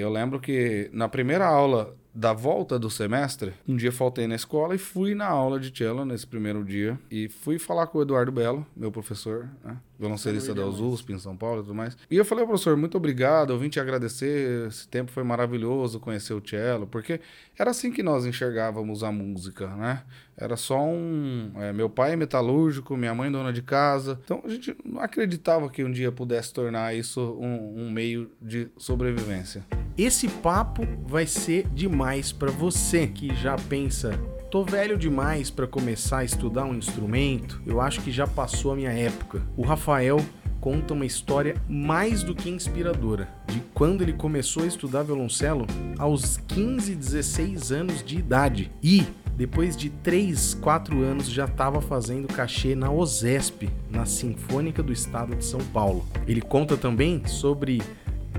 Eu 0.00 0.10
lembro 0.10 0.40
que 0.40 0.90
na 0.92 1.08
primeira 1.08 1.46
aula 1.46 1.96
da 2.14 2.32
volta 2.32 2.78
do 2.78 2.90
semestre, 2.90 3.52
um 3.68 3.76
dia 3.76 3.92
faltei 3.92 4.26
na 4.26 4.34
escola 4.34 4.74
e 4.74 4.78
fui 4.78 5.14
na 5.14 5.26
aula 5.26 5.60
de 5.60 5.76
cello 5.76 6.04
nesse 6.04 6.26
primeiro 6.26 6.64
dia. 6.64 6.98
E 7.10 7.28
fui 7.28 7.58
falar 7.58 7.86
com 7.86 7.98
o 7.98 8.02
Eduardo 8.02 8.32
Belo, 8.32 8.66
meu 8.76 8.90
professor, 8.90 9.48
né? 9.64 9.76
Violoncelista 10.00 10.54
da 10.54 10.66
USP 10.66 11.12
em 11.12 11.18
São 11.18 11.36
Paulo 11.36 11.60
e 11.60 11.62
tudo 11.64 11.74
mais. 11.74 11.96
E 12.10 12.16
eu 12.16 12.24
falei, 12.24 12.46
professor, 12.46 12.74
muito 12.74 12.96
obrigado, 12.96 13.52
eu 13.52 13.58
vim 13.58 13.68
te 13.68 13.78
agradecer, 13.78 14.66
esse 14.66 14.88
tempo 14.88 15.12
foi 15.12 15.22
maravilhoso 15.22 16.00
conhecer 16.00 16.32
o 16.32 16.42
cello, 16.44 16.86
porque 16.86 17.20
era 17.58 17.70
assim 17.70 17.92
que 17.92 18.02
nós 18.02 18.24
enxergávamos 18.24 19.04
a 19.04 19.12
música, 19.12 19.68
né? 19.76 20.02
Era 20.36 20.56
só 20.56 20.82
um... 20.82 21.52
É, 21.56 21.70
meu 21.70 21.90
pai 21.90 22.14
é 22.14 22.16
metalúrgico, 22.16 22.96
minha 22.96 23.14
mãe 23.14 23.30
dona 23.30 23.52
de 23.52 23.60
casa, 23.60 24.18
então 24.24 24.40
a 24.42 24.48
gente 24.48 24.74
não 24.82 25.02
acreditava 25.02 25.68
que 25.68 25.84
um 25.84 25.92
dia 25.92 26.10
pudesse 26.10 26.54
tornar 26.54 26.96
isso 26.96 27.20
um, 27.38 27.82
um 27.84 27.90
meio 27.90 28.30
de 28.40 28.68
sobrevivência. 28.78 29.62
Esse 29.98 30.28
papo 30.28 30.82
vai 31.04 31.26
ser 31.26 31.68
demais 31.74 32.32
para 32.32 32.50
você 32.50 33.06
que 33.06 33.34
já 33.34 33.56
pensa 33.56 34.18
Tô 34.50 34.64
velho 34.64 34.98
demais 34.98 35.48
para 35.48 35.64
começar 35.64 36.18
a 36.18 36.24
estudar 36.24 36.64
um 36.64 36.74
instrumento, 36.74 37.62
eu 37.64 37.80
acho 37.80 38.00
que 38.00 38.10
já 38.10 38.26
passou 38.26 38.72
a 38.72 38.74
minha 38.74 38.90
época. 38.90 39.40
O 39.56 39.62
Rafael 39.62 40.20
conta 40.60 40.92
uma 40.92 41.06
história 41.06 41.54
mais 41.68 42.24
do 42.24 42.34
que 42.34 42.50
inspiradora 42.50 43.28
de 43.46 43.60
quando 43.72 44.02
ele 44.02 44.12
começou 44.12 44.64
a 44.64 44.66
estudar 44.66 45.04
violoncelo 45.04 45.68
aos 45.96 46.36
15, 46.36 46.96
16 46.96 47.70
anos 47.70 48.02
de 48.02 48.18
idade 48.18 48.72
e 48.82 49.06
depois 49.36 49.76
de 49.76 49.88
3, 49.88 50.54
4 50.54 51.00
anos 51.00 51.30
já 51.30 51.44
estava 51.44 51.80
fazendo 51.80 52.26
cachê 52.26 52.74
na 52.74 52.90
OSESP, 52.90 53.70
na 53.88 54.04
Sinfônica 54.04 54.82
do 54.82 54.92
Estado 54.92 55.36
de 55.36 55.44
São 55.44 55.60
Paulo. 55.66 56.04
Ele 56.26 56.40
conta 56.40 56.76
também 56.76 57.24
sobre 57.24 57.80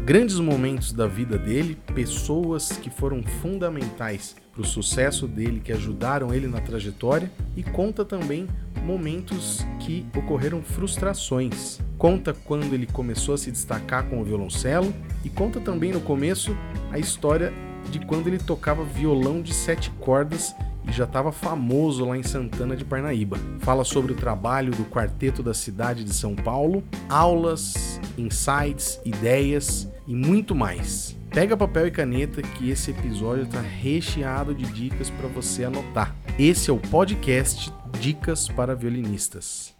grandes 0.03 0.39
momentos 0.39 0.91
da 0.91 1.07
vida 1.07 1.37
dele, 1.37 1.77
pessoas 1.95 2.73
que 2.73 2.89
foram 2.89 3.23
fundamentais 3.23 4.35
para 4.51 4.61
o 4.61 4.65
sucesso 4.65 5.27
dele, 5.27 5.61
que 5.63 5.71
ajudaram 5.71 6.33
ele 6.33 6.47
na 6.47 6.59
trajetória, 6.59 7.31
e 7.55 7.63
conta 7.63 8.03
também 8.03 8.47
momentos 8.83 9.65
que 9.79 10.05
ocorreram 10.15 10.61
frustrações. 10.61 11.79
Conta 11.97 12.33
quando 12.33 12.73
ele 12.73 12.85
começou 12.85 13.35
a 13.35 13.37
se 13.37 13.51
destacar 13.51 14.05
com 14.09 14.19
o 14.19 14.23
violoncelo 14.23 14.93
e 15.23 15.29
conta 15.29 15.59
também 15.59 15.91
no 15.91 16.01
começo 16.01 16.55
a 16.91 16.97
história 16.97 17.53
de 17.89 17.99
quando 17.99 18.27
ele 18.27 18.39
tocava 18.39 18.83
violão 18.83 19.41
de 19.41 19.53
sete 19.53 19.89
cordas 19.99 20.55
e 20.87 20.91
já 20.91 21.03
estava 21.03 21.31
famoso 21.31 22.05
lá 22.05 22.17
em 22.17 22.23
Santana 22.23 22.75
de 22.75 22.83
Parnaíba. 22.83 23.37
Fala 23.59 23.83
sobre 23.83 24.13
o 24.13 24.15
trabalho 24.15 24.71
do 24.71 24.83
quarteto 24.85 25.43
da 25.43 25.53
cidade 25.53 26.03
de 26.03 26.13
São 26.13 26.35
Paulo, 26.35 26.83
aulas, 27.07 27.99
insights, 28.17 28.99
ideias 29.05 29.87
e 30.07 30.15
muito 30.15 30.55
mais. 30.55 31.20
Pega 31.33 31.55
papel 31.55 31.87
e 31.87 31.91
caneta 31.91 32.41
que 32.41 32.69
esse 32.69 32.91
episódio 32.91 33.45
está 33.45 33.61
recheado 33.61 34.53
de 34.53 34.65
dicas 34.73 35.09
para 35.09 35.29
você 35.29 35.63
anotar. 35.63 36.13
Esse 36.37 36.69
é 36.69 36.73
o 36.73 36.77
podcast 36.77 37.71
Dicas 38.01 38.49
para 38.49 38.75
Violinistas. 38.75 39.73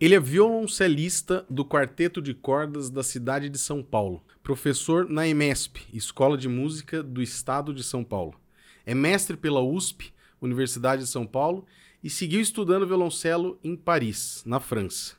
Ele 0.00 0.14
é 0.14 0.20
violoncelista 0.20 1.44
do 1.50 1.64
Quarteto 1.64 2.22
de 2.22 2.32
Cordas 2.32 2.88
da 2.88 3.02
cidade 3.02 3.48
de 3.48 3.58
São 3.58 3.82
Paulo, 3.82 4.22
professor 4.44 5.10
na 5.10 5.26
EMESP, 5.26 5.88
Escola 5.92 6.38
de 6.38 6.48
Música 6.48 7.02
do 7.02 7.20
Estado 7.20 7.74
de 7.74 7.82
São 7.82 8.04
Paulo. 8.04 8.40
É 8.86 8.94
mestre 8.94 9.36
pela 9.36 9.60
USP, 9.60 10.14
Universidade 10.40 11.02
de 11.02 11.08
São 11.08 11.26
Paulo, 11.26 11.66
e 12.00 12.08
seguiu 12.08 12.40
estudando 12.40 12.86
violoncelo 12.86 13.58
em 13.64 13.74
Paris, 13.74 14.44
na 14.46 14.60
França, 14.60 15.16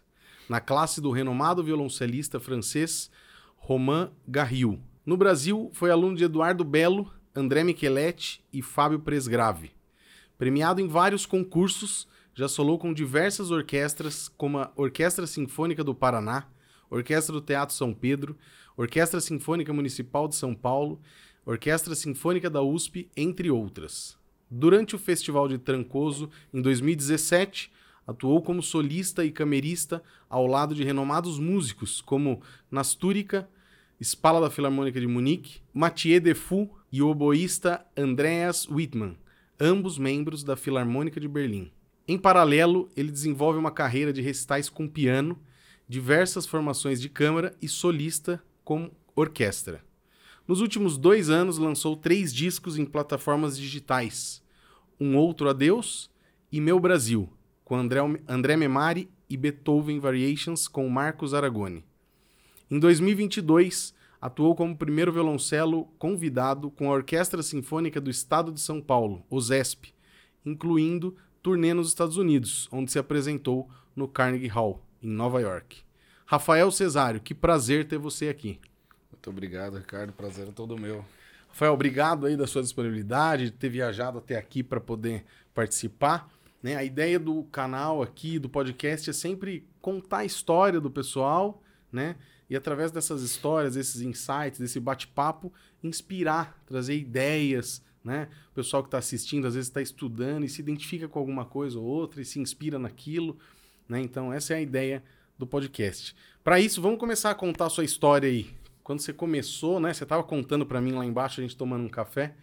na 0.48 0.62
classe 0.62 1.02
do 1.02 1.12
renomado 1.12 1.62
violoncelista 1.62 2.40
francês 2.40 3.12
Romain 3.58 4.10
Garriou. 4.26 4.80
No 5.06 5.18
Brasil, 5.18 5.70
foi 5.74 5.92
aluno 5.92 6.16
de 6.16 6.24
Eduardo 6.24 6.64
Belo, 6.64 7.12
André 7.36 7.62
Micheletti 7.62 8.42
e 8.54 8.62
Fábio 8.62 9.00
Presgrave. 9.00 9.72
Premiado 10.38 10.80
em 10.80 10.88
vários 10.88 11.26
concursos, 11.26 12.08
já 12.34 12.48
solou 12.48 12.80
com 12.80 12.94
diversas 12.94 13.52
orquestras, 13.52 14.30
como 14.30 14.60
a 14.60 14.72
Orquestra 14.78 15.28
Sinfônica 15.28 15.84
do 15.84 15.94
Paraná, 15.94 16.48
Orquestra 16.90 17.34
do 17.34 17.42
Teatro 17.42 17.76
São 17.76 17.94
Pedro, 17.94 18.38
Orquestra 18.78 19.20
Sinfônica 19.20 19.74
Municipal 19.74 20.26
de 20.26 20.38
São 20.38 20.56
Paulo, 20.56 21.02
Orquestra 21.46 21.96
Sinfônica 21.96 22.50
da 22.50 22.62
USP, 22.62 23.10
entre 23.18 23.52
outras. 23.52 24.18
Durante 24.50 24.96
o 24.96 25.00
Festival 25.00 25.50
de 25.50 25.58
Trancoso, 25.58 26.30
em 26.54 26.62
2017, 26.62 27.70
atuou 28.08 28.42
como 28.42 28.64
solista 28.64 29.26
e 29.26 29.32
camerista 29.32 30.02
ao 30.30 30.48
lado 30.48 30.74
de 30.74 30.86
renomados 30.86 31.40
músicos 31.40 32.00
como 32.00 32.42
Nastúrica, 32.72 33.50
Spala 34.02 34.42
da 34.42 34.50
Filarmônica 34.50 35.00
de 35.00 35.08
Munique, 35.08 35.62
Mathieu 35.74 36.20
Defoe 36.20 36.70
e 36.92 37.02
o 37.02 37.08
oboísta 37.08 37.86
Andreas 37.96 38.68
Wittmann, 38.68 39.18
ambos 39.60 39.98
membros 39.98 40.44
da 40.44 40.56
Filarmônica 40.56 41.20
de 41.20 41.28
Berlim. 41.28 41.72
Em 42.08 42.18
paralelo, 42.18 42.90
ele 42.98 43.12
desenvolve 43.12 43.58
uma 43.58 43.72
carreira 43.72 44.12
de 44.12 44.22
recitais 44.22 44.68
com 44.68 44.88
piano, 44.88 45.40
diversas 45.88 46.46
formações 46.46 47.00
de 47.00 47.08
câmara 47.08 47.56
e 47.62 47.68
solista 47.68 48.44
com 48.64 48.92
orquestra. 49.16 49.82
Nos 50.46 50.60
últimos 50.60 50.98
dois 50.98 51.30
anos, 51.30 51.58
lançou 51.58 51.96
três 51.96 52.34
discos 52.34 52.78
em 52.78 52.86
plataformas 52.86 53.58
digitais, 53.58 54.44
um 55.00 55.16
Outro 55.16 55.50
Adeus 55.50 56.12
e 56.52 56.60
Meu 56.60 56.80
Brasil, 56.80 57.30
com 57.64 57.76
André, 57.76 58.00
André 58.28 58.58
Memari 58.58 59.10
e 59.30 59.38
Beethoven 59.38 60.00
Variations 60.00 60.68
com 60.68 60.90
Marcos 60.90 61.34
Aragoni. 61.34 61.86
Em 62.72 62.80
2022, 62.80 63.94
atuou 64.22 64.56
como 64.56 64.78
primeiro 64.78 65.12
violoncelo 65.12 65.86
convidado 66.00 66.72
com 66.72 66.90
a 66.90 66.94
Orquestra 66.94 67.44
Sinfônica 67.44 68.00
do 68.00 68.10
Estado 68.10 68.52
de 68.52 68.62
São 68.62 68.82
Paulo, 68.82 69.26
OSESP, 69.30 69.94
incluindo 70.46 71.16
turnê 71.42 71.74
nos 71.74 71.90
Estados 71.90 72.16
Unidos, 72.18 72.70
onde 72.72 72.92
se 72.92 72.98
apresentou 72.98 73.70
no 73.96 74.08
Carnegie 74.08 74.48
Hall, 74.48 74.82
em 75.02 75.10
Nova 75.10 75.42
York. 75.42 75.82
Rafael 76.26 76.72
Cesário, 76.72 77.20
que 77.20 77.34
prazer 77.34 77.86
ter 77.86 77.98
você 77.98 78.30
aqui. 78.30 78.60
Muito 79.12 79.30
obrigado, 79.30 79.78
Ricardo. 79.78 80.14
Prazer 80.14 80.48
é 80.48 80.52
todo 80.52 80.80
meu. 80.80 81.06
Rafael, 81.50 81.74
obrigado 81.74 82.26
aí 82.26 82.36
da 82.36 82.48
sua 82.48 82.64
disponibilidade, 82.64 83.46
de 83.46 83.52
ter 83.52 83.70
viajado 83.70 84.18
até 84.18 84.38
aqui 84.38 84.64
para 84.64 84.80
poder 84.80 85.26
participar. 85.54 86.32
Né? 86.64 86.76
A 86.76 86.84
ideia 86.84 87.20
do 87.20 87.44
canal 87.52 88.02
aqui, 88.02 88.40
do 88.40 88.50
podcast, 88.50 89.10
é 89.10 89.14
sempre 89.14 89.68
contar 89.82 90.20
a 90.20 90.26
história 90.26 90.80
do 90.80 90.90
pessoal, 90.90 91.62
né? 91.92 92.16
E 92.50 92.56
através 92.56 92.92
dessas 92.92 93.22
histórias, 93.22 93.76
desses 93.76 94.02
insights, 94.02 94.60
desse 94.60 94.80
bate-papo, 94.80 95.52
inspirar, 95.84 96.62
trazer 96.66 96.96
ideias, 96.96 97.82
né? 98.04 98.28
O 98.52 98.56
pessoal 98.56 98.84
que 98.84 98.88
está 98.88 98.98
assistindo, 98.98 99.48
às 99.48 99.56
vezes 99.56 99.70
está 99.70 99.82
estudando 99.82 100.44
e 100.44 100.50
se 100.50 100.62
identifica 100.62 101.08
com 101.08 101.20
alguma 101.20 101.46
coisa 101.46 101.80
ou 101.80 101.86
outra 101.86 102.22
e 102.22 102.26
se 102.26 102.40
inspira 102.40 102.78
naquilo, 102.78 103.38
né? 103.88 104.02
Então, 104.02 104.34
essa 104.34 104.54
é 104.54 104.58
a 104.58 104.62
ideia 104.62 105.04
do 105.38 105.48
podcast. 105.48 106.16
Para 106.44 106.60
isso, 106.60 106.82
vamos 106.82 107.00
começar 107.00 107.32
a 107.32 107.36
contar 107.36 107.68
a 107.68 107.70
sua 107.70 107.86
história 107.86 108.28
aí 108.28 108.50
quando 108.84 109.00
você 109.00 109.14
começou, 109.14 109.80
né? 109.80 109.94
Você 109.94 110.04
estava 110.04 110.24
contando 110.24 110.66
para 110.66 110.82
mim 110.82 110.92
lá 110.92 111.06
embaixo, 111.06 111.40
a 111.40 111.44
gente 111.44 111.56
tomando 111.56 111.86
um 111.86 111.90
café, 111.90 112.36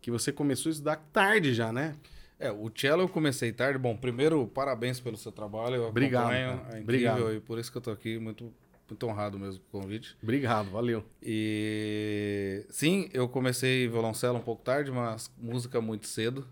que 0.00 0.10
você 0.10 0.30
começou 0.30 0.68
a 0.68 0.72
estudar 0.72 0.96
tarde 1.12 1.54
já, 1.54 1.72
né? 1.72 1.96
É, 2.38 2.50
o 2.50 2.70
cello 2.74 3.02
eu 3.02 3.08
comecei 3.08 3.52
tarde. 3.52 3.78
Bom, 3.78 3.96
primeiro, 3.96 4.46
parabéns 4.48 5.00
pelo 5.00 5.16
seu 5.16 5.30
trabalho. 5.30 5.76
Eu 5.76 5.84
Obrigado. 5.84 6.32
É 6.32 6.80
incrível 6.80 6.80
Obrigado. 6.82 7.34
e 7.34 7.40
por 7.40 7.58
isso 7.58 7.70
que 7.70 7.78
eu 7.78 7.82
tô 7.82 7.90
aqui, 7.90 8.18
muito, 8.18 8.52
muito 8.92 9.06
honrado 9.06 9.38
mesmo 9.38 9.62
com 9.70 9.78
o 9.78 9.82
convite. 9.82 10.16
Obrigado, 10.22 10.70
valeu. 10.70 11.04
E 11.22 12.64
sim, 12.70 13.08
eu 13.12 13.28
comecei 13.28 13.88
violoncelo 13.88 14.38
um 14.38 14.42
pouco 14.42 14.62
tarde, 14.62 14.90
mas 14.90 15.32
música 15.38 15.80
muito 15.80 16.06
cedo. 16.06 16.46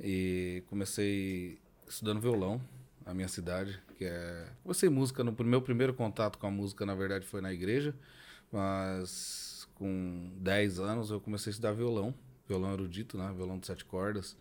E 0.00 0.62
comecei 0.68 1.58
estudando 1.88 2.20
violão 2.20 2.60
na 3.04 3.12
minha 3.12 3.28
cidade, 3.28 3.80
que 3.98 4.04
é. 4.04 4.48
Comecei 4.62 4.88
música 4.88 5.24
no 5.24 5.34
meu 5.44 5.60
primeiro 5.60 5.92
contato 5.92 6.38
com 6.38 6.46
a 6.46 6.50
música, 6.50 6.86
na 6.86 6.94
verdade, 6.94 7.26
foi 7.26 7.40
na 7.40 7.52
igreja. 7.52 7.94
Mas 8.52 9.68
com 9.74 10.30
10 10.38 10.78
anos 10.78 11.10
eu 11.10 11.20
comecei 11.20 11.50
a 11.50 11.52
estudar 11.52 11.72
violão, 11.72 12.14
violão 12.48 12.72
erudito, 12.72 13.18
né? 13.18 13.32
Violão 13.36 13.58
de 13.58 13.66
sete 13.66 13.84
cordas 13.84 14.36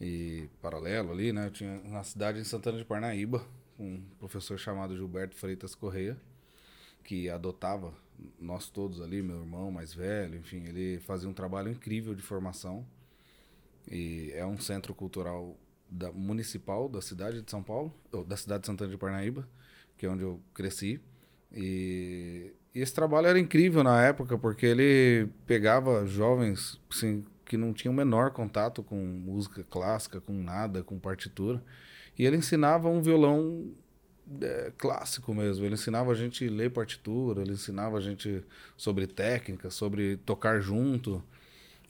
e 0.00 0.48
paralelo 0.62 1.12
ali, 1.12 1.32
né? 1.32 1.46
Eu 1.46 1.50
tinha 1.50 1.80
na 1.84 2.02
cidade 2.02 2.40
em 2.40 2.44
Santana 2.44 2.78
de 2.78 2.84
Parnaíba, 2.84 3.44
um 3.78 4.00
professor 4.18 4.58
chamado 4.58 4.96
Gilberto 4.96 5.36
Freitas 5.36 5.74
Correia, 5.74 6.16
que 7.04 7.28
adotava 7.28 7.92
nós 8.40 8.68
todos 8.68 9.00
ali, 9.00 9.22
meu 9.22 9.40
irmão 9.40 9.70
mais 9.70 9.92
velho, 9.92 10.38
enfim, 10.38 10.64
ele 10.64 10.98
fazia 11.00 11.28
um 11.28 11.34
trabalho 11.34 11.70
incrível 11.70 12.14
de 12.14 12.22
formação. 12.22 12.86
E 13.90 14.32
é 14.34 14.46
um 14.46 14.58
centro 14.58 14.94
cultural 14.94 15.56
da, 15.90 16.10
municipal 16.10 16.88
da 16.88 17.02
cidade 17.02 17.42
de 17.42 17.50
São 17.50 17.62
Paulo, 17.62 17.92
ou 18.10 18.24
da 18.24 18.36
cidade 18.36 18.62
de 18.62 18.66
Santana 18.66 18.90
de 18.90 18.96
Parnaíba, 18.96 19.46
que 19.96 20.06
é 20.06 20.08
onde 20.08 20.22
eu 20.22 20.40
cresci. 20.54 21.00
E, 21.52 22.52
e 22.74 22.80
esse 22.80 22.94
trabalho 22.94 23.26
era 23.26 23.38
incrível 23.38 23.84
na 23.84 24.02
época, 24.02 24.38
porque 24.38 24.66
ele 24.66 25.28
pegava 25.46 26.06
jovens 26.06 26.80
assim, 26.90 27.24
que 27.44 27.56
não 27.56 27.72
tinham 27.72 27.92
o 27.92 27.96
menor 27.96 28.30
contato 28.30 28.82
com 28.82 28.96
música 28.96 29.62
clássica, 29.64 30.20
com 30.20 30.32
nada, 30.32 30.82
com 30.82 30.98
partitura. 30.98 31.62
E 32.18 32.24
ele 32.24 32.36
ensinava 32.36 32.88
um 32.88 33.02
violão 33.02 33.74
é, 34.40 34.72
clássico 34.76 35.34
mesmo. 35.34 35.64
Ele 35.64 35.74
ensinava 35.74 36.12
a 36.12 36.14
gente 36.14 36.46
a 36.46 36.50
ler 36.50 36.70
partitura, 36.70 37.42
ele 37.42 37.52
ensinava 37.52 37.98
a 37.98 38.00
gente 38.00 38.42
sobre 38.76 39.06
técnica, 39.06 39.70
sobre 39.70 40.16
tocar 40.18 40.60
junto. 40.60 41.22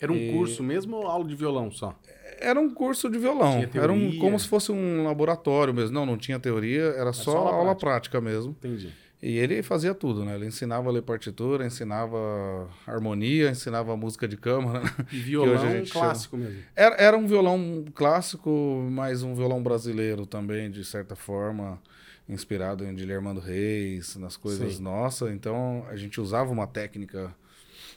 Era 0.00 0.12
um 0.12 0.16
e... 0.16 0.32
curso 0.32 0.62
mesmo 0.62 0.96
ou 0.96 1.06
aula 1.06 1.25
de 1.25 1.34
violão 1.34 1.70
só? 1.70 1.98
Era 2.40 2.58
um 2.60 2.72
curso 2.72 3.08
de 3.08 3.19
violão. 3.19 3.64
Era 3.75 3.92
um, 3.92 4.19
como 4.19 4.38
se 4.38 4.48
fosse 4.48 4.72
um 4.72 5.04
laboratório 5.04 5.72
mesmo. 5.72 5.94
Não, 5.94 6.04
não 6.04 6.19
tinha 6.19 6.38
teoria, 6.38 6.82
era, 6.82 6.96
era 6.96 7.12
só, 7.12 7.32
só 7.32 7.38
aula, 7.38 7.50
aula 7.50 7.75
prática. 7.75 8.19
prática 8.19 8.20
mesmo. 8.20 8.56
Entendi. 8.58 8.92
E 9.26 9.38
ele 9.38 9.62
fazia 9.62 9.94
tudo, 9.94 10.22
né? 10.22 10.34
Ele 10.34 10.44
ensinava 10.44 10.90
a 10.90 10.92
ler 10.92 11.00
partitura, 11.00 11.64
ensinava 11.64 12.69
harmonia, 12.86 13.48
ensinava 13.48 13.96
música 13.96 14.28
de 14.28 14.36
câmara. 14.36 14.82
E 15.10 15.16
violão 15.16 15.56
clássico 15.90 16.36
chama. 16.36 16.50
mesmo. 16.50 16.62
Era, 16.76 16.94
era 16.96 17.16
um 17.16 17.26
violão 17.26 17.86
clássico, 17.94 18.86
mas 18.90 19.22
um 19.22 19.34
violão 19.34 19.62
brasileiro 19.62 20.26
também, 20.26 20.70
de 20.70 20.84
certa 20.84 21.16
forma, 21.16 21.81
inspirado 22.28 22.84
em 22.84 22.94
Guilherme 22.94 23.38
Reis, 23.38 24.16
nas 24.16 24.36
coisas 24.36 24.76
Sim. 24.76 24.82
nossas. 24.82 25.32
Então 25.32 25.84
a 25.88 25.96
gente 25.96 26.20
usava 26.20 26.50
uma 26.50 26.66
técnica 26.66 27.34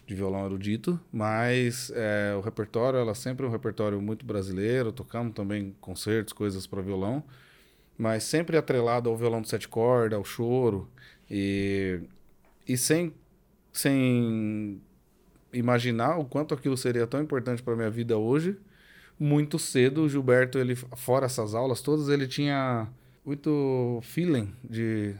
de 0.05 0.15
violão 0.15 0.45
erudito, 0.45 0.99
mas 1.11 1.91
é, 1.93 2.33
o 2.35 2.41
repertório 2.41 2.97
era 2.97 3.13
sempre 3.13 3.45
um 3.45 3.49
repertório 3.49 4.01
muito 4.01 4.25
brasileiro. 4.25 4.91
Tocamos 4.91 5.33
também 5.33 5.75
concertos, 5.81 6.33
coisas 6.33 6.65
para 6.65 6.81
violão, 6.81 7.23
mas 7.97 8.23
sempre 8.23 8.57
atrelado 8.57 9.09
ao 9.09 9.17
violão 9.17 9.41
de 9.41 9.49
sete 9.49 9.67
cordas, 9.67 10.17
ao 10.17 10.23
choro. 10.23 10.89
E, 11.29 11.99
e 12.67 12.77
sem, 12.77 13.13
sem 13.73 14.81
imaginar 15.51 16.17
o 16.17 16.25
quanto 16.25 16.53
aquilo 16.53 16.77
seria 16.77 17.05
tão 17.05 17.21
importante 17.21 17.61
para 17.61 17.75
minha 17.75 17.89
vida 17.89 18.17
hoje, 18.17 18.57
muito 19.19 19.57
cedo 19.57 20.03
o 20.03 20.09
Gilberto, 20.09 20.57
ele 20.57 20.75
fora 20.75 21.25
essas 21.25 21.53
aulas 21.55 21.81
todas, 21.81 22.07
ele 22.07 22.27
tinha 22.27 22.87
muito 23.27 23.99
feeling 24.03 24.53
de 24.63 25.13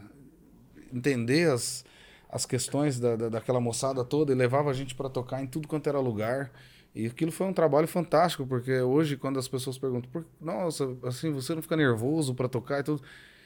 entender 0.90 1.50
as, 1.50 1.84
as 2.30 2.46
questões 2.46 2.98
da, 2.98 3.14
da, 3.16 3.28
daquela 3.28 3.60
moçada 3.60 4.02
toda 4.02 4.32
e 4.32 4.34
levava 4.34 4.70
a 4.70 4.72
gente 4.72 4.94
para 4.94 5.10
tocar 5.10 5.42
em 5.42 5.46
tudo 5.46 5.68
quanto 5.68 5.90
era 5.90 6.00
lugar. 6.00 6.50
E 6.94 7.04
aquilo 7.04 7.30
foi 7.30 7.46
um 7.46 7.52
trabalho 7.52 7.86
fantástico, 7.86 8.46
porque 8.46 8.80
hoje, 8.80 9.18
quando 9.18 9.38
as 9.38 9.46
pessoas 9.46 9.76
perguntam, 9.76 10.24
nossa, 10.40 10.96
assim, 11.02 11.30
você 11.30 11.54
não 11.54 11.60
fica 11.60 11.76
nervoso 11.76 12.34
para 12.34 12.48
tocar 12.48 12.80
e 12.80 12.82
tudo. 12.82 13.02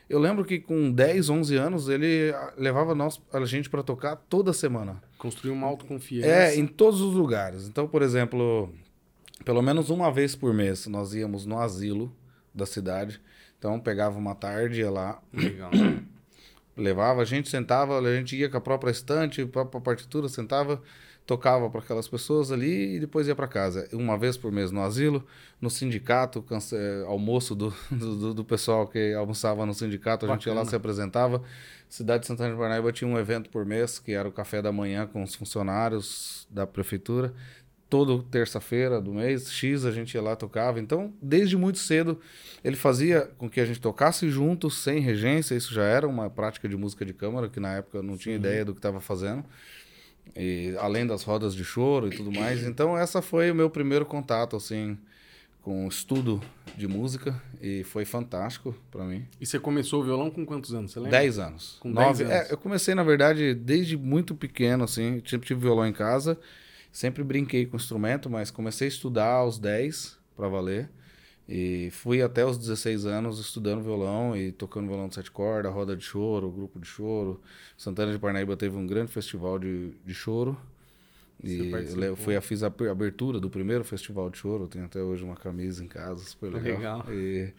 Eu 0.09 0.21
lembro 0.21 0.45
que 0.45 0.61
com 0.61 0.93
10, 0.93 1.29
11 1.29 1.57
anos, 1.57 1.89
ele 1.89 2.33
levava 2.57 2.95
nós, 2.95 3.21
a 3.33 3.45
gente 3.45 3.69
para 3.69 3.83
tocar 3.83 4.15
toda 4.15 4.53
semana. 4.53 5.03
Construiu 5.19 5.55
uma 5.55 5.67
autoconfiança. 5.67 6.29
É, 6.29 6.57
em 6.57 6.69
todos 6.69 7.01
os 7.01 7.15
lugares. 7.15 7.67
Então, 7.67 7.89
por 7.89 8.01
exemplo, 8.01 8.73
pelo 9.45 9.61
menos 9.61 9.91
uma 9.91 10.13
vez 10.13 10.37
por 10.37 10.55
mês, 10.55 10.87
nós 10.87 11.15
íamos 11.15 11.45
no 11.47 11.59
asilo 11.59 12.15
da 12.55 12.65
cidade. 12.65 13.21
Então, 13.63 13.79
pegava 13.79 14.19
uma 14.19 14.35
tarde, 14.35 14.81
ia 14.81 14.91
lá. 14.91 15.23
Legal. 15.33 15.71
levava, 16.77 17.23
a 17.23 17.25
gente 17.25 17.49
sentava, 17.49 17.97
a 17.97 18.17
gente 18.17 18.35
ia 18.35 18.49
com 18.49 18.57
a 18.57 18.61
própria 18.61 18.91
estante, 18.91 19.41
a 19.41 19.47
própria 19.47 19.81
partitura, 19.81 20.29
sentava 20.29 20.83
tocava 21.25 21.71
para 21.71 21.81
aquelas 21.81 22.09
pessoas 22.09 22.51
ali 22.51 22.97
e 22.97 22.99
depois 22.99 23.29
ia 23.29 23.35
para 23.37 23.47
casa. 23.47 23.89
Uma 23.93 24.19
vez 24.19 24.37
por 24.37 24.51
mês 24.51 24.73
no 24.73 24.83
asilo, 24.83 25.25
no 25.61 25.71
sindicato, 25.71 26.43
cance... 26.43 26.75
almoço 27.07 27.55
do, 27.55 27.73
do, 27.91 28.35
do, 28.35 28.45
pessoal 28.45 28.87
que 28.89 29.15
almoçava 29.15 29.65
no 29.65 29.73
sindicato, 29.73 30.27
a 30.27 30.29
Bacana. 30.29 30.41
gente 30.41 30.47
ia 30.49 30.55
lá, 30.55 30.65
se 30.65 30.75
apresentava. 30.75 31.41
Cidade 31.89 32.23
de 32.23 32.27
Santana 32.27 32.51
de 32.51 32.59
Parnaíba 32.59 32.91
tinha 32.91 33.09
um 33.09 33.19
evento 33.19 33.51
por 33.51 33.65
mês, 33.65 33.99
que 33.99 34.13
era 34.13 34.29
o 34.29 34.33
café 34.33 34.61
da 34.61 34.73
manhã 34.73 35.07
com 35.07 35.23
os 35.23 35.35
funcionários 35.35 36.47
da 36.51 36.67
prefeitura. 36.67 37.33
Toda 37.93 38.23
terça-feira 38.31 39.03
do 39.03 39.13
mês, 39.13 39.53
X, 39.53 39.85
a 39.85 39.91
gente 39.91 40.15
ia 40.15 40.23
lá 40.23 40.35
tocava. 40.35 40.81
Então, 40.81 41.13
desde 41.21 41.59
muito 41.59 41.79
cedo, 41.79 42.19
ele 42.65 42.75
fazia 42.75 43.31
com 43.37 43.51
que 43.51 43.61
a 43.61 43.67
gente 43.67 43.83
tocasse 43.83 44.31
juntos, 44.31 44.79
sem 44.79 44.99
regência. 44.99 45.55
Isso 45.55 45.75
já 45.75 45.83
era 45.83 46.09
uma 46.09 46.31
prática 46.31 46.67
de 46.67 46.75
música 46.75 47.05
de 47.05 47.13
câmara, 47.13 47.51
que 47.51 47.61
na 47.61 47.75
época 47.75 47.99
eu 47.99 48.03
não 48.03 48.17
tinha 48.17 48.35
Sim. 48.35 48.41
ideia 48.41 48.65
do 48.65 48.73
que 48.73 48.79
estava 48.79 48.99
fazendo. 48.99 49.45
E, 50.35 50.75
além 50.79 51.07
das 51.07 51.23
rodas 51.23 51.55
de 51.55 51.65
choro 51.65 52.09
e 52.09 52.17
tudo 52.17 52.33
mais. 52.33 52.63
Então, 52.67 52.97
essa 52.97 53.21
foi 53.21 53.51
o 53.51 53.55
meu 53.55 53.69
primeiro 53.69 54.07
contato, 54.07 54.57
assim, 54.57 54.97
com 55.61 55.87
estudo 55.87 56.41
de 56.75 56.89
música 56.89 57.39
e 57.61 57.85
foi 57.85 58.07
fantástico 58.07 58.75
para 58.91 59.05
mim. 59.05 59.27
E 59.39 59.45
você 59.45 59.59
começou 59.59 60.01
o 60.01 60.05
violão 60.05 60.31
com 60.31 60.47
quantos 60.47 60.73
anos? 60.73 60.93
Você 60.93 60.99
lembra? 60.99 61.19
Dez 61.19 61.39
anos. 61.39 61.77
Com 61.79 61.91
Nove, 61.91 62.25
dez 62.25 62.31
anos. 62.31 62.51
É, 62.51 62.55
eu 62.55 62.57
comecei, 62.57 62.95
na 62.95 63.03
verdade, 63.03 63.55
desde 63.55 63.99
muito 63.99 64.35
pequeno, 64.35 64.85
assim, 64.85 65.23
sempre 65.27 65.47
tive 65.47 65.61
violão 65.61 65.87
em 65.87 65.93
casa, 65.93 66.39
sempre 66.93 67.25
brinquei 67.25 67.67
com 67.67 67.77
instrumento, 67.77 68.29
mas 68.31 68.51
comecei 68.51 68.87
a 68.87 68.89
estudar 68.89 69.33
aos 69.33 69.59
10 69.59 70.19
para 70.37 70.49
valer. 70.49 70.91
E 71.49 71.91
fui 71.91 72.23
até 72.23 72.47
os 72.47 72.57
16 72.57 73.05
anos 73.05 73.41
estudando 73.41 73.83
violão 73.83 74.37
e 74.37 74.53
tocando 74.53 74.87
violão 74.87 75.09
de 75.09 75.15
sete 75.15 75.31
cordas, 75.31 75.73
roda 75.73 75.97
de 75.97 76.05
choro, 76.05 76.51
grupo 76.51 76.79
de 76.79 76.87
choro. 76.87 77.41
Santana 77.77 78.13
de 78.13 78.19
Parnaíba 78.19 78.57
teve 78.57 78.77
um 78.77 78.87
grande 78.87 79.11
festival 79.11 79.59
de, 79.59 79.91
de 80.05 80.15
choro. 80.15 80.57
E 81.43 81.73
eu 82.01 82.15
fui, 82.15 82.41
fiz 82.41 82.63
a 82.63 82.69
abertura 82.69 83.41
do 83.41 83.51
primeiro 83.51 83.83
festival 83.83 84.31
de 84.31 84.39
choro. 84.39 84.69
Tenho 84.69 84.85
até 84.85 85.03
hoje 85.03 85.25
uma 85.25 85.35
camisa 85.35 85.83
em 85.83 85.89
casa, 85.89 86.25
super 86.25 86.53
legal. 86.53 86.77
legal. 86.77 87.05
E, 87.13 87.53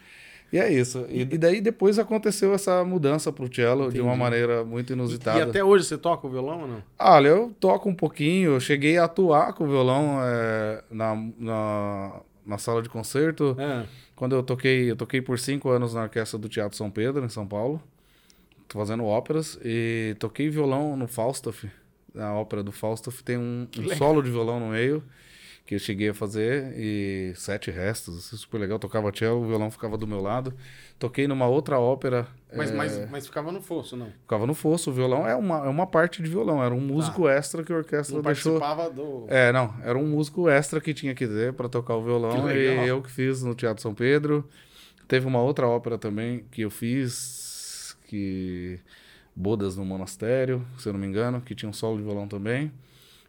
e 0.54 0.60
é 0.60 0.72
isso. 0.72 1.06
E, 1.10 1.22
e, 1.22 1.38
daí 1.38 1.60
depois 1.60 1.98
aconteceu 1.98 2.54
essa 2.54 2.86
mudança 2.86 3.32
pro 3.32 3.54
cello 3.54 3.86
Entendi. 3.86 3.96
de 3.96 4.02
uma 4.02 4.16
maneira 4.16 4.64
muito 4.64 4.94
inusitada. 4.94 5.40
E, 5.40 5.42
e, 5.42 5.50
até 5.50 5.64
hoje 5.64 5.84
você 5.84 5.98
toca 5.98 6.28
o 6.28 6.30
violão 6.30 6.62
ou 6.62 6.68
não? 6.68 6.84
Olha, 7.00 7.28
eu 7.28 7.52
toco 7.60 7.90
um 7.90 7.96
pouquinho. 7.96 8.52
Eu 8.52 8.60
cheguei 8.60 8.98
a 8.98 9.06
atuar 9.06 9.54
com 9.54 9.64
o 9.64 9.68
violão 9.68 10.20
é, 10.22 10.84
na, 10.92 11.16
na 11.40 12.22
na 12.46 12.58
sala 12.58 12.82
de 12.82 12.90
concerto. 12.90 13.56
É. 13.60 13.86
Quando 14.16 14.36
eu 14.36 14.44
toquei, 14.44 14.92
eu 14.92 14.96
toquei 14.96 15.22
por 15.22 15.40
cinco 15.40 15.70
anos 15.70 15.94
na 15.94 16.04
orquestra 16.04 16.38
do 16.38 16.50
Teatro 16.50 16.78
São 16.78 16.90
Pedro, 16.92 17.26
em 17.26 17.30
São 17.30 17.48
Paulo. 17.48 17.82
Tô 18.68 18.80
fazendo 18.80 19.06
óperas. 19.06 19.60
E 19.64 20.16
toquei 20.20 20.50
violão 20.50 20.96
no 20.96 21.08
Falstaff. 21.08 21.70
Na 22.14 22.34
ópera 22.34 22.62
do 22.62 22.72
Falstaff 22.72 23.24
tem 23.24 23.38
um, 23.38 23.68
um 23.78 23.96
solo 23.96 24.22
de 24.22 24.30
violão 24.30 24.60
no 24.60 24.68
meio 24.68 25.04
que 25.66 25.76
eu 25.76 25.80
cheguei 25.80 26.10
a 26.10 26.14
fazer 26.14 26.74
e 26.76 27.32
sete 27.36 27.72
restos, 27.72 28.18
assim, 28.18 28.36
super 28.36 28.58
legal. 28.58 28.78
Tocava 28.78 29.12
cello, 29.16 29.44
o 29.44 29.48
violão 29.48 29.72
ficava 29.72 29.98
do 29.98 30.06
meu 30.06 30.22
lado. 30.22 30.54
Toquei 31.00 31.26
numa 31.26 31.48
outra 31.48 31.80
ópera. 31.80 32.28
Mas, 32.54 32.70
é... 32.70 32.76
mas, 32.76 33.10
mas 33.10 33.26
ficava 33.26 33.52
no 33.52 33.62
fosso, 33.62 33.96
não? 33.96 34.12
Ficava 34.22 34.46
no 34.46 34.54
fosso. 34.54 34.90
O 34.90 34.94
violão 34.94 35.26
é 35.26 35.36
uma, 35.36 35.66
é 35.66 35.70
uma 35.70 35.88
parte 35.88 36.22
de 36.22 36.30
violão. 36.30 36.62
Era 36.62 36.74
um 36.74 36.82
músico 36.82 37.28
ah. 37.28 37.34
extra 37.34 37.64
que 37.64 37.72
a 37.72 37.78
orquestra 37.78 38.16
não 38.16 38.22
deixou. 38.22 38.60
participava 38.60 38.94
do. 38.94 39.26
É, 39.30 39.54
não. 39.54 39.74
Era 39.84 39.98
um 39.98 40.06
músico 40.06 40.50
extra 40.50 40.82
que 40.82 40.94
tinha 40.94 41.16
que 41.16 41.26
ter 41.26 41.54
para 41.54 41.70
tocar 41.70 41.96
o 41.96 42.04
violão. 42.04 42.52
E 42.52 42.88
eu 42.88 43.02
que 43.02 43.10
fiz 43.10 43.42
no 43.42 43.56
Teatro 43.56 43.82
São 43.82 43.94
Pedro. 43.94 44.48
Teve 45.08 45.26
uma 45.28 45.42
outra 45.42 45.68
ópera 45.68 45.98
também 45.98 46.46
que 46.52 46.62
eu 46.62 46.70
fiz, 46.70 47.98
que. 48.08 48.80
Bodas 49.36 49.76
no 49.76 49.84
Monastério, 49.84 50.64
se 50.78 50.88
eu 50.88 50.94
não 50.94 51.00
me 51.00 51.08
engano, 51.08 51.42
que 51.42 51.56
tinha 51.56 51.68
um 51.68 51.74
solo 51.74 51.98
de 51.98 52.04
violão 52.04 52.28
também. 52.28 52.72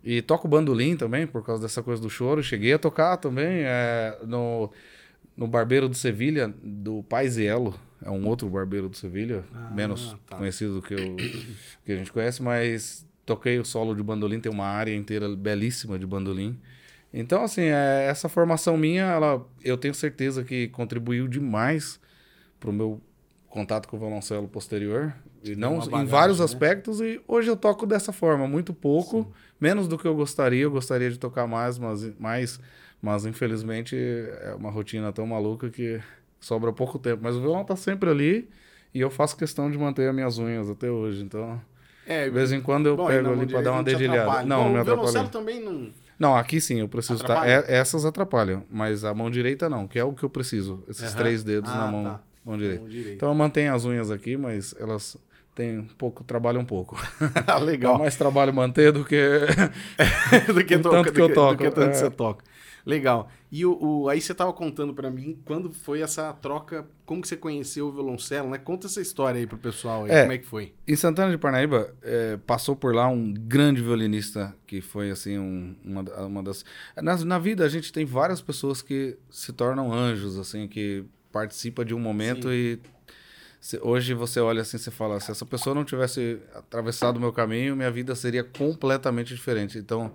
E 0.05 0.21
toco 0.21 0.47
bandolim 0.47 0.97
também, 0.97 1.27
por 1.27 1.43
causa 1.43 1.63
dessa 1.63 1.83
coisa 1.83 2.01
do 2.01 2.11
choro. 2.11 2.43
Cheguei 2.43 2.75
a 2.75 2.79
tocar 2.79 3.17
também 3.17 3.63
é, 3.63 4.19
no, 4.27 4.71
no 5.35 5.49
Barbeiro 5.49 5.89
de 5.89 5.97
Sevilha, 5.97 6.53
do 6.63 7.03
Paiziello. 7.05 7.75
É 8.05 8.11
um 8.11 8.27
outro 8.29 8.51
barbeiro 8.51 8.91
de 8.91 8.99
Sevilha, 8.99 9.43
ah, 9.55 9.71
menos 9.75 10.15
tá. 10.27 10.37
conhecido 10.37 10.75
do 10.75 10.83
que, 10.83 10.95
o, 10.95 11.17
que 11.87 11.93
a 11.93 11.97
gente 11.97 12.13
conhece, 12.13 12.43
mas 12.43 13.07
toquei 13.25 13.59
o 13.59 13.65
solo 13.65 13.95
de 13.95 14.03
bandolim, 14.03 14.41
tem 14.41 14.53
uma 14.53 14.67
área 14.67 14.95
inteira 14.95 15.35
belíssima 15.35 15.99
de 15.99 16.07
bandolim. 16.07 16.61
Então, 17.11 17.43
assim, 17.43 17.63
é, 17.63 18.07
essa 18.07 18.29
formação 18.29 18.77
minha, 18.77 19.05
ela, 19.05 19.47
eu 19.63 19.79
tenho 19.79 19.95
certeza 19.95 20.45
que 20.45 20.69
contribuiu 20.69 21.27
demais 21.27 21.99
para 22.61 22.69
o 22.69 22.73
meu 22.73 23.01
contato 23.49 23.89
com 23.89 23.97
o 23.97 24.01
violoncelo 24.01 24.49
posterior. 24.49 25.15
E 25.45 25.55
não 25.55 25.79
bagagem, 25.79 26.03
em 26.03 26.07
vários 26.07 26.39
né? 26.39 26.45
aspectos, 26.45 27.01
e 27.01 27.21
hoje 27.29 27.49
eu 27.49 27.57
toco 27.57 27.87
dessa 27.87 28.13
forma, 28.13 28.49
muito 28.49 28.73
pouco. 28.73 29.23
Sim 29.23 29.45
menos 29.65 29.89
do 29.89 29.97
que 29.97 30.07
eu 30.07 30.15
gostaria. 30.15 30.63
Eu 30.63 30.71
gostaria 30.71 31.11
de 31.11 31.19
tocar 31.19 31.47
mais, 31.47 31.79
mas, 31.79 32.19
mais, 32.19 32.61
mas 33.01 33.25
infelizmente 33.25 33.97
é 33.97 34.55
uma 34.55 34.71
rotina 34.71 35.11
tão 35.13 35.27
maluca 35.27 35.71
que 35.71 36.01
sobra 36.39 36.73
pouco 36.73 36.99
tempo. 36.99 37.21
Mas 37.23 37.35
o 37.35 37.41
violão 37.41 37.65
tá 37.65 37.75
sempre 37.75 38.11
ali 38.11 38.49
e 38.93 39.01
eu 39.01 39.11
faço 39.11 39.37
questão 39.37 39.71
de 39.71 39.79
manter 39.79 40.09
as 40.09 40.15
minhas 40.15 40.39
unhas 40.39 40.69
até 40.69 40.91
hoje. 40.91 41.23
Então, 41.23 41.61
é, 42.07 42.25
de 42.25 42.31
vez 42.31 42.53
em 42.53 42.61
quando 42.61 42.87
eu 42.87 42.97
bom, 42.97 43.07
pego 43.07 43.33
ali 43.33 43.47
para 43.47 43.63
dar 43.63 43.73
uma 43.73 43.83
dedilhada. 43.83 44.43
Não, 44.45 44.69
me 44.69 44.79
atrapalha. 44.79 45.25
também 45.29 45.61
não. 45.61 45.91
Não, 46.17 46.37
aqui 46.37 46.61
sim, 46.61 46.79
eu 46.81 46.89
preciso. 46.89 47.25
Tá, 47.25 47.49
é, 47.49 47.65
essas 47.67 48.05
atrapalham, 48.05 48.65
mas 48.71 49.05
a 49.05 49.13
mão 49.13 49.29
direita 49.31 49.69
não, 49.69 49.89
que 49.89 49.99
é 49.99 50.05
o 50.05 50.13
que 50.13 50.23
eu 50.23 50.31
preciso. 50.31 50.85
Esses 50.89 51.11
uhum. 51.11 51.19
três 51.19 51.43
dedos 51.43 51.71
ah, 51.73 51.79
na 51.79 51.87
mão, 51.89 52.05
tá. 52.05 52.21
mão, 52.45 52.57
direita. 52.57 52.81
mão 52.83 52.89
direita. 52.89 53.15
Então 53.15 53.29
eu 53.31 53.35
mantenho 53.35 53.75
as 53.75 53.85
unhas 53.85 54.13
aqui, 54.13 54.37
mas 54.37 54.75
elas 54.79 55.17
tem 55.55 55.79
um 55.79 55.87
pouco, 55.87 56.25
trabalho 56.25 56.61
um 56.61 56.65
pouco. 56.65 56.97
Ah, 57.47 57.59
legal. 57.59 57.95
Dá 57.95 57.99
mais 58.01 58.17
trabalho 58.17 58.53
manter 58.53 58.93
do 58.93 59.05
que 59.05 59.17
do 60.53 60.65
que, 60.65 60.79
toca, 60.79 60.97
tanto 60.97 61.13
que, 61.13 61.21
eu 61.21 61.33
toco. 61.33 61.55
Do 61.55 61.59
que 61.59 61.71
tanto 61.71 61.91
é. 61.91 61.95
você 61.95 62.11
toca. 62.11 62.45
Legal. 62.85 63.31
E 63.51 63.65
o, 63.65 63.79
o 63.81 64.09
aí 64.09 64.21
você 64.21 64.33
estava 64.33 64.53
contando 64.53 64.93
para 64.93 65.11
mim 65.11 65.39
quando 65.45 65.73
foi 65.73 66.03
essa 66.03 66.33
troca, 66.35 66.87
como 67.07 67.23
que 67.23 67.29
você 67.29 67.37
conheceu 67.37 67.87
o 67.87 67.93
violoncelo, 67.93 68.51
né? 68.51 68.59
Conta 68.59 68.87
essa 68.87 69.01
história 69.01 69.39
aí 69.39 69.47
pro 69.47 69.57
pessoal 69.57 70.05
aí, 70.05 70.11
é, 70.11 70.21
como 70.23 70.33
é 70.33 70.39
que 70.39 70.47
foi? 70.47 70.75
Em 70.87 70.97
Santana 70.97 71.31
de 71.31 71.39
Parnaíba, 71.39 71.95
é, 72.03 72.37
passou 72.47 72.77
por 72.77 72.95
lá 72.95 73.09
um 73.09 73.33
grande 73.33 73.81
violinista 73.81 74.55
que 74.67 74.83
foi 74.83 75.11
assim 75.11 75.39
um, 75.39 75.75
uma, 75.83 76.03
uma 76.27 76.43
das 76.43 76.65
na, 77.01 77.17
na 77.25 77.39
vida 77.39 77.65
a 77.65 77.69
gente 77.69 77.93
tem 77.93 78.05
várias 78.05 78.43
pessoas 78.43 78.83
que 78.83 79.17
se 79.31 79.53
tornam 79.53 79.93
anjos 79.93 80.39
assim, 80.39 80.69
que 80.69 81.05
participa 81.33 81.85
de 81.85 81.95
um 81.95 82.01
momento 82.01 82.49
Sim. 82.49 82.55
e 82.55 82.81
hoje 83.81 84.13
você 84.13 84.41
olha 84.41 84.63
assim, 84.63 84.77
você 84.77 84.91
fala, 84.91 85.19
se 85.21 85.31
essa 85.31 85.47
pessoa 85.47 85.75
não 85.75 85.85
tivesse 85.85 86.39
atravessado 86.55 87.17
o 87.17 87.21
meu 87.21 87.33
caminho, 87.33 87.75
minha 87.75 87.91
vida 87.91 88.15
seria 88.15 88.45
completamente 88.45 89.35
diferente. 89.35 89.79
Então, 89.79 90.15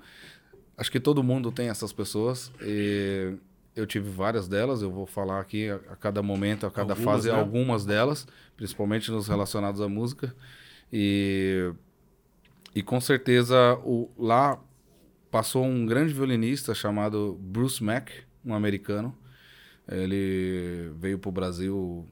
acho 0.77 0.91
que 0.91 0.99
todo 0.99 1.23
mundo 1.23 1.51
tem 1.51 1.69
essas 1.69 1.91
pessoas. 1.91 2.51
E 2.61 3.33
eu 3.75 3.87
tive 3.87 4.09
várias 4.09 4.47
delas, 4.47 4.81
eu 4.81 4.91
vou 4.91 5.05
falar 5.05 5.39
aqui 5.39 5.69
a, 5.69 5.75
a 5.75 5.95
cada 5.95 6.21
momento, 6.21 6.65
a 6.65 6.71
cada 6.71 6.93
algumas, 6.93 7.15
fase, 7.15 7.31
né? 7.31 7.39
algumas 7.39 7.85
delas, 7.85 8.27
principalmente 8.55 9.09
nos 9.09 9.27
relacionados 9.27 9.81
à 9.81 9.87
música. 9.87 10.35
E, 10.91 11.71
e 12.75 12.83
com 12.83 13.01
certeza 13.01 13.79
o, 13.83 14.09
lá 14.17 14.59
passou 15.31 15.65
um 15.65 15.85
grande 15.85 16.13
violinista 16.13 16.73
chamado 16.73 17.37
Bruce 17.41 17.83
Mack, 17.83 18.11
um 18.45 18.53
americano. 18.53 19.15
Ele 19.87 20.91
veio 20.99 21.17
para 21.17 21.29
o 21.29 21.31
Brasil, 21.31 22.07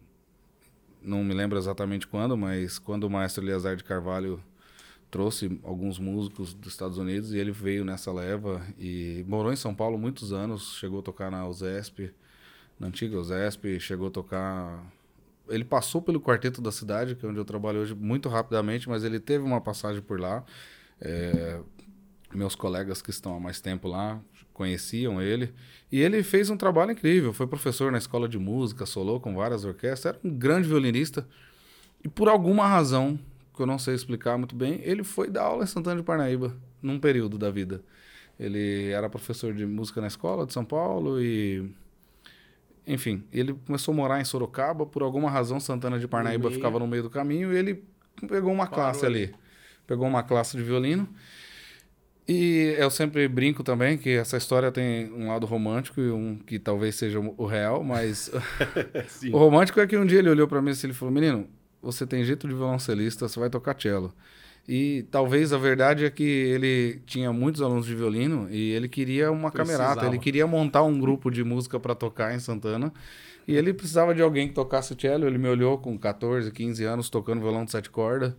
não 1.08 1.24
me 1.24 1.34
lembro 1.34 1.58
exatamente 1.58 2.06
quando, 2.06 2.38
mas 2.38 2.78
quando 2.78 3.06
o 3.06 3.10
maestro 3.10 3.44
Eleazar 3.44 3.76
de 3.76 3.84
Carvalho 3.84 4.44
trouxe 5.10 5.60
alguns 5.64 5.98
músicos 5.98 6.54
dos 6.54 6.74
Estados 6.74 6.98
Unidos 6.98 7.34
e 7.34 7.38
ele 7.38 7.52
veio 7.52 7.86
nessa 7.86 8.12
leva 8.12 8.62
e 8.78 9.24
morou 9.28 9.54
em 9.54 9.56
São 9.56 9.74
Paulo 9.74 9.98
muitos 9.98 10.34
anos, 10.34 10.76
chegou 10.78 11.00
a 11.00 11.02
tocar 11.02 11.32
na 11.32 11.48
USESP, 11.48 12.14
na 12.78 12.88
antiga 12.88 13.18
USESP, 13.18 13.80
chegou 13.80 14.10
a 14.10 14.12
tocar... 14.12 14.84
Ele 15.48 15.64
passou 15.64 16.02
pelo 16.02 16.20
quarteto 16.20 16.62
da 16.62 16.74
cidade, 16.74 17.16
que 17.16 17.26
é 17.26 17.30
onde 17.30 17.40
eu 17.40 17.46
trabalho 17.46 17.80
hoje, 17.80 17.96
muito 17.96 18.28
rapidamente, 18.28 18.90
mas 18.90 19.06
ele 19.06 19.18
teve 19.18 19.46
uma 19.46 19.62
passagem 19.62 20.02
por 20.02 20.20
lá. 20.20 20.44
É, 21.00 21.62
meus 22.34 22.54
colegas 22.54 23.02
que 23.02 23.10
estão 23.10 23.34
há 23.34 23.40
mais 23.40 23.62
tempo 23.62 23.88
lá 23.88 24.20
conheciam 24.58 25.22
ele. 25.22 25.54
E 25.92 26.02
ele 26.02 26.24
fez 26.24 26.50
um 26.50 26.58
trabalho 26.58 26.92
incrível. 26.92 27.32
Foi 27.32 27.46
professor 27.46 27.92
na 27.92 28.00
escola 28.00 28.28
de 28.28 28.40
música, 28.40 28.86
solou 28.88 29.20
com 29.20 29.36
várias 29.36 29.64
orquestras, 29.64 30.16
era 30.16 30.20
um 30.24 30.36
grande 30.36 30.68
violinista. 30.68 31.28
E 32.04 32.10
por 32.10 32.28
alguma 32.28 32.68
razão, 32.68 33.20
que 33.56 33.62
eu 33.62 33.68
não 33.68 33.78
sei 33.78 33.94
explicar 33.94 34.36
muito 34.38 34.56
bem, 34.56 34.82
ele 34.84 35.04
foi 35.04 35.30
dar 35.30 35.44
aula 35.44 35.64
em 35.64 35.68
Santana 35.68 35.98
de 35.98 36.04
Parnaíba, 36.04 36.58
num 36.82 37.00
período 37.00 37.38
da 37.38 37.52
vida. 37.52 37.84
Ele 38.40 38.90
era 38.90 39.08
professor 39.08 39.54
de 39.54 39.66
música 39.66 40.02
na 40.02 40.08
escola 40.08 40.46
de 40.46 40.54
São 40.54 40.66
Paulo 40.66 41.22
e. 41.22 41.72
Enfim, 42.86 43.24
ele 43.34 43.54
começou 43.66 43.94
a 43.94 43.96
morar 43.96 44.22
em 44.22 44.26
Sorocaba, 44.26 44.86
por 44.86 45.04
alguma 45.04 45.30
razão 45.30 45.60
Santana 45.60 46.00
de 46.00 46.08
Parnaíba 46.08 46.50
ficava 46.50 46.80
no 46.80 46.88
meio 46.88 47.04
do 47.04 47.10
caminho 47.10 47.52
e 47.52 47.58
ele 47.58 47.84
pegou 48.28 48.52
uma 48.52 48.66
Parou 48.66 48.86
classe 48.86 49.06
ali. 49.06 49.36
Pegou 49.86 50.08
uma 50.08 50.24
classe 50.24 50.56
de 50.56 50.64
violino. 50.64 51.08
E 52.28 52.76
eu 52.78 52.90
sempre 52.90 53.26
brinco 53.28 53.64
também 53.64 53.98
que 53.98 54.10
essa 54.10 54.36
história 54.36 54.70
tem 54.70 55.10
um 55.14 55.30
lado 55.30 55.46
romântico 55.46 56.02
e 56.02 56.12
um 56.12 56.36
que 56.36 56.60
talvez 56.60 56.96
seja 56.96 57.20
o 57.20 57.46
real, 57.46 57.84
mas 57.84 58.30
o 59.32 59.38
romântico 59.38 59.80
é 59.80 59.88
que 59.88 59.98
um 59.98 60.06
dia 60.06 60.20
ele 60.20 60.30
olhou 60.30 60.48
para 60.48 60.62
mim 60.62 60.72
e 60.72 60.86
ele 60.86 60.94
falou: 60.94 61.14
Menino, 61.14 61.48
você 61.82 62.06
tem 62.06 62.24
jeito 62.26 62.48
de 62.48 62.54
violoncelista, 62.54 63.28
você 63.28 63.40
vai 63.40 63.50
tocar 63.50 63.80
cello. 63.80 64.14
E 64.68 65.06
talvez 65.10 65.54
a 65.54 65.58
verdade 65.58 66.04
é 66.04 66.10
que 66.10 66.24
ele 66.24 67.02
tinha 67.06 67.32
muitos 67.32 67.62
alunos 67.62 67.86
de 67.86 67.96
violino 67.96 68.50
e 68.52 68.72
ele 68.72 68.90
queria 68.90 69.32
uma 69.32 69.50
Precisava. 69.50 69.96
camerata, 69.96 70.08
ele 70.08 70.20
queria 70.20 70.46
montar 70.46 70.84
um 70.84 71.00
grupo 71.00 71.32
de 71.32 71.42
música 71.42 71.80
para 71.80 71.96
tocar 71.96 72.36
em 72.36 72.40
Santana. 72.40 72.92
E 73.48 73.56
ele 73.56 73.74
precisava 73.74 74.14
de 74.14 74.22
alguém 74.22 74.50
que 74.50 74.54
tocasse 74.54 74.94
cello. 75.00 75.26
Ele 75.26 75.38
me 75.38 75.48
olhou 75.48 75.78
com 75.78 75.98
14, 75.98 76.52
15 76.52 76.84
anos 76.84 77.10
tocando 77.10 77.40
violão 77.40 77.64
de 77.64 77.72
sete 77.72 77.90
cordas. 77.90 78.34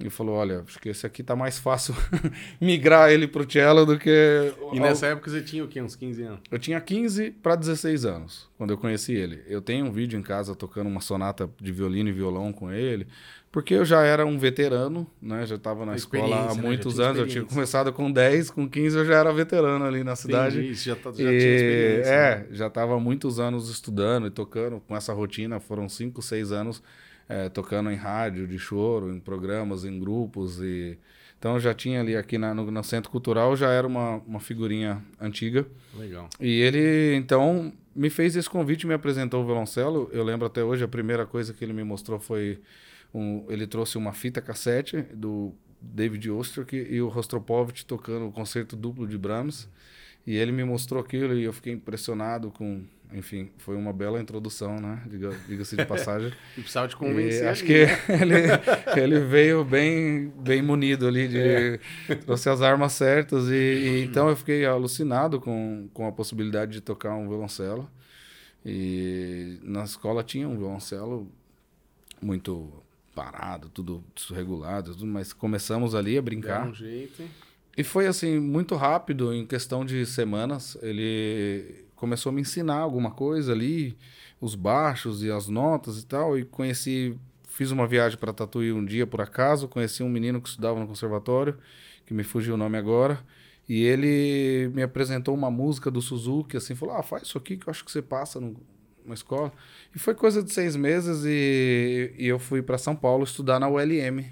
E 0.00 0.08
falou: 0.08 0.36
Olha, 0.36 0.62
acho 0.66 0.78
que 0.78 0.88
esse 0.88 1.04
aqui 1.04 1.24
tá 1.24 1.34
mais 1.34 1.58
fácil 1.58 1.92
migrar 2.60 3.10
ele 3.10 3.26
pro 3.26 3.50
cello 3.50 3.84
do 3.84 3.98
que. 3.98 4.52
E 4.72 4.78
nessa 4.78 5.08
época 5.08 5.28
você 5.28 5.42
tinha 5.42 5.64
o 5.64 5.68
quê? 5.68 5.82
Uns 5.82 5.96
15 5.96 6.22
anos? 6.22 6.40
Eu 6.50 6.58
tinha 6.58 6.80
15 6.80 7.32
para 7.42 7.56
16 7.56 8.04
anos, 8.04 8.48
quando 8.56 8.70
eu 8.70 8.78
conheci 8.78 9.12
ele. 9.12 9.42
Eu 9.48 9.60
tenho 9.60 9.86
um 9.86 9.90
vídeo 9.90 10.16
em 10.16 10.22
casa 10.22 10.54
tocando 10.54 10.86
uma 10.86 11.00
sonata 11.00 11.50
de 11.60 11.72
violino 11.72 12.08
e 12.08 12.12
violão 12.12 12.52
com 12.52 12.70
ele, 12.70 13.08
porque 13.50 13.74
eu 13.74 13.84
já 13.84 14.02
era 14.02 14.24
um 14.24 14.38
veterano, 14.38 15.04
né? 15.20 15.44
Já 15.44 15.56
estava 15.56 15.84
na 15.84 15.96
escola 15.96 16.50
há 16.50 16.54
né? 16.54 16.62
muitos 16.62 17.00
anos. 17.00 17.18
Eu 17.18 17.26
tinha 17.26 17.44
começado 17.44 17.92
com 17.92 18.08
10, 18.08 18.50
com 18.50 18.68
15 18.68 18.98
eu 18.98 19.04
já 19.04 19.16
era 19.16 19.32
veterano 19.32 19.84
ali 19.84 20.04
na 20.04 20.14
cidade. 20.14 20.60
Entendi, 20.60 20.74
já, 20.74 20.94
tá, 20.94 21.10
já 21.10 21.32
e, 21.32 21.38
tinha 21.40 21.54
experiência. 21.54 22.10
É, 22.10 22.36
né? 22.36 22.46
já 22.52 22.68
estava 22.68 22.94
há 22.94 23.00
muitos 23.00 23.40
anos 23.40 23.68
estudando 23.68 24.28
e 24.28 24.30
tocando 24.30 24.80
com 24.86 24.96
essa 24.96 25.12
rotina. 25.12 25.58
Foram 25.58 25.88
5, 25.88 26.22
6 26.22 26.52
anos 26.52 26.80
é, 27.28 27.48
tocando 27.48 27.90
em 27.90 27.96
rádio 27.96 28.46
de 28.46 28.58
choro, 28.58 29.12
em 29.12 29.20
programas, 29.20 29.84
em 29.84 29.98
grupos. 29.98 30.60
e 30.60 30.98
Então 31.38 31.60
já 31.60 31.74
tinha 31.74 32.00
ali 32.00 32.16
aqui 32.16 32.38
na, 32.38 32.54
no, 32.54 32.70
no, 32.70 32.82
Centro 32.82 33.10
Cultural, 33.10 33.54
já 33.56 33.70
era 33.70 33.86
uma, 33.86 34.16
uma 34.26 34.40
figurinha 34.40 35.04
antiga. 35.20 35.66
Legal. 35.96 36.28
E 36.40 36.60
ele, 36.60 37.16
então, 37.16 37.72
me 37.94 38.08
fez 38.08 38.34
esse 38.34 38.48
convite, 38.48 38.86
me 38.86 38.94
apresentou 38.94 39.42
o 39.42 39.46
violoncelo. 39.46 40.08
Eu 40.12 40.24
lembro 40.24 40.46
até 40.46 40.64
hoje, 40.64 40.82
a 40.82 40.88
primeira 40.88 41.26
coisa 41.26 41.52
que 41.52 41.64
ele 41.64 41.72
me 41.72 41.84
mostrou 41.84 42.18
foi... 42.18 42.60
Um, 43.12 43.46
ele 43.48 43.66
trouxe 43.66 43.96
uma 43.96 44.12
fita 44.12 44.38
cassete 44.38 45.00
do 45.14 45.54
David 45.80 46.30
Ostrich 46.30 46.76
e 46.76 47.00
o 47.00 47.08
Rostropovich 47.08 47.86
tocando 47.86 48.26
o 48.26 48.32
concerto 48.32 48.76
duplo 48.76 49.06
de 49.06 49.16
Brahms. 49.16 49.66
E 50.28 50.36
ele 50.36 50.52
me 50.52 50.62
mostrou 50.62 51.00
aquilo 51.02 51.32
e 51.32 51.44
eu 51.44 51.54
fiquei 51.54 51.72
impressionado 51.72 52.50
com 52.50 52.84
enfim, 53.14 53.50
foi 53.56 53.74
uma 53.74 53.94
bela 53.94 54.20
introdução, 54.20 54.78
né? 54.78 55.02
Diga-se 55.46 55.74
de 55.74 55.86
passagem. 55.86 56.30
e 56.54 56.60
precisava 56.60 56.86
te 56.86 56.94
convencer. 56.94 57.44
E 57.44 57.48
acho 57.48 57.64
ali, 57.64 57.72
que 57.72 57.86
né? 57.86 58.52
ele, 58.94 59.14
ele 59.16 59.20
veio 59.20 59.64
bem, 59.64 60.28
bem 60.36 60.60
munido 60.60 61.08
ali, 61.08 61.26
de, 61.26 61.80
é. 62.10 62.14
trouxe 62.16 62.50
as 62.50 62.60
armas 62.60 62.92
certas. 62.92 63.48
E, 63.48 63.54
e, 63.54 64.04
então 64.04 64.28
eu 64.28 64.36
fiquei 64.36 64.66
alucinado 64.66 65.40
com, 65.40 65.88
com 65.94 66.06
a 66.06 66.12
possibilidade 66.12 66.72
de 66.72 66.82
tocar 66.82 67.14
um 67.14 67.26
violoncelo. 67.26 67.90
E 68.62 69.58
na 69.62 69.84
escola 69.84 70.22
tinha 70.22 70.46
um 70.46 70.58
violoncelo 70.58 71.26
muito 72.20 72.70
parado, 73.14 73.70
tudo 73.70 74.04
desregulado, 74.14 74.92
tudo, 74.92 75.06
mas 75.06 75.32
começamos 75.32 75.94
ali 75.94 76.18
a 76.18 76.20
brincar. 76.20 76.68
um 76.68 76.74
jeito. 76.74 77.24
E 77.78 77.84
foi 77.84 78.08
assim, 78.08 78.40
muito 78.40 78.74
rápido, 78.74 79.32
em 79.32 79.46
questão 79.46 79.84
de 79.84 80.04
semanas. 80.04 80.76
Ele 80.82 81.86
começou 81.94 82.30
a 82.30 82.32
me 82.32 82.40
ensinar 82.40 82.78
alguma 82.78 83.12
coisa 83.12 83.52
ali, 83.52 83.96
os 84.40 84.56
baixos 84.56 85.22
e 85.22 85.30
as 85.30 85.46
notas 85.46 86.02
e 86.02 86.04
tal, 86.06 86.36
e 86.36 86.44
conheci, 86.44 87.16
fiz 87.48 87.70
uma 87.70 87.86
viagem 87.86 88.18
para 88.18 88.32
Tatuí 88.32 88.72
um 88.72 88.84
dia 88.84 89.06
por 89.06 89.20
acaso, 89.20 89.68
conheci 89.68 90.02
um 90.02 90.08
menino 90.08 90.40
que 90.42 90.48
estudava 90.48 90.80
no 90.80 90.88
conservatório, 90.88 91.56
que 92.04 92.12
me 92.12 92.24
fugiu 92.24 92.54
o 92.54 92.56
nome 92.56 92.76
agora, 92.76 93.24
e 93.68 93.84
ele 93.84 94.72
me 94.74 94.82
apresentou 94.82 95.32
uma 95.32 95.50
música 95.50 95.88
do 95.88 96.02
Suzuki, 96.02 96.56
assim, 96.56 96.74
falou: 96.74 96.96
"Ah, 96.96 97.02
faz 97.04 97.28
isso 97.28 97.38
aqui 97.38 97.56
que 97.56 97.68
eu 97.68 97.70
acho 97.70 97.84
que 97.84 97.92
você 97.92 98.02
passa 98.02 98.40
no, 98.40 98.56
numa 99.04 99.14
escola". 99.14 99.52
E 99.94 100.00
foi 100.00 100.14
coisa 100.16 100.42
de 100.42 100.52
seis 100.52 100.74
meses 100.74 101.24
e, 101.24 102.12
e 102.18 102.26
eu 102.26 102.40
fui 102.40 102.60
para 102.60 102.76
São 102.76 102.96
Paulo 102.96 103.22
estudar 103.22 103.60
na 103.60 103.68
ULM, 103.68 104.24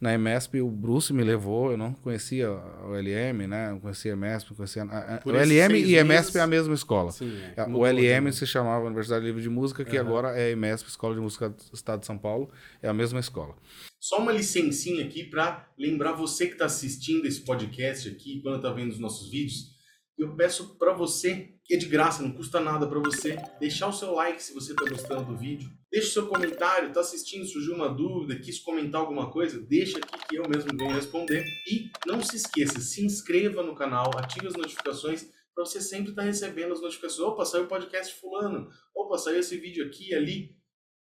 na 0.00 0.14
EMESP 0.14 0.62
o 0.62 0.68
Bruce 0.68 1.12
me 1.12 1.22
levou, 1.22 1.70
eu 1.70 1.76
não 1.76 1.92
conhecia 1.92 2.50
o 2.50 2.94
LM, 2.94 3.46
né? 3.46 3.70
Não 3.70 3.80
conhecia 3.80 4.12
a 4.12 4.14
EMESP, 4.14 4.54
conhecia... 4.54 4.84
A, 4.84 5.20
o 5.24 5.30
LM 5.30 5.76
e 5.76 5.98
a 5.98 6.00
EMESP 6.00 6.38
é 6.38 6.40
a 6.40 6.46
mesma 6.46 6.74
escola. 6.74 7.12
Sim, 7.12 7.30
é, 7.54 7.64
o 7.64 7.84
LM 7.84 8.32
se 8.32 8.46
chamava 8.46 8.86
Universidade 8.86 9.24
Livre 9.24 9.42
de 9.42 9.50
Música, 9.50 9.84
que 9.84 9.98
uhum. 9.98 10.06
agora 10.06 10.28
é 10.30 10.46
a 10.46 10.50
EMESP, 10.50 10.88
Escola 10.88 11.14
de 11.14 11.20
Música 11.20 11.50
do 11.50 11.56
Estado 11.74 12.00
de 12.00 12.06
São 12.06 12.16
Paulo, 12.16 12.48
é 12.82 12.88
a 12.88 12.94
mesma 12.94 13.20
escola. 13.20 13.54
Só 14.00 14.18
uma 14.18 14.32
licencinha 14.32 15.04
aqui 15.04 15.24
para 15.24 15.68
lembrar 15.78 16.12
você 16.12 16.46
que 16.46 16.54
está 16.54 16.64
assistindo 16.64 17.26
esse 17.26 17.42
podcast 17.42 18.08
aqui, 18.08 18.40
quando 18.40 18.56
está 18.56 18.72
vendo 18.72 18.92
os 18.92 18.98
nossos 18.98 19.30
vídeos, 19.30 19.78
eu 20.20 20.36
peço 20.36 20.76
para 20.76 20.92
você, 20.92 21.54
que 21.64 21.74
é 21.74 21.76
de 21.78 21.86
graça, 21.86 22.22
não 22.22 22.32
custa 22.32 22.60
nada 22.60 22.86
para 22.86 22.98
você, 22.98 23.36
deixar 23.58 23.88
o 23.88 23.92
seu 23.92 24.12
like 24.12 24.42
se 24.42 24.52
você 24.52 24.72
está 24.72 24.84
gostando 24.84 25.24
do 25.24 25.36
vídeo. 25.36 25.70
Deixe 25.90 26.08
o 26.08 26.12
seu 26.12 26.26
comentário, 26.26 26.88
está 26.88 27.00
assistindo, 27.00 27.46
surgiu 27.46 27.74
uma 27.74 27.88
dúvida, 27.88 28.38
quis 28.38 28.60
comentar 28.60 29.00
alguma 29.00 29.30
coisa, 29.30 29.58
deixa 29.58 29.98
aqui 29.98 30.28
que 30.28 30.36
eu 30.36 30.48
mesmo 30.48 30.76
venho 30.76 30.94
responder. 30.94 31.42
E 31.66 31.90
não 32.06 32.22
se 32.22 32.36
esqueça, 32.36 32.78
se 32.80 33.04
inscreva 33.04 33.62
no 33.62 33.74
canal, 33.74 34.10
ative 34.16 34.46
as 34.46 34.54
notificações 34.54 35.26
para 35.54 35.64
você 35.64 35.80
sempre 35.80 36.10
estar 36.10 36.22
tá 36.22 36.26
recebendo 36.26 36.72
as 36.72 36.82
notificações. 36.82 37.26
Opa, 37.26 37.44
saiu 37.44 37.64
o 37.64 37.68
podcast 37.68 38.20
fulano. 38.20 38.68
Opa, 38.94 39.18
saiu 39.18 39.40
esse 39.40 39.56
vídeo 39.56 39.86
aqui 39.86 40.14
ali. 40.14 40.56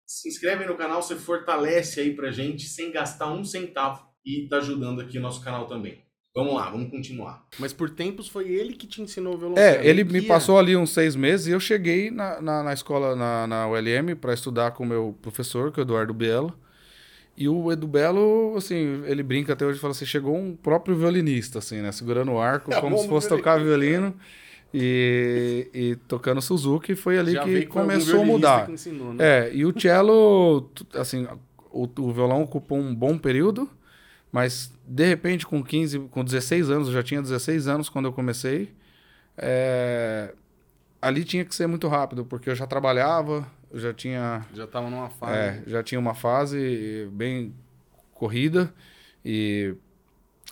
Se 0.05 0.29
inscreve 0.29 0.65
no 0.65 0.77
canal, 0.77 1.01
você 1.01 1.15
fortalece 1.15 1.99
aí 1.99 2.15
pra 2.15 2.31
gente 2.31 2.65
sem 2.65 2.91
gastar 2.91 3.31
um 3.33 3.43
centavo 3.43 4.07
e 4.25 4.43
está 4.43 4.57
ajudando 4.57 5.01
aqui 5.01 5.17
o 5.17 5.21
nosso 5.21 5.43
canal 5.43 5.67
também. 5.67 6.06
Vamos 6.37 6.53
lá, 6.53 6.69
vamos 6.69 6.91
continuar. 6.91 7.43
Mas 7.57 7.73
por 7.73 7.89
tempos 7.89 8.27
foi 8.27 8.47
ele 8.47 8.73
que 8.73 8.85
te 8.85 9.01
ensinou 9.01 9.33
o 9.33 9.37
violoncelo. 9.39 9.67
É, 9.67 9.83
ele 9.83 10.03
me 10.03 10.21
passou 10.21 10.59
ali 10.59 10.77
uns 10.77 10.91
seis 10.91 11.15
meses 11.15 11.47
e 11.47 11.51
eu 11.51 11.59
cheguei 11.59 12.11
na, 12.11 12.39
na, 12.39 12.61
na 12.61 12.73
escola, 12.73 13.15
na, 13.15 13.47
na 13.47 13.67
ULM, 13.67 14.15
para 14.15 14.35
estudar 14.35 14.69
com 14.69 14.83
o 14.83 14.85
meu 14.85 15.17
professor, 15.19 15.71
que 15.71 15.79
é 15.79 15.81
o 15.81 15.83
Eduardo 15.83 16.13
Belo. 16.13 16.53
E 17.35 17.49
o 17.49 17.71
Edu 17.71 17.87
Belo, 17.87 18.53
assim, 18.55 19.01
ele 19.07 19.23
brinca 19.23 19.53
até 19.53 19.65
hoje, 19.65 19.79
fala 19.79 19.93
assim, 19.93 20.05
chegou 20.05 20.37
um 20.37 20.55
próprio 20.55 20.95
violinista, 20.95 21.57
assim, 21.57 21.81
né? 21.81 21.91
Segurando 21.91 22.31
o 22.31 22.39
arco, 22.39 22.69
é, 22.71 22.79
como 22.79 22.99
se 22.99 23.07
fosse 23.07 23.27
tocar 23.27 23.59
violino. 23.59 24.13
E, 24.71 25.67
e 25.73 25.95
tocando 26.07 26.39
Suzuki, 26.39 26.93
foi 26.93 27.17
ali 27.17 27.31
Já 27.31 27.45
que 27.45 27.65
começou 27.65 28.21
a 28.21 28.25
mudar. 28.25 28.69
Ensinou, 28.69 29.11
né? 29.11 29.47
É, 29.47 29.55
e 29.55 29.65
o 29.65 29.73
cello, 29.79 30.69
assim, 30.93 31.27
o, 31.71 31.89
o 31.97 32.13
violão 32.13 32.43
ocupou 32.43 32.77
um 32.77 32.93
bom 32.93 33.17
período, 33.17 33.67
mas, 34.31 34.71
de 34.87 35.05
repente, 35.05 35.45
com 35.45 35.63
15, 35.63 35.99
com 36.09 36.23
16 36.23 36.69
anos, 36.69 36.87
eu 36.87 36.93
já 36.93 37.03
tinha 37.03 37.21
16 37.21 37.67
anos 37.67 37.89
quando 37.89 38.05
eu 38.05 38.13
comecei, 38.13 38.73
é... 39.37 40.33
ali 41.01 41.23
tinha 41.23 41.43
que 41.43 41.53
ser 41.53 41.67
muito 41.67 41.87
rápido, 41.87 42.23
porque 42.23 42.49
eu 42.49 42.55
já 42.55 42.65
trabalhava, 42.65 43.45
eu 43.69 43.79
já 43.79 43.93
tinha. 43.93 44.45
Já 44.53 44.63
estava 44.63 44.89
numa 44.89 45.09
fase. 45.09 45.33
É, 45.37 45.63
já 45.67 45.83
tinha 45.83 45.99
uma 45.99 46.13
fase 46.13 47.09
bem 47.11 47.53
corrida 48.13 48.73
e 49.23 49.75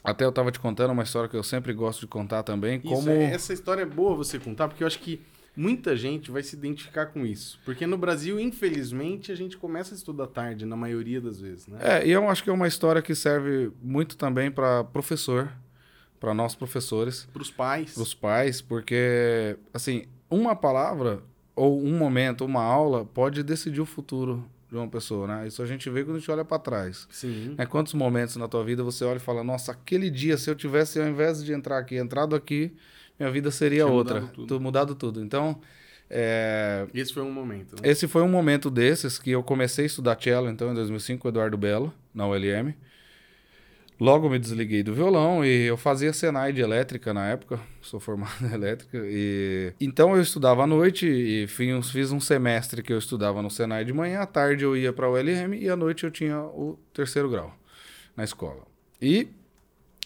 até 0.03 0.25
eu 0.25 0.29
estava 0.29 0.51
te 0.51 0.59
contando 0.59 0.91
uma 0.91 1.03
história 1.03 1.29
que 1.29 1.35
eu 1.35 1.43
sempre 1.43 1.73
gosto 1.73 2.01
de 2.01 2.07
contar 2.07 2.43
também. 2.43 2.77
Isso, 2.77 2.87
como 2.87 3.09
é- 3.09 3.31
essa 3.31 3.53
história 3.53 3.81
é 3.83 3.85
boa 3.85 4.15
você 4.15 4.37
contar, 4.37 4.67
porque 4.67 4.83
eu 4.83 4.87
acho 4.87 4.99
que 4.99 5.21
muita 5.55 5.95
gente 5.95 6.31
vai 6.31 6.43
se 6.43 6.55
identificar 6.55 7.07
com 7.07 7.25
isso. 7.25 7.59
Porque 7.65 7.85
no 7.87 7.97
Brasil, 7.97 8.39
infelizmente, 8.39 9.31
a 9.31 9.35
gente 9.35 9.57
começa 9.57 9.93
a 9.93 9.97
estudar 9.97 10.27
tarde, 10.27 10.65
na 10.65 10.75
maioria 10.75 11.21
das 11.21 11.39
vezes, 11.39 11.67
né? 11.67 11.77
É, 11.81 12.07
e 12.07 12.11
eu 12.11 12.27
acho 12.29 12.43
que 12.43 12.49
é 12.49 12.53
uma 12.53 12.67
história 12.67 13.01
que 13.01 13.15
serve 13.15 13.71
muito 13.81 14.17
também 14.17 14.51
para 14.51 14.83
professor, 14.83 15.51
para 16.19 16.33
nós 16.33 16.55
professores, 16.55 17.27
Para 17.31 17.41
os 17.41 17.51
pais. 17.51 17.93
para 17.93 18.03
os 18.03 18.13
pais, 18.13 18.61
porque 18.61 19.57
assim, 19.73 20.05
uma 20.29 20.55
palavra 20.55 21.21
ou 21.55 21.81
um 21.81 21.97
momento, 21.97 22.43
uma 22.43 22.63
aula 22.63 23.05
pode 23.05 23.41
decidir 23.43 23.79
o 23.79 23.85
futuro 23.85 24.43
de 24.69 24.75
uma 24.75 24.87
pessoa, 24.87 25.27
né? 25.27 25.47
Isso 25.47 25.61
a 25.61 25.65
gente 25.65 25.89
vê 25.89 26.03
quando 26.03 26.17
a 26.17 26.19
gente 26.19 26.29
olha 26.31 26.43
para 26.43 26.59
trás. 26.59 27.07
Sim. 27.11 27.53
É 27.57 27.65
quantos 27.65 27.93
momentos 27.93 28.35
na 28.35 28.47
tua 28.47 28.63
vida 28.63 28.83
você 28.83 29.05
olha 29.05 29.17
e 29.17 29.21
fala: 29.21 29.43
"Nossa, 29.43 29.71
aquele 29.71 30.09
dia 30.09 30.37
se 30.37 30.49
eu 30.49 30.55
tivesse 30.55 30.99
ao 30.99 31.07
invés 31.07 31.43
de 31.43 31.53
entrar 31.53 31.77
aqui, 31.77 31.95
entrado 31.95 32.35
aqui, 32.35 32.73
minha 33.19 33.31
vida 33.31 33.51
seria 33.51 33.83
Tinha 33.85 33.93
outra, 33.93 34.21
mudado 34.21 34.33
tudo. 34.33 34.47
Tu- 34.47 34.59
mudado 34.61 34.95
tudo". 34.95 35.21
Então, 35.23 35.59
é, 36.09 36.85
Esse 36.93 37.13
foi 37.13 37.23
um 37.23 37.31
momento. 37.31 37.75
Né? 37.81 37.89
esse 37.89 38.07
foi 38.07 38.21
um 38.21 38.29
momento 38.29 38.69
desses 38.69 39.17
que 39.17 39.31
eu 39.31 39.41
comecei 39.43 39.85
a 39.85 39.87
estudar 39.87 40.17
cello, 40.21 40.49
então, 40.49 40.71
em 40.71 40.75
2005, 40.75 41.21
com 41.21 41.27
o 41.27 41.31
Eduardo 41.31 41.57
Belo, 41.57 41.93
na 42.13 42.27
ULM. 42.27 42.73
Logo 43.97 44.29
me 44.29 44.37
desliguei 44.37 44.83
do 44.83 44.93
violão 44.93 45.43
e 45.45 45.67
eu 45.67 45.77
fazia 45.77 46.11
Senai 46.11 46.51
de 46.51 46.59
elétrica 46.59 47.13
na 47.13 47.27
época, 47.29 47.57
sou 47.81 47.97
formado 47.97 48.45
em 48.45 48.53
elétrica. 48.53 48.97
E... 49.05 49.71
Então 49.79 50.13
eu 50.13 50.21
estudava 50.21 50.63
à 50.63 50.67
noite 50.67 51.07
e 51.07 51.47
fiz, 51.47 51.89
fiz 51.91 52.11
um 52.11 52.19
semestre 52.19 52.83
que 52.83 52.91
eu 52.91 52.97
estudava 52.97 53.41
no 53.41 53.49
Senai 53.49 53.85
de 53.85 53.93
manhã, 53.93 54.19
à 54.19 54.25
tarde 54.25 54.65
eu 54.65 54.75
ia 54.75 54.91
para 54.91 55.05
a 55.05 55.09
ULM 55.11 55.53
e 55.57 55.69
à 55.69 55.77
noite 55.77 56.03
eu 56.03 56.11
tinha 56.11 56.41
o 56.41 56.77
terceiro 56.93 57.29
grau 57.29 57.55
na 58.17 58.25
escola. 58.25 58.63
E 59.01 59.29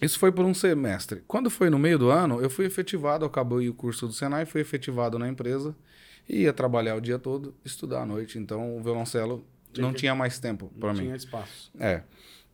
isso 0.01 0.17
foi 0.19 0.31
por 0.31 0.45
um 0.45 0.53
semestre. 0.53 1.23
Quando 1.27 1.49
foi 1.49 1.69
no 1.69 1.77
meio 1.79 1.97
do 1.99 2.09
ano, 2.09 2.41
eu 2.41 2.49
fui 2.49 2.65
efetivado, 2.65 3.25
acabei 3.25 3.67
o 3.69 3.73
curso 3.73 4.07
do 4.07 4.13
Senai, 4.13 4.45
fui 4.45 4.61
efetivado 4.61 5.17
na 5.19 5.27
empresa 5.27 5.75
e 6.27 6.41
ia 6.43 6.53
trabalhar 6.53 6.95
o 6.95 7.01
dia 7.01 7.17
todo, 7.19 7.53
estudar 7.65 8.01
à 8.01 8.05
noite. 8.05 8.37
Então 8.39 8.77
o 8.77 8.81
violoncelo 8.81 9.43
Tinha 9.73 9.85
não 9.85 9.93
que- 9.93 9.99
tinha 9.99 10.15
mais 10.15 10.39
tempo 10.39 10.71
para 10.79 10.89
Não 10.89 10.95
mim. 10.99 11.05
tinha 11.05 11.15
espaço. 11.15 11.71
É. 11.79 12.03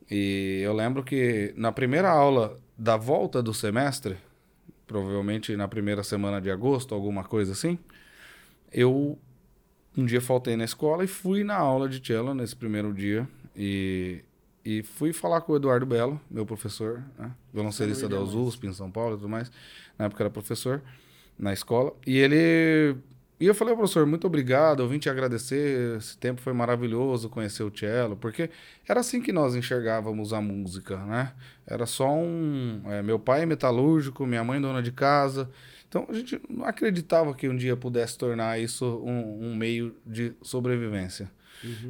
E 0.09 0.61
eu 0.63 0.73
lembro 0.73 1.03
que 1.03 1.53
na 1.57 1.71
primeira 1.71 2.09
aula 2.09 2.57
da 2.77 2.95
volta 2.97 3.41
do 3.41 3.53
semestre, 3.53 4.17
provavelmente 4.85 5.55
na 5.55 5.67
primeira 5.67 6.03
semana 6.03 6.39
de 6.39 6.51
agosto, 6.51 6.93
alguma 6.93 7.23
coisa 7.23 7.53
assim, 7.53 7.77
eu 8.71 9.17
um 9.97 10.05
dia 10.05 10.19
faltei 10.21 10.55
na 10.57 10.65
escola 10.65 11.03
e 11.03 11.07
fui 11.07 11.43
na 11.43 11.55
aula 11.55 11.87
de 11.87 12.05
cello 12.05 12.33
nesse 12.33 12.55
primeiro 12.55 12.93
dia 12.93 13.27
e, 13.55 14.21
e 14.65 14.81
fui 14.81 15.13
falar 15.13 15.41
com 15.41 15.53
o 15.53 15.55
Eduardo 15.55 15.85
Belo, 15.85 16.19
meu 16.29 16.45
professor, 16.45 17.03
né? 17.19 17.31
violoncelista 17.53 18.09
da 18.09 18.19
USP 18.19 18.65
em 18.65 18.73
São 18.73 18.89
Paulo 18.89 19.13
e 19.13 19.17
tudo 19.17 19.29
mais. 19.29 19.51
Na 19.97 20.05
época 20.05 20.23
era 20.23 20.29
professor 20.29 20.81
na 21.37 21.53
escola. 21.53 21.93
E 22.07 22.17
ele 22.17 22.97
e 23.37 23.45
eu 23.47 23.53
falei, 23.53 23.75
professor, 23.75 24.05
muito 24.05 24.25
obrigado, 24.25 24.81
eu 24.81 24.87
vim 24.87 24.97
te 24.97 25.09
agradecer, 25.09 25.97
esse 25.97 26.17
tempo 26.17 26.39
foi 26.39 26.53
maravilhoso, 26.53 27.29
conhecer 27.29 27.63
o 27.63 27.77
cello, 27.77 28.15
porque 28.15 28.49
era 28.87 29.01
assim 29.01 29.21
que 29.21 29.33
nós 29.33 29.55
enxergávamos 29.55 30.31
a 30.31 30.39
música, 30.39 30.97
né? 31.05 31.33
Era 31.67 31.85
só 31.85 32.09
um... 32.15 32.81
é, 32.85 33.03
meu 33.03 33.19
pai 33.19 33.41
é 33.43 33.45
metalúrgico, 33.45 34.25
minha 34.25 34.41
mãe 34.41 34.61
dona 34.61 34.81
de 34.81 34.91
casa, 34.91 35.49
então 35.87 36.05
a 36.07 36.13
gente 36.13 36.41
não 36.49 36.65
acreditava 36.65 37.33
que 37.33 37.49
um 37.49 37.57
dia 37.57 37.75
pudesse 37.75 38.17
tornar 38.17 38.57
isso 38.57 38.85
um, 39.05 39.49
um 39.49 39.55
meio 39.55 39.93
de 40.05 40.33
sobrevivência. 40.41 41.29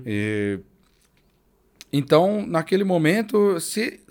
E... 0.03 0.59
Então, 1.97 2.45
naquele 2.45 2.83
momento, 2.83 3.57
se, 3.59 4.01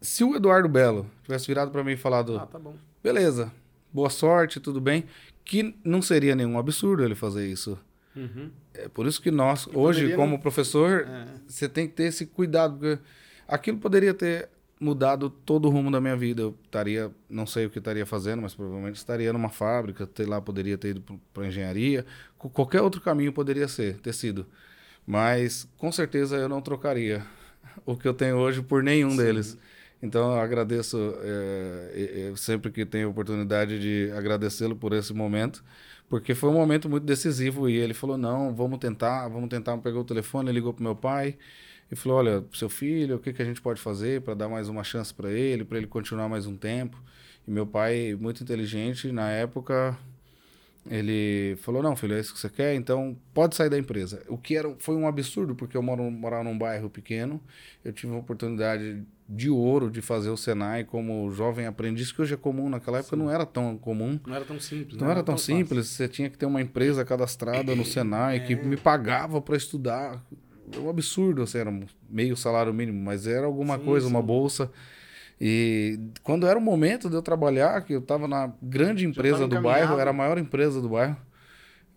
se 0.00 0.24
o 0.24 0.34
Eduardo 0.34 0.66
Belo 0.68 1.10
tivesse 1.22 1.46
virado 1.46 1.70
para 1.70 1.84
mim 1.84 1.92
e 1.92 1.96
falado, 1.96 2.38
Ah, 2.38 2.46
tá 2.46 2.58
bom. 2.58 2.74
beleza, 3.02 3.52
boa 3.92 4.08
sorte, 4.08 4.58
tudo 4.60 4.80
bem, 4.80 5.04
que 5.44 5.74
não 5.84 6.00
seria 6.00 6.34
nenhum 6.34 6.58
absurdo 6.58 7.04
ele 7.04 7.14
fazer 7.14 7.46
isso. 7.46 7.78
Uhum. 8.16 8.50
É 8.72 8.88
por 8.88 9.06
isso 9.06 9.20
que 9.20 9.30
nós, 9.30 9.66
hoje, 9.74 9.98
poderia 10.00 10.16
como 10.16 10.32
não- 10.32 10.38
professor, 10.38 11.06
É. 11.06 11.26
você 11.46 11.68
tem 11.68 11.86
que 11.86 11.92
ter 11.94 12.04
esse 12.04 12.24
cuidado, 12.24 12.78
porque 12.78 12.98
aquilo 13.46 13.76
poderia 13.76 14.14
ter 14.14 14.48
mudado 14.80 15.28
todo 15.28 15.66
o 15.66 15.70
rumo 15.70 15.90
da 15.90 16.00
minha 16.00 16.16
vida. 16.16 16.42
Eu 16.42 16.56
estaria, 16.64 17.10
não 17.28 17.46
sei 17.46 17.66
o 17.66 17.70
que 17.70 17.78
estaria 17.78 18.06
fazendo, 18.06 18.40
mas 18.40 18.54
provavelmente 18.54 18.96
estaria 18.96 19.32
numa 19.34 19.50
fábrica, 19.50 20.08
sei 20.14 20.24
lá, 20.24 20.40
poderia 20.40 20.78
ter 20.78 20.90
ido 20.96 21.20
para 21.34 21.46
engenharia, 21.46 22.06
qualquer 22.38 22.80
outro 22.80 23.00
caminho 23.02 23.32
poderia 23.34 23.68
ser, 23.68 23.98
ter 23.98 24.14
sido. 24.14 24.46
Mas 25.06 25.68
com 25.76 25.92
certeza 25.92 26.36
eu 26.36 26.48
não 26.48 26.60
trocaria 26.60 27.24
o 27.84 27.96
que 27.96 28.06
eu 28.08 28.14
tenho 28.14 28.36
hoje 28.36 28.62
por 28.62 28.82
nenhum 28.82 29.16
deles. 29.16 29.58
Então 30.02 30.34
eu 30.34 30.40
agradeço 30.40 30.98
é, 31.22 32.32
sempre 32.36 32.70
que 32.70 32.84
tenho 32.84 33.08
oportunidade 33.10 33.78
de 33.78 34.12
agradecê-lo 34.12 34.76
por 34.76 34.92
esse 34.92 35.14
momento, 35.14 35.64
porque 36.08 36.34
foi 36.34 36.50
um 36.50 36.54
momento 36.54 36.90
muito 36.90 37.04
decisivo 37.04 37.68
e 37.68 37.76
ele 37.76 37.94
falou 37.94 38.18
não, 38.18 38.54
vamos 38.54 38.78
tentar, 38.78 39.28
vamos 39.28 39.48
tentar. 39.48 39.76
Pegou 39.78 40.02
o 40.02 40.04
telefone, 40.04 40.52
ligou 40.52 40.74
pro 40.74 40.84
meu 40.84 40.94
pai 40.94 41.38
e 41.90 41.96
falou, 41.96 42.18
olha, 42.18 42.44
seu 42.52 42.68
filho, 42.68 43.16
o 43.16 43.18
que 43.18 43.32
que 43.32 43.40
a 43.40 43.44
gente 43.44 43.62
pode 43.62 43.80
fazer 43.80 44.20
para 44.22 44.34
dar 44.34 44.48
mais 44.48 44.68
uma 44.68 44.84
chance 44.84 45.12
para 45.12 45.30
ele, 45.32 45.64
para 45.64 45.78
ele 45.78 45.86
continuar 45.86 46.28
mais 46.28 46.46
um 46.46 46.56
tempo? 46.56 47.02
E 47.46 47.50
meu 47.50 47.66
pai, 47.66 48.16
muito 48.18 48.42
inteligente 48.42 49.12
na 49.12 49.30
época, 49.30 49.96
ele 50.88 51.56
falou: 51.56 51.82
Não, 51.82 51.96
filho, 51.96 52.14
é 52.14 52.20
isso 52.20 52.34
que 52.34 52.40
você 52.40 52.48
quer, 52.48 52.74
então 52.74 53.16
pode 53.32 53.56
sair 53.56 53.70
da 53.70 53.78
empresa. 53.78 54.22
O 54.28 54.36
que 54.36 54.56
era, 54.56 54.74
foi 54.78 54.94
um 54.94 55.06
absurdo, 55.06 55.54
porque 55.54 55.76
eu 55.76 55.82
moro, 55.82 56.10
morava 56.10 56.44
num 56.44 56.56
bairro 56.56 56.90
pequeno, 56.90 57.40
eu 57.84 57.92
tive 57.92 58.12
uma 58.12 58.20
oportunidade 58.20 59.02
de 59.26 59.48
ouro 59.48 59.90
de 59.90 60.02
fazer 60.02 60.28
o 60.28 60.36
Senai 60.36 60.84
como 60.84 61.30
jovem 61.30 61.66
aprendiz, 61.66 62.12
que 62.12 62.20
hoje 62.20 62.34
é 62.34 62.36
comum, 62.36 62.68
naquela 62.68 62.98
época 62.98 63.16
não 63.16 63.30
era 63.30 63.46
tão 63.46 63.78
comum. 63.78 64.20
Não 64.26 64.34
era 64.34 64.44
tão 64.44 64.60
simples. 64.60 64.98
Não 64.98 65.06
né? 65.06 65.12
era 65.12 65.22
tão 65.22 65.36
fácil. 65.36 65.56
simples, 65.56 65.86
você 65.88 66.06
tinha 66.06 66.28
que 66.28 66.36
ter 66.36 66.46
uma 66.46 66.60
empresa 66.60 67.04
cadastrada 67.04 67.74
no 67.74 67.84
Senai 67.84 68.40
que 68.40 68.54
me 68.54 68.76
pagava 68.76 69.40
para 69.40 69.56
estudar. 69.56 70.22
É 70.72 70.78
um 70.78 70.88
absurdo, 70.88 71.42
assim, 71.42 71.58
era 71.58 71.80
meio 72.08 72.36
salário 72.36 72.72
mínimo, 72.72 72.98
mas 73.02 73.26
era 73.26 73.46
alguma 73.46 73.78
Sim, 73.78 73.84
coisa, 73.84 74.06
uma 74.06 74.20
sim. 74.20 74.26
bolsa. 74.26 74.70
E 75.40 75.98
quando 76.22 76.46
era 76.46 76.58
o 76.58 76.62
momento 76.62 77.08
de 77.10 77.16
eu 77.16 77.22
trabalhar, 77.22 77.82
que 77.82 77.92
eu 77.92 77.98
estava 78.00 78.26
na 78.28 78.52
grande 78.62 79.04
empresa 79.06 79.46
do 79.48 79.60
bairro, 79.60 79.98
era 79.98 80.10
a 80.10 80.12
maior 80.12 80.38
empresa 80.38 80.80
do 80.80 80.88
bairro, 80.88 81.16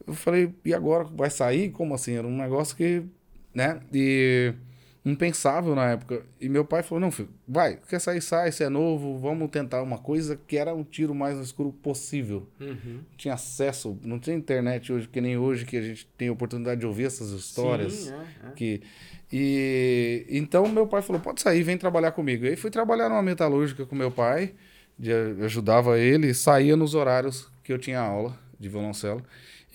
eu 0.05 0.13
falei, 0.13 0.53
e 0.63 0.73
agora? 0.73 1.03
Vai 1.03 1.29
sair? 1.29 1.69
Como 1.71 1.93
assim? 1.93 2.13
Era 2.13 2.25
um 2.27 2.37
negócio 2.37 2.75
que, 2.75 3.03
né? 3.53 3.79
E 3.93 4.53
impensável 5.05 5.73
na 5.73 5.91
época. 5.91 6.25
E 6.39 6.49
meu 6.49 6.65
pai 6.65 6.83
falou, 6.83 6.99
não, 6.99 7.11
filho, 7.11 7.29
vai, 7.47 7.79
quer 7.87 7.99
sair, 7.99 8.21
sai, 8.21 8.51
você 8.51 8.65
é 8.65 8.69
novo, 8.69 9.17
vamos 9.17 9.49
tentar 9.49 9.81
uma 9.81 9.97
coisa 9.97 10.35
que 10.35 10.57
era 10.57 10.73
um 10.75 10.83
tiro 10.83 11.15
mais 11.15 11.37
no 11.37 11.43
escuro 11.43 11.71
possível 11.71 12.47
Uhum. 12.59 12.99
tinha 13.15 13.33
acesso, 13.33 13.97
não 14.03 14.19
tinha 14.19 14.35
internet 14.35 14.91
hoje, 14.91 15.07
que 15.07 15.21
nem 15.21 15.37
hoje 15.37 15.65
que 15.65 15.77
a 15.77 15.81
gente 15.81 16.05
tem 16.17 16.27
a 16.27 16.31
oportunidade 16.33 16.81
de 16.81 16.85
ouvir 16.85 17.05
essas 17.05 17.29
histórias. 17.31 17.93
Sim, 17.93 18.13
é, 18.13 18.47
é. 18.47 18.51
Que, 18.51 18.81
e 19.31 20.25
então 20.29 20.67
meu 20.67 20.87
pai 20.87 21.01
falou: 21.01 21.21
pode 21.21 21.41
sair, 21.41 21.63
vem 21.63 21.77
trabalhar 21.77 22.11
comigo. 22.11 22.45
Aí 22.45 22.55
fui 22.55 22.69
trabalhar 22.69 23.09
numa 23.09 23.21
metalúrgica 23.21 23.85
com 23.85 23.95
meu 23.95 24.11
pai, 24.11 24.53
de, 24.97 25.11
ajudava 25.43 25.99
ele, 25.99 26.33
saía 26.33 26.75
nos 26.75 26.95
horários 26.95 27.49
que 27.63 27.73
eu 27.73 27.77
tinha 27.77 27.99
aula 27.99 28.37
de 28.59 28.69
violoncelo. 28.69 29.21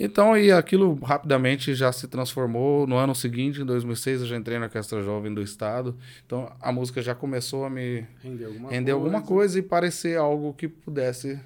Então, 0.00 0.36
e 0.36 0.50
aquilo 0.50 0.94
rapidamente 0.94 1.74
já 1.74 1.92
se 1.92 2.08
transformou. 2.08 2.86
No 2.86 2.96
ano 2.96 3.14
seguinte, 3.14 3.60
em 3.60 3.64
2006, 3.64 4.22
eu 4.22 4.26
já 4.26 4.36
entrei 4.36 4.58
na 4.58 4.64
Orquestra 4.64 5.02
Jovem 5.02 5.32
do 5.32 5.42
Estado. 5.42 5.96
Então, 6.26 6.50
a 6.60 6.72
música 6.72 7.02
já 7.02 7.14
começou 7.14 7.64
a 7.64 7.70
me 7.70 8.06
Render 8.22 8.46
alguma 8.46 8.70
render 8.70 8.92
coisa. 8.92 9.06
alguma 9.06 9.22
coisa 9.22 9.58
e 9.58 9.62
parecer 9.62 10.18
algo 10.18 10.54
que 10.54 10.66
pudesse 10.66 11.38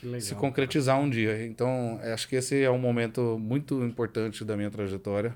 Que 0.00 0.20
se 0.20 0.34
concretizar 0.34 1.00
um 1.00 1.08
dia. 1.08 1.44
Então, 1.46 1.98
acho 2.12 2.28
que 2.28 2.36
esse 2.36 2.62
é 2.62 2.70
um 2.70 2.78
momento 2.78 3.36
muito 3.40 3.82
importante 3.82 4.44
da 4.44 4.56
minha 4.56 4.70
trajetória. 4.70 5.34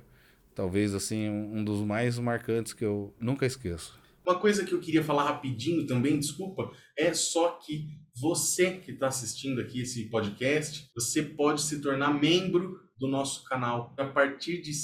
Talvez, 0.54 0.94
assim, 0.94 1.28
um 1.28 1.64
dos 1.64 1.80
mais 1.80 2.18
marcantes 2.18 2.72
que 2.72 2.84
eu 2.84 3.14
nunca 3.20 3.46
esqueço. 3.46 3.98
Uma 4.24 4.38
coisa 4.38 4.64
que 4.64 4.72
eu 4.72 4.80
queria 4.80 5.02
falar 5.02 5.24
rapidinho 5.24 5.86
também, 5.86 6.18
desculpa, 6.18 6.70
é 6.96 7.12
só 7.12 7.58
que 7.58 7.88
você 8.14 8.72
que 8.72 8.92
está 8.92 9.08
assistindo 9.08 9.60
aqui 9.60 9.80
esse 9.80 10.08
podcast, 10.10 10.88
você 10.94 11.22
pode 11.22 11.62
se 11.62 11.80
tornar 11.80 12.12
membro 12.12 12.80
do 12.98 13.08
nosso 13.08 13.42
canal 13.44 13.92
a 13.98 14.04
partir 14.06 14.62
de 14.62 14.70
R$ 14.70 14.76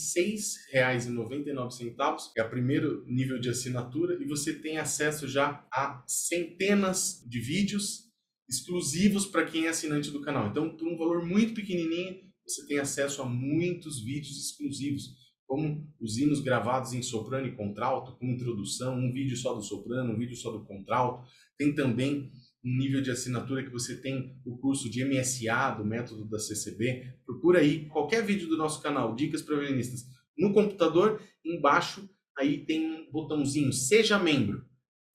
6,99, 0.75 2.33
que 2.33 2.41
é 2.41 2.45
o 2.45 2.51
primeiro 2.51 3.05
nível 3.07 3.39
de 3.39 3.49
assinatura, 3.49 4.19
e 4.21 4.27
você 4.27 4.53
tem 4.55 4.79
acesso 4.79 5.29
já 5.29 5.65
a 5.73 6.03
centenas 6.05 7.23
de 7.25 7.39
vídeos 7.39 8.09
exclusivos 8.49 9.25
para 9.27 9.45
quem 9.45 9.67
é 9.67 9.69
assinante 9.69 10.11
do 10.11 10.23
canal. 10.23 10.49
Então, 10.49 10.77
por 10.77 10.89
um 10.89 10.97
valor 10.97 11.25
muito 11.25 11.55
pequenininho, 11.55 12.17
você 12.45 12.67
tem 12.67 12.79
acesso 12.81 13.23
a 13.23 13.27
muitos 13.27 14.03
vídeos 14.03 14.37
exclusivos 14.37 15.11
como 15.49 15.91
os 15.99 16.19
hinos 16.19 16.41
gravados 16.41 16.93
em 16.93 17.03
soprano 17.03 17.49
e 17.49 17.57
contralto, 17.57 18.17
com 18.19 18.27
introdução, 18.27 18.95
um 18.95 19.11
vídeo 19.11 19.37
só 19.37 19.55
do 19.55 19.63
soprano, 19.63 20.13
um 20.13 20.19
vídeo 20.19 20.37
só 20.37 20.53
do 20.53 20.65
contralto. 20.65 21.27
Tem 21.57 21.75
também 21.75 22.31
nível 22.63 23.01
de 23.01 23.11
assinatura 23.11 23.65
que 23.65 23.71
você 23.71 23.97
tem 24.01 24.37
o 24.45 24.59
curso 24.59 24.91
de 24.91 25.05
MSA, 25.05 25.71
do 25.79 25.85
método 25.85 26.25
da 26.27 26.39
CCB, 26.39 27.15
procura 27.25 27.61
aí 27.61 27.87
qualquer 27.87 28.23
vídeo 28.23 28.49
do 28.49 28.57
nosso 28.59 28.83
canal, 28.83 29.15
Dicas 29.15 29.43
para 29.43 29.57
Violinistas, 29.57 30.05
no 30.37 30.53
computador, 30.53 31.21
embaixo, 31.45 32.09
aí 32.39 32.65
tem 32.65 32.87
um 32.87 33.11
botãozinho, 33.11 33.73
Seja 33.73 34.19
Membro. 34.19 34.67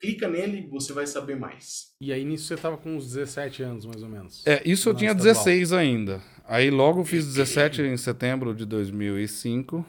Clica 0.01 0.27
nele 0.27 0.65
e 0.65 0.67
você 0.67 0.91
vai 0.91 1.07
saber 1.07 1.37
mais. 1.37 1.93
E 2.01 2.11
aí 2.11 2.25
nisso 2.25 2.45
você 2.45 2.57
tava 2.57 2.75
com 2.75 2.97
uns 2.97 3.05
17 3.05 3.63
anos, 3.63 3.85
mais 3.85 4.03
ou 4.03 4.09
menos. 4.09 4.45
É, 4.45 4.61
isso 4.65 4.89
eu 4.89 4.93
tinha 4.93 5.11
estadual. 5.11 5.33
16 5.33 5.71
ainda. 5.71 6.21
Aí 6.45 6.69
logo 6.69 7.05
fiz 7.05 7.25
17 7.25 7.83
em 7.83 7.95
setembro 7.95 8.53
de 8.53 8.65
2005, 8.65 9.85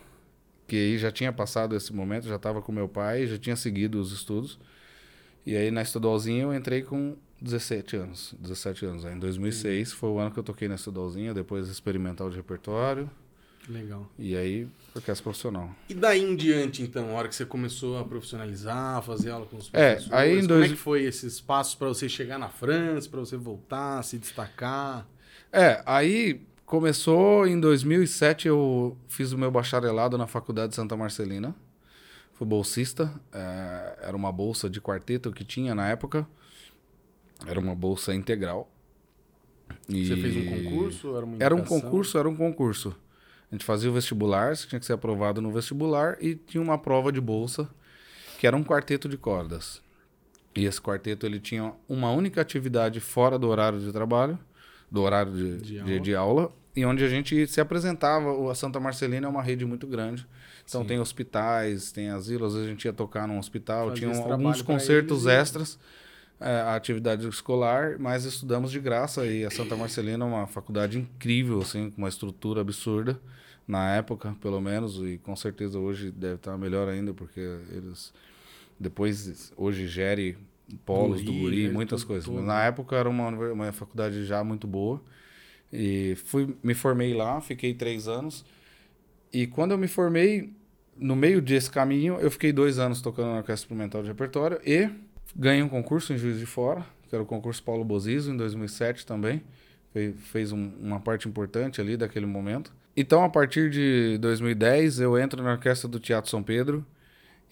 que 0.67 0.77
aí 0.77 0.99
já 0.99 1.11
tinha 1.11 1.33
passado 1.33 1.75
esse 1.77 1.93
momento, 1.93 2.27
já 2.27 2.37
estava 2.37 2.63
com 2.63 2.73
meu 2.73 2.89
pai, 2.89 3.27
já 3.27 3.39
tinha 3.39 3.57
seguido 3.57 4.01
os 4.01 4.13
estudos. 4.13 4.59
E 5.47 5.57
aí 5.57 5.71
na 5.71 5.83
estadualzinha 5.83 6.45
eu 6.45 6.55
entrei 6.55 6.83
com 6.83 7.17
17 7.41 7.97
anos, 7.97 8.35
17 8.39 8.87
anos. 8.87 9.05
Aí 9.05 9.15
em 9.15 9.19
2006 9.19 9.93
foi 9.93 10.09
o 10.11 10.19
ano 10.19 10.31
que 10.31 10.39
eu 10.39 10.43
toquei 10.43 10.69
na 10.69 10.75
estadualzinha, 10.77 11.35
depois 11.35 11.69
experimental 11.69 12.31
de 12.31 12.37
repertório 12.37 13.11
Legal. 13.69 14.09
e 14.19 14.35
aí 14.37 14.67
orquestra 14.95 15.23
profissional. 15.23 15.75
E 15.89 15.93
daí 15.95 16.23
em 16.23 16.35
diante, 16.37 16.83
então, 16.83 17.11
a 17.11 17.13
hora 17.13 17.29
que 17.29 17.35
você 17.35 17.45
começou 17.45 17.99
a 17.99 18.05
profissionalizar, 18.05 19.03
fazer 19.03 19.31
aula 19.31 19.45
com 19.47 19.57
os 19.59 19.69
É, 19.73 19.95
professores, 19.97 20.13
aí 20.13 20.33
em 20.33 20.37
como 20.37 20.49
dois- 20.49 20.67
é 20.67 20.69
que 20.71 20.77
foi 20.77 21.03
esses 21.05 21.41
passos 21.41 21.75
para 21.75 21.89
você 21.89 22.09
chegar 22.09 22.39
na 22.39 22.49
França, 22.49 23.09
para 23.11 23.21
você 23.21 23.37
voltar, 23.37 24.03
se 24.03 24.17
destacar? 24.19 25.07
É, 25.53 25.83
aí 25.85 26.41
começou 26.67 27.47
em 27.47 27.59
2007, 27.59 28.49
eu 28.49 28.97
fiz 29.09 29.33
o 29.33 29.39
meu 29.39 29.51
bacharelado 29.51 30.17
na 30.19 30.27
Faculdade 30.27 30.71
de 30.71 30.77
Santa 30.77 30.97
Marcelina. 30.97 31.55
Fui 32.35 32.47
bolsista, 32.47 33.13
é, 33.33 33.99
era 34.03 34.17
uma 34.17 34.33
bolsa 34.33 34.69
de 34.69 34.81
quarteto 34.81 35.31
que 35.31 35.45
tinha 35.45 35.75
na 35.75 35.89
época. 35.89 36.27
Era 37.47 37.61
uma 37.61 37.75
bolsa 37.75 38.15
integral. 38.15 38.71
E 39.89 40.07
Você 40.07 40.17
fez 40.17 40.37
um 40.37 40.65
concurso? 40.65 41.17
Era, 41.17 41.27
Era 41.41 41.55
um 41.55 41.65
concurso, 41.65 42.19
era 42.19 42.29
um 42.29 42.37
concurso. 42.37 42.97
A 43.51 43.55
gente 43.55 43.65
fazia 43.65 43.91
o 43.91 43.93
vestibular, 43.93 44.57
você 44.57 44.67
tinha 44.67 44.81
que 44.81 44.87
ser 44.87 44.95
aprovado 44.95 45.41
no 45.41 45.53
vestibular 45.53 46.17
e 46.21 46.35
tinha 46.35 46.63
uma 46.63 46.79
prova 46.79 47.13
de 47.13 47.21
bolsa, 47.21 47.69
que 48.39 48.47
era 48.47 48.57
um 48.57 48.65
quarteto 48.65 49.09
de 49.09 49.17
cordas. 49.17 49.81
E 50.57 50.65
esse 50.65 50.81
quarteto 50.81 51.27
ele 51.27 51.39
tinha 51.39 51.73
uma 51.89 52.11
única 52.11 52.41
atividade 52.41 53.01
fora 53.01 53.39
do 53.39 53.49
horário 53.49 53.79
de 53.79 53.93
trabalho, 53.93 54.39
do 54.95 55.03
horário 55.03 55.33
de, 55.33 55.57
De 55.59 55.73
de, 55.73 55.81
aula. 55.81 56.01
de 56.01 56.15
aula, 56.15 56.53
e 56.77 56.87
onde 56.87 57.05
a 57.05 57.09
gente 57.09 57.47
se 57.49 57.61
apresentava. 57.61 58.51
A 58.51 58.55
Santa 58.55 58.79
Marcelina 58.79 59.27
é 59.27 59.29
uma 59.29 59.43
rede 59.43 59.65
muito 59.65 59.89
grande. 59.89 60.25
Então 60.67 60.83
Sim. 60.83 60.89
tem 60.89 61.01
hospitais, 61.01 61.91
tem 61.91 62.11
asilo, 62.11 62.47
às 62.47 62.53
vezes 62.55 62.69
a 62.69 62.71
gente 62.71 62.85
ia 62.85 62.93
tocar 62.93 63.27
num 63.27 63.39
hospital, 63.39 63.89
Fazia 63.89 64.09
tinha 64.09 64.13
esse 64.13 64.31
alguns 64.31 64.63
concertos 64.63 65.27
eles 65.27 65.39
extras, 65.39 65.79
é, 66.41 66.61
a 66.61 66.77
atividade 66.77 67.29
escolar, 67.29 67.97
mas 67.99 68.25
estudamos 68.25 68.71
de 68.71 68.79
graça 68.79 69.27
e 69.27 69.45
a 69.45 69.51
Santa 69.51 69.77
Marcelina 69.77 70.25
é 70.25 70.29
uma 70.29 70.47
faculdade 70.47 70.99
incrível, 70.99 71.61
assim, 71.61 71.91
com 71.91 71.99
uma 71.99 72.09
estrutura 72.09 72.63
absurda, 72.63 73.21
na 73.69 73.95
época, 73.95 74.35
pelo 74.41 74.61
menos, 74.61 74.97
e 74.99 75.19
com 75.19 75.35
certeza 75.37 75.79
hoje 75.79 76.11
deve 76.11 76.37
estar 76.37 76.57
melhor 76.57 76.89
ainda, 76.89 77.13
porque 77.13 77.41
eles 77.71 78.13
depois, 78.79 79.53
hoje, 79.57 79.87
gere 79.87 80.37
polos 80.85 81.23
do 81.23 81.33
Guri, 81.33 81.41
guri, 81.43 81.63
gere 81.63 81.73
muitas 81.75 82.01
tudo, 82.01 82.09
coisas. 82.09 82.25
tudo. 82.25 82.43
Na 82.43 82.63
época 82.65 82.97
era 82.97 83.09
uma, 83.09 83.29
uma 83.29 83.73
faculdade 83.73 84.25
já 84.25 84.43
muito 84.45 84.67
boa. 84.67 85.01
E 85.73 86.15
fui, 86.27 86.57
me 86.63 86.75
formei 86.75 87.15
lá, 87.15 87.41
fiquei 87.41 87.75
três 87.75 88.07
anos. 88.09 88.45
E 89.33 89.47
quando 89.47 89.73
eu 89.73 89.79
me 89.79 89.89
formei, 89.89 90.53
no 90.97 91.17
meio 91.17 91.43
desse 91.43 91.71
caminho, 91.71 92.19
eu 92.21 92.31
fiquei 92.31 92.53
dois 92.53 92.79
anos 92.79 93.01
tocando 93.01 93.27
na 93.27 93.37
Orquestra 93.39 93.65
Experimental 93.67 94.03
de 94.03 94.09
Repertório 94.09 94.61
e 94.65 94.89
ganhei 95.35 95.63
um 95.63 95.69
concurso 95.69 96.13
em 96.13 96.17
Juiz 96.19 96.39
de 96.39 96.47
Fora, 96.47 96.87
que 97.09 97.15
era 97.15 97.23
o 97.23 97.27
concurso 97.27 97.63
Paulo 97.63 97.85
Bosizo, 97.85 98.31
em 98.33 98.37
2007 98.37 99.05
também. 99.05 99.43
Fe- 99.93 100.13
Fez 100.13 100.53
um- 100.53 100.71
uma 100.81 101.01
parte 101.01 101.29
importante 101.29 101.81
ali 101.81 101.97
daquele 101.97 102.27
momento. 102.27 102.73
Então, 102.97 103.25
a 103.25 103.29
partir 103.29 103.71
de 103.71 104.17
2010, 104.19 105.01
eu 105.01 105.19
entro 105.19 105.43
na 105.43 105.53
Orquestra 105.53 105.89
do 105.89 105.99
Teatro 105.99 106.31
São 106.31 106.43
Pedro 106.45 106.87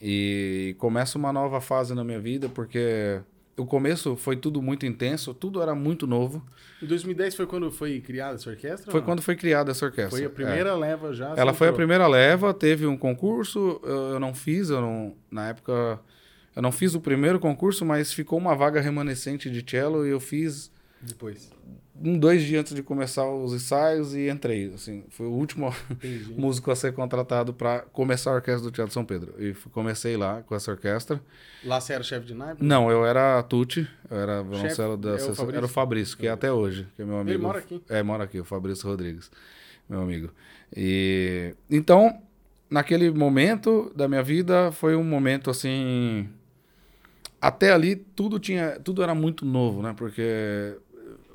e 0.02 0.74
começa 0.78 1.16
uma 1.16 1.32
nova 1.32 1.60
fase 1.60 1.94
na 1.94 2.02
minha 2.02 2.18
vida, 2.18 2.48
porque 2.48 3.20
o 3.56 3.64
começo 3.64 4.16
foi 4.16 4.34
tudo 4.36 4.60
muito 4.60 4.84
intenso, 4.84 5.32
tudo 5.32 5.62
era 5.62 5.74
muito 5.76 6.06
novo. 6.08 6.44
Em 6.82 6.86
2010 6.86 7.36
foi 7.36 7.46
quando 7.46 7.70
foi 7.70 8.00
criada 8.00 8.34
essa 8.34 8.50
orquestra? 8.50 8.90
Foi 8.90 9.00
quando 9.00 9.22
foi 9.22 9.36
criada 9.36 9.70
essa 9.70 9.84
orquestra. 9.86 10.10
Foi 10.10 10.22
a 10.22 10.26
É. 10.26 10.28
primeira 10.28 10.74
leva 10.74 11.12
já? 11.14 11.34
Ela 11.36 11.52
você 11.52 11.58
foi 11.58 11.68
a 11.68 11.72
primeira 11.72 12.08
leva, 12.08 12.52
teve 12.52 12.84
um 12.86 12.96
concurso, 12.96 13.80
eu, 13.84 14.14
eu 14.14 14.20
não 14.20 14.34
fiz, 14.34 14.70
eu 14.70 14.80
não, 14.80 15.14
na 15.30 15.50
época 15.50 16.00
eu 16.56 16.60
não 16.62 16.72
fiz 16.72 16.94
o 16.96 17.00
primeiro 17.00 17.38
concurso, 17.38 17.84
mas 17.84 18.12
ficou 18.12 18.38
uma 18.38 18.56
vaga 18.56 18.80
remanescente 18.80 19.48
de 19.48 19.64
cello 19.70 20.04
e 20.04 20.10
eu 20.10 20.18
fiz 20.18 20.72
Depois. 21.00 21.52
Um, 22.00 22.18
dois 22.18 22.42
dias 22.42 22.60
antes 22.60 22.74
de 22.74 22.82
começar 22.82 23.26
os 23.26 23.52
ensaios 23.52 24.14
e 24.14 24.28
entrei, 24.28 24.72
assim, 24.74 25.04
foi 25.10 25.26
o 25.26 25.30
último 25.30 25.74
músico 26.36 26.70
a 26.70 26.76
ser 26.76 26.92
contratado 26.92 27.52
para 27.52 27.80
começar 27.92 28.30
a 28.30 28.34
orquestra 28.34 28.62
do 28.62 28.72
Teatro 28.72 28.92
São 28.92 29.04
Pedro. 29.04 29.34
E 29.38 29.54
comecei 29.70 30.16
lá 30.16 30.42
com 30.42 30.54
essa 30.54 30.70
orquestra. 30.70 31.20
Lá 31.64 31.80
você 31.80 31.92
era 31.92 32.02
chefe 32.02 32.26
de 32.26 32.34
naipe? 32.34 32.64
Não, 32.64 32.90
eu 32.90 33.04
era 33.04 33.42
tutti, 33.42 33.86
eu 34.10 34.16
era 34.16 34.42
violoncelo 34.42 34.96
da 34.96 35.10
é 35.10 35.14
o 35.14 35.18
Fabrício? 35.34 35.56
era 35.56 35.66
o 35.66 35.68
Fabrício, 35.68 36.18
que 36.18 36.26
é 36.26 36.30
até 36.30 36.50
hoje, 36.50 36.86
que 36.96 37.02
é 37.02 37.04
meu 37.04 37.16
amigo. 37.16 37.30
Ele 37.30 37.42
mora 37.42 37.58
aqui. 37.58 37.82
É, 37.88 38.02
mora 38.02 38.24
aqui, 38.24 38.40
o 38.40 38.44
Fabrício 38.44 38.88
Rodrigues, 38.88 39.30
meu 39.88 40.00
amigo. 40.00 40.30
E 40.74 41.54
então, 41.70 42.20
naquele 42.70 43.10
momento 43.10 43.92
da 43.94 44.08
minha 44.08 44.22
vida 44.22 44.72
foi 44.72 44.96
um 44.96 45.04
momento 45.04 45.50
assim, 45.50 46.28
até 47.38 47.70
ali 47.70 47.96
tudo 47.96 48.38
tinha, 48.38 48.80
tudo 48.80 49.02
era 49.02 49.14
muito 49.14 49.44
novo, 49.44 49.82
né? 49.82 49.94
Porque 49.96 50.78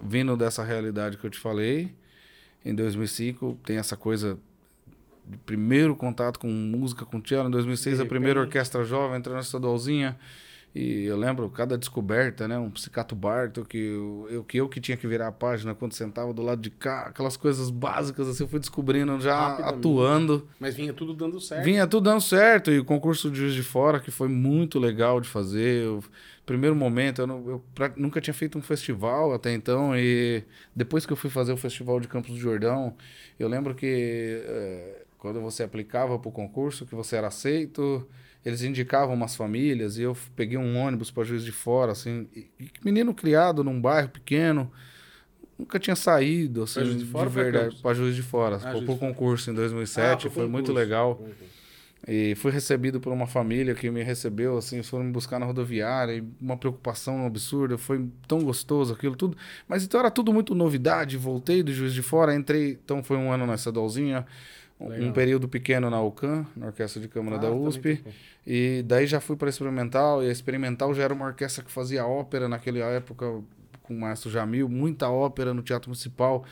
vindo 0.02 0.36
dessa 0.38 0.64
realidade 0.64 1.18
que 1.18 1.26
eu 1.26 1.30
te 1.30 1.40
falei, 1.40 1.94
em 2.64 2.74
2005 2.74 3.58
tem 3.64 3.78
essa 3.78 3.96
coisa 3.96 4.38
de 5.26 5.38
primeiro 5.38 5.96
contato 5.96 6.40
com 6.40 6.48
música, 6.48 7.06
com 7.06 7.22
cello. 7.24 7.48
Em 7.48 7.52
2006 7.52 7.98
De 7.98 8.04
a 8.04 8.06
primeira 8.06 8.40
orquestra 8.40 8.84
jovem 8.84 9.18
entrando 9.18 9.36
na 9.36 9.42
estadualzinha. 9.42 10.18
E 10.76 11.06
eu 11.06 11.18
lembro 11.18 11.50
cada 11.50 11.76
descoberta, 11.78 12.48
né? 12.48 12.58
Um 12.60 12.70
psicato 12.70 13.16
Barto, 13.16 13.66
que 13.66 13.78
eu, 13.78 14.28
eu, 14.30 14.44
que 14.44 14.58
eu 14.58 14.70
que 14.70 14.80
tinha 14.80 14.96
que 14.96 15.08
virar 15.08 15.28
a 15.28 15.32
página 15.32 15.74
quando 15.74 15.94
sentava 15.94 16.32
do 16.32 16.44
lado 16.44 16.62
de 16.62 16.70
cá, 16.70 17.08
aquelas 17.08 17.36
coisas 17.36 17.72
básicas 17.72 18.28
assim, 18.28 18.44
eu 18.44 18.48
fui 18.48 18.60
descobrindo 18.60 19.20
já 19.20 19.56
atuando. 19.70 20.48
Mas 20.60 20.76
vinha 20.76 20.94
tudo 20.94 21.16
dando 21.16 21.42
certo. 21.42 21.64
Vinha 21.64 21.88
tudo 21.88 22.04
dando 22.04 22.22
certo. 22.22 22.70
E 22.72 22.78
o 22.78 22.86
concurso 22.86 23.32
de 23.32 23.38
Juiz 23.40 23.54
de 23.56 23.64
Fora, 23.64 24.00
que 24.00 24.12
foi 24.12 24.28
muito 24.28 24.78
legal 24.78 25.20
de 25.20 25.28
fazer. 25.28 25.84
Eu, 25.86 26.04
primeiro 26.46 26.76
momento, 26.76 27.22
eu, 27.22 27.28
não- 27.28 27.50
eu 27.50 27.64
pra- 27.74 27.94
nunca 27.98 28.22
tinha 28.22 28.34
feito 28.34 28.56
um 28.58 28.62
festival 28.62 29.34
até 29.34 29.52
então. 29.54 29.98
E 29.98 30.44
depois 30.76 31.08
que 31.08 31.12
eu 31.14 31.18
fui 31.18 31.30
fazer 31.32 31.54
o 31.54 31.58
festival 31.58 32.00
de 32.00 32.08
Campos 32.08 32.30
do 32.32 32.38
Jordão, 32.38 32.96
eu 33.40 33.48
lembro 33.48 33.74
que 33.74 34.44
eh, 34.46 35.04
quando 35.18 35.42
você 35.42 35.64
aplicava 35.64 36.20
para 36.20 36.30
o 36.30 36.32
concurso, 36.32 36.86
que 36.86 36.94
você 36.94 37.16
era 37.16 37.28
aceito, 37.28 38.08
eles 38.48 38.62
indicavam 38.64 39.14
umas 39.16 39.36
famílias. 39.36 39.98
E 39.98 40.04
eu 40.04 40.16
peguei 40.36 40.58
um 40.58 40.78
ônibus 40.78 41.12
para 41.12 41.24
Juiz 41.24 41.44
de 41.44 41.52
Fora, 41.52 41.92
assim. 41.92 42.28
E, 42.36 42.48
e 42.60 42.70
menino 42.84 43.14
criado 43.14 43.64
num 43.64 43.80
bairro 43.80 44.10
pequeno. 44.10 44.72
Nunca 45.58 45.80
tinha 45.80 45.96
saído, 45.96 46.64
assim, 46.64 46.86
Juiz 46.86 47.00
de 47.00 47.06
Fora 47.06 47.30
de 47.30 47.36
verdade, 47.36 47.76
para 47.82 47.94
Juiz 47.96 48.16
de 48.16 48.22
Fora. 48.22 48.58
Ah, 48.58 48.72
Fora. 48.74 48.86
concurso 48.98 49.50
em 49.50 49.54
2007, 49.54 50.28
Ah, 50.28 50.30
foi 50.30 50.48
muito 50.48 50.72
legal. 50.72 51.20
E 52.08 52.36
fui 52.36 52.52
recebido 52.52 53.02
por 53.02 53.12
uma 53.12 53.26
família 53.26 53.74
que 53.74 53.90
me 53.90 54.04
recebeu, 54.04 54.56
assim, 54.58 54.82
foram 54.84 55.04
me 55.06 55.12
buscar 55.12 55.40
na 55.40 55.46
rodoviária, 55.48 56.14
e 56.16 56.24
uma 56.40 56.56
preocupação 56.56 57.26
absurda, 57.26 57.78
foi 57.78 58.08
tão 58.28 58.44
gostoso 58.44 58.94
aquilo 58.94 59.16
tudo. 59.16 59.36
Mas 59.68 59.84
então 59.84 60.00
era 60.00 60.12
tudo 60.12 60.32
muito 60.32 60.54
novidade, 60.54 61.18
voltei 61.18 61.64
do 61.64 61.74
Juiz 61.74 61.94
de 61.94 62.04
Fora, 62.04 62.36
entrei, 62.36 62.80
então 62.84 63.04
foi 63.04 63.18
um 63.18 63.32
ano 63.32 63.46
na 63.48 63.56
estadualzinha, 63.56 64.20
um- 64.20 64.26
Legal. 64.80 65.10
um 65.10 65.12
período 65.12 65.48
pequeno 65.48 65.90
na 65.90 66.02
UCAM, 66.02 66.46
na 66.56 66.68
Orquestra 66.68 67.02
de 67.02 67.08
Câmara 67.08 67.38
Ah, 67.38 67.40
da 67.40 67.52
USP, 67.52 68.04
e 68.46 68.84
daí 68.86 69.08
já 69.08 69.20
fui 69.20 69.36
para 69.36 69.50
Experimental, 69.50 70.24
e 70.24 70.30
a 70.30 70.32
Experimental 70.32 70.94
já 70.94 71.04
era 71.04 71.14
uma 71.14 71.26
orquestra 71.26 71.64
que 71.64 71.72
fazia 71.72 72.06
ópera 72.06 72.48
naquela 72.48 72.78
época, 72.80 73.42
com 73.82 73.96
o 73.96 74.00
Maestro 74.00 74.30
Jamil, 74.30 74.70
muita 74.70 75.10
ópera 75.10 75.54
no 75.54 75.64
Teatro 75.64 75.90
Municipal. 75.90 76.46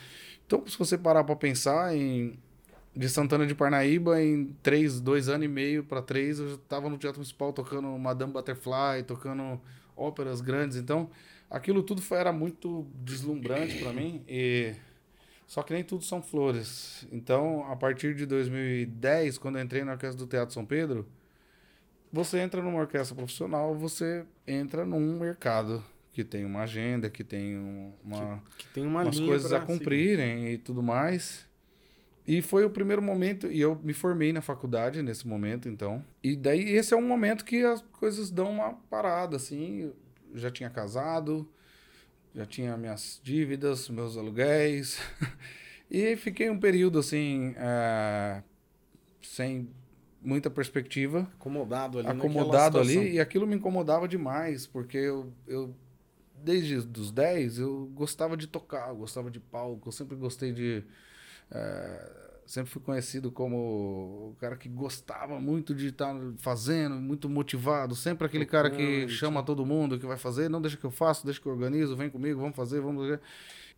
Então, 0.44 0.64
se 0.66 0.76
você 0.78 0.98
parar 0.98 1.22
para 1.22 1.36
pensar 1.36 1.94
em 1.96 2.38
de 2.96 3.08
Santana 3.10 3.46
de 3.46 3.54
Parnaíba, 3.54 4.22
em 4.22 4.56
três, 4.62 5.00
dois 5.00 5.28
anos 5.28 5.44
e 5.44 5.48
meio 5.48 5.84
para 5.84 6.00
três, 6.00 6.38
eu 6.38 6.48
já 6.48 6.54
estava 6.54 6.88
no 6.88 6.96
Teatro 6.96 7.18
Municipal 7.18 7.52
tocando 7.52 7.86
Madame 7.98 8.32
Butterfly, 8.32 9.02
tocando 9.06 9.60
óperas 9.94 10.40
grandes. 10.40 10.78
Então, 10.78 11.10
aquilo 11.50 11.82
tudo 11.82 12.00
foi, 12.00 12.16
era 12.18 12.32
muito 12.32 12.86
deslumbrante 12.94 13.78
para 13.78 13.92
mim. 13.92 14.22
E 14.26 14.72
só 15.46 15.62
que 15.62 15.72
nem 15.72 15.84
tudo 15.84 16.04
são 16.04 16.22
flores. 16.22 17.06
Então, 17.12 17.64
a 17.70 17.76
partir 17.76 18.14
de 18.14 18.26
2010, 18.26 19.38
quando 19.38 19.56
eu 19.58 19.64
entrei 19.64 19.84
na 19.84 19.92
orquestra 19.92 20.18
do 20.18 20.26
Teatro 20.28 20.52
São 20.54 20.64
Pedro, 20.66 21.06
você 22.12 22.38
entra 22.38 22.62
numa 22.62 22.78
orquestra 22.80 23.14
profissional, 23.14 23.74
você 23.74 24.24
entra 24.46 24.84
num 24.84 25.18
mercado 25.18 25.82
que 26.12 26.24
tem 26.24 26.44
uma 26.44 26.62
agenda, 26.62 27.10
que 27.10 27.22
tem 27.22 27.58
um- 27.58 27.92
uma 28.02 28.42
Que 28.56 28.66
tem 28.68 28.86
uma 28.86 29.02
umas 29.02 29.20
coisas 29.20 29.52
a 29.52 29.60
cumprirem 29.66 30.48
e 30.52 30.58
tudo 30.58 30.82
mais. 30.82 31.44
E 32.26 32.42
foi 32.42 32.64
o 32.64 32.70
primeiro 32.70 33.00
momento, 33.02 33.46
e 33.52 33.60
eu 33.60 33.78
me 33.84 33.92
formei 33.92 34.32
na 34.32 34.40
faculdade 34.40 35.00
nesse 35.02 35.28
momento, 35.28 35.68
então. 35.68 36.04
E 36.24 36.34
daí 36.34 36.70
esse 36.70 36.92
é 36.92 36.96
um 36.96 37.06
momento 37.06 37.44
que 37.44 37.62
as 37.62 37.82
coisas 37.82 38.30
dão 38.30 38.50
uma 38.50 38.72
parada, 38.90 39.36
assim. 39.36 39.80
Eu 39.82 39.94
já 40.34 40.50
tinha 40.50 40.68
casado, 40.70 41.48
já 42.36 42.44
tinha 42.44 42.76
minhas 42.76 43.18
dívidas, 43.24 43.88
meus 43.88 44.16
aluguéis. 44.18 45.00
e 45.90 46.14
fiquei 46.16 46.50
um 46.50 46.60
período 46.60 46.98
assim, 46.98 47.54
é, 47.56 48.42
sem 49.22 49.70
muita 50.20 50.50
perspectiva. 50.50 51.26
Acomodado 51.34 51.98
ali. 51.98 52.08
Acomodado 52.08 52.78
ali. 52.78 53.12
E 53.12 53.20
aquilo 53.20 53.46
me 53.46 53.56
incomodava 53.56 54.06
demais, 54.06 54.66
porque 54.66 54.98
eu, 54.98 55.32
eu 55.46 55.74
desde 56.44 56.76
os 56.76 57.10
10, 57.10 57.58
eu 57.58 57.90
gostava 57.94 58.36
de 58.36 58.46
tocar, 58.46 58.90
eu 58.90 58.96
gostava 58.96 59.30
de 59.30 59.40
palco, 59.40 59.88
eu 59.88 59.92
sempre 59.92 60.14
gostei 60.14 60.52
de. 60.52 60.84
É, 61.50 62.25
sempre 62.46 62.70
fui 62.70 62.80
conhecido 62.80 63.30
como 63.30 63.56
o 63.56 64.36
cara 64.40 64.56
que 64.56 64.68
gostava 64.68 65.40
muito 65.40 65.74
de 65.74 65.88
estar 65.88 66.14
tá 66.14 66.20
fazendo, 66.38 66.94
muito 66.94 67.28
motivado, 67.28 67.94
sempre 67.96 68.24
aquele 68.26 68.46
cara 68.46 68.70
que 68.70 69.08
chama 69.08 69.42
todo 69.42 69.66
mundo, 69.66 69.98
que 69.98 70.06
vai 70.06 70.16
fazer, 70.16 70.48
não 70.48 70.62
deixa 70.62 70.76
que 70.76 70.84
eu 70.84 70.90
faço, 70.90 71.24
deixa 71.24 71.40
que 71.40 71.46
eu 71.46 71.52
organizo, 71.52 71.96
vem 71.96 72.08
comigo, 72.08 72.40
vamos 72.40 72.54
fazer, 72.54 72.80
vamos. 72.80 73.18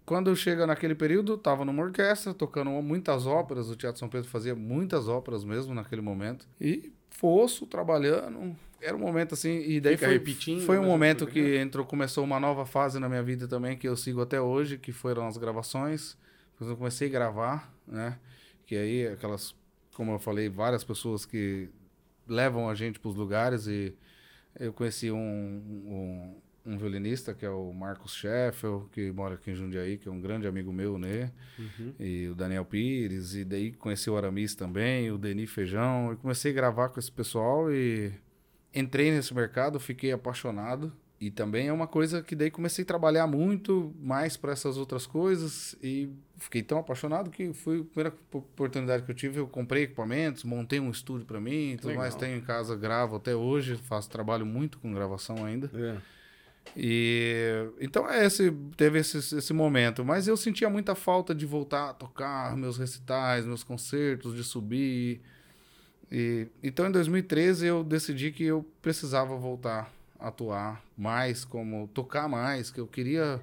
Quando 0.05 0.35
chega 0.37 0.67
naquele 0.67 0.95
período, 0.95 1.35
estava 1.35 1.65
numa 1.65 1.83
orquestra, 1.83 2.35
tocando 2.35 2.71
muitas 2.83 3.27
óperas, 3.27 3.71
o 3.71 3.77
Teatro 3.77 3.99
São 3.99 4.09
Pedro 4.09 4.29
fazia 4.29 4.55
muitas 4.55 5.09
óperas 5.09 5.45
mesmo 5.45 5.75
naquele 5.75 6.03
momento, 6.03 6.47
e 6.61 6.93
fosso, 7.11 7.67
trabalhando, 7.67 8.55
era 8.81 8.95
um 8.95 9.01
momento 9.01 9.33
assim, 9.33 9.61
e 9.61 9.81
daí 9.81 9.97
Fica 9.97 10.07
foi, 10.07 10.15
repetindo, 10.15 10.61
foi 10.61 10.79
um 10.79 10.85
momento 10.85 11.27
que 11.27 11.57
entrou, 11.57 11.87
começou 11.87 12.23
uma 12.23 12.39
nova 12.39 12.67
fase 12.67 12.99
na 12.99 13.09
minha 13.09 13.23
vida 13.23 13.49
também, 13.49 13.77
que 13.79 13.89
eu 13.89 13.97
sigo 13.97 14.21
até 14.21 14.41
hoje, 14.41 14.77
que 14.77 14.93
foram 14.93 15.27
as 15.27 15.39
gravações, 15.39 16.17
eu 16.61 16.77
comecei 16.77 17.09
a 17.09 17.11
gravar, 17.11 17.73
né, 17.87 18.19
que 18.69 18.77
aí 18.77 19.09
aquelas, 19.09 19.55
como 19.95 20.13
eu 20.13 20.19
falei, 20.19 20.51
várias 20.51 20.85
pessoas 20.85 21.25
que 21.25 21.71
levam 22.29 22.69
a 22.69 22.75
gente 22.75 23.01
para 23.01 23.09
os 23.09 23.17
lugares 23.17 23.67
e 23.67 23.95
eu 24.61 24.75
conheci 24.75 25.11
um, 25.11 25.17
um, 25.17 26.37
um, 26.67 26.77
violinista 26.77 27.33
que 27.33 27.47
é 27.47 27.51
o 27.51 27.73
Marcos 27.73 28.15
Scheffel, 28.15 28.87
que 28.93 29.11
mora 29.11 29.37
aqui 29.37 29.53
em 29.53 29.55
Jundiaí, 29.55 29.97
que 29.97 30.07
é 30.07 30.13
um 30.13 30.21
grande 30.21 30.47
amigo 30.47 30.71
meu, 30.71 30.99
né? 30.99 31.33
Uhum. 31.59 31.95
E 31.99 32.29
o 32.29 32.35
Daniel 32.35 32.67
Pires, 32.67 33.35
e 33.35 33.43
daí 33.43 33.73
conheci 33.73 34.11
o 34.11 34.17
Aramis 34.19 34.55
também, 34.55 35.11
o 35.11 35.17
Denis 35.17 35.51
Feijão, 35.51 36.13
e 36.13 36.17
comecei 36.17 36.53
a 36.53 36.55
gravar 36.55 36.91
com 36.91 37.01
esse 37.01 37.11
pessoal 37.11 37.73
e 37.73 38.13
entrei 38.75 39.11
nesse 39.11 39.33
mercado, 39.33 39.81
fiquei 39.81 40.13
apaixonado 40.13 40.93
e 41.21 41.33
também 41.33 41.67
é 41.67 41.73
uma 41.73 41.89
coisa 41.89 42.23
que 42.23 42.37
daí 42.37 42.49
comecei 42.49 42.85
a 42.85 42.87
trabalhar 42.87 43.27
muito 43.27 43.93
mais 44.01 44.37
para 44.37 44.53
essas 44.53 44.77
outras 44.77 45.05
coisas 45.05 45.75
e 45.83 46.09
fiquei 46.37 46.63
tão 46.63 46.79
apaixonado 46.79 47.29
que 47.29 47.53
foi 47.53 47.81
a 47.81 47.85
primeira 47.85 48.17
oportunidade 48.33 49.03
que 49.03 49.11
eu 49.11 49.15
tive. 49.15 49.41
Eu 49.41 49.49
comprei 49.49 49.83
equipamentos, 49.83 50.45
montei 50.45 50.79
um 50.79 50.91
estúdio 50.91 51.27
para 51.27 51.41
mim, 51.41 51.77
tudo 51.77 51.89
Legal. 51.89 52.05
mais. 52.05 52.15
Tenho 52.15 52.37
em 52.37 52.41
casa, 52.41 52.77
gravo 52.77 53.17
até 53.17 53.35
hoje, 53.35 53.77
faço 53.77 54.09
trabalho 54.09 54.47
muito 54.47 54.79
com 54.79 54.95
gravação 54.95 55.45
ainda. 55.45 55.69
É. 55.75 55.97
E 56.77 57.69
então 57.81 58.09
é 58.09 58.25
esse 58.25 58.53
teve 58.77 59.01
esse, 59.01 59.17
esse 59.19 59.53
momento, 59.53 60.05
mas 60.05 60.29
eu 60.29 60.37
sentia 60.37 60.71
muita 60.71 60.95
falta 60.95 61.35
de 61.35 61.45
voltar 61.47 61.91
a 61.91 61.95
tocar 61.95 62.57
meus 62.57 62.79
recitais, 62.79 63.45
meus 63.45 63.65
concertos, 63.65 64.37
de 64.37 64.45
subir. 64.45 65.21
E, 66.13 66.47
então 66.63 66.87
em 66.87 66.93
2013 66.93 67.67
eu 67.67 67.83
decidi 67.83 68.31
que 68.31 68.45
eu 68.45 68.65
precisava 68.81 69.37
voltar 69.37 69.98
atuar 70.19 70.85
mais, 70.97 71.45
como 71.45 71.89
tocar 71.89 72.29
mais, 72.29 72.71
que 72.71 72.81
eu 72.81 72.87
queria 72.87 73.43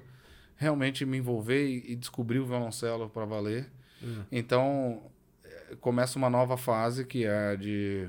realmente 0.56 1.04
me 1.04 1.18
envolver 1.18 1.66
e, 1.66 1.92
e 1.92 1.96
descobrir 1.96 2.38
o 2.38 2.46
violoncelo 2.46 3.08
para 3.08 3.24
valer. 3.24 3.70
Uhum. 4.02 4.24
Então 4.30 5.02
eh, 5.44 5.76
começa 5.80 6.18
uma 6.18 6.30
nova 6.30 6.56
fase 6.56 7.04
que 7.04 7.24
é 7.24 7.56
de 7.56 8.08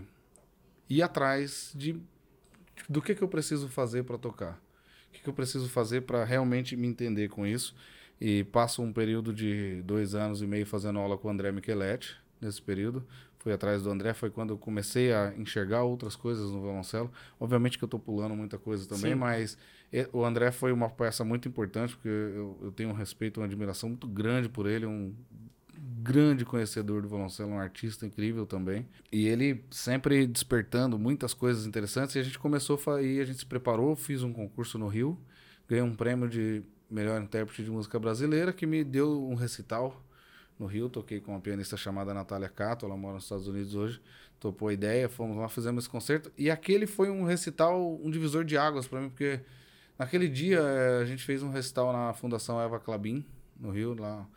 ir 0.89 1.01
atrás 1.01 1.71
de 1.75 2.01
do 2.87 3.01
que, 3.01 3.15
que 3.15 3.23
eu 3.23 3.27
preciso 3.27 3.67
fazer 3.67 4.03
para 4.03 4.17
tocar, 4.17 4.53
o 5.09 5.13
que, 5.13 5.21
que 5.21 5.27
eu 5.27 5.33
preciso 5.33 5.67
fazer 5.67 6.01
para 6.01 6.23
realmente 6.23 6.75
me 6.75 6.87
entender 6.87 7.27
com 7.29 7.45
isso. 7.45 7.75
E 8.19 8.43
passo 8.45 8.81
um 8.81 8.91
período 8.91 9.33
de 9.33 9.81
dois 9.83 10.15
anos 10.15 10.41
e 10.41 10.47
meio 10.47 10.65
fazendo 10.65 10.97
aula 10.99 11.17
com 11.17 11.27
o 11.27 11.31
André 11.31 11.51
Micheletti, 11.51 12.17
nesse 12.41 12.61
período, 12.61 13.05
fui 13.47 13.53
atrás 13.53 13.81
do 13.81 13.89
André 13.89 14.13
foi 14.13 14.29
quando 14.29 14.49
eu 14.49 14.57
comecei 14.57 15.13
a 15.13 15.33
enxergar 15.37 15.83
outras 15.83 16.17
coisas 16.17 16.51
no 16.51 16.61
violoncelo. 16.61 17.09
Obviamente 17.39 17.77
que 17.77 17.83
eu 17.83 17.87
estou 17.87 17.99
pulando 17.99 18.35
muita 18.35 18.57
coisa 18.57 18.85
também, 18.85 19.13
Sim. 19.13 19.19
mas 19.19 19.57
o 20.11 20.25
André 20.25 20.51
foi 20.51 20.73
uma 20.73 20.89
peça 20.89 21.23
muito 21.23 21.47
importante, 21.47 21.95
porque 21.95 22.09
eu, 22.09 22.59
eu 22.61 22.71
tenho 22.73 22.89
um 22.89 22.93
respeito, 22.93 23.39
uma 23.39 23.45
admiração 23.45 23.87
muito 23.87 24.05
grande 24.05 24.49
por 24.49 24.67
ele, 24.67 24.85
um 24.85 25.15
grande 26.03 26.43
conhecedor 26.43 27.01
do 27.01 27.07
violoncelo, 27.07 27.51
um 27.51 27.59
artista 27.59 28.05
incrível 28.05 28.45
também. 28.45 28.85
E 29.13 29.27
ele 29.27 29.63
sempre 29.71 30.27
despertando 30.27 30.99
muitas 30.99 31.33
coisas 31.33 31.65
interessantes. 31.65 32.15
E 32.15 32.19
a 32.19 32.23
gente 32.23 32.37
começou 32.37 32.77
a 32.87 33.01
ir, 33.01 33.21
a 33.21 33.25
gente 33.25 33.39
se 33.39 33.45
preparou, 33.45 33.95
fiz 33.95 34.23
um 34.23 34.33
concurso 34.33 34.77
no 34.77 34.89
Rio, 34.89 35.17
ganhei 35.69 35.83
um 35.83 35.95
prêmio 35.95 36.27
de 36.27 36.63
melhor 36.91 37.21
intérprete 37.21 37.63
de 37.63 37.71
música 37.71 37.97
brasileira, 37.97 38.51
que 38.51 38.65
me 38.65 38.83
deu 38.83 39.25
um 39.25 39.35
recital 39.35 40.03
no 40.59 40.65
Rio, 40.65 40.89
toquei 40.89 41.19
com 41.19 41.31
uma 41.31 41.39
pianista 41.39 41.77
chamada 41.77 42.13
Natália 42.13 42.49
Cato, 42.49 42.85
ela 42.85 42.97
mora 42.97 43.15
nos 43.15 43.23
Estados 43.23 43.47
Unidos 43.47 43.75
hoje, 43.75 44.01
topou 44.39 44.69
a 44.69 44.73
ideia, 44.73 45.07
fomos 45.07 45.37
lá, 45.37 45.47
fizemos 45.47 45.83
esse 45.83 45.89
concerto, 45.89 46.31
e 46.37 46.49
aquele 46.49 46.87
foi 46.87 47.09
um 47.09 47.23
recital, 47.23 47.99
um 48.03 48.09
divisor 48.09 48.43
de 48.43 48.57
águas 48.57 48.87
para 48.87 49.01
mim, 49.01 49.09
porque 49.09 49.39
naquele 49.97 50.27
dia 50.27 50.59
eh, 50.59 51.01
a 51.01 51.05
gente 51.05 51.23
fez 51.23 51.43
um 51.43 51.49
recital 51.49 51.93
na 51.93 52.13
Fundação 52.13 52.59
Eva 52.59 52.79
Clabin, 52.79 53.25
no 53.59 53.71
Rio, 53.71 53.93
lá 53.93 54.27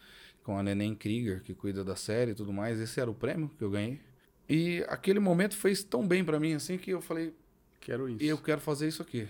com 0.43 0.59
a 0.59 0.63
Neném 0.63 0.95
Krieger, 0.95 1.43
que 1.43 1.55
cuida 1.55 1.85
da 1.85 1.97
série 1.97 2.33
e 2.33 2.35
tudo 2.35 2.53
mais, 2.53 2.81
esse 2.81 3.01
era 3.01 3.11
o 3.11 3.15
prêmio 3.15 3.51
que 3.59 3.63
eu 3.63 3.71
ganhei. 3.71 4.01
E 4.49 4.85
aquele 4.89 5.21
momento 5.21 5.57
fez 5.57 5.85
tão 5.85 6.07
bem 6.07 6.25
para 6.25 6.41
mim, 6.41 6.55
assim, 6.55 6.77
que 6.77 6.91
eu 6.91 7.01
falei, 7.01 7.33
quero 7.81 8.09
isso. 8.09 8.25
Eu 8.25 8.37
quero 8.37 8.61
fazer 8.61 8.89
isso 8.89 9.01
aqui. 9.01 9.29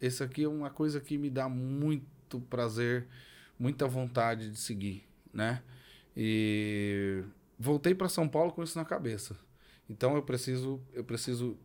Esse 0.00 0.22
aqui 0.22 0.44
é 0.44 0.48
uma 0.48 0.70
coisa 0.70 1.00
que 1.00 1.18
me 1.18 1.30
dá 1.30 1.48
muito 1.48 2.40
prazer, 2.48 3.06
muita 3.58 3.86
vontade 3.86 4.50
de 4.50 4.58
seguir, 4.58 5.04
né? 5.32 5.62
E 6.16 7.22
voltei 7.58 7.94
para 7.94 8.08
São 8.08 8.28
Paulo 8.28 8.52
com 8.52 8.62
isso 8.62 8.78
na 8.78 8.84
cabeça. 8.84 9.36
Então 9.88 10.14
eu 10.16 10.22
preciso, 10.22 10.80
eu 10.92 11.04
preciso 11.04 11.56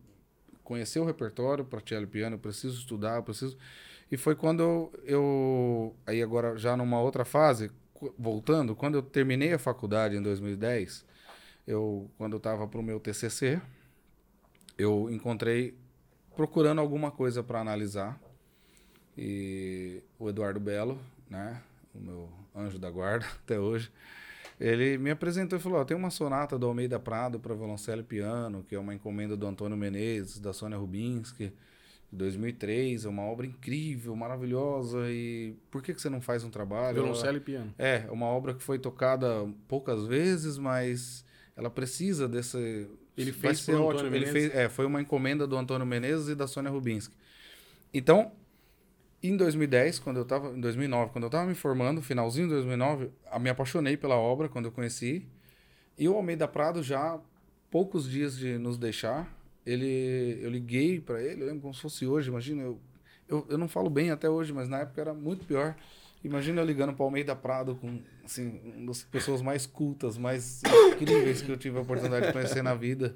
conhecer 0.63 0.99
o 0.99 1.05
repertório 1.05 1.63
para 1.63 1.81
cello 1.85 2.07
piano, 2.07 2.35
eu 2.35 2.39
preciso 2.39 2.79
estudar, 2.79 3.15
eu 3.15 3.23
preciso. 3.23 3.57
E 4.11 4.17
foi 4.17 4.35
quando 4.35 4.61
eu, 4.61 4.93
eu 5.03 5.95
aí 6.05 6.21
agora 6.21 6.57
já 6.57 6.75
numa 6.75 6.99
outra 6.99 7.25
fase, 7.25 7.71
voltando, 8.17 8.75
quando 8.75 8.95
eu 8.95 9.01
terminei 9.01 9.53
a 9.53 9.59
faculdade 9.59 10.15
em 10.15 10.21
2010, 10.21 11.05
eu 11.65 12.09
quando 12.17 12.33
eu 12.33 12.37
estava 12.37 12.67
para 12.67 12.79
o 12.79 12.83
meu 12.83 12.99
TCC, 12.99 13.61
eu 14.77 15.09
encontrei 15.09 15.77
procurando 16.35 16.79
alguma 16.79 17.11
coisa 17.11 17.43
para 17.43 17.59
analisar 17.59 18.19
e 19.17 20.03
o 20.19 20.29
Eduardo 20.29 20.59
Belo, 20.59 20.99
né, 21.29 21.61
o 21.93 21.99
meu 21.99 22.29
anjo 22.55 22.77
da 22.77 22.91
guarda 22.91 23.25
até 23.43 23.59
hoje, 23.59 23.91
ele 24.59 24.97
me 24.97 25.11
apresentou 25.11 25.57
e 25.57 25.61
falou: 25.61 25.83
tem 25.85 25.95
uma 25.95 26.09
sonata 26.09 26.57
do 26.57 26.65
Almeida 26.65 26.99
Prado 26.99 27.39
para 27.39 27.53
violoncelo 27.53 28.01
e 28.01 28.03
piano, 28.03 28.63
que 28.67 28.75
é 28.75 28.79
uma 28.79 28.93
encomenda 28.93 29.37
do 29.37 29.45
Antônio 29.45 29.77
Menezes, 29.77 30.39
da 30.39 30.51
Sônia 30.51 30.77
Rubinski, 30.77 31.53
de 32.11 32.17
2003. 32.17 33.05
É 33.05 33.09
uma 33.09 33.23
obra 33.23 33.45
incrível, 33.45 34.15
maravilhosa. 34.15 35.09
E 35.11 35.55
por 35.69 35.83
que, 35.83 35.93
que 35.93 36.01
você 36.01 36.09
não 36.09 36.21
faz 36.21 36.43
um 36.43 36.49
trabalho? 36.49 36.95
Violoncelo 36.95 37.37
e 37.37 37.41
piano. 37.41 37.73
É, 37.77 38.05
uma 38.09 38.25
obra 38.25 38.55
que 38.55 38.63
foi 38.63 38.79
tocada 38.79 39.47
poucas 39.67 40.05
vezes, 40.05 40.57
mas 40.57 41.23
ela 41.55 41.69
precisa 41.69 42.27
desse. 42.27 42.87
Ele 43.15 43.31
fez 43.31 43.59
ser 43.59 43.75
ótimo. 43.75 44.15
Ele 44.15 44.25
fez, 44.25 44.53
é, 44.55 44.69
foi 44.69 44.85
uma 44.85 45.01
encomenda 45.01 45.45
do 45.45 45.55
Antônio 45.55 45.85
Menezes 45.85 46.29
e 46.29 46.35
da 46.35 46.47
Sônia 46.47 46.71
Rubinski. 46.71 47.15
Então, 47.93 48.31
em 49.29 49.37
2010, 49.37 49.99
quando 49.99 50.17
eu 50.17 50.25
tava, 50.25 50.55
em 50.55 50.59
2009, 50.59 51.11
quando 51.11 51.23
eu 51.23 51.27
estava 51.27 51.45
me 51.45 51.55
formando, 51.55 52.01
finalzinho 52.01 52.47
de 52.47 52.53
2009, 52.53 53.09
eu 53.31 53.39
me 53.39 53.49
apaixonei 53.49 53.97
pela 53.97 54.15
obra 54.15 54.49
quando 54.49 54.65
eu 54.65 54.71
conheci. 54.71 55.25
E 55.97 56.07
o 56.07 56.15
Almeida 56.15 56.47
Prado 56.47 56.83
já 56.83 57.19
poucos 57.71 58.09
dias 58.09 58.37
de 58.37 58.57
nos 58.57 58.77
deixar, 58.77 59.31
ele 59.65 60.39
eu 60.41 60.49
liguei 60.49 60.99
para 61.01 61.21
ele, 61.21 61.41
eu 61.41 61.47
lembro 61.47 61.61
como 61.61 61.73
se 61.73 61.81
fosse 61.81 62.05
hoje, 62.05 62.29
imagina, 62.29 62.61
eu, 62.61 62.79
eu, 63.27 63.45
eu 63.49 63.57
não 63.57 63.67
falo 63.67 63.89
bem 63.89 64.11
até 64.11 64.29
hoje, 64.29 64.53
mas 64.53 64.69
na 64.69 64.79
época 64.79 65.01
era 65.01 65.13
muito 65.13 65.45
pior. 65.45 65.75
Imagina 66.23 66.61
eu 66.61 66.65
ligando 66.65 66.93
para 66.93 67.03
o 67.03 67.05
Almeida 67.05 67.35
Prado 67.35 67.75
com 67.75 68.01
assim, 68.25 68.59
uma 68.63 68.87
das 68.87 69.03
pessoas 69.03 69.41
mais 69.41 69.65
cultas, 69.65 70.17
mais 70.17 70.61
incríveis 70.99 71.41
que 71.41 71.51
eu 71.51 71.57
tive 71.57 71.77
a 71.77 71.81
oportunidade 71.81 72.27
de 72.27 72.33
conhecer 72.33 72.61
na 72.61 72.73
vida. 72.73 73.15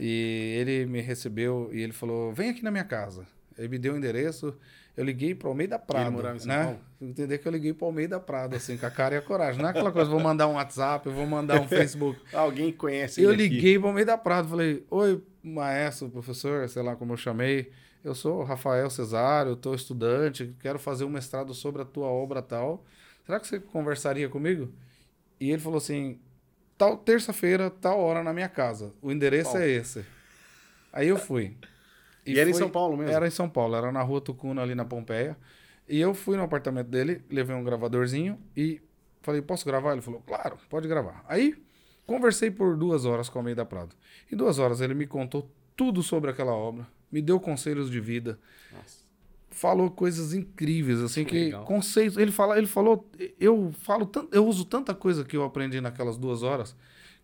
E 0.00 0.56
ele 0.58 0.86
me 0.86 1.00
recebeu 1.00 1.68
e 1.72 1.80
ele 1.80 1.92
falou: 1.92 2.32
"Vem 2.32 2.50
aqui 2.50 2.62
na 2.62 2.70
minha 2.70 2.84
casa". 2.84 3.26
Ele 3.58 3.68
me 3.68 3.78
deu 3.78 3.94
o 3.94 3.96
endereço. 3.96 4.54
Eu 4.96 5.04
liguei 5.04 5.34
para 5.34 5.46
o 5.46 5.50
Almeida 5.50 5.78
Prado. 5.78 6.06
Ele 6.06 6.16
morava 6.16 6.36
em 6.36 6.40
São 6.40 6.48
né? 6.48 6.64
Paulo? 6.64 6.80
Entender 7.00 7.38
que 7.38 7.48
eu 7.48 7.52
liguei 7.52 7.72
para 7.72 7.84
o 7.84 7.88
Almeida 7.88 8.20
Prado, 8.20 8.56
assim, 8.56 8.76
com 8.76 8.86
a 8.86 8.90
cara 8.90 9.14
e 9.14 9.18
a 9.18 9.22
coragem. 9.22 9.60
Não 9.60 9.68
é 9.68 9.70
aquela 9.70 9.90
coisa, 9.90 10.10
vou 10.10 10.20
mandar 10.20 10.48
um 10.48 10.54
WhatsApp, 10.54 11.08
vou 11.08 11.26
mandar 11.26 11.60
um 11.60 11.66
Facebook. 11.68 12.20
Alguém 12.32 12.72
conhece 12.72 13.22
Eu 13.22 13.32
liguei 13.32 13.78
para 13.78 13.86
o 13.86 13.88
Almeida 13.88 14.18
Prado, 14.18 14.48
falei, 14.48 14.84
oi, 14.90 15.22
maestro, 15.42 16.08
professor, 16.10 16.68
sei 16.68 16.82
lá 16.82 16.94
como 16.94 17.14
eu 17.14 17.16
chamei. 17.16 17.70
Eu 18.04 18.14
sou 18.14 18.42
Rafael 18.42 18.90
Cesário, 18.90 19.52
estou 19.52 19.74
estudante, 19.74 20.54
quero 20.60 20.78
fazer 20.78 21.04
um 21.04 21.10
mestrado 21.10 21.54
sobre 21.54 21.82
a 21.82 21.84
tua 21.84 22.08
obra 22.08 22.42
tal. 22.42 22.84
Será 23.24 23.38
que 23.38 23.46
você 23.46 23.60
conversaria 23.60 24.28
comigo? 24.28 24.72
E 25.40 25.50
ele 25.50 25.60
falou 25.60 25.78
assim, 25.78 26.18
tal 26.76 26.96
terça-feira, 26.96 27.70
tal 27.70 28.00
hora 28.00 28.22
na 28.22 28.32
minha 28.32 28.48
casa. 28.48 28.92
O 29.00 29.10
endereço 29.12 29.56
é 29.56 29.68
esse. 29.68 30.04
Aí 30.92 31.08
eu 31.08 31.16
fui. 31.16 31.56
E, 32.24 32.32
e 32.32 32.38
era 32.38 32.44
foi, 32.44 32.50
em 32.50 32.54
São 32.54 32.70
Paulo 32.70 32.96
mesmo? 32.96 33.12
Era 33.12 33.26
em 33.26 33.30
São 33.30 33.48
Paulo, 33.48 33.74
era 33.74 33.90
na 33.90 34.02
rua 34.02 34.20
Tucuna, 34.20 34.62
ali 34.62 34.74
na 34.74 34.84
Pompeia. 34.84 35.36
E 35.88 36.00
eu 36.00 36.14
fui 36.14 36.36
no 36.36 36.42
apartamento 36.42 36.88
dele, 36.88 37.22
levei 37.30 37.54
um 37.54 37.64
gravadorzinho 37.64 38.38
e 38.56 38.80
falei, 39.20 39.42
posso 39.42 39.64
gravar? 39.66 39.92
Ele 39.92 40.00
falou, 40.00 40.22
claro, 40.26 40.56
pode 40.70 40.86
gravar. 40.88 41.24
Aí 41.28 41.56
conversei 42.06 42.50
por 42.50 42.76
duas 42.76 43.04
horas 43.04 43.28
com 43.28 43.38
o 43.38 43.40
Almeida 43.40 43.64
Prado. 43.64 43.94
Em 44.30 44.36
duas 44.36 44.58
horas 44.58 44.80
ele 44.80 44.94
me 44.94 45.06
contou 45.06 45.50
tudo 45.76 46.02
sobre 46.02 46.30
aquela 46.30 46.52
obra, 46.52 46.86
me 47.10 47.20
deu 47.20 47.40
conselhos 47.40 47.90
de 47.90 48.00
vida. 48.00 48.38
Nossa. 48.72 49.02
Falou 49.50 49.90
coisas 49.90 50.32
incríveis, 50.32 51.00
assim, 51.00 51.24
que, 51.24 51.44
legal. 51.44 51.64
conceitos. 51.64 52.16
Ele, 52.16 52.32
fala, 52.32 52.56
ele 52.56 52.66
falou, 52.66 53.06
eu 53.38 53.70
falo 53.80 54.06
tanto, 54.06 54.34
eu 54.34 54.46
uso 54.46 54.64
tanta 54.64 54.94
coisa 54.94 55.24
que 55.24 55.36
eu 55.36 55.44
aprendi 55.44 55.80
naquelas 55.80 56.16
duas 56.16 56.42
horas 56.42 56.74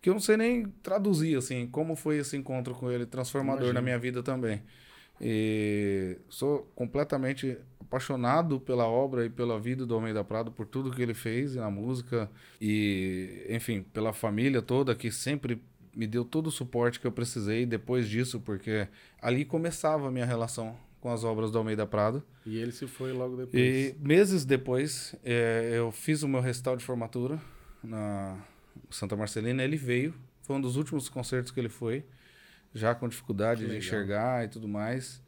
que 0.01 0.09
eu 0.09 0.13
não 0.13 0.21
sei 0.21 0.37
nem 0.37 0.65
traduzir, 0.81 1.37
assim, 1.37 1.67
como 1.67 1.95
foi 1.95 2.17
esse 2.17 2.37
encontro 2.37 2.73
com 2.73 2.89
ele, 2.89 3.05
transformador 3.05 3.63
Imagino. 3.63 3.73
na 3.73 3.81
minha 3.81 3.99
vida 3.99 4.23
também. 4.23 4.61
E 5.21 6.17
sou 6.29 6.69
completamente 6.75 7.57
apaixonado 7.81 8.59
pela 8.59 8.87
obra 8.87 9.25
e 9.25 9.29
pela 9.29 9.59
vida 9.59 9.85
do 9.85 9.95
Almeida 9.95 10.23
Prado, 10.23 10.51
por 10.51 10.65
tudo 10.65 10.91
que 10.91 11.01
ele 11.01 11.13
fez 11.13 11.55
na 11.55 11.69
música 11.69 12.29
e, 12.61 13.45
enfim, 13.49 13.81
pela 13.81 14.13
família 14.13 14.61
toda 14.61 14.95
que 14.95 15.11
sempre 15.11 15.61
me 15.95 16.05
deu 16.05 16.23
todo 16.23 16.47
o 16.47 16.51
suporte 16.51 16.99
que 16.99 17.07
eu 17.07 17.11
precisei 17.11 17.65
depois 17.65 18.07
disso, 18.07 18.39
porque 18.39 18.87
ali 19.21 19.43
começava 19.43 20.07
a 20.07 20.11
minha 20.11 20.25
relação 20.25 20.77
com 21.01 21.11
as 21.11 21.23
obras 21.23 21.51
do 21.51 21.57
Almeida 21.57 21.85
Prado. 21.85 22.23
E 22.45 22.57
ele 22.57 22.71
se 22.71 22.87
foi 22.87 23.11
logo 23.11 23.35
depois. 23.35 23.53
E 23.55 23.95
meses 23.99 24.45
depois, 24.45 25.15
eh, 25.23 25.73
eu 25.75 25.91
fiz 25.91 26.23
o 26.23 26.27
meu 26.27 26.41
recital 26.41 26.77
de 26.77 26.83
formatura 26.83 27.39
na 27.83 28.37
Santa 28.89 29.15
Marcelina. 29.15 29.63
Ele 29.63 29.77
veio, 29.77 30.13
foi 30.43 30.55
um 30.55 30.61
dos 30.61 30.75
últimos 30.75 31.09
concertos 31.09 31.51
que 31.51 31.59
ele 31.59 31.69
foi, 31.69 32.05
já 32.73 32.93
com 32.93 33.07
dificuldade 33.07 33.67
de 33.67 33.77
enxergar 33.77 34.45
e 34.45 34.47
tudo 34.47 34.67
mais. 34.67 35.21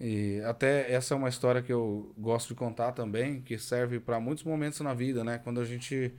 E 0.00 0.40
até 0.46 0.90
essa 0.90 1.12
é 1.12 1.16
uma 1.16 1.28
história 1.28 1.60
que 1.60 1.72
eu 1.72 2.12
gosto 2.16 2.48
de 2.48 2.54
contar 2.54 2.92
também, 2.92 3.42
que 3.42 3.58
serve 3.58 4.00
para 4.00 4.18
muitos 4.18 4.44
momentos 4.44 4.80
na 4.80 4.94
vida, 4.94 5.22
né? 5.22 5.38
Quando 5.38 5.60
a 5.60 5.64
gente 5.64 6.12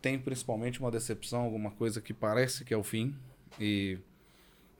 tem 0.00 0.18
principalmente 0.18 0.80
uma 0.80 0.90
decepção, 0.90 1.42
alguma 1.42 1.70
coisa 1.70 2.00
que 2.00 2.14
parece 2.14 2.64
que 2.64 2.72
é 2.72 2.76
o 2.76 2.82
fim. 2.82 3.14
E 3.60 3.98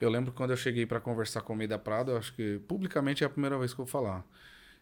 eu 0.01 0.09
lembro 0.09 0.31
quando 0.31 0.51
eu 0.51 0.57
cheguei 0.57 0.85
para 0.85 0.99
conversar 0.99 1.41
com 1.41 1.53
o 1.53 1.55
Almeida 1.55 1.77
Prado, 1.77 2.11
eu 2.11 2.17
acho 2.17 2.33
que 2.33 2.59
publicamente 2.67 3.23
é 3.23 3.27
a 3.27 3.29
primeira 3.29 3.57
vez 3.59 3.73
que 3.73 3.79
eu 3.79 3.85
vou 3.85 3.91
falar. 3.91 4.25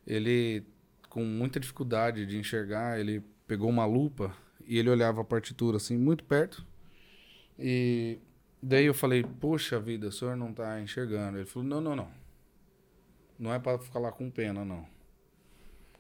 Ele, 0.06 0.64
com 1.10 1.24
muita 1.26 1.60
dificuldade 1.60 2.26
de 2.26 2.38
enxergar, 2.38 2.98
ele 2.98 3.22
pegou 3.46 3.70
uma 3.70 3.86
lupa 3.86 4.34
e 4.66 4.78
ele 4.78 4.90
olhava 4.90 5.22
a 5.22 5.26
partitura 5.26 5.78
assim, 5.78 5.98
muito 5.98 6.24
perto. 6.24 6.66
E 7.60 8.20
daí 8.62 8.86
eu 8.86 8.94
falei: 8.94 9.24
Poxa 9.24 9.80
vida, 9.80 10.08
o 10.08 10.12
senhor 10.12 10.36
não 10.36 10.54
tá 10.54 10.80
enxergando. 10.82 11.38
Ele 11.38 11.46
falou: 11.46 11.68
Não, 11.68 11.82
não, 11.82 11.96
não. 11.96 12.08
Não 13.40 13.54
é 13.54 13.60
para 13.60 13.78
ficar 13.78 14.00
lá 14.00 14.12
com 14.12 14.30
pena, 14.30 14.66
não. 14.66 14.86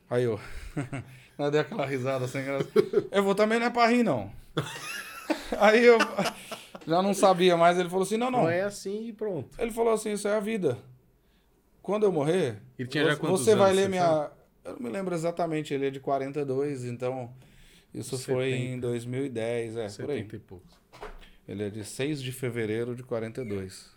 Aí 0.10 0.24
eu. 0.24 0.39
eu 1.38 1.52
dei 1.52 1.62
aquela 1.62 1.86
risada 1.86 2.28
sem 2.28 2.43
graça. 2.43 2.70
Eu 3.12 3.24
vou 3.24 3.36
também 3.36 3.60
não 3.60 3.67
é 3.67 3.70
pra 3.70 3.88
rir, 3.88 4.04
não. 4.04 4.32
Aí 5.60 5.86
eu 5.86 5.98
já 6.88 7.02
não 7.02 7.13
sabia 7.13 7.58
mais. 7.58 7.78
Ele 7.78 7.89
falou 7.89 8.04
assim: 8.04 8.17
Não, 8.17 8.32
Não. 8.32 8.43
não. 8.43 8.50
é 8.50 8.62
assim 8.62 9.08
e 9.08 9.13
pronto. 9.13 9.50
Ele 9.60 9.72
falou 9.72 9.93
assim: 9.93 10.13
Isso 10.13 10.28
é 10.28 10.36
a 10.36 10.39
vida. 10.39 10.78
Quando 11.82 12.04
eu 12.04 12.12
morrer, 12.12 12.62
Ele 12.78 12.88
tinha 12.88 13.06
já 13.06 13.15
você, 13.15 13.56
vai 13.56 13.72
anos, 13.72 13.82
ler 13.82 13.89
minha. 13.89 14.30
Eu 14.65 14.74
não 14.74 14.80
me 14.82 14.89
lembro 14.89 15.15
exatamente, 15.15 15.74
ele 15.74 15.88
é 15.88 15.89
de 15.89 16.02
42, 16.02 16.84
então. 16.84 17.32
Isso 17.93 18.17
foi 18.17 18.52
70. 18.52 18.74
em 18.74 18.80
2010, 18.80 19.78
é, 19.78 19.88
por 19.88 20.12
aí. 20.12 20.17
70 20.17 20.36
e 20.36 20.39
poucos. 20.39 20.78
Ele 21.48 21.64
é 21.64 21.70
de 21.70 21.84
6 21.84 22.22
de 22.22 22.32
fevereiro 22.32 22.96
de 22.96 23.04
42. 23.04 23.90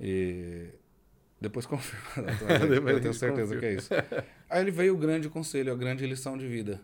E 0.00 0.70
depois 1.40 1.66
confirma. 1.66 2.32
Eu 2.90 3.00
tenho 3.00 3.14
certeza 3.14 3.56
que 3.56 3.64
é 3.64 3.74
isso. 3.74 3.90
Aí 4.50 4.60
ele 4.60 4.70
veio 4.70 4.94
o 4.94 4.98
grande 4.98 5.28
conselho, 5.28 5.72
a 5.72 5.76
grande 5.76 6.06
lição 6.06 6.36
de 6.36 6.48
vida. 6.48 6.80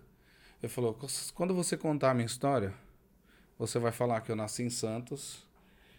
Ele 0.62 0.70
falou: 0.70 0.96
quando 1.34 1.54
você 1.54 1.76
contar 1.76 2.10
a 2.10 2.14
minha 2.14 2.26
história, 2.26 2.72
você 3.58 3.78
vai 3.78 3.90
falar 3.90 4.20
que 4.20 4.30
eu 4.30 4.36
nasci 4.36 4.62
em 4.62 4.70
Santos, 4.70 5.44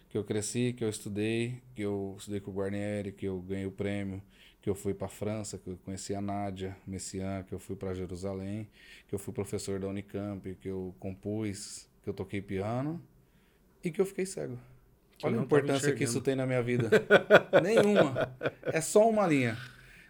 que 0.08 0.16
eu 0.16 0.24
cresci, 0.24 0.72
que 0.72 0.84
eu 0.84 0.88
estudei, 0.88 1.60
que 1.74 1.82
eu 1.82 2.16
estudei 2.18 2.40
com 2.40 2.50
o 2.50 2.54
Guarnieri, 2.54 3.12
que 3.12 3.26
eu 3.26 3.40
ganhei 3.42 3.66
o 3.66 3.72
prêmio, 3.72 4.22
que 4.62 4.70
eu 4.70 4.74
fui 4.74 4.94
para 4.94 5.06
a 5.06 5.10
França, 5.10 5.58
que 5.58 5.68
eu 5.68 5.76
conheci 5.84 6.14
a 6.14 6.20
Nádia 6.20 6.76
Messiaen, 6.86 7.42
que 7.44 7.52
eu 7.52 7.58
fui 7.58 7.76
para 7.76 7.92
Jerusalém, 7.92 8.68
que 9.06 9.14
eu 9.14 9.18
fui 9.18 9.34
professor 9.34 9.78
da 9.78 9.88
Unicamp, 9.88 10.54
que 10.54 10.68
eu 10.68 10.94
compus, 10.98 11.88
que 12.02 12.08
eu 12.08 12.14
toquei 12.14 12.40
piano 12.40 13.02
e 13.84 13.90
que 13.90 14.00
eu 14.00 14.06
fiquei 14.06 14.26
cego. 14.26 14.58
Que 15.18 15.26
Olha 15.26 15.38
a 15.38 15.42
importância 15.42 15.92
que 15.92 16.04
isso 16.04 16.20
tem 16.20 16.34
na 16.34 16.46
minha 16.46 16.62
vida. 16.62 16.90
Nenhuma. 17.62 18.32
É 18.64 18.80
só 18.80 19.08
uma 19.08 19.26
linha. 19.26 19.56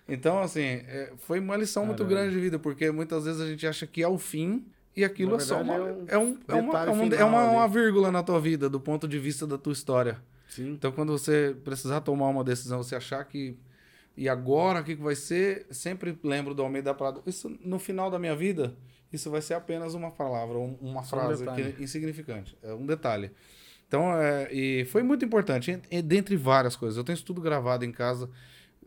Então, 0.08 0.40
assim, 0.40 0.61
é, 0.62 1.12
foi 1.18 1.38
uma 1.38 1.56
lição 1.56 1.85
muito 1.87 1.98
Caramba. 2.04 2.14
grande 2.22 2.35
de 2.35 2.40
vida, 2.40 2.58
porque 2.58 2.90
muitas 2.90 3.24
vezes 3.24 3.40
a 3.40 3.46
gente 3.46 3.66
acha 3.66 3.87
que 3.87 4.02
é 4.02 4.08
o 4.08 4.18
fim 4.18 4.66
e 4.96 5.04
aquilo 5.04 5.32
Na 5.32 5.37
é 5.37 5.40
só 5.40 5.61
uma, 5.62 5.78
verdade, 5.78 6.04
é, 6.08 6.18
um, 6.18 6.38
é, 6.48 6.54
uma, 6.54 6.85
é, 6.85 6.90
um- 6.90 7.02
é 7.06 7.11
final 7.11 7.28
uma, 7.28 7.50
uma 7.50 7.68
vírgula 7.68 8.11
na 8.11 8.22
tua 8.22 8.40
vida, 8.40 8.68
do 8.68 8.80
ponto 8.80 9.06
de 9.06 9.18
vista 9.18 9.46
da 9.46 9.56
tua 9.56 9.72
história. 9.72 10.18
Sim. 10.48 10.72
Então, 10.72 10.92
quando 10.92 11.12
você 11.12 11.56
precisar 11.64 12.00
tomar 12.02 12.28
uma 12.28 12.44
decisão, 12.44 12.82
você 12.82 12.94
achar 12.96 13.24
que. 13.24 13.56
E 14.14 14.28
agora, 14.28 14.80
o 14.80 14.85
que 14.85 14.96
que 14.96 15.02
vai 15.02 15.14
ser? 15.14 15.66
Sempre 15.70 16.18
lembro 16.22 16.52
do 16.54 16.62
Almeida 16.62 16.92
Prado. 16.92 17.22
Isso, 17.26 17.48
no 17.64 17.78
final 17.78 18.11
da 18.11 18.18
minha 18.18 18.37
vida, 18.37 18.74
isso 19.11 19.30
vai 19.30 19.40
ser 19.40 19.54
apenas 19.54 19.94
uma 19.94 20.11
palavra, 20.11 20.58
um- 20.58 20.76
uma 20.82 21.02
Só 21.04 21.16
um 21.16 21.20
frase 21.20 21.44
detalhe. 21.44 21.72
que 21.72 21.80
é 21.80 21.85
insignificante. 21.85 22.58
É 22.62 22.74
um 22.74 22.85
detalhe. 22.85 23.30
Então, 23.92 24.11
é, 24.18 24.50
e 24.50 24.87
foi 24.87 25.02
muito 25.02 25.22
importante, 25.22 25.70
en- 25.90 26.00
dentre 26.00 26.35
várias 26.35 26.74
coisas. 26.74 26.96
Eu 26.96 27.05
tenho 27.05 27.12
isso 27.12 27.26
tudo 27.26 27.42
gravado 27.42 27.85
em 27.85 27.92
casa. 27.92 28.31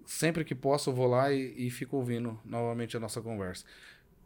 Sempre 0.03 0.43
que 0.43 0.55
posso, 0.55 0.89
eu 0.89 0.95
vou 0.95 1.05
lá 1.05 1.31
e, 1.31 1.67
e 1.67 1.69
fico 1.69 1.95
ouvindo 1.95 2.39
novamente 2.43 2.97
a 2.97 2.99
nossa 2.99 3.21
conversa. 3.21 3.65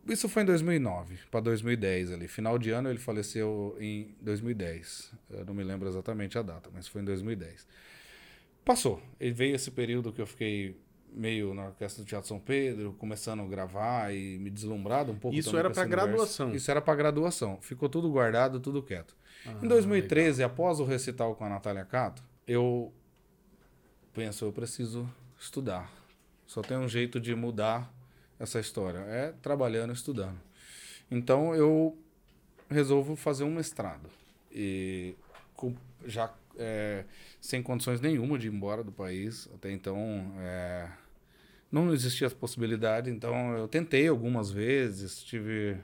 Isso 0.07 0.29
foi 0.29 0.43
em 0.43 0.45
2009 0.45 1.17
para 1.29 1.41
2010 1.41 2.13
ali. 2.13 2.29
Final 2.29 2.57
de 2.57 2.69
ano 2.71 2.89
ele 2.89 2.97
faleceu 2.97 3.75
em 3.77 4.15
2010. 4.21 5.11
Eu 5.29 5.43
não 5.43 5.53
me 5.53 5.65
lembro 5.65 5.89
exatamente 5.89 6.37
a 6.37 6.41
data, 6.41 6.69
mas 6.73 6.87
foi 6.87 7.01
em 7.01 7.05
2010. 7.05 7.67
Passou. 8.63 9.01
E 9.19 9.31
veio 9.31 9.55
esse 9.55 9.71
período 9.71 10.13
que 10.13 10.21
eu 10.21 10.27
fiquei 10.27 10.77
meio 11.13 11.53
na 11.53 11.67
orquestra 11.67 12.03
do 12.03 12.07
Teatro 12.07 12.27
São 12.27 12.39
Pedro, 12.39 12.93
começando 12.93 13.41
a 13.41 13.45
gravar 13.45 14.13
e 14.13 14.37
me 14.39 14.49
deslumbrado 14.49 15.11
um 15.11 15.15
pouco. 15.15 15.35
Isso 15.35 15.57
era 15.57 15.67
universo. 15.67 15.89
graduação. 15.89 16.55
Isso 16.55 16.71
era 16.71 16.81
para 16.81 16.95
graduação. 16.95 17.57
Ficou 17.61 17.89
tudo 17.89 18.09
guardado, 18.09 18.59
tudo 18.59 18.81
quieto. 18.81 19.15
Ah, 19.45 19.55
em 19.63 19.67
2013, 19.67 20.43
após 20.43 20.79
o 20.79 20.85
recital 20.85 21.35
com 21.35 21.45
a 21.45 21.49
Natália 21.49 21.85
Cato, 21.85 22.23
eu 22.47 22.93
penso, 24.13 24.45
eu 24.45 24.51
preciso 24.51 25.09
estudar. 25.39 25.91
Só 26.45 26.61
tem 26.61 26.77
um 26.77 26.87
jeito 26.87 27.19
de 27.19 27.35
mudar 27.35 27.93
essa 28.39 28.59
história, 28.59 28.99
é 28.99 29.33
trabalhando, 29.41 29.93
estudando. 29.93 30.39
Então 31.11 31.53
eu 31.55 31.97
resolvo 32.69 33.15
fazer 33.15 33.43
um 33.43 33.53
mestrado 33.53 34.09
e 34.51 35.15
já 36.05 36.33
é, 36.57 37.05
sem 37.39 37.61
condições 37.61 38.01
nenhuma 38.01 38.37
de 38.37 38.47
ir 38.47 38.53
embora 38.53 38.83
do 38.83 38.91
país. 38.91 39.49
Até 39.53 39.71
então 39.71 40.33
é, 40.39 40.89
não 41.71 41.93
existia 41.93 42.27
essa 42.27 42.35
possibilidade. 42.35 43.09
Então 43.09 43.57
eu 43.57 43.67
tentei 43.67 44.07
algumas 44.07 44.51
vezes, 44.51 45.23
tive 45.23 45.77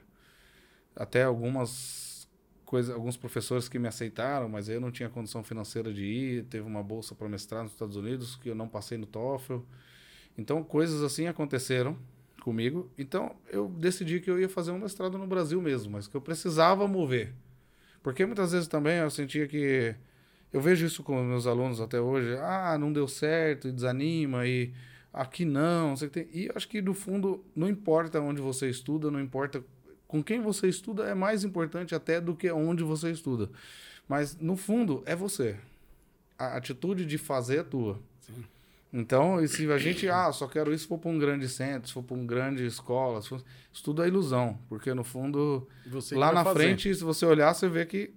até 0.94 1.24
algumas 1.24 2.28
coisas, 2.64 2.94
alguns 2.94 3.16
professores 3.16 3.68
que 3.68 3.78
me 3.78 3.88
aceitaram, 3.88 4.48
mas 4.48 4.68
eu 4.68 4.80
não 4.80 4.90
tinha 4.90 5.08
condição 5.08 5.42
financeira 5.42 5.92
de 5.92 6.04
ir. 6.04 6.44
Teve 6.44 6.66
uma 6.66 6.82
bolsa 6.82 7.14
para 7.14 7.28
mestrado 7.28 7.64
nos 7.64 7.72
Estados 7.72 7.96
Unidos 7.96 8.36
que 8.36 8.48
eu 8.48 8.54
não 8.54 8.68
passei 8.68 8.98
no 8.98 9.06
TOEFL. 9.06 9.58
Então 10.36 10.62
coisas 10.62 11.02
assim 11.02 11.26
aconteceram 11.26 11.96
comigo. 12.42 12.90
Então 12.98 13.34
eu 13.50 13.68
decidi 13.68 14.20
que 14.20 14.30
eu 14.30 14.38
ia 14.38 14.48
fazer 14.48 14.70
um 14.72 14.78
mestrado 14.78 15.16
no 15.16 15.26
Brasil 15.26 15.60
mesmo, 15.62 15.92
mas 15.92 16.06
que 16.06 16.16
eu 16.16 16.20
precisava 16.20 16.86
mover. 16.86 17.32
Porque 18.02 18.24
muitas 18.24 18.52
vezes 18.52 18.68
também 18.68 18.98
eu 18.98 19.10
sentia 19.10 19.48
que 19.48 19.96
eu 20.52 20.60
vejo 20.60 20.86
isso 20.86 21.02
com 21.02 21.22
meus 21.22 21.46
alunos 21.46 21.80
até 21.80 22.00
hoje, 22.00 22.36
ah, 22.38 22.76
não 22.78 22.92
deu 22.92 23.06
certo, 23.08 23.68
e 23.68 23.72
desanima 23.72 24.46
e 24.46 24.72
aqui 25.12 25.44
não, 25.44 25.90
não 25.90 25.96
sei 25.96 26.08
o 26.08 26.10
que 26.10 26.24
tem. 26.24 26.28
E 26.32 26.46
eu 26.46 26.52
acho 26.54 26.68
que 26.68 26.80
no 26.82 26.94
fundo 26.94 27.44
não 27.54 27.68
importa 27.68 28.20
onde 28.20 28.40
você 28.40 28.68
estuda, 28.68 29.10
não 29.10 29.20
importa 29.20 29.62
com 30.06 30.22
quem 30.22 30.40
você 30.40 30.68
estuda, 30.68 31.04
é 31.04 31.14
mais 31.14 31.42
importante 31.44 31.94
até 31.94 32.20
do 32.20 32.34
que 32.34 32.50
onde 32.50 32.82
você 32.82 33.10
estuda. 33.10 33.50
Mas 34.08 34.36
no 34.36 34.56
fundo 34.56 35.02
é 35.04 35.16
você. 35.16 35.56
A 36.38 36.56
atitude 36.56 37.04
de 37.04 37.18
fazer 37.18 37.58
é 37.58 37.62
tua. 37.62 37.98
Então, 38.92 39.42
e 39.42 39.48
se 39.48 39.70
a 39.70 39.78
gente, 39.78 40.08
ah, 40.08 40.32
só 40.32 40.46
quero 40.46 40.72
isso 40.72 40.84
se 40.84 40.88
for 40.88 40.98
para 40.98 41.10
um 41.10 41.18
grande 41.18 41.48
centro, 41.48 41.88
se 41.88 41.92
for 41.92 42.02
para 42.02 42.16
uma 42.16 42.24
grande 42.24 42.64
escola, 42.64 43.20
for, 43.20 43.42
isso 43.72 43.82
tudo 43.82 44.02
é 44.02 44.08
ilusão, 44.08 44.58
porque 44.68 44.94
no 44.94 45.02
fundo, 45.02 45.68
Você 45.88 46.14
lá 46.14 46.32
na 46.32 46.44
fazer. 46.44 46.60
frente, 46.60 46.94
se 46.94 47.02
você 47.04 47.26
olhar, 47.26 47.52
você 47.52 47.68
vê 47.68 47.84
que 47.84 48.14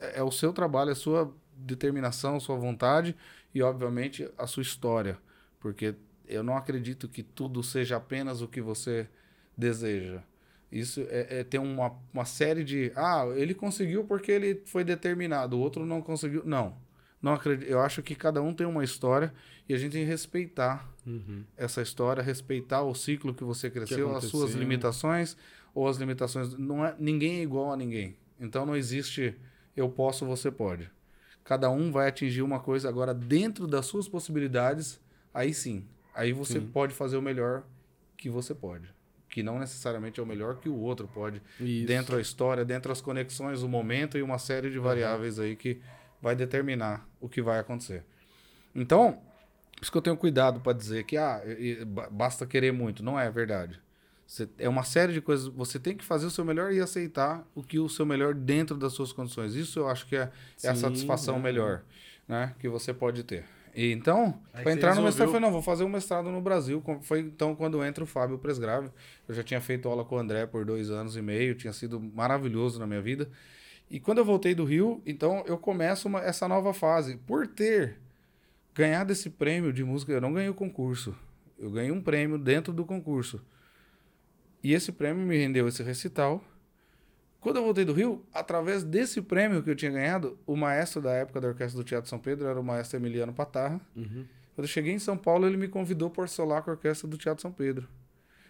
é, 0.00 0.20
é 0.20 0.22
o 0.22 0.30
seu 0.30 0.52
trabalho, 0.52 0.90
é 0.90 0.92
a 0.92 0.96
sua 0.96 1.30
determinação, 1.62 2.38
sua 2.40 2.56
vontade 2.56 3.14
e, 3.54 3.62
obviamente, 3.62 4.28
a 4.38 4.46
sua 4.46 4.62
história. 4.62 5.18
Porque 5.60 5.94
eu 6.26 6.42
não 6.42 6.56
acredito 6.56 7.08
que 7.08 7.22
tudo 7.22 7.62
seja 7.62 7.96
apenas 7.96 8.42
o 8.42 8.48
que 8.48 8.60
você 8.60 9.08
deseja. 9.56 10.22
Isso 10.70 11.06
é, 11.10 11.40
é 11.40 11.44
ter 11.44 11.58
uma, 11.58 11.92
uma 12.12 12.24
série 12.24 12.64
de. 12.64 12.90
Ah, 12.96 13.26
ele 13.36 13.54
conseguiu 13.54 14.04
porque 14.04 14.32
ele 14.32 14.62
foi 14.64 14.82
determinado, 14.84 15.56
o 15.56 15.60
outro 15.60 15.84
não 15.84 16.00
conseguiu. 16.00 16.42
Não. 16.46 16.74
não 17.20 17.34
acredito. 17.34 17.68
Eu 17.68 17.80
acho 17.80 18.02
que 18.02 18.14
cada 18.14 18.40
um 18.40 18.54
tem 18.54 18.66
uma 18.66 18.82
história 18.82 19.32
e 19.68 19.74
a 19.74 19.78
gente 19.78 19.92
tem 19.92 20.04
que 20.04 20.10
respeitar 20.10 20.90
Uhum. 21.04 21.42
essa 21.56 21.82
história, 21.82 22.22
respeitar 22.22 22.82
o 22.82 22.94
ciclo 22.94 23.34
que 23.34 23.42
você 23.42 23.68
cresceu, 23.68 24.06
as 24.06 24.18
aconteceu. 24.18 24.38
suas 24.38 24.52
limitações 24.54 25.36
ou 25.74 25.86
as 25.88 25.96
limitações. 25.98 26.54
Não 26.56 26.86
é, 26.86 26.94
ninguém 26.98 27.40
é 27.40 27.42
igual 27.42 27.72
a 27.72 27.76
ninguém. 27.76 28.16
Então 28.40 28.64
não 28.64 28.76
existe 28.76 29.34
eu 29.76 29.88
posso, 29.90 30.24
você 30.24 30.50
pode. 30.50 30.88
Cada 31.44 31.70
um 31.70 31.90
vai 31.90 32.08
atingir 32.08 32.42
uma 32.42 32.60
coisa 32.60 32.88
agora 32.88 33.12
dentro 33.12 33.66
das 33.66 33.86
suas 33.86 34.08
possibilidades, 34.08 35.00
aí 35.34 35.52
sim. 35.52 35.84
Aí 36.14 36.32
você 36.32 36.60
Sim. 36.60 36.66
pode 36.66 36.92
fazer 36.94 37.16
o 37.16 37.22
melhor 37.22 37.64
que 38.16 38.28
você 38.28 38.54
pode. 38.54 38.86
Que 39.30 39.42
não 39.42 39.58
necessariamente 39.58 40.20
é 40.20 40.22
o 40.22 40.26
melhor 40.26 40.56
que 40.56 40.68
o 40.68 40.76
outro 40.76 41.08
pode. 41.08 41.40
Isso. 41.58 41.86
Dentro 41.86 42.16
da 42.16 42.20
história, 42.20 42.64
dentro 42.66 42.90
das 42.90 43.00
conexões, 43.00 43.62
o 43.62 43.68
momento 43.68 44.18
e 44.18 44.22
uma 44.22 44.38
série 44.38 44.70
de 44.70 44.78
variáveis 44.78 45.38
aí 45.38 45.56
que 45.56 45.80
vai 46.20 46.36
determinar 46.36 47.08
o 47.18 47.28
que 47.30 47.40
vai 47.40 47.58
acontecer. 47.58 48.04
Então, 48.74 49.14
por 49.74 49.82
isso 49.82 49.90
que 49.90 49.96
eu 49.98 50.02
tenho 50.02 50.16
cuidado 50.18 50.60
para 50.60 50.74
dizer 50.74 51.04
que 51.04 51.16
ah, 51.16 51.42
ba- 51.86 52.08
basta 52.10 52.46
querer 52.46 52.72
muito. 52.72 53.02
Não 53.02 53.18
é 53.18 53.30
verdade. 53.30 53.80
Você- 54.32 54.48
é 54.58 54.66
uma 54.66 54.82
série 54.82 55.12
de 55.12 55.20
coisas. 55.20 55.46
Você 55.48 55.78
tem 55.78 55.94
que 55.94 56.02
fazer 56.02 56.24
o 56.24 56.30
seu 56.30 56.42
melhor 56.42 56.72
e 56.72 56.80
aceitar 56.80 57.46
o 57.54 57.62
que 57.62 57.78
o 57.78 57.86
seu 57.86 58.06
melhor 58.06 58.32
dentro 58.32 58.78
das 58.78 58.94
suas 58.94 59.12
condições. 59.12 59.54
Isso 59.54 59.78
eu 59.80 59.88
acho 59.88 60.06
que 60.06 60.16
é, 60.16 60.30
é 60.64 60.68
a 60.70 60.74
Sim, 60.74 60.80
satisfação 60.80 61.36
é. 61.36 61.38
melhor 61.38 61.82
né, 62.26 62.54
que 62.58 62.66
você 62.66 62.94
pode 62.94 63.24
ter. 63.24 63.44
E 63.74 63.92
então, 63.92 64.40
para 64.50 64.72
entrar 64.72 64.94
no 64.94 65.02
mestrado, 65.02 65.28
eu 65.28 65.32
falei, 65.34 65.46
não, 65.46 65.52
vou 65.52 65.60
fazer 65.60 65.84
um 65.84 65.88
mestrado 65.88 66.30
no 66.30 66.40
Brasil. 66.40 66.82
Foi 67.02 67.20
então 67.20 67.54
quando 67.54 67.84
entra 67.84 68.02
o 68.02 68.06
Fábio 68.06 68.38
Presgrave. 68.38 68.88
Eu 69.28 69.34
já 69.34 69.42
tinha 69.42 69.60
feito 69.60 69.86
aula 69.86 70.02
com 70.02 70.16
o 70.16 70.18
André 70.18 70.46
por 70.46 70.64
dois 70.64 70.90
anos 70.90 71.14
e 71.14 71.20
meio, 71.20 71.54
tinha 71.54 71.72
sido 71.74 72.00
maravilhoso 72.00 72.80
na 72.80 72.86
minha 72.86 73.02
vida. 73.02 73.30
E 73.90 74.00
quando 74.00 74.16
eu 74.16 74.24
voltei 74.24 74.54
do 74.54 74.64
Rio, 74.64 75.02
então 75.04 75.44
eu 75.46 75.58
começo 75.58 76.08
uma- 76.08 76.20
essa 76.22 76.48
nova 76.48 76.72
fase. 76.72 77.18
Por 77.26 77.46
ter 77.46 77.98
ganhado 78.74 79.12
esse 79.12 79.28
prêmio 79.28 79.74
de 79.74 79.84
música, 79.84 80.10
eu 80.10 80.22
não 80.22 80.32
ganhei 80.32 80.48
o 80.48 80.54
concurso. 80.54 81.14
Eu 81.58 81.70
ganhei 81.70 81.92
um 81.92 82.00
prêmio 82.00 82.38
dentro 82.38 82.72
do 82.72 82.86
concurso. 82.86 83.42
E 84.62 84.72
esse 84.72 84.92
prêmio 84.92 85.26
me 85.26 85.36
rendeu 85.36 85.66
esse 85.66 85.82
recital. 85.82 86.42
Quando 87.40 87.56
eu 87.56 87.64
voltei 87.64 87.84
do 87.84 87.92
Rio, 87.92 88.24
através 88.32 88.84
desse 88.84 89.20
prêmio 89.20 89.62
que 89.62 89.70
eu 89.70 89.74
tinha 89.74 89.90
ganhado, 89.90 90.38
o 90.46 90.56
maestro 90.56 91.02
da 91.02 91.10
época 91.12 91.40
da 91.40 91.48
Orquestra 91.48 91.76
do 91.76 91.84
Teatro 91.84 92.08
São 92.08 92.18
Pedro 92.18 92.46
era 92.46 92.60
o 92.60 92.62
maestro 92.62 92.98
Emiliano 92.98 93.32
Patarra. 93.32 93.80
Uhum. 93.96 94.24
Quando 94.54 94.64
eu 94.64 94.68
cheguei 94.68 94.92
em 94.92 94.98
São 94.98 95.16
Paulo, 95.16 95.46
ele 95.46 95.56
me 95.56 95.66
convidou 95.66 96.08
para 96.08 96.26
solar 96.28 96.62
com 96.62 96.70
a 96.70 96.74
Orquestra 96.74 97.08
do 97.08 97.18
Teatro 97.18 97.42
São 97.42 97.50
Pedro. 97.50 97.88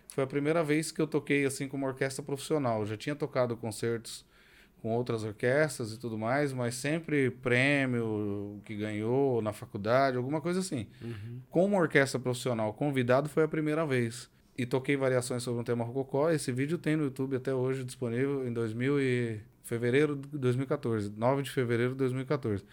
Foi 0.09 0.25
a 0.25 0.27
primeira 0.27 0.63
vez 0.63 0.93
que 0.93 1.01
eu 1.01 1.07
toquei 1.07 1.47
assim 1.47 1.67
como 1.67 1.87
orquestra 1.87 2.23
profissional. 2.23 2.81
Eu 2.81 2.87
já 2.87 2.97
tinha 2.99 3.15
tocado 3.15 3.57
concertos 3.57 4.27
com 4.83 4.91
outras 4.91 5.25
orquestras 5.25 5.93
e 5.93 5.99
tudo 5.99 6.19
mais, 6.19 6.53
mas 6.53 6.75
sempre 6.75 7.31
prêmio 7.31 8.61
que 8.65 8.75
ganhou 8.77 9.41
na 9.41 9.55
faculdade, 9.55 10.19
alguma 10.19 10.41
coisa 10.41 10.61
assim. 10.61 10.87
Uhum. 11.01 11.41
Como 11.49 11.79
orquestra 11.79 12.21
profissional 12.21 12.75
convidado 12.75 13.29
foi 13.29 13.45
a 13.45 13.49
primeira 13.49 13.87
vez. 13.87 14.29
E 14.57 14.67
toquei 14.67 14.97
variações 14.97 15.43
sobre 15.43 15.61
um 15.61 15.65
tema 15.65 15.85
rococó. 15.85 16.31
Esse 16.31 16.53
vídeo 16.53 16.77
tem 16.77 16.97
no 16.97 17.05
YouTube 17.05 17.37
até 17.37 17.55
hoje 17.55 17.85
disponível 17.85 18.47
em 18.47 18.53
2000 18.53 19.01
e 19.01 19.41
fevereiro 19.65 20.17
de 20.17 20.39
2014, 20.39 21.13
9 21.17 21.43
de 21.43 21.51
fevereiro 21.51 21.93
de 21.93 21.99
2014. 21.99 22.65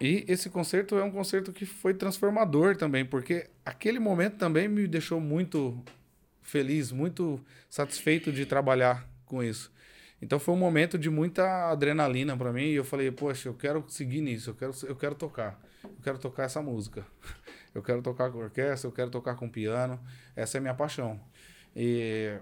E 0.00 0.24
esse 0.28 0.48
concerto 0.48 0.96
é 0.96 1.02
um 1.02 1.10
concerto 1.10 1.52
que 1.52 1.66
foi 1.66 1.92
transformador 1.92 2.76
também, 2.76 3.04
porque 3.04 3.50
aquele 3.64 3.98
momento 3.98 4.36
também 4.36 4.68
me 4.68 4.86
deixou 4.86 5.20
muito 5.20 5.82
feliz, 6.40 6.92
muito 6.92 7.40
satisfeito 7.68 8.32
de 8.32 8.46
trabalhar 8.46 9.08
com 9.26 9.42
isso. 9.42 9.72
Então 10.22 10.38
foi 10.38 10.54
um 10.54 10.58
momento 10.58 10.98
de 10.98 11.10
muita 11.10 11.70
adrenalina 11.70 12.36
para 12.36 12.52
mim 12.52 12.64
e 12.64 12.74
eu 12.74 12.84
falei, 12.84 13.10
poxa, 13.10 13.48
eu 13.48 13.54
quero 13.54 13.84
seguir 13.88 14.20
nisso, 14.20 14.50
eu 14.50 14.54
quero, 14.54 14.72
eu 14.84 14.96
quero 14.96 15.14
tocar, 15.14 15.60
eu 15.84 16.02
quero 16.02 16.18
tocar 16.18 16.44
essa 16.44 16.62
música, 16.62 17.06
eu 17.74 17.82
quero 17.82 18.02
tocar 18.02 18.30
com 18.30 18.38
orquestra, 18.38 18.88
eu 18.88 18.92
quero 18.92 19.10
tocar 19.10 19.34
com 19.36 19.48
piano, 19.48 20.00
essa 20.36 20.56
é 20.56 20.58
a 20.58 20.62
minha 20.62 20.74
paixão. 20.74 21.20
E 21.76 22.38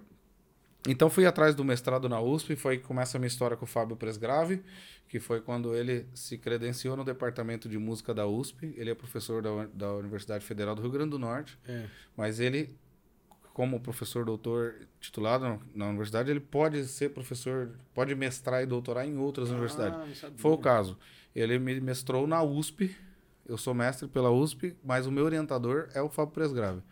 então 0.89 1.11
fui 1.11 1.27
atrás 1.27 1.55
do 1.55 1.65
mestrado 1.65 2.09
na 2.09 2.21
USP, 2.21 2.55
foi 2.55 2.79
que 2.79 2.85
começa 2.85 3.17
a 3.17 3.19
minha 3.19 3.27
história 3.27 3.57
com 3.57 3.65
o 3.65 3.69
Fábio 3.69 3.97
Presgrave, 3.97 4.63
que 5.09 5.19
foi 5.19 5.41
quando 5.41 5.75
ele 5.75 6.07
se 6.15 6.39
credenciou 6.39 6.97
no 6.97 7.05
departamento 7.05 7.69
de 7.69 7.77
música 7.77 8.15
da 8.15 8.27
USP. 8.27 8.73
Ele 8.77 8.91
é 8.91 8.95
professor 8.95 9.43
da, 9.43 9.67
da 9.73 9.93
Universidade 9.95 10.45
Federal 10.45 10.75
do 10.77 10.83
Rio 10.83 10.91
Grande 10.93 11.11
do 11.11 11.19
Norte, 11.19 11.59
É. 11.67 11.87
mas 12.17 12.39
ele, 12.39 12.77
como 13.53 13.81
professor 13.81 14.25
doutor 14.25 14.75
titulado 15.01 15.61
na- 15.75 15.87
universidade, 15.89 16.31
ele 16.31 16.41
pode 16.41 16.85
ser 16.87 17.11
professor, 17.11 17.71
pode 17.93 18.15
mestrar 18.15 18.63
e 18.63 18.67
doutorar 18.67 19.07
em 19.07 19.17
outras 19.19 19.51
universidades. 19.51 19.97
Ah, 19.99 20.15
sabia. 20.15 20.39
Foi 20.39 20.53
o 20.53 20.59
caso. 20.59 20.97
Ele 21.35 21.59
me 21.59 21.81
mestrou 21.81 22.27
na 22.29 22.43
USP. 22.45 22.97
Eu 23.49 23.57
sou 23.57 23.73
mestre 23.75 24.09
pela 24.09 24.31
USP, 24.31 24.77
mas 24.85 25.07
o 25.07 25.13
meu 25.13 25.25
orientador 25.25 25.89
é 25.95 26.03
o 26.03 26.09
Fábio 26.09 26.35
Presgrave. 26.35 26.83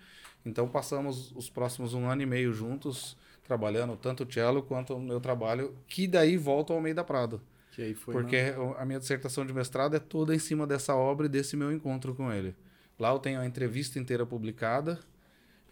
Então 0.44 0.68
passamos 0.68 1.32
os 1.32 1.50
próximos 1.50 1.94
um 1.94 2.08
ano 2.08 2.22
e 2.22 2.26
meio 2.26 2.52
juntos, 2.52 3.16
trabalhando 3.42 3.96
tanto 3.96 4.24
o 4.24 4.32
cello 4.32 4.62
quanto 4.62 4.94
o 4.94 5.00
meu 5.00 5.20
trabalho, 5.20 5.74
que 5.86 6.06
daí 6.06 6.36
volta 6.36 6.72
ao 6.72 6.76
Almeida 6.76 7.02
Prado. 7.02 7.40
Que 7.72 7.82
aí 7.82 7.94
foi 7.94 8.14
porque 8.14 8.54
a 8.78 8.84
minha 8.84 9.00
dissertação 9.00 9.44
de 9.44 9.52
mestrado 9.52 9.96
é 9.96 9.98
toda 9.98 10.34
em 10.34 10.38
cima 10.38 10.66
dessa 10.66 10.94
obra 10.94 11.26
e 11.26 11.28
desse 11.28 11.56
meu 11.56 11.72
encontro 11.72 12.14
com 12.14 12.32
ele. 12.32 12.54
Lá 12.98 13.10
eu 13.10 13.18
tenho 13.18 13.40
a 13.40 13.46
entrevista 13.46 13.98
inteira 13.98 14.24
publicada 14.24 15.00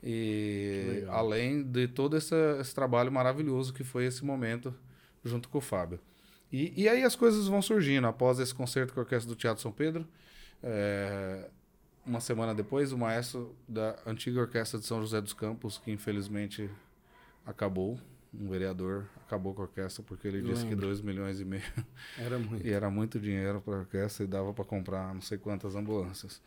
e 0.02 1.04
além 1.08 1.62
de 1.62 1.86
todo 1.86 2.16
esse, 2.16 2.34
esse 2.60 2.74
trabalho 2.74 3.12
maravilhoso 3.12 3.72
que 3.72 3.84
foi 3.84 4.04
esse 4.06 4.24
momento 4.24 4.74
junto 5.24 5.48
com 5.48 5.58
o 5.58 5.60
Fábio. 5.60 6.00
E, 6.52 6.72
e 6.76 6.88
aí 6.88 7.04
as 7.04 7.14
coisas 7.14 7.46
vão 7.46 7.62
surgindo. 7.62 8.06
Após 8.06 8.40
esse 8.40 8.54
concerto 8.54 8.92
com 8.92 9.00
a 9.00 9.04
Orquestra 9.04 9.28
do 9.28 9.36
Teatro 9.36 9.62
São 9.62 9.70
Pedro, 9.70 10.06
é, 10.62 11.48
uma 12.04 12.20
semana 12.20 12.54
depois, 12.54 12.92
o 12.92 12.98
maestro 12.98 13.54
da 13.68 13.96
antiga 14.06 14.40
Orquestra 14.40 14.78
de 14.78 14.86
São 14.86 15.00
José 15.00 15.20
dos 15.20 15.32
Campos, 15.32 15.78
que 15.78 15.90
infelizmente 15.90 16.68
acabou, 17.46 17.98
um 18.34 18.48
vereador 18.48 19.06
acabou 19.26 19.52
com 19.54 19.60
a 19.62 19.64
orquestra 19.66 20.02
porque 20.02 20.26
ele 20.26 20.40
disse 20.40 20.62
que 20.64 20.70
Lembro. 20.70 20.86
2 20.86 21.00
milhões 21.02 21.38
e 21.40 21.44
meio 21.44 21.62
Era 22.18 22.38
muito. 22.38 22.64
e 22.66 22.70
era 22.72 22.90
muito 22.90 23.20
dinheiro 23.20 23.60
para 23.60 23.74
a 23.74 23.78
orquestra 23.80 24.24
e 24.24 24.26
dava 24.26 24.52
para 24.54 24.64
comprar 24.64 25.12
não 25.14 25.20
sei 25.20 25.36
quantas 25.38 25.74
ambulâncias. 25.76 26.40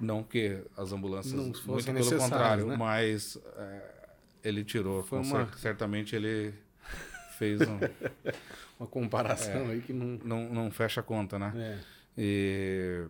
Não 0.00 0.22
que 0.22 0.62
as 0.76 0.92
ambulâncias, 0.92 1.34
Não 1.34 1.44
muito 1.44 1.60
fossem 1.62 1.92
pelo 1.92 1.96
necessárias, 2.04 2.30
contrário, 2.30 2.66
né? 2.68 2.76
mas 2.76 3.36
é, 3.56 4.08
ele 4.44 4.62
tirou. 4.64 5.02
Foi 5.02 5.18
uma- 5.18 5.46
cer- 5.46 5.58
certamente 5.58 6.14
ele 6.14 6.54
fez 7.36 7.60
um, 7.62 7.78
Uma 8.78 8.86
comparação 8.86 9.68
aí 9.70 9.80
que 9.80 9.92
não. 9.92 10.20
não, 10.24 10.48
não 10.54 10.70
fecha 10.70 11.00
a 11.00 11.02
conta, 11.02 11.36
né? 11.36 11.52
É. 11.56 11.78
E, 12.16 13.06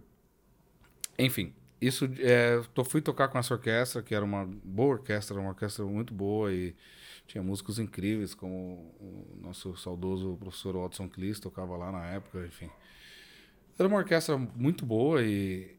enfim, 1.18 1.52
isso 1.80 2.08
é, 2.18 2.60
tô, 2.74 2.84
fui 2.84 3.00
tocar 3.00 3.28
com 3.28 3.38
essa 3.38 3.54
orquestra, 3.54 4.02
que 4.02 4.14
era 4.14 4.24
uma 4.24 4.46
boa 4.64 4.94
orquestra, 4.94 5.38
uma 5.38 5.50
orquestra 5.50 5.84
muito 5.84 6.12
boa 6.12 6.52
e 6.52 6.74
tinha 7.26 7.42
músicos 7.42 7.78
incríveis, 7.78 8.34
como 8.34 8.94
o 8.98 9.38
nosso 9.42 9.76
saudoso 9.76 10.36
professor 10.40 10.74
Watson 10.76 11.08
Clis 11.08 11.38
tocava 11.38 11.76
lá 11.76 11.92
na 11.92 12.06
época, 12.06 12.44
enfim. 12.46 12.70
Era 13.78 13.86
uma 13.86 13.98
orquestra 13.98 14.36
muito 14.36 14.84
boa 14.84 15.22
e, 15.22 15.76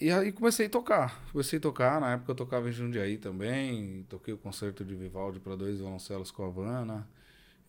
e 0.00 0.10
aí 0.10 0.32
comecei 0.32 0.66
a 0.66 0.70
tocar. 0.70 1.22
Comecei 1.30 1.58
a 1.58 1.62
tocar, 1.62 2.00
na 2.00 2.14
época 2.14 2.32
eu 2.32 2.36
tocava 2.36 2.68
em 2.68 2.72
Jundiaí 2.72 3.18
também, 3.18 4.04
toquei 4.08 4.34
o 4.34 4.38
concerto 4.38 4.84
de 4.84 4.94
Vivaldi 4.94 5.38
para 5.38 5.54
dois 5.54 5.78
violoncelos 5.78 6.30
com 6.30 6.44
a 6.44 6.46
Havana. 6.48 7.08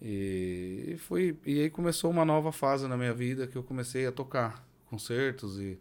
E, 0.02 0.94
e 0.94 0.98
foi 0.98 1.38
e 1.46 1.62
aí 1.62 1.70
começou 1.70 2.10
uma 2.10 2.24
nova 2.26 2.52
fase 2.52 2.88
na 2.88 2.98
minha 2.98 3.14
vida 3.14 3.48
que 3.48 3.56
eu 3.58 3.64
comecei 3.64 4.06
a 4.06 4.12
tocar 4.12 4.66
concertos 4.90 5.60
e 5.60 5.80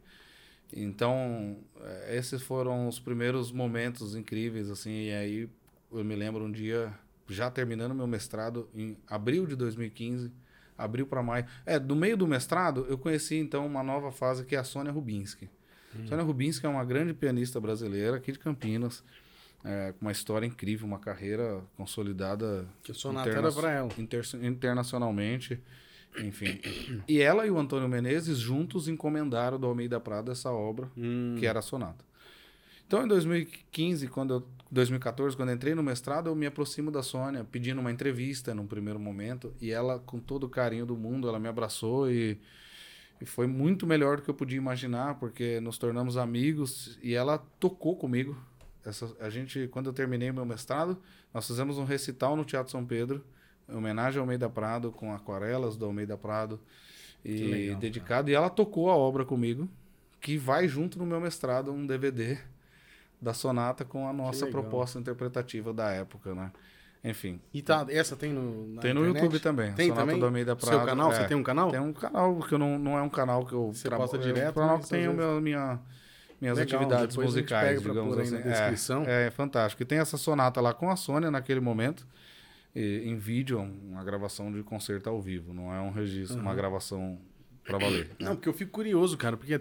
então 0.72 1.58
eh, 1.80 2.16
esses 2.16 2.42
foram 2.42 2.88
os 2.88 2.98
primeiros 2.98 3.52
momentos 3.52 4.14
incríveis 4.16 4.70
assim 4.70 5.04
e 5.06 5.12
aí 5.12 5.48
eu 5.92 6.04
me 6.04 6.14
lembro 6.16 6.44
um 6.44 6.50
dia 6.52 6.92
já 7.28 7.50
terminando 7.50 7.94
meu 7.94 8.06
mestrado 8.06 8.68
em 8.74 8.96
abril 9.08 9.46
de 9.46 9.56
2015 9.56 10.30
abril 10.78 11.06
para 11.06 11.22
maio. 11.22 11.46
É 11.64 11.78
do 11.78 11.96
meio 11.96 12.16
do 12.16 12.26
mestrado 12.26 12.84
eu 12.88 12.98
conheci 12.98 13.36
então 13.36 13.66
uma 13.66 13.82
nova 13.82 14.12
fase 14.12 14.44
que 14.44 14.54
é 14.54 14.58
a 14.58 14.64
Sônia 14.64 14.92
Rubinski. 14.92 15.48
Sônia 16.06 16.22
Rubinski 16.24 16.66
é 16.66 16.68
uma 16.68 16.84
grande 16.84 17.14
pianista 17.14 17.58
brasileira 17.58 18.16
aqui 18.18 18.30
de 18.32 18.38
Campinas. 18.38 19.02
É, 19.64 19.92
com 19.92 20.04
uma 20.04 20.12
história 20.12 20.46
incrível 20.46 20.86
uma 20.86 20.98
carreira 20.98 21.60
consolidada 21.76 22.68
Que 22.84 22.92
o 22.92 22.94
sonata 22.94 23.30
interna- 23.30 23.50
pra 23.50 23.72
ela. 23.72 23.88
inter- 23.98 24.22
internacionalmente, 24.42 25.58
enfim. 26.24 26.60
E 27.08 27.20
ela 27.20 27.46
e 27.46 27.50
o 27.50 27.58
Antônio 27.58 27.88
Menezes 27.88 28.38
juntos 28.38 28.88
encomendaram 28.88 29.58
do 29.58 29.66
Almeida 29.66 29.98
Prado 30.00 30.30
essa 30.30 30.50
obra, 30.50 30.90
Hum. 30.96 31.36
que 31.38 31.46
era 31.46 31.58
a 31.58 31.62
sonata. 31.62 32.04
Então, 32.86 33.04
em 33.04 33.08
2015, 33.08 34.06
quando 34.08 34.34
eu, 34.34 34.46
2014, 34.70 35.36
quando 35.36 35.48
eu 35.48 35.54
entrei 35.56 35.74
no 35.74 35.82
mestrado, 35.82 36.28
eu 36.28 36.34
me 36.36 36.46
aproximo 36.46 36.90
da 36.90 37.02
Sônia, 37.02 37.44
pedindo 37.44 37.80
uma 37.80 37.90
entrevista 37.90 38.54
num 38.54 38.66
primeiro 38.66 38.98
momento, 39.00 39.52
e 39.60 39.72
ela, 39.72 39.98
com 39.98 40.20
todo 40.20 40.44
o 40.44 40.48
carinho 40.48 40.86
do 40.86 40.96
mundo, 40.96 41.28
ela 41.28 41.40
me 41.40 41.48
abraçou 41.48 42.08
e, 42.08 42.38
e 43.20 43.26
foi 43.26 43.48
muito 43.48 43.86
melhor 43.88 44.18
do 44.18 44.22
que 44.22 44.30
eu 44.30 44.34
podia 44.34 44.56
imaginar, 44.58 45.16
porque 45.16 45.58
nos 45.60 45.78
tornamos 45.78 46.16
amigos 46.16 46.96
e 47.02 47.12
ela 47.14 47.38
tocou 47.58 47.96
comigo. 47.96 48.36
Essa, 48.84 49.12
a 49.18 49.28
gente, 49.28 49.66
quando 49.72 49.86
eu 49.86 49.92
terminei 49.92 50.30
meu 50.30 50.46
mestrado, 50.46 50.96
nós 51.34 51.44
fizemos 51.44 51.78
um 51.78 51.84
recital 51.84 52.36
no 52.36 52.44
Teatro 52.44 52.70
São 52.70 52.86
Pedro, 52.86 53.24
homenagem 53.68 54.18
ao 54.18 54.22
Almeida 54.24 54.48
Prado, 54.48 54.92
com 54.92 55.12
aquarelas 55.12 55.76
do 55.76 55.84
Almeida 55.86 56.16
Prado, 56.16 56.60
e 57.24 57.36
legal, 57.38 57.76
dedicado. 57.80 58.30
E 58.30 58.34
ela 58.34 58.48
tocou 58.50 58.90
a 58.90 58.96
obra 58.96 59.24
comigo. 59.24 59.68
que 60.20 60.36
vai 60.38 60.66
junto 60.66 60.98
no 60.98 61.06
meu 61.06 61.20
mestrado 61.20 61.72
um 61.72 61.86
DVD 61.86 62.38
da 63.20 63.32
sonata 63.32 63.84
com 63.84 64.08
a 64.08 64.12
nossa 64.12 64.46
proposta 64.46 64.98
interpretativa 64.98 65.72
da 65.72 65.90
época, 65.90 66.34
né? 66.34 66.50
Enfim. 67.04 67.40
E 67.54 67.62
tá, 67.62 67.86
essa 67.88 68.16
tem 68.16 68.32
no 68.32 68.80
tem 68.80 68.92
no 68.92 69.02
internet? 69.02 69.22
YouTube 69.22 69.38
também. 69.40 69.72
Tem 69.74 69.86
Sonata 69.88 70.02
também? 70.06 70.18
do 70.18 70.26
Almeida 70.26 70.56
Seu 70.58 70.68
Prado. 70.70 70.86
canal? 70.86 71.12
é. 71.12 71.14
Você 71.14 71.24
tem 71.28 71.36
um 71.36 71.42
canal? 71.42 71.70
Tem 71.70 71.78
um 71.80 71.92
canal, 71.92 72.38
que 72.40 72.52
eu 72.54 72.58
não, 72.58 72.78
não 72.78 72.98
é 72.98 73.02
um 73.02 73.08
canal 73.08 73.46
que 73.46 73.52
eu 73.52 73.72
Você 73.72 73.84
traba- 73.88 74.02
posta 74.04 74.16
é 74.16 74.20
direto, 74.20 74.50
um 74.58 74.62
canal 74.62 74.78
que 74.80 74.88
tem 74.88 75.06
o 75.08 75.14
meu, 75.14 75.40
minha, 75.40 75.78
minhas 76.40 76.58
Legal, 76.58 76.80
atividades 76.80 77.16
musicais, 77.16 77.80
digamos 77.80 78.18
assim. 78.18 78.32
na 78.34 78.40
descrição. 78.40 79.04
É, 79.06 79.28
é 79.28 79.30
fantástico. 79.30 79.82
E 79.82 79.86
tem 79.86 79.98
essa 79.98 80.16
sonata 80.16 80.60
lá 80.60 80.74
com 80.74 80.90
a 80.90 80.96
Sônia 80.96 81.30
naquele 81.30 81.60
momento, 81.60 82.04
em 82.80 83.16
vídeo, 83.16 83.58
uma 83.60 84.04
gravação 84.04 84.52
de 84.52 84.62
concerto 84.62 85.08
ao 85.08 85.20
vivo, 85.20 85.54
não 85.54 85.72
é 85.72 85.80
um 85.80 85.90
registro, 85.90 86.38
uma 86.40 86.54
gravação 86.54 87.18
pra 87.64 87.78
valer. 87.78 88.06
né? 88.08 88.14
Não, 88.20 88.34
porque 88.36 88.48
eu 88.48 88.52
fico 88.54 88.70
curioso, 88.72 89.16
cara, 89.16 89.36
porque 89.36 89.60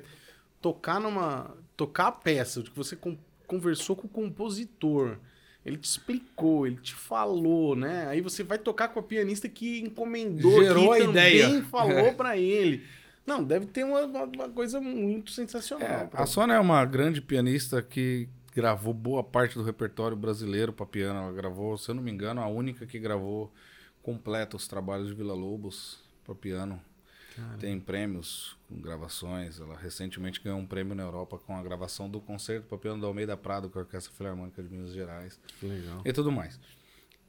tocar 0.62 1.00
numa. 1.00 1.56
Tocar 1.78 2.08
a 2.08 2.12
peça, 2.12 2.62
que 2.62 2.72
você 2.76 2.96
con- 2.96 3.18
conversou 3.48 3.96
com 3.98 4.08
o 4.08 4.10
compositor, 4.10 5.18
ele 5.66 5.78
te 5.78 5.84
explicou, 5.86 6.66
ele 6.66 6.78
te 6.78 6.94
falou, 6.96 7.76
né? 7.76 8.08
Aí 8.08 8.22
você 8.22 8.44
vai 8.44 8.58
tocar 8.58 8.88
com 8.90 9.00
a 9.00 9.04
pianista 9.04 9.50
que 9.50 9.80
encomendou, 9.82 10.64
Gerou 10.64 10.94
que 10.94 11.02
a 11.02 11.06
também 11.06 11.36
ideia. 11.38 11.64
falou 11.64 12.14
pra 12.14 12.38
ele. 12.38 12.84
Não, 13.26 13.44
deve 13.44 13.66
ter 13.66 13.84
uma, 13.84 14.04
uma- 14.06 14.50
coisa 14.50 14.80
muito 14.80 15.32
sensacional. 15.32 15.88
É, 15.90 16.10
a 16.14 16.26
Sônia 16.26 16.54
é 16.54 16.60
uma 16.60 16.86
grande 16.86 17.22
pianista 17.22 17.82
que 17.82 18.30
gravou 18.56 18.94
boa 18.94 19.24
parte 19.24 19.56
do 19.56 19.64
repertório 19.64 20.16
brasileiro 20.16 20.72
para 20.72 20.86
piano. 20.86 21.20
Ela 21.20 21.34
gravou, 21.34 21.78
se 21.78 21.90
eu 21.92 21.96
não 21.96 22.02
me 22.02 22.10
engano, 22.12 22.40
a 22.42 22.48
única 22.48 22.86
que 22.86 22.98
gravou 22.98 23.52
completa 24.02 24.56
os 24.56 24.68
trabalhos 24.68 25.08
de 25.10 25.14
Vila 25.14 25.34
Lobos 25.34 26.00
para 26.24 26.34
piano. 26.34 26.82
Tem 27.60 27.78
prêmios 27.78 28.58
com 28.70 28.80
gravações. 28.80 29.60
Ela 29.60 29.76
recentemente 29.76 30.42
ganhou 30.42 30.58
um 30.58 30.66
prêmio 30.66 30.96
na 30.96 31.04
Europa 31.04 31.38
com 31.38 31.54
a 31.58 31.62
gravação 31.62 32.10
do 32.10 32.22
concerto 32.22 32.66
para 32.68 32.78
piano 32.78 33.02
da 33.02 33.08
Almeida 33.08 33.36
Prado 33.36 33.70
com 33.70 33.78
a 33.78 33.82
Orquestra 33.82 34.14
Filarmônica 34.14 34.64
de 34.64 34.70
Minas 34.70 34.94
Gerais 34.94 35.38
Que 35.60 35.66
legal. 35.68 36.02
e 36.06 36.14
tudo 36.14 36.32
mais. 36.32 36.58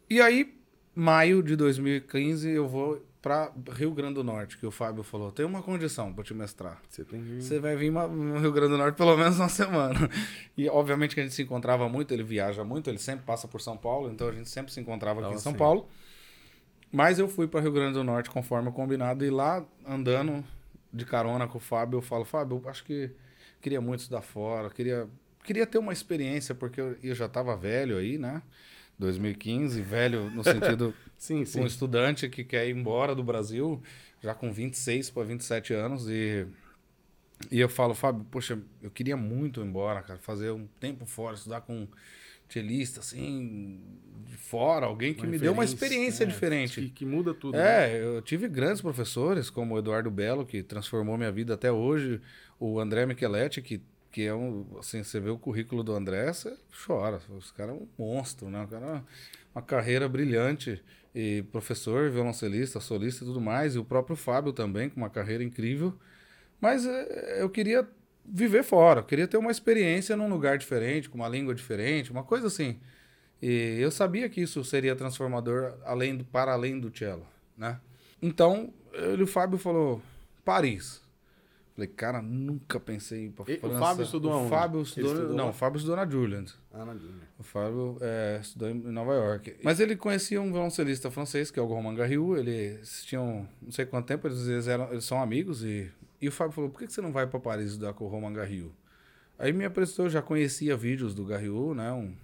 E 0.09 0.21
aí, 0.21 0.57
maio 0.95 1.43
de 1.43 1.57
2015, 1.57 2.49
eu 2.49 2.69
vou 2.69 3.05
para 3.27 3.51
Rio 3.73 3.91
Grande 3.91 4.15
do 4.15 4.23
Norte, 4.23 4.57
que 4.57 4.65
o 4.65 4.71
Fábio 4.71 5.03
falou: 5.03 5.33
tem 5.33 5.45
uma 5.45 5.61
condição 5.61 6.13
para 6.15 6.23
te 6.23 6.33
mestrar. 6.33 6.81
Você 6.89 7.05
tem 7.05 7.21
que. 7.21 7.43
Você 7.43 7.59
vai 7.59 7.75
vir 7.75 7.91
no 7.91 8.39
Rio 8.39 8.53
Grande 8.53 8.71
do 8.71 8.79
Norte 8.79 8.95
pelo 8.95 9.17
menos 9.17 9.37
uma 9.41 9.49
semana. 9.51 9.99
E 10.57 10.69
obviamente 10.69 11.13
que 11.13 11.21
a 11.21 11.25
gente 11.25 11.35
se 11.35 11.43
encontrava 11.43 11.89
muito, 11.89 12.15
ele 12.15 12.23
viaja 12.23 12.63
muito, 12.63 12.89
ele 12.89 12.99
sempre 12.99 13.27
passa 13.27 13.49
por 13.49 13.61
São 13.61 13.77
Paulo, 13.77 14.09
então 14.13 14.29
a 14.29 14.33
gente 14.33 14.49
sempre 14.49 14.73
se 14.73 14.79
encontrava 14.79 15.23
aqui 15.23 15.33
Ah, 15.33 15.35
em 15.35 15.39
São 15.39 15.51
sim. 15.51 15.59
Paulo. 15.59 15.89
Mas 16.93 17.19
eu 17.19 17.27
fui 17.29 17.49
para 17.49 17.61
Rio 17.61 17.73
Grande 17.73 17.95
do 17.95 18.05
Norte 18.05 18.31
conforme 18.31 18.71
combinado 18.71 19.25
e 19.25 19.31
lá 19.31 19.65
andando 19.85 20.45
de 20.93 21.05
carona 21.05 21.49
com 21.49 21.59
o 21.59 21.61
Fábio, 21.61 21.97
eu 21.97 22.03
falo, 22.03 22.25
Fábio, 22.25 22.63
eu 22.65 22.71
acho 22.71 22.85
que 22.85 23.11
queria 23.61 23.81
muito 23.81 24.01
estudar 24.01 24.23
fora, 24.23 24.71
queria 24.71 25.09
queria 25.43 25.67
ter 25.67 25.79
uma 25.79 25.93
experiência 25.93 26.55
porque 26.55 26.81
eu, 26.81 26.97
eu 27.03 27.15
já 27.15 27.27
estava 27.27 27.57
velho 27.57 27.99
aí, 27.99 28.19
né? 28.19 28.41
2015, 28.99 29.81
velho 29.83 30.31
no 30.31 30.43
sentido 30.43 30.95
Sim, 31.19 31.45
sim. 31.45 31.61
um 31.61 31.67
estudante 31.67 32.29
que 32.29 32.45
quer 32.45 32.69
ir 32.69 32.77
embora 32.77 33.15
do 33.15 33.25
Brasil, 33.25 33.83
já 34.23 34.35
com 34.35 34.53
26 34.53 35.11
para 35.11 35.25
27 35.25 35.73
anos, 35.73 36.09
e, 36.09 36.47
e 37.51 37.59
eu 37.59 37.69
falo, 37.69 37.95
Fábio, 37.95 38.25
poxa, 38.31 38.59
eu 38.83 38.91
queria 38.91 39.17
muito 39.17 39.61
ir 39.61 39.65
embora, 39.65 40.03
cara, 40.03 40.19
fazer 40.19 40.51
um 40.51 40.67
tempo 40.79 41.07
fora, 41.07 41.35
estudar 41.35 41.63
com 41.63 41.89
cellista, 42.49 43.01
assim, 43.01 43.81
de 44.25 44.37
fora, 44.37 44.87
alguém 44.87 45.15
que 45.15 45.27
me 45.27 45.39
deu 45.39 45.53
uma 45.53 45.65
experiência 45.65 46.25
é, 46.25 46.27
diferente. 46.27 46.81
Que, 46.81 46.91
que 46.91 47.05
muda 47.05 47.35
tudo. 47.35 47.57
né? 47.57 47.93
É, 47.93 48.03
eu 48.03 48.23
tive 48.23 48.47
grandes 48.49 48.81
professores, 48.81 49.51
como 49.51 49.75
o 49.75 49.79
Eduardo 49.79 50.11
Belo, 50.11 50.47
que 50.47 50.63
transformou 50.63 51.17
minha 51.17 51.33
vida 51.33 51.55
até 51.55 51.73
hoje, 51.73 52.21
o 52.61 52.79
André 52.79 53.05
Micheletti, 53.05 53.61
que, 53.61 53.81
que 54.17 54.25
é 54.25 54.35
um, 54.35 54.65
assim, 54.79 55.03
você 55.03 55.21
vê 55.21 55.29
o 55.29 55.37
currículo 55.37 55.85
do 55.85 55.93
André, 55.93 56.33
você 56.33 56.57
chora, 56.87 57.21
esse 57.37 57.53
cara 57.53 57.73
é 57.73 57.75
um 57.75 57.87
monstro, 57.99 58.49
né, 58.49 58.65
o 58.65 58.67
cara 58.67 58.87
é 58.87 59.03
uma 59.55 59.61
carreira 59.61 60.09
brilhante, 60.09 60.83
e 61.15 61.45
professor, 61.53 62.11
violoncelista, 62.11 62.81
solista 62.81 63.25
e 63.25 63.27
tudo 63.27 63.43
mais, 63.43 63.75
e 63.75 63.79
o 63.79 63.85
próprio 63.85 64.17
Fábio 64.17 64.55
também, 64.55 64.89
com 64.89 64.97
uma 64.97 65.11
carreira 65.11 65.45
incrível, 65.45 65.93
mas 66.59 66.87
é, 66.87 67.43
eu 67.43 67.51
queria 67.51 67.87
viver 68.25 68.65
fora, 68.65 69.01
eu 69.01 69.05
queria 69.05 69.29
ter 69.29 69.37
uma 69.37 69.51
experiência 69.51 70.17
num 70.17 70.31
lugar 70.31 70.57
diferente, 70.57 71.11
com 71.11 71.19
uma 71.19 71.29
língua 71.29 71.55
diferente, 71.55 72.11
uma 72.11 72.25
coisa 72.25 72.47
assim. 72.47 72.81
E 73.43 73.77
eu 73.79 73.91
sabia 73.91 74.31
que 74.31 74.41
isso 74.41 74.65
seria 74.65 74.97
transformador 74.97 75.75
além 75.85 76.17
do, 76.17 76.25
para 76.25 76.55
além 76.55 76.81
do 76.81 76.91
cello, 76.97 77.27
né? 77.55 77.79
Então, 78.23 78.73
ele, 78.95 79.25
o 79.25 79.27
Fábio 79.27 79.59
falou, 79.59 80.01
Paris. 80.43 81.06
Falei, 81.77 81.91
cara, 81.91 82.23
nunca 82.23 82.81
pensei 82.81 83.21
em 83.21 83.27
ir 83.27 83.31
pra 83.33 83.45
E 83.47 83.57
o 83.57 83.61
França. 83.61 83.79
Fábio 83.79 84.05
estudou 84.05 84.31
o 84.31 84.35
aonde? 84.35 84.49
Fábio 84.49 84.81
estudou, 84.81 85.13
estudou 85.13 85.37
não, 85.37 85.51
o 85.51 85.53
Fábio 85.53 85.77
estudou 85.77 85.97
na 85.97 86.09
Juilliard. 86.09 86.55
Ah, 86.73 86.87
na 86.87 86.95
Júlia. 86.95 87.29
O 87.39 87.43
Fábio 87.43 87.99
é, 88.01 88.39
estudou 88.41 88.71
em 88.71 88.75
Nova 88.81 89.13
York. 89.13 89.57
Mas 89.63 89.79
ele 89.79 89.95
conhecia 89.95 90.41
um 90.41 90.51
violoncelista 90.51 91.11
francês, 91.11 91.51
que 91.51 91.61
é 91.61 91.63
o 91.63 91.67
Romain 91.67 91.95
Garriou. 91.95 92.35
Eles 92.35 93.05
tinham 93.05 93.47
não 93.61 93.71
sei 93.71 93.85
quanto 93.85 94.07
tempo, 94.07 94.27
eles, 94.27 94.67
eram, 94.67 94.91
eles 94.91 95.05
são 95.05 95.21
amigos. 95.21 95.63
E, 95.63 95.93
e 96.19 96.27
o 96.27 96.33
Fábio 96.33 96.55
falou: 96.55 96.71
por 96.71 96.79
que 96.79 96.87
que 96.87 96.95
você 96.95 97.03
não 97.03 97.13
vai 97.13 97.27
para 97.27 97.39
Paris 97.39 97.73
estudar 97.73 97.93
com 97.93 98.07
o 98.07 98.09
Romain 98.09 98.33
Garriou? 98.33 98.73
Aí 99.39 99.53
me 99.53 99.67
apresentou, 99.67 100.07
eu 100.07 100.11
já 100.11 100.23
conhecia 100.23 100.75
vídeos 100.79 101.15
do 101.15 101.27
Garriou, 101.27 101.75
né? 101.75 101.93
Um, 101.93 102.17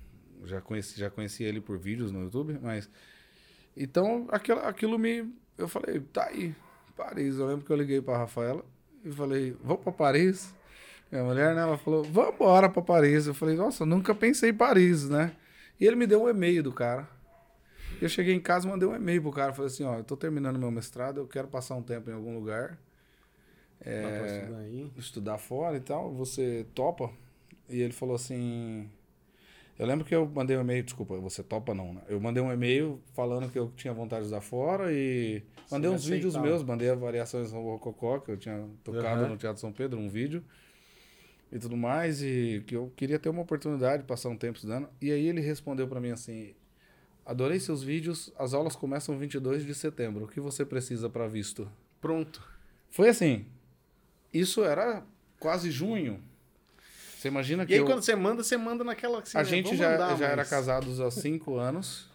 já, 0.46 0.62
conheci, 0.62 0.98
já 0.98 1.10
conhecia 1.10 1.46
ele 1.46 1.60
por 1.60 1.76
vídeos 1.76 2.10
no 2.10 2.22
YouTube, 2.22 2.58
mas. 2.62 2.88
Então 3.76 4.26
aquilo, 4.30 4.60
aquilo 4.60 4.98
me. 4.98 5.30
Eu 5.58 5.68
falei: 5.68 6.00
tá 6.00 6.28
aí, 6.28 6.54
Paris. 6.96 7.36
Eu 7.36 7.46
lembro 7.46 7.66
que 7.66 7.70
eu 7.70 7.76
liguei 7.76 8.00
para 8.00 8.16
Rafaela 8.16 8.64
e 9.04 9.10
falei: 9.10 9.56
vamos 9.62 9.82
para 9.82 9.92
Paris. 9.92 10.54
Minha 11.10 11.24
mulher, 11.24 11.54
né, 11.54 11.60
ela 11.60 11.76
falou, 11.76 12.02
vamos 12.04 12.34
embora 12.34 12.70
pra 12.70 12.80
Paris. 12.80 13.26
Eu 13.26 13.34
falei, 13.34 13.54
nossa, 13.54 13.82
eu 13.82 13.86
nunca 13.86 14.14
pensei 14.14 14.48
em 14.48 14.54
Paris, 14.54 15.08
né? 15.08 15.36
E 15.78 15.86
ele 15.86 15.94
me 15.94 16.06
deu 16.06 16.22
um 16.22 16.28
e-mail 16.28 16.62
do 16.62 16.72
cara. 16.72 17.06
Eu 18.00 18.08
cheguei 18.08 18.34
em 18.34 18.40
casa 18.40 18.66
mandei 18.66 18.88
um 18.88 18.96
e-mail 18.96 19.20
pro 19.20 19.30
cara. 19.30 19.52
Falei 19.52 19.70
assim, 19.70 19.84
ó, 19.84 19.98
eu 19.98 20.04
tô 20.04 20.16
terminando 20.16 20.58
meu 20.58 20.70
mestrado, 20.70 21.18
eu 21.18 21.26
quero 21.26 21.48
passar 21.48 21.74
um 21.74 21.82
tempo 21.82 22.08
em 22.08 22.14
algum 22.14 22.34
lugar, 22.34 22.78
pra 23.78 24.26
estudar 24.26 24.62
estudar 24.96 25.38
fora 25.38 25.76
e 25.76 25.80
tal, 25.80 26.12
você 26.14 26.66
topa? 26.74 27.10
E 27.68 27.80
ele 27.80 27.92
falou 27.92 28.14
assim... 28.14 28.90
Eu 29.82 29.88
lembro 29.88 30.04
que 30.04 30.14
eu 30.14 30.30
mandei 30.32 30.56
um 30.56 30.60
e-mail, 30.60 30.84
desculpa, 30.84 31.18
você 31.18 31.42
topa 31.42 31.74
não, 31.74 31.94
né? 31.94 32.02
Eu 32.06 32.20
mandei 32.20 32.40
um 32.40 32.52
e-mail 32.52 33.02
falando 33.14 33.50
que 33.50 33.58
eu 33.58 33.68
tinha 33.74 33.92
vontade 33.92 34.20
de 34.20 34.26
estudar 34.26 34.40
fora 34.40 34.92
e 34.92 35.42
mandei 35.68 35.90
Você 35.90 35.96
uns 35.96 36.04
vídeos 36.06 36.36
meus, 36.36 36.62
mandei 36.62 36.88
a 36.88 36.94
variações 36.94 37.52
no 37.52 37.60
Rococó, 37.60 38.20
que 38.20 38.30
eu 38.30 38.36
tinha 38.36 38.64
tocado 38.84 39.22
Aham. 39.22 39.30
no 39.30 39.36
Teatro 39.36 39.60
São 39.60 39.72
Pedro, 39.72 39.98
um 39.98 40.08
vídeo 40.08 40.44
e 41.50 41.58
tudo 41.58 41.76
mais, 41.76 42.22
e 42.22 42.62
que 42.64 42.76
eu 42.76 42.92
queria 42.94 43.18
ter 43.18 43.28
uma 43.28 43.42
oportunidade 43.42 44.02
de 44.02 44.08
passar 44.08 44.28
um 44.28 44.36
tempo 44.36 44.54
estudando. 44.54 44.88
E 45.00 45.10
aí 45.10 45.26
ele 45.26 45.40
respondeu 45.40 45.88
para 45.88 46.00
mim 46.00 46.12
assim: 46.12 46.54
Adorei 47.26 47.58
seus 47.58 47.82
vídeos, 47.82 48.32
as 48.38 48.54
aulas 48.54 48.76
começam 48.76 49.18
22 49.18 49.66
de 49.66 49.74
setembro, 49.74 50.26
o 50.26 50.28
que 50.28 50.38
você 50.38 50.64
precisa 50.64 51.10
para 51.10 51.26
visto? 51.26 51.68
Pronto. 52.00 52.40
Foi 52.88 53.08
assim. 53.08 53.46
Isso 54.32 54.62
era 54.62 55.04
quase 55.40 55.72
junho. 55.72 56.22
Você 57.22 57.28
imagina 57.28 57.64
que 57.64 57.70
E 57.70 57.74
aí, 57.76 57.80
eu- 57.80 57.86
quando 57.86 58.02
você 58.02 58.16
manda, 58.16 58.42
você 58.42 58.56
manda 58.56 58.82
naquela. 58.82 59.20
Assim, 59.20 59.38
a 59.38 59.42
né, 59.42 59.48
gente 59.48 59.64
vamos 59.66 59.78
já, 59.78 59.90
mandar, 59.92 60.16
já 60.18 60.26
era 60.26 60.36
mas- 60.38 60.50
casados 60.50 60.98
há 61.00 61.08
cinco 61.08 61.56
anos. 61.56 62.10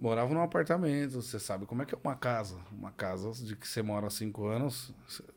Morava 0.00 0.32
num 0.32 0.40
apartamento. 0.42 1.20
Você 1.20 1.38
sabe 1.38 1.66
como 1.66 1.82
é 1.82 1.84
que 1.84 1.94
é 1.94 1.98
uma 2.02 2.16
casa. 2.16 2.56
Uma 2.72 2.90
casa 2.92 3.30
de 3.44 3.54
que 3.54 3.68
você 3.68 3.82
mora 3.82 4.06
há 4.06 4.10
cinco 4.10 4.46
anos. 4.46 4.90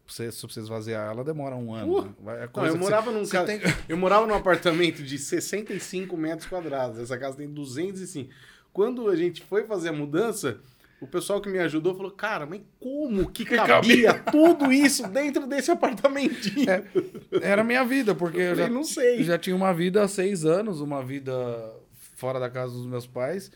Você, 0.08 0.32
se 0.32 0.42
você 0.42 0.62
esvaziar 0.62 1.12
ela, 1.12 1.24
demora 1.26 1.56
um 1.58 1.74
ano. 1.74 1.94
Uh! 1.98 2.02
né? 2.06 2.14
Vai- 2.22 2.36
é 2.38 2.40
Não, 2.40 2.46
eu 2.46 2.50
que 2.50 2.60
você- 2.72 2.78
morava 2.78 3.12
num 3.12 3.26
você 3.26 3.32
ca- 3.32 3.44
tem- 3.44 3.60
Eu 3.90 3.98
morava 3.98 4.26
num 4.26 4.34
apartamento 4.34 5.04
de 5.04 5.18
65 5.18 6.16
metros 6.16 6.48
quadrados. 6.48 7.00
Essa 7.00 7.18
casa 7.18 7.36
tem 7.36 7.50
205. 7.50 8.34
Quando 8.72 9.10
a 9.10 9.16
gente 9.18 9.44
foi 9.44 9.66
fazer 9.66 9.90
a 9.90 9.94
mudança, 9.94 10.60
o 11.00 11.08
pessoal 11.08 11.40
que 11.42 11.50
me 11.50 11.60
ajudou 11.60 11.96
falou: 11.96 12.12
Cara, 12.12 12.46
mas 12.46 12.62
como 12.80 13.30
que 13.30 13.46
cabia 13.46 14.14
tudo 14.32 14.72
isso 14.72 15.08
dentro 15.08 15.46
desse 15.48 15.70
apartamentinho? 15.72 16.66
Era 17.42 17.62
a 17.62 17.66
minha 17.66 17.84
vida, 17.86 18.16
porque 18.16 18.38
eu 18.40 18.56
já, 18.56 18.64
falei, 18.64 18.76
não 18.76 18.84
sei. 18.84 19.20
eu 19.20 19.24
já 19.24 19.38
tinha 19.38 19.56
uma 19.56 19.74
vida 19.74 20.04
há 20.04 20.08
seis 20.08 20.44
anos, 20.46 20.82
uma 20.82 21.04
vida 21.04 21.34
fora 22.16 22.40
da 22.40 22.50
casa 22.50 22.74
dos 22.74 22.86
meus 22.88 23.06
pais. 23.06 23.52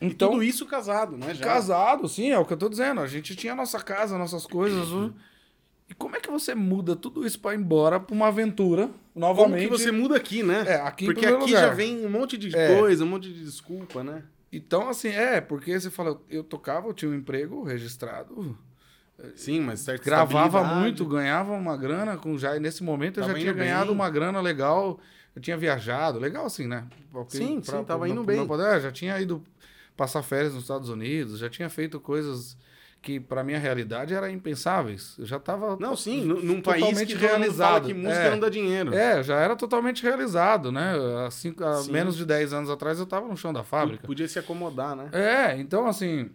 Então, 0.00 0.08
Então, 0.10 0.30
tudo 0.32 0.42
isso 0.42 0.66
casado, 0.66 1.16
né? 1.16 1.32
Já. 1.34 1.44
Casado, 1.44 2.08
sim, 2.08 2.30
é 2.32 2.38
o 2.38 2.44
que 2.44 2.52
eu 2.52 2.56
tô 2.56 2.68
dizendo. 2.68 3.00
A 3.00 3.06
gente 3.06 3.36
tinha 3.36 3.52
a 3.52 3.56
nossa 3.56 3.78
casa, 3.80 4.18
nossas 4.18 4.44
coisas. 4.46 4.90
né? 4.90 5.12
E 5.88 5.94
como 5.94 6.16
é 6.16 6.20
que 6.20 6.28
você 6.30 6.54
muda 6.54 6.96
tudo 6.96 7.24
isso 7.24 7.38
pra 7.38 7.54
ir 7.54 7.58
embora 7.58 8.00
pra 8.00 8.12
uma 8.14 8.26
aventura 8.26 8.86
Como 8.88 8.96
novamente? 9.14 9.62
que 9.64 9.70
você 9.70 9.92
muda 9.92 10.16
aqui, 10.16 10.42
né? 10.42 10.64
É, 10.66 10.74
aqui 10.80 11.04
Porque 11.04 11.24
aqui 11.26 11.36
lugar. 11.36 11.48
já 11.68 11.68
vem 11.70 12.04
um 12.04 12.10
monte 12.10 12.36
de 12.36 12.56
É. 12.56 12.76
coisa, 12.78 13.04
um 13.04 13.08
monte 13.08 13.32
de 13.32 13.44
desculpa, 13.44 14.02
né? 14.02 14.24
Então, 14.52 14.88
assim, 14.88 15.08
é, 15.08 15.40
porque 15.40 15.80
você 15.80 15.90
fala, 15.90 16.20
eu 16.28 16.44
tocava, 16.44 16.86
eu 16.88 16.92
tinha 16.92 17.10
um 17.10 17.14
emprego 17.14 17.62
registrado, 17.62 18.56
Sim, 19.34 19.60
mas 19.60 19.80
certo. 19.80 20.04
gravava 20.04 20.64
muito, 20.64 21.04
ganhava 21.06 21.52
uma 21.52 21.76
grana 21.76 22.16
com 22.16 22.36
já. 22.36 22.58
Nesse 22.58 22.82
momento 22.82 23.20
eu 23.20 23.22
Tava 23.22 23.34
já 23.34 23.40
tinha 23.40 23.52
ganhado 23.52 23.86
bem. 23.86 23.94
uma 23.94 24.10
grana 24.10 24.40
legal. 24.40 24.98
Eu 25.34 25.40
tinha 25.40 25.56
viajado, 25.56 26.18
legal 26.18 26.44
assim, 26.44 26.66
né? 26.66 26.86
Porque 27.10 27.36
Sim, 27.36 27.62
sim, 27.62 27.84
tava 27.84 28.08
indo 28.08 28.24
meu 28.24 28.24
bem. 28.24 28.46
poder, 28.46 28.80
já 28.80 28.90
tinha 28.92 29.18
ido 29.20 29.42
passar 29.96 30.22
férias 30.22 30.52
nos 30.54 30.64
Estados 30.64 30.88
Unidos, 30.88 31.38
já 31.38 31.48
tinha 31.48 31.70
feito 31.70 31.98
coisas 32.00 32.56
que 33.02 33.18
para 33.18 33.42
minha 33.42 33.58
realidade 33.58 34.14
era 34.14 34.30
impensáveis. 34.30 35.16
Eu 35.18 35.26
já 35.26 35.36
estava 35.36 35.76
Não, 35.78 35.96
sim, 35.96 36.24
num, 36.24 36.62
país 36.62 37.02
que 37.02 37.14
realizado 37.14 37.88
que 37.88 37.92
música 37.92 38.22
é, 38.22 38.30
não 38.30 38.38
dá 38.38 38.48
dinheiro. 38.48 38.94
É, 38.94 39.22
já 39.24 39.40
era 39.40 39.56
totalmente 39.56 40.04
realizado, 40.04 40.70
né? 40.70 40.94
Assim, 41.26 41.52
há 41.58 41.90
menos 41.90 42.16
de 42.16 42.24
10 42.24 42.52
anos 42.52 42.70
atrás 42.70 42.98
eu 42.98 43.04
estava 43.04 43.26
no 43.26 43.36
chão 43.36 43.52
da 43.52 43.64
fábrica. 43.64 44.06
Podia 44.06 44.28
se 44.28 44.38
acomodar, 44.38 44.94
né? 44.94 45.08
É, 45.12 45.56
então 45.58 45.88
assim, 45.88 46.30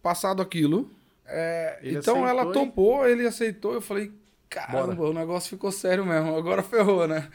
passado 0.00 0.40
aquilo, 0.40 0.88
é, 1.26 1.80
então 1.82 2.26
ela 2.26 2.52
topou, 2.52 3.04
ele 3.06 3.26
aceitou, 3.26 3.74
eu 3.74 3.80
falei, 3.80 4.12
caramba, 4.48 4.94
Bora. 4.94 5.10
o 5.10 5.14
negócio 5.14 5.50
ficou 5.50 5.72
sério 5.72 6.06
mesmo, 6.06 6.36
agora 6.36 6.62
ferrou, 6.62 7.08
né? 7.08 7.28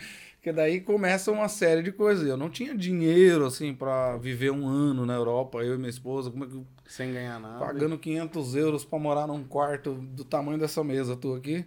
Porque 0.47 0.55
daí 0.55 0.79
começa 0.79 1.29
uma 1.29 1.49
série 1.49 1.83
de 1.83 1.91
coisas. 1.91 2.25
Eu 2.25 2.37
não 2.37 2.49
tinha 2.49 2.73
dinheiro, 2.73 3.45
assim, 3.45 3.73
para 3.73 4.15
viver 4.15 4.49
um 4.49 4.65
ano 4.65 5.05
na 5.05 5.13
Europa, 5.13 5.57
eu 5.57 5.75
e 5.75 5.77
minha 5.77 5.89
esposa. 5.89 6.31
Como 6.31 6.45
é 6.45 6.47
que... 6.47 6.63
Sem 6.85 7.11
ganhar 7.11 7.37
nada. 7.37 7.59
Pagando 7.59 7.97
500 7.97 8.55
euros 8.55 8.85
para 8.85 8.97
morar 8.97 9.27
num 9.27 9.43
quarto 9.43 9.95
do 9.95 10.23
tamanho 10.23 10.57
dessa 10.57 10.81
mesa, 10.85 11.17
tô 11.17 11.35
aqui. 11.35 11.65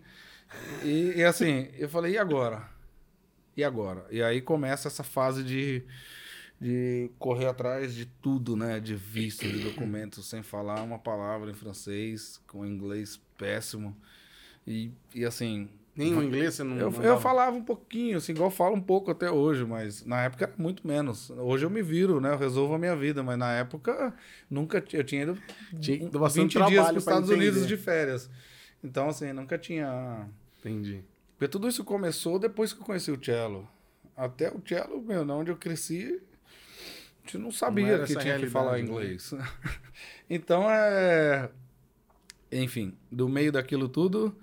E, 0.83 1.13
e, 1.17 1.23
assim, 1.23 1.69
eu 1.77 1.91
falei, 1.91 2.15
e 2.15 2.19
agora? 2.19 2.71
E 3.55 3.63
agora? 3.63 4.07
E 4.11 4.23
aí 4.23 4.41
começa 4.41 4.89
essa 4.89 5.05
fase 5.05 5.45
de, 5.45 5.85
de 6.59 7.11
correr 7.19 7.49
atrás 7.49 7.95
de 7.95 8.07
tudo, 8.07 8.57
né? 8.57 8.81
De 8.81 8.95
visto, 8.95 9.47
de 9.47 9.59
documentos, 9.59 10.25
sem 10.27 10.43
falar 10.43 10.83
uma 10.83 10.99
palavra 10.99 11.51
em 11.51 11.55
francês, 11.55 12.41
com 12.47 12.65
inglês 12.65 13.21
péssimo. 13.37 13.95
E, 14.67 14.91
e 15.15 15.27
assim, 15.27 15.69
nem 16.01 16.17
o 16.17 16.23
inglês 16.23 16.55
você 16.55 16.65
não. 16.65 16.79
Eu, 16.79 16.91
não 16.91 17.05
eu 17.05 17.21
falava 17.21 17.55
um 17.55 17.63
pouquinho, 17.63 18.17
assim, 18.17 18.33
igual 18.33 18.49
eu 18.49 18.55
falo 18.55 18.75
um 18.75 18.81
pouco 18.81 19.11
até 19.11 19.31
hoje, 19.31 19.67
mas 19.67 20.05
na 20.05 20.23
época 20.23 20.45
era 20.45 20.55
muito 20.57 20.87
menos. 20.87 21.29
Hoje 21.31 21.67
eu 21.67 21.71
me 21.71 21.83
viro, 21.83 22.21
né? 22.21 22.33
Eu 22.33 22.39
resolvo 22.39 22.75
a 22.75 22.79
minha 22.79 22.97
vida, 22.97 23.23
mas 23.23 23.39
na 23.39 23.53
época 23.53 24.15
nunca 24.49 24.83
eu 24.93 25.05
tinha 25.05 25.23
ido 25.23 25.39
tinha 25.79 26.09
20 26.09 26.67
dias 26.67 26.87
para 26.87 26.97
os 26.97 27.03
Estados 27.03 27.31
entender. 27.31 27.49
Unidos 27.49 27.69
de 27.69 27.77
férias. 27.77 28.31
Então, 28.83 29.11
assim, 29.11 29.33
nunca 29.33 29.59
tinha. 29.59 30.27
Entendi. 30.59 31.05
Porque 31.37 31.49
tudo 31.49 31.69
isso 31.69 31.85
começou 31.85 32.39
depois 32.39 32.73
que 32.73 32.81
eu 32.81 32.85
conheci 32.85 33.11
o 33.11 33.23
cello. 33.23 33.69
Até 34.17 34.51
o 34.51 34.63
cello, 34.67 35.03
meu, 35.03 35.29
onde 35.31 35.51
eu 35.51 35.57
cresci, 35.57 36.21
a 37.23 37.27
gente 37.27 37.39
não 37.39 37.51
sabia 37.51 37.99
não 37.99 38.07
que 38.07 38.17
tinha 38.17 38.39
que 38.39 38.47
falar 38.47 38.73
né? 38.73 38.81
inglês. 38.81 39.33
Né? 39.33 39.47
então, 40.31 40.71
é. 40.71 41.51
Enfim, 42.51 42.97
do 43.13 43.29
meio 43.29 43.53
daquilo 43.53 43.89
tudo 43.89 44.35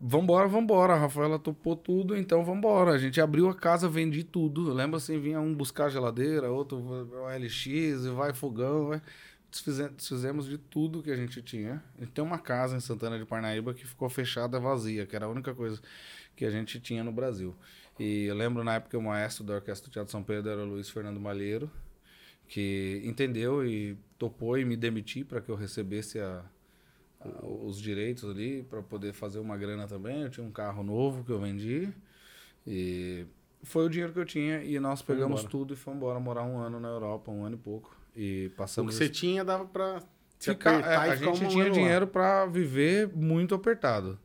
Vambora, 0.00 0.46
vambora. 0.46 0.94
A 0.94 0.96
Rafaela 0.96 1.38
topou 1.38 1.74
tudo, 1.74 2.16
então 2.16 2.44
vambora. 2.44 2.92
A 2.92 2.98
gente 2.98 3.20
abriu 3.20 3.48
a 3.48 3.54
casa, 3.54 3.88
vendi 3.88 4.22
tudo. 4.22 4.72
Lembra 4.72 4.98
assim, 4.98 5.18
vinha 5.18 5.40
um 5.40 5.54
buscar 5.54 5.90
geladeira, 5.90 6.50
outro 6.50 6.78
LX, 7.36 7.66
e 7.66 8.10
vai 8.14 8.32
fogão, 8.32 8.88
vai. 8.88 9.02
Desfizemos, 9.50 10.46
de 10.46 10.58
tudo 10.58 11.02
que 11.02 11.10
a 11.10 11.16
gente 11.16 11.40
tinha. 11.42 11.82
A 11.96 12.00
gente 12.00 12.12
tem 12.12 12.22
uma 12.22 12.38
casa 12.38 12.76
em 12.76 12.80
Santana 12.80 13.18
de 13.18 13.24
Parnaíba 13.24 13.72
que 13.72 13.86
ficou 13.86 14.08
fechada, 14.08 14.60
vazia, 14.60 15.06
que 15.06 15.16
era 15.16 15.24
a 15.26 15.28
única 15.28 15.54
coisa 15.54 15.80
que 16.36 16.44
a 16.44 16.50
gente 16.50 16.78
tinha 16.78 17.02
no 17.02 17.10
Brasil. 17.10 17.56
E 17.98 18.26
eu 18.26 18.34
lembro 18.34 18.62
na 18.62 18.74
época 18.74 18.96
o 18.98 19.02
maestro 19.02 19.42
da 19.44 19.54
Orquestra 19.54 19.88
do 19.88 19.92
Teatro 19.92 20.12
São 20.12 20.22
Pedro 20.22 20.50
era 20.52 20.62
o 20.62 20.66
Luiz 20.66 20.90
Fernando 20.90 21.18
Malheiro, 21.18 21.70
que 22.46 23.02
entendeu 23.04 23.66
e 23.66 23.96
topou 24.18 24.56
e 24.58 24.64
me 24.64 24.76
demitir 24.76 25.24
para 25.24 25.40
que 25.40 25.48
eu 25.48 25.56
recebesse 25.56 26.20
a, 26.20 26.44
os 27.42 27.80
direitos 27.80 28.24
ali 28.24 28.62
para 28.62 28.82
poder 28.82 29.12
fazer 29.12 29.38
uma 29.38 29.56
grana 29.56 29.86
também. 29.86 30.22
Eu 30.22 30.30
tinha 30.30 30.46
um 30.46 30.52
carro 30.52 30.82
novo 30.82 31.24
que 31.24 31.32
eu 31.32 31.40
vendi 31.40 31.88
e 32.66 33.26
foi 33.62 33.86
o 33.86 33.88
dinheiro 33.88 34.12
que 34.12 34.18
eu 34.18 34.24
tinha 34.24 34.62
e 34.62 34.78
nós 34.78 35.02
pegamos 35.02 35.44
tudo 35.44 35.74
e 35.74 35.76
fomos 35.76 35.98
embora 35.98 36.20
morar 36.20 36.44
um 36.44 36.58
ano 36.58 36.78
na 36.78 36.88
Europa, 36.88 37.30
um 37.30 37.44
ano 37.44 37.56
e 37.56 37.58
pouco 37.58 37.96
e 38.14 38.50
passamos. 38.56 38.94
O 38.94 38.98
que 38.98 39.04
você 39.04 39.10
tinha 39.10 39.44
dava 39.44 39.64
para 39.64 40.02
ficar. 40.38 40.80
É, 40.80 40.96
a 40.96 41.16
gente 41.16 41.44
um 41.44 41.48
tinha 41.48 41.70
dinheiro 41.70 42.06
para 42.06 42.46
viver 42.46 43.08
muito 43.14 43.54
apertado. 43.54 44.18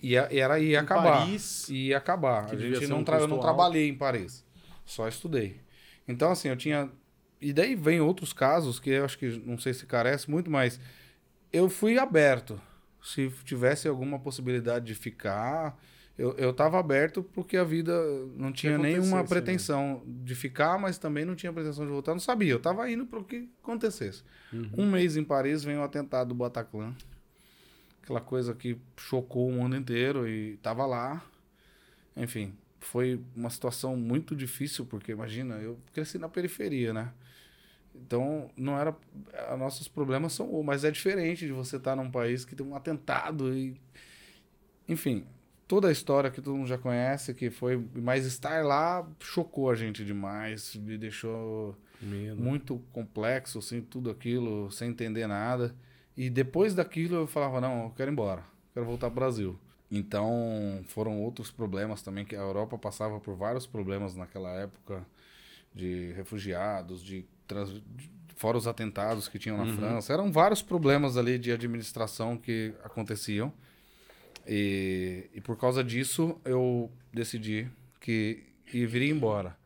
E 0.00 0.14
era 0.14 0.60
ia 0.60 0.80
acabar. 0.80 1.20
Paris, 1.20 1.68
ia 1.68 1.96
acabar. 1.96 2.44
A 2.44 2.56
gente 2.56 2.86
não, 2.86 2.98
um 2.98 3.04
tra 3.04 3.18
eu 3.18 3.26
não 3.26 3.40
trabalhei 3.40 3.88
em 3.88 3.94
Paris, 3.94 4.44
só 4.84 5.08
estudei. 5.08 5.60
Então 6.06 6.30
assim, 6.30 6.48
eu 6.48 6.56
tinha 6.56 6.90
e 7.40 7.52
daí 7.52 7.74
vem 7.74 8.00
outros 8.00 8.32
casos 8.32 8.78
que 8.78 8.90
eu 8.90 9.04
acho 9.04 9.18
que 9.18 9.42
não 9.44 9.58
sei 9.58 9.72
se 9.72 9.86
carece 9.86 10.30
muito, 10.30 10.50
mas 10.50 10.80
eu 11.52 11.68
fui 11.68 11.98
aberto. 11.98 12.60
Se 13.02 13.30
tivesse 13.44 13.88
alguma 13.88 14.18
possibilidade 14.18 14.86
de 14.86 14.94
ficar, 14.94 15.78
eu, 16.18 16.32
eu 16.32 16.52
tava 16.52 16.80
aberto 16.80 17.22
porque 17.22 17.56
a 17.56 17.62
vida 17.62 17.92
não 18.36 18.52
tinha 18.52 18.76
nenhuma 18.76 19.22
né? 19.22 19.28
pretensão 19.28 20.02
né? 20.04 20.14
de 20.24 20.34
ficar, 20.34 20.76
mas 20.76 20.98
também 20.98 21.24
não 21.24 21.36
tinha 21.36 21.52
pretensão 21.52 21.86
de 21.86 21.92
voltar. 21.92 22.12
Não 22.12 22.20
sabia, 22.20 22.50
eu 22.50 22.58
tava 22.58 22.90
indo 22.90 23.06
para 23.06 23.20
o 23.20 23.24
que 23.24 23.48
acontecesse. 23.62 24.24
Uhum. 24.52 24.70
Um 24.78 24.90
mês 24.90 25.16
em 25.16 25.22
Paris 25.22 25.62
vem 25.62 25.78
o 25.78 25.82
atentado 25.82 26.28
do 26.28 26.34
Bataclan. 26.34 26.92
Aquela 28.02 28.20
coisa 28.20 28.52
que 28.52 28.76
chocou 28.96 29.48
o 29.48 29.52
mundo 29.52 29.76
inteiro 29.76 30.28
e 30.28 30.56
tava 30.56 30.84
lá. 30.86 31.22
Enfim, 32.16 32.52
foi 32.80 33.20
uma 33.36 33.50
situação 33.50 33.96
muito 33.96 34.34
difícil, 34.34 34.84
porque 34.86 35.12
imagina, 35.12 35.54
eu 35.56 35.78
cresci 35.92 36.18
na 36.18 36.28
periferia, 36.28 36.92
né? 36.92 37.12
Então, 38.04 38.50
não 38.56 38.78
era. 38.78 38.96
Nossos 39.58 39.88
problemas 39.88 40.32
são. 40.32 40.62
Mas 40.62 40.84
é 40.84 40.90
diferente 40.90 41.46
de 41.46 41.52
você 41.52 41.76
estar 41.76 41.96
num 41.96 42.10
país 42.10 42.44
que 42.44 42.54
tem 42.54 42.66
um 42.66 42.74
atentado 42.74 43.54
e. 43.56 43.76
Enfim, 44.88 45.26
toda 45.66 45.88
a 45.88 45.92
história 45.92 46.30
que 46.30 46.40
todo 46.40 46.56
mundo 46.56 46.66
já 46.66 46.78
conhece, 46.78 47.34
que 47.34 47.50
foi. 47.50 47.82
Mas 47.94 48.24
estar 48.24 48.64
lá 48.64 49.06
chocou 49.20 49.70
a 49.70 49.74
gente 49.74 50.04
demais, 50.04 50.74
me 50.76 50.96
deixou 50.96 51.76
Medo. 52.00 52.40
muito 52.40 52.82
complexo, 52.92 53.58
assim, 53.58 53.82
tudo 53.82 54.10
aquilo, 54.10 54.70
sem 54.70 54.90
entender 54.90 55.26
nada. 55.26 55.74
E 56.16 56.30
depois 56.30 56.74
daquilo 56.74 57.16
eu 57.16 57.26
falava: 57.26 57.60
não, 57.60 57.84
eu 57.84 57.90
quero 57.90 58.10
ir 58.10 58.12
embora, 58.12 58.42
quero 58.72 58.86
voltar 58.86 59.10
para 59.10 59.12
o 59.12 59.20
Brasil. 59.20 59.58
Então, 59.90 60.82
foram 60.86 61.22
outros 61.22 61.50
problemas 61.50 62.02
também, 62.02 62.24
que 62.24 62.36
a 62.36 62.40
Europa 62.40 62.76
passava 62.76 63.18
por 63.20 63.34
vários 63.34 63.66
problemas 63.66 64.14
naquela 64.14 64.50
época 64.50 65.06
de 65.74 66.12
refugiados, 66.12 67.02
de 67.02 67.24
fora 68.36 68.56
os 68.56 68.66
atentados 68.66 69.28
que 69.28 69.38
tinham 69.38 69.56
na 69.58 69.64
uhum. 69.64 69.76
França. 69.76 70.12
Eram 70.12 70.30
vários 70.30 70.62
problemas 70.62 71.16
ali 71.16 71.38
de 71.38 71.52
administração 71.52 72.36
que 72.36 72.72
aconteciam. 72.84 73.52
E, 74.46 75.28
e 75.34 75.40
por 75.40 75.56
causa 75.58 75.82
disso, 75.84 76.40
eu 76.44 76.90
decidi 77.12 77.68
que 78.00 78.44
iria 78.72 79.10
embora. 79.10 79.56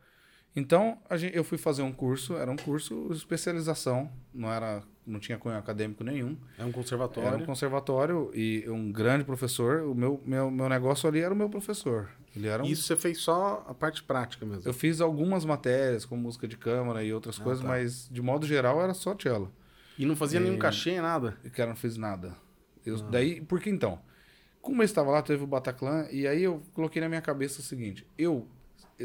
Então, 0.55 0.99
gente, 1.13 1.35
eu 1.35 1.43
fui 1.43 1.57
fazer 1.57 1.81
um 1.81 1.91
curso, 1.91 2.35
era 2.35 2.51
um 2.51 2.55
curso 2.55 3.07
de 3.09 3.17
especialização, 3.17 4.11
não 4.33 4.51
era 4.51 4.83
não 5.05 5.19
tinha 5.19 5.37
cunho 5.37 5.57
acadêmico 5.57 6.03
nenhum. 6.03 6.37
É 6.57 6.63
um 6.63 6.71
conservatório. 6.71 7.27
Era 7.27 7.37
um 7.37 7.45
conservatório 7.45 8.31
e 8.33 8.65
um 8.67 8.91
grande 8.91 9.23
professor. 9.23 9.81
O 9.81 9.93
meu, 9.95 10.21
meu, 10.25 10.49
meu 10.49 10.69
negócio 10.69 11.07
ali 11.07 11.19
era 11.19 11.33
o 11.33 11.37
meu 11.37 11.49
professor. 11.49 12.09
Ele 12.35 12.47
era 12.47 12.63
um... 12.63 12.65
Isso 12.65 12.83
você 12.83 12.95
fez 12.95 13.19
só 13.19 13.65
a 13.67 13.73
parte 13.73 14.03
prática 14.03 14.45
mesmo? 14.45 14.63
Eu 14.65 14.73
fiz 14.73 15.01
algumas 15.01 15.45
matérias, 15.45 16.05
como 16.05 16.21
música 16.21 16.47
de 16.47 16.57
câmara 16.57 17.03
e 17.03 17.13
outras 17.13 17.39
ah, 17.39 17.43
coisas, 17.43 17.61
tá. 17.61 17.67
mas 17.67 18.09
de 18.11 18.21
modo 18.21 18.45
geral 18.47 18.81
era 18.81 18.93
só 18.93 19.15
cello. 19.19 19.53
E 19.97 20.05
não 20.05 20.15
fazia 20.15 20.39
e... 20.39 20.43
nenhum 20.43 20.57
cachê, 20.57 20.99
nada? 20.99 21.37
E 21.43 21.49
cara, 21.49 21.69
não 21.69 21.75
fiz 21.75 21.97
nada. 21.97 22.35
Eu, 22.85 22.97
ah. 22.97 23.09
Daí, 23.11 23.41
porque 23.41 23.69
então? 23.69 23.99
Como 24.61 24.81
eu 24.81 24.85
estava 24.85 25.11
lá, 25.11 25.21
teve 25.21 25.43
o 25.43 25.47
Bataclan, 25.47 26.07
e 26.09 26.25
aí 26.25 26.43
eu 26.43 26.63
coloquei 26.73 27.01
na 27.01 27.09
minha 27.09 27.21
cabeça 27.21 27.59
o 27.59 27.63
seguinte: 27.63 28.07
eu 28.17 28.47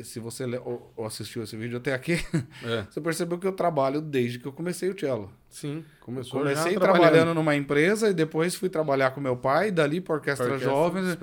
se 0.02 0.20
você 0.20 0.44
assistiu 1.04 1.42
esse 1.42 1.56
vídeo 1.56 1.78
até 1.78 1.94
aqui, 1.94 2.14
é. 2.64 2.82
você 2.90 3.00
percebeu 3.00 3.38
que 3.38 3.46
eu 3.46 3.52
trabalho 3.52 4.00
desde 4.00 4.38
que 4.38 4.46
eu 4.46 4.52
comecei 4.52 4.88
o 4.90 4.98
cello. 4.98 5.32
Sim, 5.48 5.84
começou 6.00 6.40
Comecei 6.40 6.74
trabalhando 6.74 7.34
numa 7.34 7.56
empresa 7.56 8.10
e 8.10 8.14
depois 8.14 8.54
fui 8.54 8.68
trabalhar 8.68 9.12
com 9.12 9.20
meu 9.20 9.36
pai, 9.36 9.70
dali 9.70 10.00
para 10.00 10.14
orquestra, 10.14 10.46
orquestra 10.46 10.70
jovens. 10.70 11.18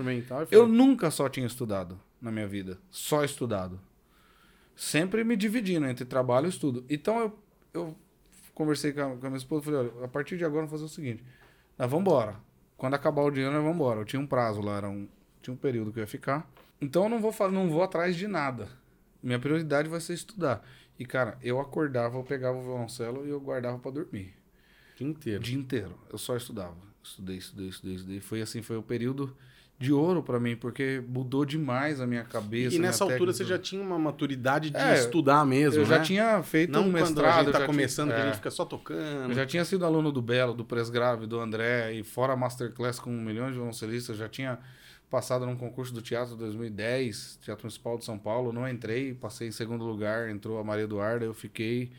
Eu 0.52 0.68
nunca 0.68 1.12
só 1.12 1.30
tinha 1.30 1.46
estudado 1.46 2.00
na 2.22 2.32
minha 2.32 2.48
vida, 2.48 2.80
só 2.90 3.24
estudado. 3.24 3.80
Sempre 4.76 5.24
me 5.24 5.36
dividindo 5.36 5.86
entre 5.86 6.04
trabalho 6.06 6.48
e 6.48 6.50
estudo. 6.50 6.84
Então 6.90 7.20
eu, 7.20 7.40
eu 7.74 7.96
conversei 8.54 8.92
com 8.92 9.02
a, 9.02 9.16
com 9.16 9.28
a 9.28 9.30
minha 9.30 9.38
esposa 9.38 9.62
e 9.62 9.66
falei, 9.66 9.80
olha, 9.80 10.06
a 10.06 10.08
partir 10.08 10.38
de 10.38 10.44
agora 10.44 10.66
vamos 10.66 10.72
fazer 10.72 10.86
o 10.86 10.90
seguinte, 10.90 11.24
nós 11.78 11.90
vamos 11.90 12.02
embora. 12.02 12.36
Quando 12.78 12.94
acabar 12.94 13.22
o 13.22 13.32
dinheiro, 13.32 13.54
nós 13.54 13.62
vamos 13.62 13.76
embora. 13.76 14.02
Eu 14.02 14.06
tinha 14.06 14.20
um 14.20 14.28
prazo 14.28 14.62
lá, 14.62 14.78
era 14.78 14.90
um, 14.90 15.08
tinha 15.42 15.54
um 15.54 15.58
período 15.58 15.94
que 15.94 16.00
eu 16.00 16.04
ia 16.04 16.08
ficar. 16.08 16.50
Então 16.80 17.04
eu 17.04 17.10
não 17.10 17.20
vou, 17.20 17.34
não 17.52 17.70
vou 17.70 17.84
atrás 17.84 18.16
de 18.16 18.28
nada. 18.28 18.68
Minha 19.22 19.40
prioridade 19.40 19.90
vai 19.90 20.00
ser 20.00 20.14
estudar. 20.14 20.64
E, 21.00 21.06
cara, 21.06 21.38
eu 21.42 21.60
acordava, 21.60 22.18
eu 22.18 22.24
pegava 22.24 22.58
o 22.58 22.62
violoncelo 22.62 23.26
e 23.26 23.30
eu 23.30 23.40
guardava 23.40 23.78
para 23.80 23.92
dormir. 23.92 24.34
Dia 24.96 25.08
inteiro. 25.08 25.44
Dia 25.44 25.58
inteiro. 25.58 26.00
Eu 26.12 26.18
só 26.18 26.38
estudava. 26.38 26.76
Estudei, 27.04 27.38
estudei, 27.38 27.68
estudei, 27.68 27.96
estudei. 27.96 28.20
Foi 28.20 28.42
assim, 28.42 28.62
foi 28.62 28.78
o 28.78 28.84
período 28.84 29.36
de 29.78 29.92
ouro 29.92 30.24
para 30.24 30.40
mim, 30.40 30.56
porque 30.56 31.04
mudou 31.06 31.44
demais 31.44 32.00
a 32.00 32.08
minha 32.08 32.24
cabeça. 32.24 32.76
E 32.76 32.80
nessa 32.80 33.04
altura 33.04 33.34
técnica. 33.34 33.38
você 33.38 33.46
já 33.46 33.60
tinha 33.60 33.82
uma 33.82 34.00
maturidade 34.00 34.70
de 34.70 34.78
é, 34.78 34.96
estudar 34.96 35.46
mesmo, 35.46 35.82
Eu 35.82 35.88
né? 35.88 35.98
já 35.98 36.02
tinha 36.02 36.42
feito 36.44 36.72
Não 36.72 36.84
um 36.88 36.92
mestrado. 36.92 37.16
Quando 37.16 37.28
a 37.28 37.44
gente 37.44 37.52
tá 37.52 37.66
começando, 37.66 38.08
tinha, 38.08 38.16
que 38.16 38.22
a 38.22 38.26
gente 38.28 38.36
fica 38.38 38.52
só 38.52 38.64
tocando. 38.64 39.32
Eu 39.32 39.36
já 39.36 39.46
tinha 39.46 39.66
sido 39.66 39.86
aluno 39.86 40.12
do 40.14 40.22
Belo, 40.22 40.54
do 40.54 40.64
Presgrave, 40.64 41.28
do 41.28 41.40
André, 41.40 41.94
e 41.94 42.04
fora 42.04 42.36
Masterclass 42.38 43.00
com 43.00 43.12
milhões 43.12 43.50
de 43.50 43.56
violoncelistas, 43.56 44.18
já 44.18 44.30
tinha 44.30 44.60
passado 45.10 45.46
num 45.46 45.56
concurso 45.56 45.94
do 45.94 46.02
Teatro 46.02 46.36
2010, 46.36 47.40
Teatro 47.42 47.66
Municipal 47.66 47.98
de 47.98 48.06
São 48.06 48.18
Paulo. 48.18 48.52
Não 48.52 48.68
entrei, 48.68 49.14
passei 49.14 49.48
em 49.48 49.52
segundo 49.52 49.86
lugar, 49.86 50.30
entrou 50.30 50.60
a 50.60 50.64
Maria 50.64 50.84
Eduarda, 50.86 51.26
eu 51.26 51.34
fiquei. 51.34 51.92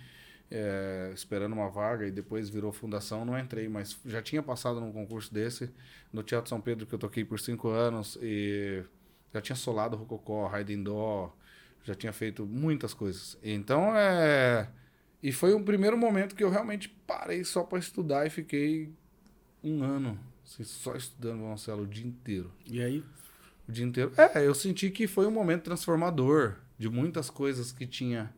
é, 0.50 1.10
esperando 1.14 1.52
uma 1.54 1.68
vaga 1.68 2.06
e 2.06 2.10
depois 2.10 2.48
virou 2.48 2.72
fundação, 2.72 3.24
não 3.24 3.38
entrei, 3.38 3.68
mas 3.68 3.98
já 4.04 4.22
tinha 4.22 4.42
passado 4.42 4.80
num 4.80 4.92
concurso 4.92 5.32
desse 5.32 5.70
no 6.12 6.22
Teatro 6.22 6.48
São 6.48 6.60
Pedro 6.60 6.86
que 6.86 6.94
eu 6.94 6.98
toquei 6.98 7.24
por 7.24 7.40
cinco 7.40 7.68
anos 7.68 8.16
e 8.22 8.84
já 9.34 9.40
tinha 9.40 9.56
solado 9.56 9.96
Rococó, 9.96 10.46
Raiden 10.46 10.82
Dó, 10.82 11.34
já 11.84 11.94
tinha 11.94 12.12
feito 12.12 12.46
muitas 12.46 12.94
coisas. 12.94 13.36
Então 13.42 13.94
é 13.96 14.68
e 15.22 15.32
foi 15.32 15.54
um 15.54 15.64
primeiro 15.64 15.96
momento 15.98 16.34
que 16.36 16.44
eu 16.44 16.50
realmente 16.50 16.88
parei 17.06 17.42
só 17.44 17.64
para 17.64 17.78
estudar 17.78 18.26
e 18.26 18.30
fiquei 18.30 18.92
um 19.62 19.82
ano 19.82 20.18
assim, 20.46 20.64
só 20.64 20.94
estudando 20.94 21.38
violoncelo 21.38 21.82
o 21.82 21.86
dia 21.86 22.06
inteiro. 22.06 22.50
E 22.66 22.80
aí? 22.80 23.04
O 23.68 23.72
dia 23.72 23.84
inteiro. 23.84 24.12
É, 24.16 24.46
eu 24.46 24.54
senti 24.54 24.90
que 24.90 25.06
foi 25.06 25.26
um 25.26 25.30
momento 25.30 25.64
transformador 25.64 26.54
de 26.78 26.88
muitas 26.88 27.28
coisas 27.28 27.72
que 27.72 27.86
tinha 27.86 28.32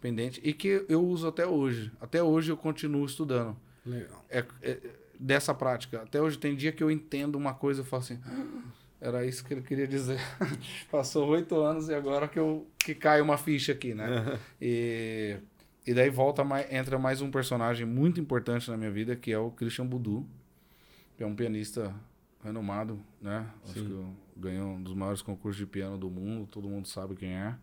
pendente 0.00 0.40
e 0.44 0.52
que 0.52 0.84
eu 0.88 1.02
uso 1.04 1.26
até 1.26 1.46
hoje. 1.46 1.90
Até 2.00 2.22
hoje 2.22 2.52
eu 2.52 2.56
continuo 2.56 3.06
estudando. 3.06 3.56
Legal. 3.86 4.24
É, 4.30 4.44
é, 4.62 4.78
dessa 5.18 5.54
prática. 5.54 6.02
Até 6.02 6.20
hoje 6.20 6.36
tem 6.38 6.54
dia 6.54 6.72
que 6.72 6.82
eu 6.82 6.90
entendo 6.90 7.36
uma 7.36 7.54
coisa 7.54 7.80
e 7.82 7.84
falo 7.84 8.02
assim. 8.02 8.20
"Ah, 8.26 8.62
Era 9.00 9.24
isso 9.26 9.44
que 9.44 9.54
ele 9.54 9.62
queria 9.62 9.86
dizer. 9.86 10.18
Passou 10.90 11.28
oito 11.28 11.56
anos 11.60 11.88
e 11.88 11.94
agora 11.94 12.28
que, 12.28 12.38
eu, 12.38 12.66
que 12.78 12.94
cai 12.94 13.20
uma 13.20 13.36
ficha 13.38 13.72
aqui, 13.72 13.94
né? 13.94 14.38
E, 14.60 15.36
e 15.86 15.92
daí 15.94 16.10
volta 16.10 16.42
mais, 16.44 16.70
entra 16.72 16.98
mais 16.98 17.20
um 17.20 17.30
personagem 17.30 17.86
muito 17.86 18.20
importante 18.20 18.70
na 18.70 18.76
minha 18.76 18.90
vida, 18.90 19.14
que 19.16 19.30
é 19.32 19.38
o 19.38 19.50
Christian 19.50 19.86
Budu, 19.86 20.26
que 20.43 20.43
é 21.22 21.26
um 21.26 21.34
pianista 21.34 21.94
renomado, 22.42 23.00
né? 23.20 23.48
Acho 23.64 23.74
Sim. 23.74 23.86
que 23.86 23.90
eu- 23.92 24.14
ganhou 24.36 24.70
um 24.70 24.82
dos 24.82 24.94
maiores 24.94 25.22
concursos 25.22 25.58
de 25.58 25.66
piano 25.66 25.96
do 25.96 26.10
mundo, 26.10 26.46
todo 26.48 26.68
mundo 26.68 26.88
sabe 26.88 27.14
quem 27.14 27.30
é. 27.34 27.56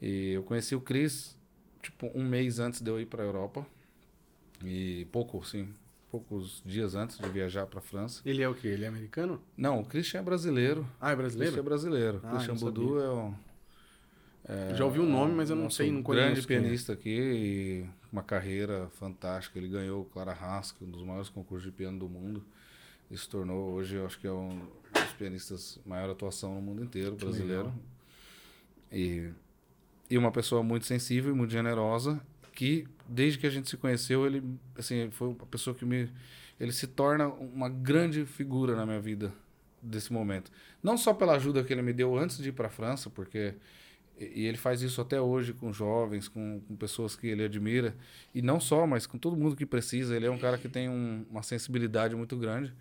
E 0.00 0.32
eu 0.32 0.42
conheci 0.42 0.74
o 0.74 0.80
Chris, 0.80 1.38
tipo, 1.80 2.10
um 2.14 2.24
mês 2.28 2.58
antes 2.58 2.80
de 2.82 2.90
eu 2.90 3.00
ir 3.00 3.06
para 3.06 3.22
a 3.22 3.26
Europa. 3.26 3.64
E 4.64 5.06
pouco, 5.12 5.44
sim, 5.46 5.72
poucos 6.10 6.60
dias 6.66 6.94
antes 6.94 7.18
de 7.18 7.28
viajar 7.28 7.66
para 7.66 7.80
França. 7.80 8.20
Ele 8.24 8.42
é 8.42 8.48
o 8.48 8.54
quê? 8.54 8.68
Ele 8.68 8.84
é 8.84 8.88
americano? 8.88 9.40
Não, 9.56 9.80
o 9.80 9.84
Christian 9.84 10.20
é 10.20 10.22
brasileiro. 10.22 10.86
Ah, 11.00 11.10
é 11.12 11.14
O 11.14 11.18
Christian 11.18 11.42
é 11.42 11.62
brasileiro? 11.62 11.62
brasileiro. 11.62 12.20
Ah, 12.24 12.30
Christian 12.36 12.54
Budu 12.56 13.00
é 13.00 13.10
um 13.10 13.34
Eu 14.70 14.76
já 14.76 14.84
ouvi 14.84 14.98
o 14.98 15.06
nome, 15.06 15.34
mas 15.34 15.50
eu 15.50 15.56
não 15.56 15.70
sei, 15.70 15.90
não 15.90 16.02
conheço. 16.02 16.26
grande 16.26 16.40
é. 16.40 16.46
pianista 16.46 16.92
aqui 16.92 17.88
uma 18.12 18.22
carreira 18.22 18.88
fantástica. 18.90 19.58
Ele 19.58 19.68
ganhou 19.68 20.02
o 20.02 20.04
Clara 20.04 20.32
Haskell, 20.32 20.86
um 20.86 20.90
dos 20.90 21.02
maiores 21.04 21.28
concursos 21.28 21.64
de 21.64 21.72
piano 21.72 21.98
do 21.98 22.08
mundo. 22.08 22.44
Se 23.14 23.28
tornou 23.28 23.72
hoje, 23.72 23.96
eu 23.96 24.06
acho 24.06 24.18
que 24.18 24.26
é 24.26 24.32
um 24.32 24.48
dos 24.92 25.12
pianistas 25.18 25.78
maior 25.84 26.10
atuação 26.10 26.54
no 26.54 26.62
mundo 26.62 26.82
inteiro, 26.82 27.14
brasileiro. 27.16 27.72
E, 28.90 29.30
e 30.10 30.18
uma 30.18 30.30
pessoa 30.32 30.62
muito 30.62 30.86
sensível 30.86 31.32
e 31.32 31.36
muito 31.36 31.50
generosa, 31.50 32.20
que 32.54 32.86
desde 33.08 33.38
que 33.38 33.46
a 33.46 33.50
gente 33.50 33.68
se 33.68 33.76
conheceu, 33.76 34.26
ele 34.26 34.42
assim, 34.76 35.10
foi 35.10 35.28
uma 35.28 35.46
pessoa 35.46 35.74
que 35.74 35.84
me 35.84 36.10
ele 36.60 36.72
se 36.72 36.86
torna 36.86 37.26
uma 37.28 37.68
grande 37.68 38.24
figura 38.24 38.76
na 38.76 38.84
minha 38.86 39.00
vida 39.00 39.32
desse 39.82 40.12
momento. 40.12 40.50
Não 40.82 40.96
só 40.96 41.12
pela 41.12 41.34
ajuda 41.34 41.64
que 41.64 41.72
ele 41.72 41.82
me 41.82 41.92
deu 41.92 42.16
antes 42.16 42.38
de 42.38 42.50
ir 42.50 42.52
para 42.52 42.68
a 42.68 42.70
França, 42.70 43.10
porque 43.10 43.54
e 44.18 44.42
e 44.42 44.46
ele 44.46 44.58
faz 44.58 44.82
isso 44.82 45.00
até 45.00 45.20
hoje 45.20 45.52
com 45.54 45.72
jovens, 45.72 46.28
com, 46.28 46.60
com 46.68 46.76
pessoas 46.76 47.16
que 47.16 47.26
ele 47.26 47.42
admira. 47.44 47.96
E 48.34 48.40
não 48.42 48.60
só, 48.60 48.86
mas 48.86 49.06
com 49.06 49.18
todo 49.18 49.36
mundo 49.36 49.56
que 49.56 49.66
precisa. 49.66 50.14
Ele 50.14 50.26
é 50.26 50.30
um 50.30 50.38
cara 50.38 50.56
que 50.58 50.68
tem 50.68 50.88
um- 50.88 51.24
uma 51.30 51.42
sensibilidade 51.42 52.14
muito 52.14 52.36
grande. 52.36 52.72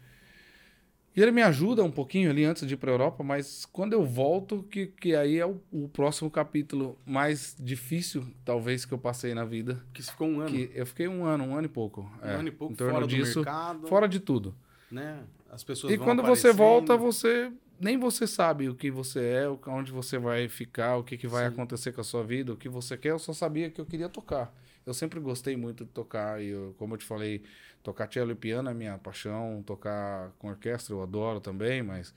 E 1.15 1.21
ele 1.21 1.31
me 1.31 1.41
ajuda 1.41 1.83
um 1.83 1.91
pouquinho 1.91 2.29
ali 2.29 2.45
antes 2.45 2.65
de 2.65 2.73
ir 2.73 2.77
para 2.77 2.89
a 2.89 2.93
Europa, 2.93 3.21
mas 3.23 3.65
quando 3.65 3.91
eu 3.93 4.05
volto, 4.05 4.63
que, 4.63 4.87
que 4.87 5.13
aí 5.13 5.37
é 5.37 5.45
o, 5.45 5.59
o 5.71 5.89
próximo 5.89 6.31
capítulo 6.31 6.97
mais 7.05 7.55
difícil, 7.59 8.25
talvez, 8.45 8.85
que 8.85 8.93
eu 8.93 8.97
passei 8.97 9.33
na 9.33 9.43
vida. 9.43 9.83
Que 9.93 10.01
você 10.01 10.11
ficou 10.11 10.27
um 10.29 10.39
ano. 10.39 10.57
Eu 10.73 10.85
fiquei 10.85 11.07
um 11.09 11.25
ano, 11.25 11.43
um 11.43 11.55
ano 11.55 11.65
e 11.65 11.69
pouco. 11.69 12.09
um 12.23 12.27
é, 12.27 12.35
ano 12.35 12.47
e 12.47 12.51
pouco 12.51 12.73
em 12.73 12.77
torno 12.77 12.93
fora 12.93 13.07
disso, 13.07 13.39
do 13.41 13.45
mercado. 13.45 13.87
fora 13.87 14.07
de 14.07 14.19
tudo. 14.21 14.55
né? 14.89 15.19
As 15.49 15.63
pessoas 15.65 15.91
E 15.91 15.97
quando 15.97 16.21
você 16.23 16.47
aparecendo. 16.47 16.57
volta, 16.57 16.95
você 16.95 17.51
nem 17.77 17.97
você 17.97 18.25
sabe 18.25 18.69
o 18.69 18.75
que 18.75 18.89
você 18.89 19.19
é, 19.19 19.69
onde 19.69 19.91
você 19.91 20.17
vai 20.17 20.47
ficar, 20.47 20.95
o 20.95 21.03
que, 21.03 21.17
que 21.17 21.27
vai 21.27 21.47
Sim. 21.47 21.53
acontecer 21.53 21.91
com 21.91 21.99
a 21.99 22.03
sua 22.05 22.23
vida, 22.23 22.53
o 22.53 22.55
que 22.55 22.69
você 22.69 22.95
quer. 22.95 23.09
Eu 23.09 23.19
só 23.19 23.33
sabia 23.33 23.69
que 23.69 23.81
eu 23.81 23.85
queria 23.85 24.07
tocar. 24.07 24.53
Eu 24.85 24.93
sempre 24.93 25.19
gostei 25.19 25.55
muito 25.55 25.85
de 25.85 25.91
tocar 25.91 26.41
e, 26.41 26.49
eu, 26.49 26.75
como 26.77 26.93
eu 26.95 26.97
te 26.97 27.05
falei, 27.05 27.43
tocar 27.83 28.11
cello 28.11 28.31
e 28.31 28.35
piano 28.35 28.69
é 28.69 28.73
minha 28.73 28.97
paixão. 28.97 29.63
Tocar 29.65 30.31
com 30.39 30.49
orquestra 30.49 30.93
eu 30.93 31.03
adoro 31.03 31.39
também, 31.39 31.83
mas 31.83 32.13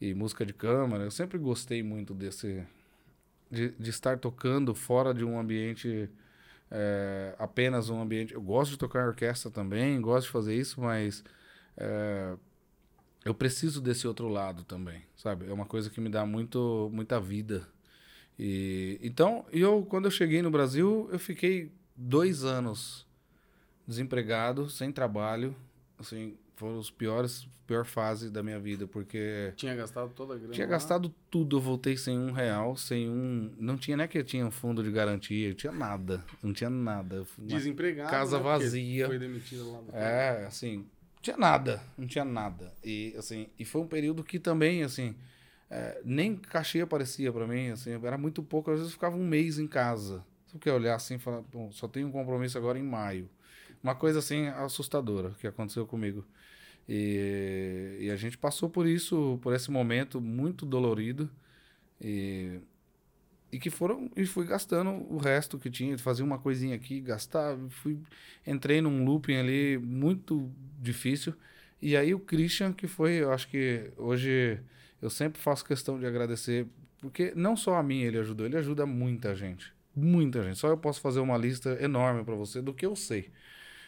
e 0.00 0.14
música 0.14 0.44
de 0.44 0.52
câmara. 0.52 1.04
Eu 1.04 1.10
sempre 1.10 1.38
gostei 1.38 1.82
muito 1.82 2.14
desse 2.14 2.64
de, 3.50 3.70
de 3.70 3.90
estar 3.90 4.18
tocando 4.18 4.74
fora 4.74 5.14
de 5.14 5.24
um 5.24 5.38
ambiente 5.38 6.08
é, 6.70 7.34
apenas 7.38 7.88
um 7.90 8.00
ambiente. 8.00 8.34
Eu 8.34 8.42
gosto 8.42 8.72
de 8.72 8.78
tocar 8.78 9.06
orquestra 9.06 9.50
também, 9.50 10.00
gosto 10.00 10.26
de 10.26 10.32
fazer 10.32 10.54
isso, 10.54 10.80
mas 10.80 11.24
é, 11.76 12.34
eu 13.24 13.34
preciso 13.34 13.80
desse 13.80 14.06
outro 14.06 14.28
lado 14.28 14.64
também, 14.64 15.02
sabe? 15.16 15.48
É 15.48 15.52
uma 15.52 15.66
coisa 15.66 15.90
que 15.90 16.00
me 16.00 16.08
dá 16.08 16.24
muito, 16.26 16.90
muita 16.92 17.20
vida. 17.20 17.66
E 18.38 18.98
então, 19.02 19.46
eu 19.52 19.86
quando 19.88 20.06
eu 20.06 20.10
cheguei 20.10 20.42
no 20.42 20.50
Brasil, 20.50 21.08
eu 21.12 21.18
fiquei 21.18 21.72
dois 21.96 22.44
anos 22.44 23.06
desempregado, 23.86 24.68
sem 24.68 24.90
trabalho, 24.90 25.54
assim, 25.98 26.36
foram 26.56 26.78
os 26.78 26.90
piores, 26.90 27.46
pior 27.66 27.84
fase 27.84 28.30
da 28.30 28.42
minha 28.42 28.58
vida, 28.58 28.86
porque 28.86 29.52
Tinha 29.56 29.74
gastado 29.74 30.12
toda 30.14 30.34
a 30.34 30.36
grana. 30.36 30.52
tinha 30.52 30.66
lá. 30.66 30.72
gastado 30.72 31.12
tudo, 31.30 31.56
eu 31.56 31.60
voltei 31.60 31.96
sem 31.96 32.16
um 32.16 32.30
real, 32.32 32.76
sem 32.76 33.08
um. 33.08 33.52
Não 33.58 33.76
tinha 33.76 33.96
nem 33.96 34.06
que 34.08 34.18
eu 34.18 34.24
tinha 34.24 34.46
um 34.46 34.50
fundo 34.50 34.82
de 34.82 34.90
garantia, 34.90 35.48
eu 35.48 35.54
tinha 35.54 35.72
nada. 35.72 36.24
Não 36.42 36.52
tinha 36.52 36.70
nada. 36.70 37.26
Desempregado. 37.38 38.10
casa 38.10 38.38
né? 38.38 38.44
Vazia. 38.44 39.06
Foi 39.06 39.18
demitido 39.18 39.72
lá 39.72 39.82
É, 39.92 40.46
assim, 40.46 40.78
não 40.78 41.22
tinha 41.22 41.36
nada, 41.36 41.82
não 41.98 42.06
tinha 42.06 42.24
nada. 42.24 42.72
E 42.84 43.14
assim, 43.18 43.48
e 43.58 43.64
foi 43.64 43.82
um 43.82 43.88
período 43.88 44.22
que 44.22 44.38
também, 44.38 44.82
assim, 44.84 45.16
é, 45.68 46.00
nem 46.04 46.36
cachê 46.36 46.80
aparecia 46.80 47.32
pra 47.32 47.46
mim, 47.46 47.70
assim, 47.70 47.90
era 47.92 48.16
muito 48.16 48.42
pouco, 48.42 48.70
às 48.70 48.78
vezes 48.78 48.92
eu 48.92 48.94
ficava 48.94 49.16
um 49.16 49.26
mês 49.26 49.58
em 49.58 49.66
casa. 49.66 50.24
Você 50.46 50.58
quer 50.58 50.72
olhar 50.72 50.94
assim 50.94 51.16
e 51.16 51.18
falar, 51.18 51.42
"Bom, 51.42 51.70
só 51.72 51.88
tenho 51.88 52.08
um 52.08 52.12
compromisso 52.12 52.56
agora 52.58 52.78
em 52.78 52.82
maio. 52.82 53.28
Uma 53.82 53.94
coisa 53.94 54.18
assim 54.20 54.48
assustadora 54.48 55.30
que 55.40 55.46
aconteceu 55.46 55.86
comigo. 55.86 56.24
E, 56.88 57.98
e 58.00 58.10
a 58.10 58.16
gente 58.16 58.38
passou 58.38 58.70
por 58.70 58.86
isso, 58.86 59.38
por 59.42 59.54
esse 59.54 59.70
momento 59.70 60.20
muito 60.20 60.64
dolorido. 60.66 61.30
E, 62.00 62.60
e 63.52 63.58
que 63.58 63.70
foram 63.70 64.10
e 64.16 64.26
fui 64.26 64.46
gastando 64.46 64.90
o 65.12 65.18
resto 65.18 65.58
que 65.58 65.70
tinha, 65.70 65.96
fazia 65.98 66.24
uma 66.24 66.38
coisinha 66.38 66.74
aqui, 66.76 67.00
gastava, 67.00 67.68
fui 67.70 67.98
entrei 68.46 68.80
num 68.80 69.04
looping 69.04 69.36
ali 69.36 69.78
muito 69.78 70.50
difícil. 70.80 71.34
E 71.80 71.96
aí 71.96 72.14
o 72.14 72.20
Christian, 72.20 72.72
que 72.72 72.86
foi, 72.86 73.14
eu 73.14 73.32
acho 73.32 73.48
que 73.48 73.92
hoje 73.96 74.60
eu 75.00 75.10
sempre 75.10 75.40
faço 75.40 75.64
questão 75.64 75.98
de 75.98 76.06
agradecer, 76.06 76.66
porque 77.00 77.32
não 77.36 77.56
só 77.56 77.76
a 77.76 77.82
mim 77.82 78.00
ele 78.02 78.18
ajudou, 78.18 78.46
ele 78.46 78.56
ajuda 78.56 78.86
muita 78.86 79.34
gente. 79.36 79.75
Muita 79.96 80.44
gente. 80.44 80.58
Só 80.58 80.68
eu 80.68 80.76
posso 80.76 81.00
fazer 81.00 81.20
uma 81.20 81.38
lista 81.38 81.76
enorme 81.82 82.22
para 82.22 82.34
você 82.34 82.60
do 82.60 82.74
que 82.74 82.84
eu 82.84 82.94
sei. 82.94 83.30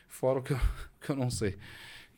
Fora 0.08 0.38
o 0.38 0.42
que 0.42 0.54
eu, 0.54 0.60
que 1.00 1.10
eu 1.10 1.16
não 1.16 1.30
sei 1.30 1.56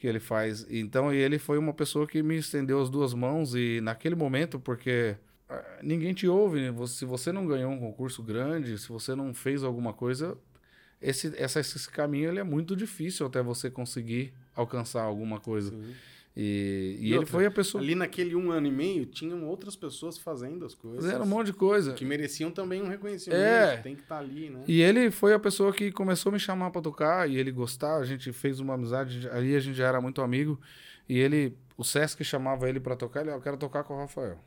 que 0.01 0.07
ele 0.07 0.19
faz. 0.19 0.67
Então, 0.71 1.13
ele 1.13 1.39
foi 1.39 1.59
uma 1.59 1.75
pessoa 1.75 2.07
que 2.07 2.23
me 2.23 2.39
estendeu 2.39 2.81
as 2.81 2.89
duas 2.89 3.13
mãos 3.13 3.55
e 3.55 3.83
naquele 3.83 4.15
momento, 4.15 4.59
porque 4.59 5.15
ah, 5.47 5.63
ninguém 5.83 6.15
te 6.15 6.27
ouve, 6.27 6.59
né? 6.59 6.87
Se 6.87 7.05
você 7.05 7.31
não 7.31 7.47
ganhou 7.47 7.71
um 7.71 7.79
concurso 7.79 8.23
grande, 8.23 8.79
se 8.79 8.89
você 8.89 9.15
não 9.15 9.35
fez 9.35 9.63
alguma 9.63 9.93
coisa, 9.93 10.39
esse, 11.03 11.31
esse 11.37 11.91
caminho 11.91 12.31
ele 12.31 12.41
é 12.41 12.43
muito 12.43 12.75
difícil 12.75 13.27
até 13.27 13.43
você 13.43 13.71
conseguir 13.71 14.33
alcançar 14.57 15.03
alguma 15.03 15.39
coisa. 15.39 15.71
Sim. 15.71 15.95
E, 16.43 16.97
e 16.99 17.03
E 17.03 17.07
ele 17.09 17.19
outra, 17.19 17.31
foi 17.33 17.45
a 17.45 17.51
pessoa 17.51 17.83
Ali 17.85 17.95
naquele 17.95 18.35
um 18.35 18.51
ano 18.51 18.67
e 18.67 18.71
meio, 18.71 19.05
tinham 19.05 19.47
outras 19.47 19.77
pessoas 19.77 20.17
fazendo 20.17 20.65
as 20.65 20.75
coisas. 20.75 21.05
fazendo 21.05 21.23
um 21.25 21.27
monte 21.27 21.49
de 21.49 21.53
coisa. 21.53 21.93
Que 21.93 22.03
mereciam 22.03 22.51
também 22.51 22.81
um 22.81 22.89
reconhecimento. 22.89 23.39
É. 23.39 23.77
Tem 23.77 23.95
que 23.95 24.01
estar 24.01 24.19
ali, 24.19 24.49
né? 24.49 24.65
E 24.67 24.81
ele 24.81 25.11
foi 25.11 25.35
a 25.35 25.39
pessoa 25.39 25.71
que 25.71 25.93
começou 25.93 26.31
a 26.31 26.33
me 26.33 26.39
chamar 26.41 26.71
pra 26.71 26.81
tocar 26.81 27.29
e 27.29 27.37
ele 27.37 27.53
gostava, 27.53 28.01
a 28.01 28.07
gente 28.07 28.33
fez 28.33 28.59
uma 28.59 28.73
amizade, 28.73 29.29
aí 29.33 29.55
a 29.55 29.61
gente 29.61 29.77
já 29.77 29.87
era 29.87 30.01
muito 30.01 30.23
amigo. 30.23 30.59
E 31.07 31.19
ele, 31.19 31.59
o 31.77 31.85
Sesc 31.85 32.25
chamava 32.25 32.71
ele 32.71 32.81
pra 32.81 32.97
tocar, 32.97 33.21
ele, 33.21 33.31
"Ah, 33.31 33.35
eu 33.35 33.41
quero 33.43 33.59
tocar 33.59 33.85
com 33.85 33.93
o 33.95 33.99
Rafael. 33.99 34.39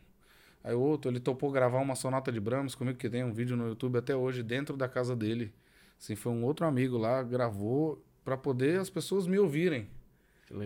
Aí 0.64 0.74
o 0.74 0.80
outro, 0.80 1.12
ele 1.12 1.20
topou 1.20 1.52
gravar 1.52 1.80
uma 1.80 1.94
sonata 1.94 2.32
de 2.32 2.40
Brahms 2.40 2.74
comigo, 2.74 2.98
que 2.98 3.10
tem 3.10 3.24
um 3.24 3.34
vídeo 3.34 3.56
no 3.56 3.68
YouTube 3.68 4.00
até 4.00 4.16
hoje, 4.16 4.42
dentro 4.42 4.76
da 4.76 4.88
casa 4.88 5.16
dele. 5.16 5.54
Assim, 6.00 6.16
foi 6.16 6.32
um 6.32 6.44
outro 6.44 6.66
amigo 6.66 6.98
lá, 6.98 7.22
gravou 7.22 8.04
pra 8.26 8.36
poder 8.36 8.80
as 8.80 8.90
pessoas 8.90 9.28
me 9.28 9.38
ouvirem. 9.38 9.88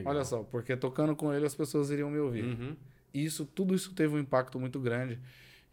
Olha 0.06 0.24
só, 0.24 0.44
porque 0.44 0.76
tocando 0.76 1.16
com 1.16 1.34
ele 1.34 1.46
as 1.46 1.56
pessoas 1.56 1.90
iriam 1.90 2.10
me 2.10 2.20
ouvir. 2.20 2.44
Uhum. 2.44 2.76
isso 3.14 3.46
tudo 3.46 3.74
isso 3.74 3.94
teve 3.94 4.16
um 4.16 4.20
impacto 4.20 4.60
muito 4.60 4.80
grande 4.80 5.20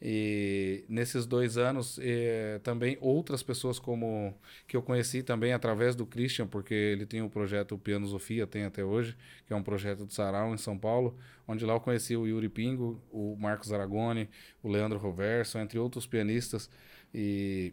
e 0.06 0.84
nesses 0.88 1.24
dois 1.24 1.56
anos 1.56 1.98
eh, 2.02 2.60
também 2.62 2.98
outras 3.00 3.42
pessoas 3.42 3.78
como 3.78 4.34
que 4.66 4.76
eu 4.76 4.82
conheci 4.82 5.22
também 5.22 5.52
através 5.52 5.94
do 5.94 6.04
Christian 6.04 6.46
porque 6.46 6.74
ele 6.74 7.06
tem 7.06 7.22
o 7.22 7.30
projeto 7.30 7.78
Piano 7.78 8.06
Sofia 8.06 8.46
tem 8.46 8.64
até 8.64 8.84
hoje 8.84 9.16
que 9.46 9.52
é 9.52 9.56
um 9.56 9.62
projeto 9.62 10.04
de 10.04 10.12
sarau 10.12 10.52
em 10.52 10.58
São 10.58 10.76
Paulo 10.76 11.16
onde 11.46 11.64
lá 11.64 11.74
eu 11.74 11.80
conheci 11.80 12.16
o 12.16 12.26
Yuri 12.26 12.48
Pingo 12.48 13.00
o 13.10 13.36
Marcos 13.38 13.72
Aragoni 13.72 14.28
o 14.62 14.68
Leandro 14.68 14.98
Roverso 14.98 15.58
entre 15.58 15.78
outros 15.78 16.06
pianistas 16.06 16.68
e 17.14 17.72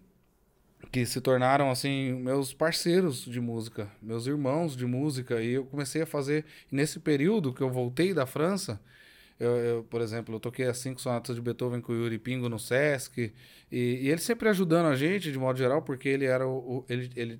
que 0.91 1.05
se 1.05 1.21
tornaram 1.21 1.69
assim 1.69 2.13
meus 2.13 2.53
parceiros 2.53 3.25
de 3.25 3.39
música, 3.39 3.89
meus 4.01 4.27
irmãos 4.27 4.75
de 4.75 4.85
música 4.85 5.41
e 5.41 5.53
eu 5.53 5.65
comecei 5.65 6.01
a 6.01 6.05
fazer 6.05 6.45
nesse 6.71 6.99
período 6.99 7.53
que 7.53 7.61
eu 7.61 7.69
voltei 7.69 8.13
da 8.13 8.25
França, 8.25 8.79
eu, 9.41 9.57
eu, 9.57 9.83
por 9.85 10.01
exemplo, 10.01 10.35
eu 10.35 10.39
toquei 10.39 10.67
as 10.67 10.77
cinco 10.77 11.01
sonatas 11.01 11.35
de 11.35 11.41
Beethoven 11.41 11.81
com 11.81 11.91
o 11.91 11.95
Yuri 11.95 12.19
Pingo 12.19 12.47
no 12.47 12.59
Sesc. 12.59 13.33
E, 13.71 13.77
e 14.03 14.09
ele 14.09 14.21
sempre 14.21 14.47
ajudando 14.49 14.85
a 14.85 14.95
gente, 14.95 15.31
de 15.31 15.39
modo 15.39 15.57
geral, 15.57 15.81
porque 15.81 16.07
ele 16.07 16.25
era 16.25 16.47
o, 16.47 16.57
o 16.57 16.85
ele, 16.87 17.09
ele 17.15 17.39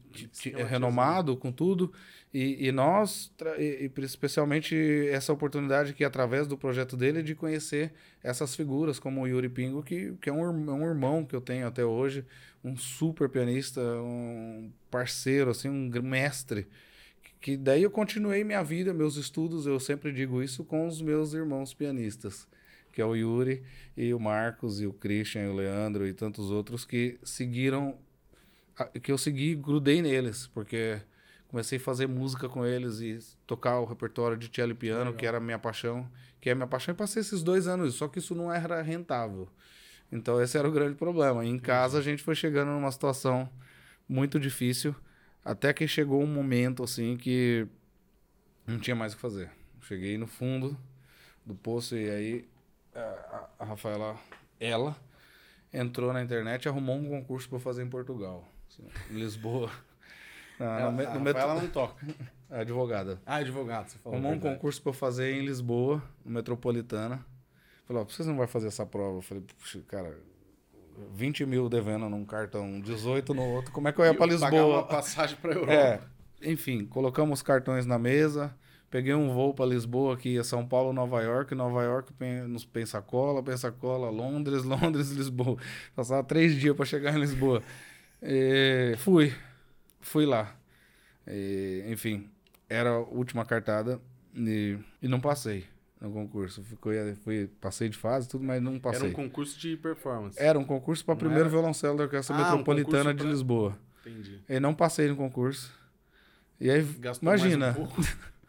é 0.55 0.63
renomado 0.63 1.37
com 1.37 1.51
tudo. 1.51 1.93
E, 2.33 2.67
e 2.67 2.71
nós, 2.71 3.31
e, 3.59 3.91
especialmente 3.99 4.75
essa 5.11 5.31
oportunidade 5.31 5.93
que, 5.93 6.03
através 6.03 6.47
do 6.47 6.57
projeto 6.57 6.97
dele, 6.97 7.21
de 7.21 7.35
conhecer 7.35 7.93
essas 8.23 8.55
figuras, 8.55 8.97
como 8.97 9.21
o 9.21 9.27
Yuri 9.27 9.49
Pingo, 9.49 9.83
que, 9.83 10.13
que 10.19 10.27
é 10.27 10.33
um, 10.33 10.71
um 10.71 10.83
irmão 10.83 11.23
que 11.23 11.35
eu 11.35 11.41
tenho 11.41 11.67
até 11.67 11.85
hoje, 11.85 12.25
um 12.63 12.75
super 12.75 13.29
pianista, 13.29 13.79
um 13.79 14.71
parceiro, 14.89 15.51
assim, 15.51 15.69
um 15.69 16.01
mestre 16.01 16.67
que 17.41 17.57
daí 17.57 17.81
eu 17.83 17.89
continuei 17.89 18.43
minha 18.43 18.63
vida, 18.63 18.93
meus 18.93 19.15
estudos, 19.15 19.65
eu 19.65 19.79
sempre 19.79 20.13
digo 20.13 20.43
isso 20.43 20.63
com 20.63 20.87
os 20.87 21.01
meus 21.01 21.33
irmãos 21.33 21.73
pianistas, 21.73 22.47
que 22.93 23.01
é 23.01 23.05
o 23.05 23.15
Yuri 23.15 23.63
e 23.97 24.13
o 24.13 24.19
Marcos 24.19 24.79
e 24.79 24.85
o 24.85 24.93
Christian 24.93 25.45
e 25.45 25.47
o 25.47 25.55
Leandro 25.55 26.07
e 26.07 26.13
tantos 26.13 26.51
outros 26.51 26.85
que 26.85 27.17
seguiram 27.23 27.97
que 29.01 29.11
eu 29.11 29.17
segui, 29.17 29.55
grudei 29.55 30.01
neles, 30.01 30.47
porque 30.47 31.01
comecei 31.47 31.77
a 31.77 31.81
fazer 31.81 32.07
música 32.07 32.47
com 32.47 32.65
eles 32.65 33.01
e 33.01 33.19
tocar 33.45 33.79
o 33.79 33.85
repertório 33.85 34.37
de 34.37 34.49
cello 34.53 34.71
e 34.71 34.75
piano, 34.75 35.05
Legal. 35.05 35.15
que 35.15 35.25
era 35.25 35.37
a 35.37 35.41
minha 35.41 35.59
paixão, 35.59 36.09
que 36.39 36.49
é 36.49 36.53
a 36.53 36.55
minha 36.55 36.67
paixão, 36.67 36.93
e 36.93 36.97
passei 36.97 37.21
esses 37.21 37.43
dois 37.43 37.67
anos, 37.67 37.95
só 37.95 38.07
que 38.07 38.19
isso 38.19 38.33
não 38.33 38.51
era 38.51 38.81
rentável. 38.81 39.47
Então 40.11 40.41
esse 40.41 40.57
era 40.57 40.67
o 40.67 40.71
grande 40.71 40.95
problema. 40.95 41.43
E 41.45 41.49
em 41.49 41.59
casa 41.59 41.99
a 41.99 42.01
gente 42.01 42.23
foi 42.23 42.35
chegando 42.35 42.69
numa 42.69 42.91
situação 42.91 43.49
muito 44.07 44.39
difícil, 44.39 44.95
até 45.43 45.73
que 45.73 45.87
chegou 45.87 46.21
um 46.21 46.27
momento 46.27 46.83
assim 46.83 47.17
que 47.17 47.67
não 48.65 48.79
tinha 48.79 48.95
mais 48.95 49.13
o 49.13 49.15
que 49.15 49.21
fazer. 49.21 49.49
Cheguei 49.81 50.17
no 50.17 50.27
fundo 50.27 50.77
do 51.45 51.55
poço 51.55 51.95
e 51.95 52.09
aí 52.09 52.49
a, 52.93 53.49
a 53.59 53.65
Rafaela, 53.65 54.17
ela, 54.59 54.95
entrou 55.73 56.13
na 56.13 56.21
internet 56.21 56.65
e 56.65 56.69
arrumou 56.69 56.95
um 56.95 57.09
concurso 57.09 57.49
para 57.49 57.59
fazer 57.59 57.83
em 57.83 57.89
Portugal. 57.89 58.47
Assim, 58.69 58.83
em 59.09 59.15
Lisboa. 59.15 59.71
ela, 60.59 60.91
no, 60.91 61.19
no 61.19 61.25
Rafaela 61.25 61.61
não 61.61 61.69
toca. 61.69 62.05
advogada. 62.49 63.21
Ah, 63.25 63.35
advogada, 63.37 63.87
você 63.87 63.97
falou. 63.97 64.17
Arrumou 64.17 64.33
um 64.33 64.39
concurso 64.39 64.81
para 64.81 64.93
fazer 64.93 65.33
em 65.33 65.45
Lisboa, 65.45 66.01
no 66.23 66.31
Metropolitana. 66.31 67.25
Falou, 67.85 68.05
por 68.05 68.11
que 68.11 68.23
você 68.23 68.29
não 68.29 68.37
vai 68.37 68.47
fazer 68.47 68.67
essa 68.67 68.85
prova? 68.85 69.17
Eu 69.17 69.21
falei, 69.21 69.43
puxa, 69.57 69.81
cara, 69.87 70.17
20 71.13 71.45
mil 71.45 71.69
devendo 71.69 72.09
num 72.09 72.25
cartão, 72.25 72.79
18 72.79 73.33
no 73.33 73.43
outro, 73.43 73.71
como 73.71 73.87
é 73.87 73.91
que 73.91 73.99
eu 73.99 74.05
ia 74.05 74.13
para 74.13 74.25
Lisboa? 74.25 74.49
Pagar 74.51 74.65
uma 74.65 74.83
passagem 74.83 75.37
para 75.37 75.53
Europa. 75.53 75.71
É, 75.71 75.99
enfim, 76.43 76.85
colocamos 76.85 77.39
os 77.39 77.43
cartões 77.43 77.85
na 77.85 77.99
mesa, 77.99 78.55
peguei 78.89 79.13
um 79.13 79.33
voo 79.33 79.53
para 79.53 79.65
Lisboa, 79.65 80.17
que 80.17 80.29
ia 80.29 80.43
São 80.43 80.67
Paulo, 80.67 80.93
Nova 80.93 81.21
York, 81.21 81.55
Nova 81.55 81.83
York, 81.83 82.13
nos 82.47 82.65
Pensacola, 82.65 83.41
Pensacola, 83.43 84.09
Londres, 84.09 84.63
Londres, 84.65 85.11
Lisboa. 85.11 85.57
Passava 85.95 86.23
três 86.23 86.55
dias 86.55 86.75
para 86.75 86.85
chegar 86.85 87.15
em 87.15 87.19
Lisboa. 87.19 87.61
E 88.21 88.95
fui, 88.97 89.33
fui 89.99 90.25
lá. 90.25 90.55
E, 91.27 91.85
enfim, 91.87 92.29
era 92.69 92.91
a 92.91 92.99
última 92.99 93.45
cartada 93.45 93.99
e, 94.35 94.77
e 95.01 95.07
não 95.07 95.19
passei 95.19 95.65
no 96.01 96.11
concurso. 96.11 96.63
Ficou, 96.63 96.91
fui, 97.23 97.47
passei 97.61 97.87
de 97.87 97.97
fase, 97.97 98.27
tudo, 98.27 98.43
mas 98.43 98.61
não 98.61 98.79
passei. 98.79 99.01
Era 99.01 99.09
um 99.09 99.13
concurso 99.13 99.57
de 99.59 99.77
performance. 99.77 100.41
Era 100.41 100.57
um 100.57 100.63
concurso 100.65 101.05
para 101.05 101.15
primeiro 101.15 101.43
era... 101.43 101.49
violoncelo 101.49 101.95
da 101.95 102.03
Orquestra 102.03 102.35
ah, 102.35 102.39
Metropolitana 102.39 103.11
um 103.11 103.13
de 103.13 103.21
pra... 103.21 103.31
Lisboa. 103.31 103.77
Entendi. 104.05 104.41
E 104.49 104.59
não 104.59 104.73
passei 104.73 105.07
no 105.07 105.15
concurso. 105.15 105.71
E 106.59 106.69
aí, 106.69 106.81
Gastou 106.81 107.29
imagina. 107.29 107.77
Um 107.77 107.87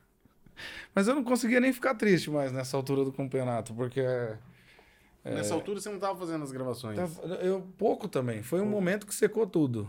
mas 0.95 1.07
eu 1.07 1.15
não 1.15 1.23
conseguia 1.23 1.61
nem 1.61 1.73
ficar 1.73 1.95
triste 1.95 2.31
mais 2.31 2.51
nessa 2.51 2.77
altura 2.77 3.05
do 3.05 3.13
campeonato, 3.13 3.75
porque. 3.75 4.01
É, 4.01 5.35
nessa 5.35 5.55
altura 5.55 5.79
você 5.79 5.89
não 5.89 5.97
estava 5.97 6.19
fazendo 6.19 6.43
as 6.43 6.51
gravações? 6.51 6.99
Eu, 7.43 7.61
pouco 7.77 8.09
também. 8.09 8.43
Foi 8.43 8.61
um 8.61 8.67
momento 8.67 9.07
que 9.07 9.15
secou 9.15 9.47
tudo. 9.47 9.89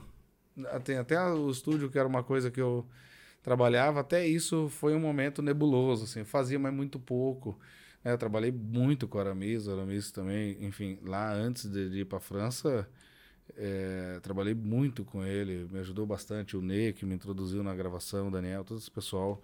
Tem 0.84 0.97
até 0.97 1.20
o 1.20 1.49
estúdio, 1.49 1.89
que 1.89 1.97
era 1.97 2.07
uma 2.07 2.22
coisa 2.22 2.51
que 2.51 2.61
eu 2.61 2.86
trabalhava, 3.43 3.99
até 3.99 4.25
isso 4.25 4.69
foi 4.69 4.95
um 4.95 4.99
momento 4.99 5.41
nebuloso, 5.41 6.05
assim, 6.05 6.23
fazia, 6.23 6.57
mas 6.57 6.73
muito 6.73 6.97
pouco. 6.97 7.59
Né? 8.03 8.13
Eu 8.13 8.17
trabalhei 8.17 8.51
muito 8.51 9.07
com 9.07 9.19
Aramis, 9.19 9.67
Aramis 9.67 10.11
também, 10.11 10.57
enfim, 10.61 10.97
lá 11.03 11.31
antes 11.33 11.69
de, 11.69 11.99
ir 11.99 12.05
para 12.05 12.17
a 12.17 12.21
França, 12.21 12.87
é, 13.57 14.19
trabalhei 14.23 14.53
muito 14.53 15.03
com 15.03 15.23
ele, 15.25 15.67
me 15.69 15.79
ajudou 15.79 16.05
bastante. 16.05 16.55
O 16.55 16.61
Ney, 16.61 16.93
que 16.93 17.05
me 17.05 17.13
introduziu 17.13 17.61
na 17.61 17.75
gravação, 17.75 18.29
o 18.29 18.31
Daniel, 18.31 18.63
todo 18.63 18.79
esse 18.79 18.89
pessoal 18.89 19.41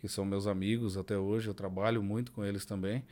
que 0.00 0.08
são 0.08 0.24
meus 0.24 0.46
amigos 0.46 0.96
até 0.96 1.16
hoje, 1.16 1.48
eu 1.48 1.54
trabalho 1.54 2.02
muito 2.02 2.32
com 2.32 2.44
eles 2.44 2.64
também. 2.64 3.04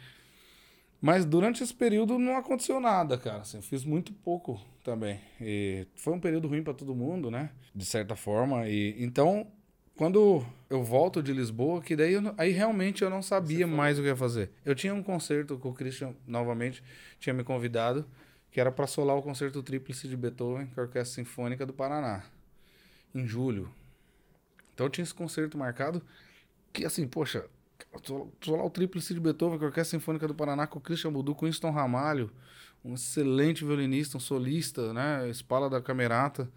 Mas 1.00 1.24
durante 1.24 1.62
esse 1.62 1.72
período 1.72 2.18
não 2.18 2.36
aconteceu 2.36 2.80
nada, 2.80 3.16
cara. 3.16 3.42
Assim, 3.42 3.62
fiz 3.62 3.84
muito 3.84 4.12
pouco 4.12 4.60
também. 4.82 5.20
E 5.40 5.86
foi 5.94 6.12
um 6.12 6.20
período 6.20 6.48
ruim 6.48 6.62
para 6.62 6.74
todo 6.74 6.94
mundo, 6.94 7.30
né? 7.30 7.50
De 7.74 7.86
certa 7.86 8.16
forma. 8.16 8.68
E 8.68 9.02
então 9.02 9.46
quando 10.00 10.42
eu 10.70 10.82
volto 10.82 11.22
de 11.22 11.30
Lisboa, 11.30 11.82
que 11.82 11.94
daí 11.94 12.14
eu, 12.14 12.34
aí 12.38 12.52
realmente 12.52 13.02
eu 13.02 13.10
não 13.10 13.20
sabia 13.20 13.66
mais 13.66 13.98
o 13.98 14.00
que 14.00 14.08
ia 14.08 14.16
fazer. 14.16 14.50
Eu 14.64 14.74
tinha 14.74 14.94
um 14.94 15.02
concerto 15.02 15.58
com 15.58 15.68
o 15.68 15.74
Christian 15.74 16.14
novamente, 16.26 16.82
tinha 17.18 17.34
me 17.34 17.44
convidado, 17.44 18.06
que 18.50 18.58
era 18.58 18.72
para 18.72 18.86
solar 18.86 19.14
o 19.14 19.20
concerto 19.20 19.62
tríplice 19.62 20.08
de 20.08 20.16
Beethoven 20.16 20.68
com 20.68 20.80
a 20.80 20.84
Orquestra 20.84 21.22
Sinfônica 21.22 21.66
do 21.66 21.74
Paraná, 21.74 22.24
em 23.14 23.26
julho. 23.26 23.70
Então 24.72 24.86
eu 24.86 24.90
tinha 24.90 25.02
esse 25.02 25.12
concerto 25.12 25.58
marcado, 25.58 26.02
que 26.72 26.86
assim, 26.86 27.06
poxa, 27.06 27.44
solar 28.40 28.64
o 28.64 28.70
tríplice 28.70 29.12
de 29.12 29.20
Beethoven 29.20 29.58
com 29.58 29.66
a 29.66 29.68
Orquestra 29.68 29.98
Sinfônica 29.98 30.26
do 30.26 30.34
Paraná 30.34 30.66
com 30.66 30.78
o 30.78 30.82
Christian 30.82 31.12
Budu, 31.12 31.34
com 31.34 31.44
Winston 31.44 31.72
Ramalho, 31.72 32.32
um 32.82 32.94
excelente 32.94 33.66
violinista, 33.66 34.16
um 34.16 34.20
solista, 34.20 34.94
né, 34.94 35.28
espala 35.28 35.68
da 35.68 35.78
Camerata, 35.78 36.50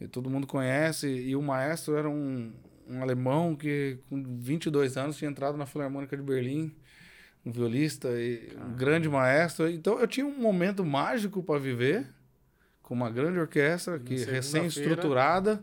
e 0.00 0.08
todo 0.08 0.30
mundo 0.30 0.46
conhece, 0.46 1.06
e 1.06 1.36
o 1.36 1.42
maestro 1.42 1.94
era 1.94 2.08
um, 2.08 2.50
um 2.90 3.02
alemão 3.02 3.54
que 3.54 3.98
com 4.08 4.22
22 4.38 4.96
anos 4.96 5.16
tinha 5.16 5.30
entrado 5.30 5.56
na 5.56 5.66
Filarmônica 5.66 6.16
de 6.16 6.22
Berlim, 6.22 6.74
um 7.46 7.52
violista 7.52 8.08
e 8.20 8.52
um 8.66 8.74
grande 8.74 9.08
maestro. 9.08 9.68
Então 9.68 9.98
eu 9.98 10.06
tinha 10.06 10.26
um 10.26 10.36
momento 10.36 10.84
mágico 10.84 11.42
para 11.42 11.58
viver 11.58 12.06
com 12.82 12.94
uma 12.94 13.10
grande 13.10 13.38
orquestra 13.38 13.98
que 13.98 14.16
recém-estruturada 14.16 15.62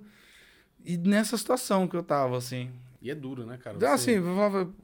e 0.86 0.98
nessa 0.98 1.38
situação 1.38 1.88
que 1.88 1.96
eu 1.96 2.04
tava 2.04 2.38
assim. 2.38 2.72
E 3.00 3.12
é 3.12 3.16
duro, 3.16 3.46
né, 3.46 3.60
cara? 3.62 3.76
Então, 3.76 3.90
Você... 3.96 4.16
Assim, 4.16 4.24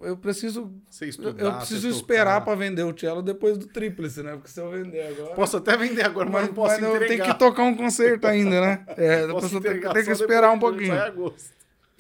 eu 0.02 0.16
preciso. 0.16 0.72
Você 0.88 1.08
estudar, 1.08 1.44
eu 1.44 1.54
preciso 1.58 1.90
esperar 1.90 2.42
para 2.42 2.56
vender 2.56 2.84
o 2.84 2.98
cello 2.98 3.24
depois 3.24 3.58
do 3.58 3.66
tríplice, 3.66 4.22
né? 4.22 4.34
Porque 4.34 4.50
se 4.50 4.62
eu 4.62 4.70
vender 4.70 5.02
agora. 5.08 5.36
Posso 5.36 5.58
até 5.58 5.76
vender 5.76 6.06
agora, 6.06 6.30
mas, 6.30 6.42
mas 6.42 6.48
não 6.48 6.54
posso 6.54 6.80
mas 6.80 6.84
entregar. 6.84 7.02
Eu 7.02 7.08
tenho 7.08 7.24
que 7.24 7.40
tocar 7.40 7.64
um 7.64 7.76
concerto 7.76 8.28
ainda, 8.28 8.62
né? 8.62 8.86
É, 8.90 9.28
posso 9.28 9.60
tem, 9.60 9.82
tem 9.82 10.06
que 10.06 10.12
esperar 10.12 10.52
um 10.52 10.60
pouquinho. 10.60 10.94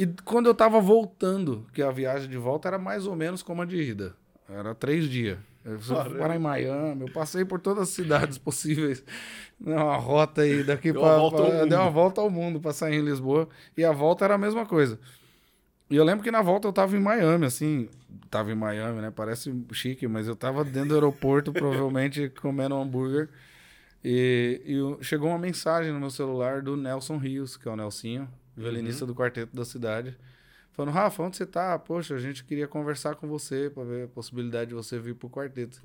E 0.04 0.08
quando 0.26 0.48
eu 0.48 0.54
tava 0.54 0.82
voltando, 0.82 1.66
que 1.74 1.82
a 1.82 1.90
viagem 1.90 2.30
de 2.30 2.38
volta 2.38 2.68
era 2.68 2.78
mais 2.78 3.08
ou 3.08 3.16
menos 3.16 3.42
como 3.42 3.62
a 3.62 3.66
de 3.66 3.82
ida. 3.82 4.14
Era 4.50 4.76
três 4.76 5.10
dias. 5.10 5.38
Eu 5.64 5.80
fui 5.80 5.96
parar 6.18 6.36
em 6.36 6.40
Miami, 6.40 7.04
eu 7.08 7.14
passei 7.14 7.46
por 7.46 7.58
todas 7.58 7.84
as 7.84 7.90
cidades 7.90 8.38
possíveis. 8.38 9.02
Uma 9.62 9.96
rota 9.96 10.42
aí 10.42 10.62
daqui 10.62 10.92
para. 10.92 11.66
Deu 11.66 11.80
uma 11.80 11.90
volta 11.90 12.20
ao 12.20 12.30
mundo 12.30 12.60
para 12.60 12.74
sair 12.74 12.96
em 12.96 13.06
Lisboa. 13.06 13.48
E 13.78 13.86
a 13.86 13.94
volta 13.94 14.26
era 14.26 14.36
a 14.36 14.38
mesma 14.38 14.66
coisa. 14.66 15.00
E 15.90 15.96
eu 15.96 16.04
lembro 16.04 16.22
que 16.22 16.32
na 16.32 16.42
volta 16.42 16.68
eu 16.68 16.74
tava 16.74 16.98
em 16.98 17.00
Miami, 17.00 17.46
assim. 17.46 17.88
Tava 18.30 18.52
em 18.52 18.56
Miami, 18.56 19.00
né? 19.00 19.10
Parece 19.10 19.56
chique, 19.72 20.06
mas 20.06 20.28
eu 20.28 20.36
tava 20.36 20.66
dentro 20.66 20.90
do 20.90 20.96
aeroporto, 20.96 21.54
provavelmente 21.54 22.28
comendo 22.42 22.76
um 22.76 22.82
hambúrguer. 22.82 23.30
E, 24.04 24.60
e, 24.66 25.04
chegou 25.04 25.30
uma 25.30 25.40
mensagem 25.40 25.94
no 25.94 26.00
meu 26.02 26.10
celular 26.10 26.62
do 26.62 26.76
Nelson 26.76 27.16
Rios, 27.16 27.56
que 27.56 27.70
é 27.70 27.72
o 27.72 27.76
Nelsinho, 27.78 28.28
violinista 28.56 29.04
uhum. 29.04 29.08
do 29.12 29.16
quarteto 29.16 29.56
da 29.56 29.66
cidade. 29.66 30.18
Falando, 30.74 30.94
Rafa, 30.94 31.22
onde 31.24 31.38
você 31.38 31.46
tá? 31.46 31.78
Poxa, 31.78 32.16
a 32.16 32.20
gente 32.20 32.44
queria 32.44 32.68
conversar 32.68 33.16
com 33.16 33.28
você 33.28 33.70
para 33.70 33.84
ver 33.84 34.06
a 34.06 34.08
possibilidade 34.08 34.70
de 34.70 34.76
você 34.76 34.98
vir 34.98 35.14
pro 35.14 35.30
quarteto. 35.30 35.82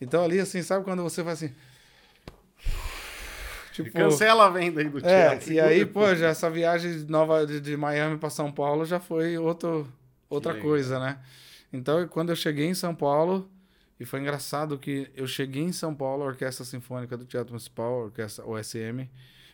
Então 0.00 0.22
ali, 0.22 0.40
assim, 0.40 0.62
sabe 0.62 0.84
quando 0.84 1.02
você 1.02 1.22
vai 1.22 1.34
assim. 1.34 1.52
Tipo, 3.72 3.90
cancela 3.90 4.46
a 4.46 4.50
venda 4.50 4.80
aí 4.80 4.88
do 4.88 5.06
é, 5.06 5.38
E 5.46 5.58
aí, 5.58 5.86
pô, 5.86 6.14
já 6.14 6.28
essa 6.28 6.50
viagem 6.50 7.06
nova 7.08 7.46
de, 7.46 7.60
de 7.60 7.76
Miami 7.76 8.18
para 8.18 8.28
São 8.28 8.52
Paulo 8.52 8.84
já 8.84 9.00
foi 9.00 9.38
outro, 9.38 9.90
outra 10.28 10.54
coisa, 10.60 10.98
né? 10.98 11.18
Então, 11.72 12.06
quando 12.08 12.30
eu 12.30 12.36
cheguei 12.36 12.66
em 12.66 12.74
São 12.74 12.94
Paulo, 12.94 13.50
e 13.98 14.04
foi 14.04 14.20
engraçado 14.20 14.78
que 14.78 15.10
eu 15.16 15.26
cheguei 15.26 15.62
em 15.62 15.72
São 15.72 15.94
Paulo, 15.94 16.24
a 16.24 16.26
Orquestra 16.26 16.66
Sinfônica 16.66 17.16
do 17.16 17.24
Teatro 17.24 17.52
Municipal, 17.52 17.94
a 17.94 18.04
Orquestra 18.04 18.44
OSM, 18.44 19.08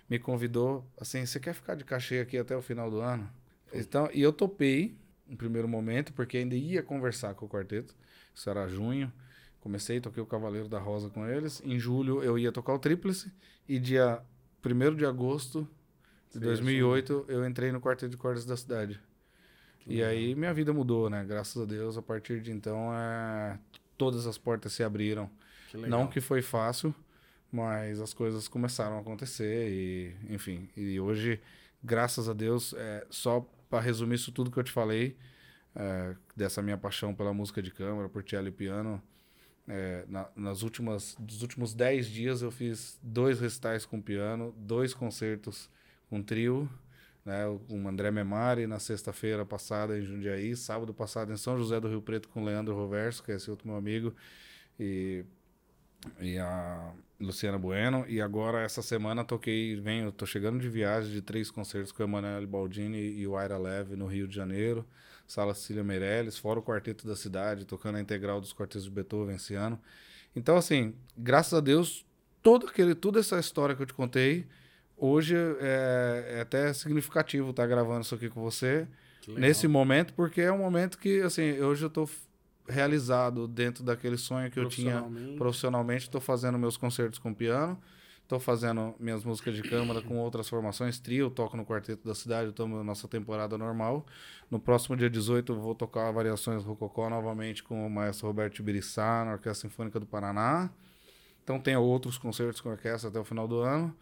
me 0.09 0.19
convidou 0.19 0.87
assim: 1.01 1.25
você 1.25 1.39
quer 1.39 1.55
ficar 1.55 1.75
de 1.75 1.85
cachê 1.85 2.21
aqui 2.21 2.39
até 2.39 2.57
o 2.57 2.63
final 2.63 2.91
do 2.91 3.01
ano? 3.01 3.29
Então, 3.73 4.09
e 4.13 4.23
eu 4.23 4.33
topei 4.33 4.97
no 5.27 5.37
primeiro 5.37 5.69
momento, 5.69 6.13
porque 6.13 6.39
ainda 6.39 6.55
ia 6.55 6.83
conversar 6.83 7.35
com 7.35 7.47
o 7.47 7.49
quarteto. 7.49 7.95
Isso 8.35 8.49
era 8.49 8.67
junho. 8.67 9.13
Comecei, 9.61 10.01
toquei 10.01 10.23
o 10.23 10.27
Cavaleiro 10.27 10.69
da 10.69 10.79
Rosa 10.79 11.11
com 11.11 11.27
eles. 11.27 11.61
Em 11.65 11.79
julho 11.79 12.23
eu 12.23 12.39
ia 12.39 12.51
tocar 12.51 12.73
o 12.73 12.79
Tríplice. 12.79 13.31
E 13.69 13.79
dia 13.79 14.23
1 14.65 14.95
de 14.95 15.05
agosto 15.05 15.69
Você 16.31 16.39
2008 16.39 17.27
eu 17.29 17.47
entrei 17.47 17.71
no 17.71 17.81
quarteto 17.81 18.11
de 18.11 18.17
cordas 18.17 18.47
da 18.47 18.57
cidade. 18.57 18.99
E 19.87 20.03
aí 20.03 20.35
minha 20.35 20.55
vida 20.55 20.73
mudou, 20.73 21.11
né? 21.11 21.25
Graças 21.25 21.61
a 21.61 21.65
Deus, 21.65 21.97
a 21.97 22.03
partir 22.03 22.41
de 22.41 22.53
então, 22.53 22.91
é... 22.95 23.59
todas 23.97 24.27
as 24.27 24.39
portas 24.39 24.73
se 24.73 24.83
abriram. 24.83 25.31
Que 25.71 25.77
legal. 25.77 26.01
Não 26.01 26.07
que 26.07 26.21
foi 26.21 26.41
fácil, 26.41 26.95
mas 27.53 28.01
as 28.01 28.13
coisas 28.15 28.49
começaram 28.49 28.97
a 28.99 29.01
acontecer 29.01 29.71
e, 29.71 30.17
enfim, 30.35 30.69
e 30.77 31.01
hoje, 31.01 31.41
graças 31.83 32.29
a 32.29 32.33
Deus, 32.33 32.75
é, 32.77 33.07
só 33.11 33.41
para 33.71 33.81
resumir 33.81 34.17
isso 34.17 34.33
tudo 34.33 34.51
que 34.51 34.59
eu 34.59 34.65
te 34.65 34.73
falei, 34.73 35.17
é, 35.75 36.17
dessa 36.37 36.63
minha 36.63 36.79
paixão 36.79 37.15
pela 37.15 37.33
música 37.35 37.63
de 37.63 37.71
câmara, 37.71 38.09
por 38.09 38.25
cello 38.29 38.49
e 38.49 38.53
piano, 38.53 39.03
é, 39.69 40.05
na- 40.09 40.29
nas 40.37 40.63
últimas, 40.63 41.17
dos 41.19 41.43
últimos 41.43 41.75
10 41.75 42.07
dias 42.09 42.43
eu 42.43 42.51
fiz 42.51 42.99
dois 43.03 43.41
recitais 43.41 43.85
com 43.87 44.01
piano, 44.01 44.55
dois 44.59 44.95
concertos 44.95 45.71
com 46.09 46.23
trio, 46.23 46.69
né, 47.25 47.45
com 47.69 47.87
André 47.89 48.11
Memari 48.11 48.67
na 48.67 48.79
sexta-feira 48.79 49.45
passada 49.45 49.99
em 49.99 50.03
Jundiaí, 50.03 50.57
sábado 50.57 50.95
passado 50.95 51.33
em 51.33 51.37
São 51.37 51.59
José 51.59 51.79
do 51.81 51.89
Rio 51.89 52.03
Preto 52.03 52.29
com 52.29 52.45
Leandro 52.45 52.75
Roverso, 52.75 53.23
que 53.23 53.33
é 53.33 53.37
esse 53.37 53.51
outro 53.51 53.69
meu 53.69 53.77
amigo, 53.77 54.15
e 54.81 55.25
e 56.21 56.39
a 56.39 56.93
Luciana 57.21 57.59
Bueno. 57.59 58.05
E 58.09 58.21
agora, 58.21 58.61
essa 58.63 58.81
semana, 58.83 59.25
toquei, 59.25 59.75
venho, 59.81 60.13
tô 60.13 60.25
chegando 60.25 60.59
de 60.61 60.69
viagem 60.69 61.11
de 61.13 61.21
três 61.21 61.51
concertos 61.51 61.91
com 61.93 62.03
o 62.03 62.07
Emanuele 62.07 62.47
Baldini 62.47 62.99
e 62.99 63.27
o 63.27 63.37
Aira 63.37 63.59
Leve 63.59 63.97
no 63.97 64.07
Rio 64.07 64.29
de 64.29 64.35
Janeiro. 64.37 64.87
Sala 65.27 65.55
Cecília 65.55 65.85
Meirelles, 65.85 66.39
fora 66.39 66.59
o 66.59 66.63
Quarteto 66.63 67.07
da 67.07 67.15
Cidade, 67.15 67.67
tocando 67.67 67.97
a 67.97 68.01
integral 68.01 68.41
dos 68.41 68.53
quartetos 68.55 68.85
de 68.85 68.91
Beethoven 68.91 69.37
esse 69.37 69.55
ano. 69.55 69.79
Então, 70.35 70.57
assim, 70.57 70.95
graças 71.17 71.53
a 71.53 71.61
Deus, 71.61 72.07
todo 72.43 72.67
aquele, 72.67 72.95
toda 72.95 73.21
essa 73.21 73.39
história 73.39 73.75
que 73.77 73.83
eu 73.83 73.87
te 73.87 73.93
contei, 73.93 74.47
hoje 74.97 75.35
é, 75.61 76.37
é 76.37 76.41
até 76.41 76.73
significativo 76.73 77.51
estar 77.51 77.67
gravando 77.67 78.01
isso 78.03 78.15
aqui 78.15 78.31
com 78.31 78.41
você 78.41 78.87
nesse 79.41 79.67
momento, 79.69 80.15
porque 80.15 80.41
é 80.41 80.51
um 80.51 80.59
momento 80.59 80.97
que, 80.97 81.21
assim, 81.21 81.61
hoje 81.61 81.85
eu 81.85 81.91
tô 81.91 82.05
f- 82.07 82.21
realizado 82.69 83.49
dentro 83.49 83.83
daquele 83.83 84.17
sonho 84.17 84.51
que 84.51 84.59
eu 84.59 84.69
tinha 84.69 85.03
Profissionalmente. 85.37 86.05
Estou 86.05 86.21
fazendo 86.21 86.59
meus 86.59 86.77
concertos 86.77 87.19
com 87.19 87.33
piano, 87.33 87.79
estou 88.23 88.39
fazendo 88.39 88.95
minhas 89.01 89.25
músicas 89.25 89.55
de 89.55 89.63
câmara 89.63 90.03
com 90.03 90.19
outras 90.19 90.49
formações, 90.49 90.99
trio, 91.01 91.31
toco 91.31 91.57
no 91.57 91.65
Quarteto 91.65 92.07
da 92.07 92.15
Cidade, 92.15 92.51
estamos 92.51 92.77
na 92.77 92.85
nossa 92.85 93.09
temporada 93.09 93.57
normal. 93.57 94.07
No 94.51 94.61
próximo 94.61 94.97
dia 94.97 95.09
18 95.09 95.53
eu 95.53 95.61
vou 95.61 95.75
tocar 95.75 96.11
Variações 96.13 96.63
Rococó 96.65 97.09
novamente 97.09 97.63
com 97.63 97.87
o 97.87 97.91
maestro 97.91 98.27
Roberto 98.27 98.55
Tibiriçá, 98.55 99.25
na 99.25 99.33
Orquestra 99.33 99.69
Sinfônica 99.69 99.99
do 99.99 100.07
Paraná. 100.07 100.71
Então 101.43 101.59
tenho 101.59 101.81
outros 101.81 102.19
concertos 102.19 102.61
com 102.61 102.69
a 102.69 102.73
orquestra 102.73 103.09
até 103.09 103.19
o 103.19 103.25
final 103.25 103.49
do 103.49 103.61
ano. 103.61 103.97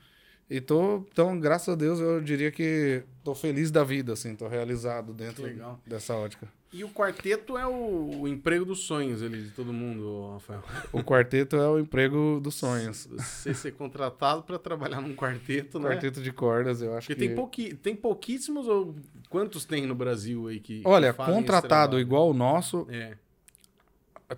E 0.48 0.60
tô, 0.60 1.04
então, 1.10 1.38
graças 1.38 1.68
a 1.68 1.76
Deus, 1.76 1.98
eu 1.98 2.20
diria 2.20 2.52
que 2.52 3.02
tô 3.24 3.34
feliz 3.34 3.70
da 3.70 3.82
vida, 3.82 4.12
assim, 4.12 4.34
tô 4.36 4.46
realizado 4.46 5.12
dentro 5.12 5.44
dessa 5.84 6.14
ótica. 6.14 6.48
E 6.72 6.82
o 6.84 6.90
quarteto 6.90 7.56
é 7.56 7.66
o, 7.66 8.20
o 8.22 8.28
emprego 8.28 8.64
dos 8.64 8.80
sonhos 8.80 9.22
ali 9.22 9.42
de 9.44 9.50
todo 9.50 9.72
mundo, 9.72 10.32
Rafael. 10.32 10.62
O 10.92 11.02
quarteto 11.02 11.56
é 11.56 11.68
o 11.68 11.78
emprego 11.78 12.40
dos 12.42 12.54
sonhos. 12.56 13.06
Você 13.06 13.54
ser 13.54 13.72
contratado 13.72 14.42
para 14.42 14.58
trabalhar 14.58 15.00
num 15.00 15.14
quarteto, 15.14 15.78
né? 15.78 15.90
Quarteto 15.90 16.20
de 16.20 16.32
cordas, 16.32 16.82
eu 16.82 16.94
acho 16.96 17.06
Porque 17.06 17.20
que... 17.20 17.26
tem, 17.26 17.34
pouqui, 17.36 17.74
tem 17.74 17.96
pouquíssimos 17.96 18.66
ou 18.66 18.94
quantos 19.30 19.64
tem 19.64 19.86
no 19.86 19.94
Brasil 19.94 20.48
aí 20.48 20.60
que. 20.60 20.82
Olha, 20.84 21.12
que 21.14 21.24
contratado 21.24 21.98
igual 22.00 22.28
o 22.30 22.34
nosso, 22.34 22.86
É, 22.90 23.16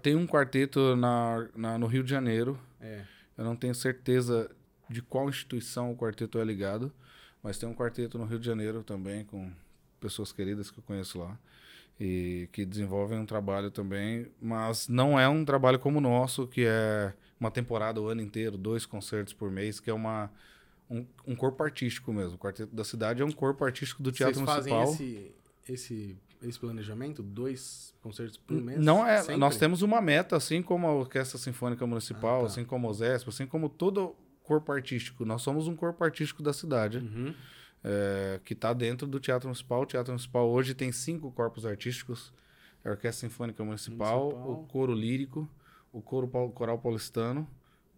tem 0.02 0.14
um 0.14 0.26
quarteto 0.26 0.94
na, 0.96 1.48
na- 1.56 1.78
no 1.78 1.86
Rio 1.86 2.02
de 2.04 2.10
Janeiro. 2.10 2.58
é. 2.80 3.02
Eu 3.36 3.44
não 3.44 3.54
tenho 3.54 3.72
certeza 3.72 4.50
de 4.90 5.00
qual 5.00 5.28
instituição 5.28 5.92
o 5.92 5.96
quarteto 5.96 6.40
é 6.40 6.44
ligado, 6.44 6.92
mas 7.40 7.56
tem 7.56 7.68
um 7.68 7.74
quarteto 7.74 8.18
no 8.18 8.24
Rio 8.24 8.40
de 8.40 8.44
Janeiro 8.46 8.82
também, 8.82 9.24
com 9.24 9.48
pessoas 10.00 10.32
queridas 10.32 10.72
que 10.72 10.78
eu 10.80 10.82
conheço 10.82 11.20
lá, 11.20 11.38
e 12.00 12.48
que 12.52 12.64
desenvolvem 12.64 13.18
um 13.18 13.26
trabalho 13.26 13.70
também, 13.70 14.26
mas 14.40 14.88
não 14.88 15.18
é 15.18 15.28
um 15.28 15.44
trabalho 15.44 15.78
como 15.78 15.98
o 15.98 16.00
nosso, 16.00 16.46
que 16.46 16.64
é 16.66 17.12
uma 17.40 17.50
temporada 17.50 18.00
o 18.00 18.06
ano 18.08 18.20
inteiro, 18.22 18.56
dois 18.56 18.86
concertos 18.86 19.32
por 19.32 19.50
mês, 19.50 19.80
que 19.80 19.90
é 19.90 19.94
uma, 19.94 20.30
um, 20.88 21.04
um 21.26 21.34
corpo 21.34 21.62
artístico 21.62 22.12
mesmo. 22.12 22.34
O 22.36 22.38
Quarteto 22.38 22.74
da 22.74 22.84
Cidade 22.84 23.20
é 23.22 23.24
um 23.24 23.32
corpo 23.32 23.64
artístico 23.64 24.02
do 24.02 24.12
Teatro 24.12 24.34
Vocês 24.36 24.46
fazem 24.46 24.72
Municipal. 24.72 24.94
esse, 25.06 25.32
esse, 25.68 26.16
esse 26.42 26.58
planejamento? 26.58 27.22
Dois 27.22 27.92
concertos 28.00 28.36
por 28.36 28.56
mês? 28.60 28.78
Não 28.78 29.04
é, 29.06 29.18
Sempre? 29.22 29.36
nós 29.36 29.56
temos 29.56 29.82
uma 29.82 30.00
meta, 30.00 30.36
assim 30.36 30.62
como 30.62 30.86
a 30.86 30.92
Orquestra 30.92 31.38
Sinfônica 31.38 31.84
Municipal, 31.86 32.38
Ah, 32.38 32.40
tá. 32.42 32.46
assim 32.46 32.64
como 32.64 32.88
o 32.88 32.94
ZESP, 32.94 33.28
assim 33.28 33.46
como 33.46 33.68
todo 33.68 34.14
corpo 34.44 34.70
artístico. 34.72 35.24
Nós 35.24 35.42
somos 35.42 35.66
um 35.68 35.74
corpo 35.76 36.02
artístico 36.04 36.42
da 36.42 36.52
cidade, 36.52 36.98
Uhum. 36.98 37.34
É, 37.84 38.40
que 38.44 38.52
está 38.54 38.72
dentro 38.72 39.06
do 39.06 39.18
Teatro 39.20 39.48
Municipal. 39.48 39.82
O 39.82 39.86
Teatro 39.86 40.12
Municipal 40.12 40.48
hoje 40.48 40.74
tem 40.74 40.90
cinco 40.92 41.30
corpos 41.32 41.64
artísticos. 41.66 42.32
A 42.84 42.90
Orquestra 42.90 43.28
Sinfônica 43.28 43.62
Municipal, 43.64 44.30
Municipal. 44.30 44.52
o 44.52 44.66
Coro 44.66 44.92
Lírico, 44.94 45.48
o 45.92 46.00
Coro 46.00 46.28
Pau- 46.28 46.50
Coral 46.50 46.78
Paulistano, 46.78 47.46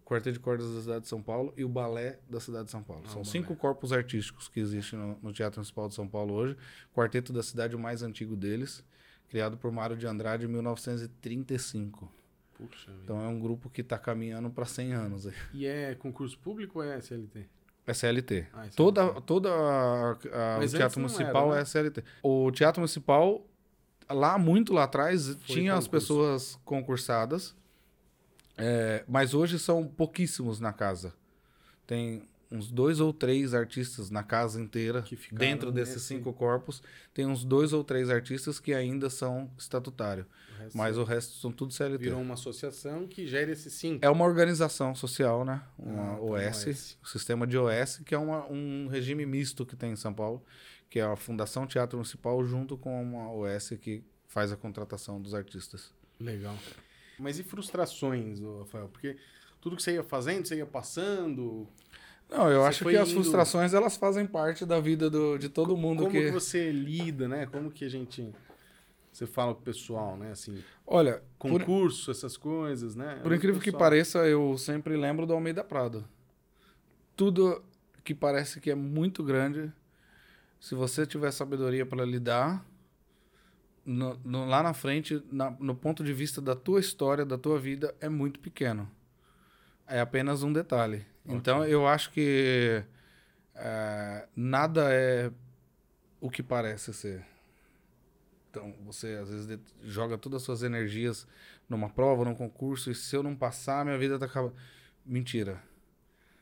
o 0.02 0.08
Quarteto 0.08 0.32
de 0.32 0.40
Cordas 0.40 0.74
da 0.74 0.80
cidade 0.80 1.00
de 1.02 1.08
São 1.08 1.22
Paulo 1.22 1.52
e 1.56 1.64
o 1.64 1.68
Balé 1.68 2.18
da 2.28 2.40
cidade 2.40 2.64
de 2.64 2.70
São 2.70 2.82
Paulo. 2.82 3.02
Ah, 3.06 3.10
São 3.10 3.22
cinco 3.24 3.54
corpos 3.54 3.92
artísticos 3.92 4.48
que 4.48 4.58
existem 4.58 4.98
no, 4.98 5.18
no 5.22 5.32
Teatro 5.32 5.58
Municipal 5.60 5.86
de 5.88 5.94
São 5.94 6.08
Paulo 6.08 6.34
hoje. 6.34 6.56
Quarteto 6.94 7.32
da 7.32 7.42
cidade, 7.42 7.76
o 7.76 7.78
mais 7.78 8.02
antigo 8.02 8.34
deles, 8.34 8.82
criado 9.28 9.56
por 9.58 9.70
Mário 9.70 9.96
de 9.96 10.06
Andrade 10.06 10.46
em 10.46 10.48
1935. 10.48 12.10
Puxa 12.54 12.90
vida. 12.90 13.02
Então 13.04 13.20
é 13.22 13.28
um 13.28 13.38
grupo 13.38 13.70
que 13.70 13.80
está 13.82 13.98
caminhando 13.98 14.50
para 14.50 14.64
100 14.64 14.92
anos. 14.92 15.26
aí. 15.26 15.34
E 15.52 15.66
é 15.66 15.94
concurso 15.94 16.38
público 16.38 16.78
ou 16.80 16.84
é 16.84 16.98
SLT? 16.98 17.46
É 17.86 17.94
CLT. 17.94 18.46
Ah, 18.52 18.66
é 18.66 18.68
Toda, 18.70 19.02
CLT. 19.02 19.20
toda 19.22 19.50
a- 19.50 20.10
a- 20.12 20.58
o 20.64 20.68
Teatro 20.68 21.00
Municipal 21.00 21.46
era, 21.46 21.54
né? 21.56 21.62
é 21.62 21.64
CLT. 21.64 22.04
O 22.22 22.50
Teatro 22.52 22.80
Municipal, 22.80 23.44
lá 24.08 24.38
muito 24.38 24.72
lá 24.72 24.84
atrás, 24.84 25.36
tinha 25.46 25.74
as 25.74 25.86
concurso. 25.86 25.90
pessoas 25.90 26.58
concursadas, 26.64 27.54
é, 28.56 29.04
mas 29.08 29.34
hoje 29.34 29.58
são 29.58 29.86
pouquíssimos 29.86 30.60
na 30.60 30.72
casa. 30.72 31.12
Tem 31.86 32.28
uns 32.50 32.70
dois 32.70 32.98
ou 33.00 33.12
três 33.12 33.54
artistas 33.54 34.10
na 34.10 34.22
casa 34.22 34.60
inteira, 34.60 35.04
dentro 35.32 35.70
desses 35.70 35.94
nesse- 35.96 36.06
cinco 36.06 36.32
corpos, 36.32 36.82
tem 37.14 37.24
uns 37.26 37.44
dois 37.44 37.72
ou 37.72 37.84
três 37.84 38.10
artistas 38.10 38.58
que 38.58 38.74
ainda 38.74 39.08
são 39.08 39.50
estatutários, 39.56 40.26
O 40.26 40.62
resto 40.62 40.76
mas 40.76 40.98
o 40.98 41.04
resto 41.04 41.34
são 41.34 41.52
tudo 41.52 41.72
CLT. 41.72 42.02
virou 42.04 42.20
uma 42.20 42.34
associação 42.34 43.06
que 43.06 43.26
gera 43.26 43.52
esses 43.52 43.72
cinco. 43.74 44.04
É 44.04 44.10
uma 44.10 44.24
organização 44.24 44.94
social, 44.94 45.44
né? 45.44 45.62
Uma 45.78 46.14
Ah, 46.14 46.16
tá, 46.16 46.22
OS, 46.22 46.66
OS. 46.66 46.98
o 47.02 47.06
sistema 47.08 47.46
de 47.46 47.56
OS, 47.56 48.02
que 48.04 48.14
é 48.14 48.18
uma- 48.18 48.44
um 48.50 48.88
regime 48.88 49.24
misto 49.24 49.64
que 49.64 49.76
tem 49.76 49.92
em 49.92 49.96
São 49.96 50.12
Paulo, 50.12 50.44
que 50.88 50.98
é 50.98 51.02
a 51.04 51.14
Fundação 51.14 51.66
Teatro 51.68 51.98
Municipal 51.98 52.44
junto 52.44 52.76
com 52.76 53.00
uma 53.00 53.32
OS 53.32 53.76
que 53.78 54.02
faz 54.26 54.50
a 54.50 54.56
contratação 54.56 55.20
dos 55.22 55.34
artistas. 55.34 55.92
Legal. 56.18 56.56
Mas 57.18 57.38
e 57.38 57.44
frustrações, 57.44 58.40
Rafael? 58.40 58.88
Porque 58.88 59.16
tudo 59.60 59.76
que 59.76 59.82
você 59.82 59.92
ia 59.94 60.02
fazendo, 60.02 60.46
você 60.48 60.56
ia 60.56 60.66
passando. 60.66 61.68
Não, 62.30 62.48
eu 62.50 62.60
Você 62.62 62.68
acho 62.68 62.84
que 62.84 62.96
as 62.96 63.08
indo- 63.08 63.14
frustrações 63.16 63.74
elas 63.74 63.96
fazem 63.96 64.26
parte 64.26 64.64
da 64.64 64.78
vida 64.80 65.10
do- 65.10 65.36
de 65.36 65.48
todo 65.48 65.76
mundo 65.76 66.04
Como 66.04 66.10
que... 66.12 66.26
que 66.26 66.30
você 66.30 66.70
lida, 66.70 67.26
né? 67.26 67.46
Como 67.46 67.70
que 67.70 67.84
a 67.84 67.88
gente. 67.88 68.32
Você 69.12 69.26
fala 69.26 69.52
pro 69.54 69.64
pessoal, 69.64 70.16
né? 70.16 70.30
Assim, 70.30 70.62
Olha, 70.86 71.22
por, 71.38 71.50
concurso, 71.58 72.10
essas 72.12 72.36
coisas, 72.36 72.94
né? 72.94 73.18
por 73.22 73.32
incrível 73.32 73.60
que 73.60 73.72
pareça, 73.72 74.18
eu 74.28 74.56
sempre 74.56 74.96
lembro 74.96 75.26
do 75.26 75.32
Almeida 75.32 75.64
Prado. 75.64 76.04
Tudo 77.16 77.62
que 78.04 78.14
parece 78.14 78.60
que 78.60 78.70
é 78.70 78.74
muito 78.74 79.22
grande, 79.24 79.70
se 80.60 80.76
você 80.76 81.04
tiver 81.04 81.32
sabedoria 81.32 81.84
para 81.84 82.04
lidar, 82.04 82.64
no- 83.84 84.18
no- 84.24 84.46
lá 84.46 84.62
na 84.62 84.72
frente, 84.72 85.20
na- 85.32 85.50
no 85.58 85.74
ponto 85.74 86.04
de 86.04 86.12
vista 86.12 86.40
da 86.40 86.54
tua 86.54 86.78
história, 86.78 87.24
da 87.26 87.36
tua 87.36 87.58
vida, 87.58 87.92
é 88.00 88.08
muito 88.08 88.38
pequeno. 88.38 88.88
É 89.88 90.00
apenas 90.00 90.44
um 90.44 90.52
detalhe. 90.52 91.04
Então, 91.26 91.64
eu 91.64 91.86
acho 91.86 92.10
que 92.10 92.82
é, 93.54 94.26
nada 94.34 94.92
é 94.92 95.30
o 96.20 96.30
que 96.30 96.42
parece 96.42 96.92
ser. 96.92 97.24
Então, 98.50 98.74
você 98.84 99.18
às 99.20 99.30
vezes 99.30 99.58
joga 99.82 100.18
todas 100.18 100.38
as 100.38 100.42
suas 100.42 100.62
energias 100.62 101.26
numa 101.68 101.88
prova, 101.88 102.24
num 102.24 102.34
concurso, 102.34 102.90
e 102.90 102.94
se 102.94 103.14
eu 103.14 103.22
não 103.22 103.36
passar, 103.36 103.84
minha 103.84 103.98
vida 103.98 104.18
tá 104.18 104.26
acabando. 104.26 104.54
Mentira. 105.06 105.62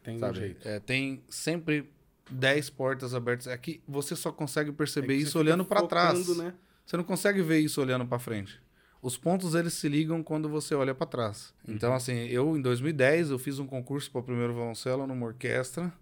Tem 0.03 0.23
um 0.23 0.35
jeito. 0.35 0.67
É, 0.67 0.81
tem 0.81 1.23
sempre 1.29 1.91
10 2.31 2.71
portas 2.71 3.15
abertas. 3.15 3.47
É 3.47 3.57
que 3.59 3.83
você 3.87 4.17
só 4.17 4.33
consegue 4.33 4.73
perceber 4.73 5.15
É 5.15 5.17
isso 5.17 5.39
olhando 5.39 5.65
para 5.65 5.87
trás. 5.87 6.37
Né? 6.37 6.55
Você 6.85 6.97
não 6.97 7.05
consegue 7.05 7.43
ver 7.43 7.59
isso 7.59 7.81
olhando 7.81 8.07
para 8.07 8.19
frente. 8.19 8.61
Os 9.01 9.17
pontos 9.17 9.55
eles 9.55 9.75
se 9.75 9.89
ligam 9.89 10.23
quando 10.23 10.49
você 10.49 10.75
olha 10.75 10.95
para 10.95 11.07
trás. 11.07 11.55
Então 11.67 11.95
assim, 11.95 12.27
eu 12.27 12.57
em 12.57 12.61
2010 12.61 13.31
eu 13.31 13.39
fiz 13.39 13.59
um 13.59 13.67
concurso 13.67 14.11
para 14.11 14.23
primeiro 14.23 14.53
violoncelo 14.55 15.07
numa 15.07 15.27
orquestra 15.27 15.93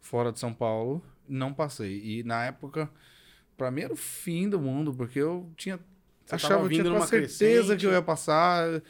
fora 0.00 0.32
de 0.32 0.38
São 0.38 0.54
Paulo, 0.54 1.02
não 1.28 1.52
passei. 1.52 2.00
E 2.02 2.22
na 2.22 2.44
época 2.46 2.90
para 3.56 3.70
mim 3.70 3.82
era 3.82 3.92
o 3.92 3.96
fim 3.96 4.48
do 4.48 4.58
mundo, 4.60 4.94
porque 4.94 5.18
eu 5.18 5.50
tinha 5.56 5.78
Você 6.24 6.34
achava 6.36 6.64
eu 6.64 6.68
tinha 6.70 6.84
com 6.84 6.90
numa 6.90 7.06
certeza 7.06 7.36
crescente. 7.66 7.80
que 7.80 7.86
eu 7.86 7.90
ia 7.92 8.00
passar 8.02 8.82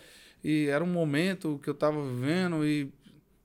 e 0.45 0.67
era 0.67 0.85
um 0.85 0.93
momento 0.93 1.59
que 1.63 1.69
eu 1.69 1.75
tava 1.75 2.01
vivendo 2.07 2.65
e 2.65 2.93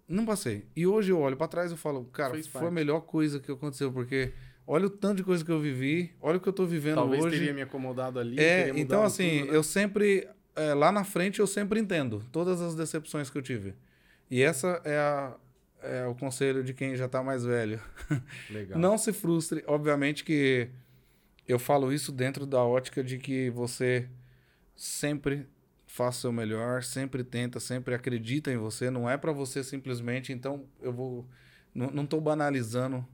não 0.08 0.26
passei. 0.26 0.68
E 0.76 0.86
hoje 0.86 1.12
eu 1.12 1.20
olho 1.20 1.36
para 1.36 1.48
trás 1.48 1.72
e 1.72 1.78
falo, 1.78 2.06
cara, 2.06 2.34
Fez 2.34 2.46
foi 2.46 2.62
parte. 2.62 2.72
a 2.72 2.76
melhor 2.76 3.02
coisa 3.02 3.40
que 3.40 3.52
aconteceu, 3.52 3.92
porque 3.92 4.32
Olha 4.66 4.86
o 4.88 4.90
tanto 4.90 5.18
de 5.18 5.24
coisa 5.24 5.44
que 5.44 5.52
eu 5.52 5.60
vivi, 5.60 6.14
olha 6.22 6.38
o 6.38 6.40
que 6.40 6.48
eu 6.48 6.54
tô 6.54 6.66
vivendo 6.66 6.96
Talvez 6.96 7.24
hoje. 7.26 7.38
teria 7.38 7.54
me 7.54 7.62
acomodado 7.62 8.18
ali. 8.20 8.40
É, 8.40 8.70
então 8.76 9.04
assim, 9.04 9.40
tudo, 9.42 9.52
né? 9.52 9.58
eu 9.58 9.64
sempre. 9.64 10.28
é, 10.56 10.74
lá 10.74 10.92
na 10.92 11.04
frente 11.04 11.40
eu 11.40 11.48
sempre 11.48 11.80
entendo 11.80 12.24
todas 12.32 12.62
as 12.62 12.74
decepções 12.76 13.30
que 13.30 13.38
eu 13.38 13.42
tive. 13.42 13.74
E 14.32 14.42
essa 14.42 14.82
é, 14.86 14.98
a- 14.98 15.36
é 15.82 16.06
o 16.06 16.16
conselho 16.16 16.64
de 16.64 16.74
quem 16.74 16.96
já 16.96 17.08
tá 17.10 17.22
mais 17.22 17.44
velho. 17.44 17.80
Legal. 18.50 18.80
Não 18.80 18.98
se 18.98 19.12
frustre. 19.12 19.64
Obviamente 19.68 20.24
que 20.24 20.70
eu 21.48 21.60
falo 21.60 21.92
isso 21.92 22.12
dentro 22.12 22.46
da 22.46 22.64
ótica 22.64 23.04
de 23.04 23.18
que 23.18 23.50
você 23.50 24.08
sempre 24.76 25.46
faça 25.86 26.20
o 26.20 26.22
seu 26.22 26.32
melhor, 26.32 26.84
sempre 26.84 27.24
tenta, 27.24 27.60
sempre 27.60 27.94
acredita 27.94 28.50
em 28.52 28.58
você. 28.58 28.90
Não 28.90 29.10
é 29.10 29.18
para 29.18 29.32
você 29.34 29.62
simplesmente. 29.64 30.32
Então 30.32 30.66
eu 30.82 30.94
vou. 30.94 31.28
Não, 31.76 31.88
não 31.92 32.06
tô 32.06 32.22
banalizando 32.22 33.06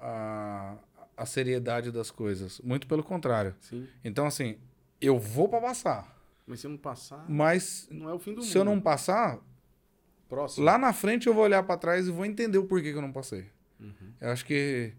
a, 0.00 0.76
a 1.20 1.26
seriedade 1.26 1.90
das 1.92 2.10
coisas. 2.10 2.60
Muito 2.60 2.86
pelo 2.86 3.02
contrário. 3.04 3.54
Sim. 3.60 3.86
Então, 4.04 4.26
assim, 4.26 4.58
eu 5.00 5.18
vou 5.18 5.48
para 5.48 5.60
passar. 5.60 6.16
Mas 6.46 6.60
se 6.60 6.66
eu 6.66 6.70
não 6.70 6.78
passar, 6.78 7.24
Mas 7.28 7.86
não 7.90 8.08
é 8.08 8.14
o 8.14 8.18
fim 8.18 8.34
do 8.34 8.42
se 8.42 8.56
eu 8.56 8.64
mundo. 8.64 8.74
não 8.74 8.80
passar, 8.80 9.38
Próximo. 10.28 10.64
lá 10.64 10.78
na 10.78 10.92
frente 10.92 11.26
eu 11.26 11.34
vou 11.34 11.44
olhar 11.44 11.62
para 11.62 11.76
trás 11.76 12.08
e 12.08 12.10
vou 12.10 12.24
entender 12.24 12.58
o 12.58 12.64
porquê 12.64 12.90
que 12.90 12.98
eu 12.98 13.02
não 13.02 13.12
passei. 13.12 13.46
Uhum. 13.78 14.12
Eu 14.20 14.30
acho 14.30 14.44
que 14.44 14.92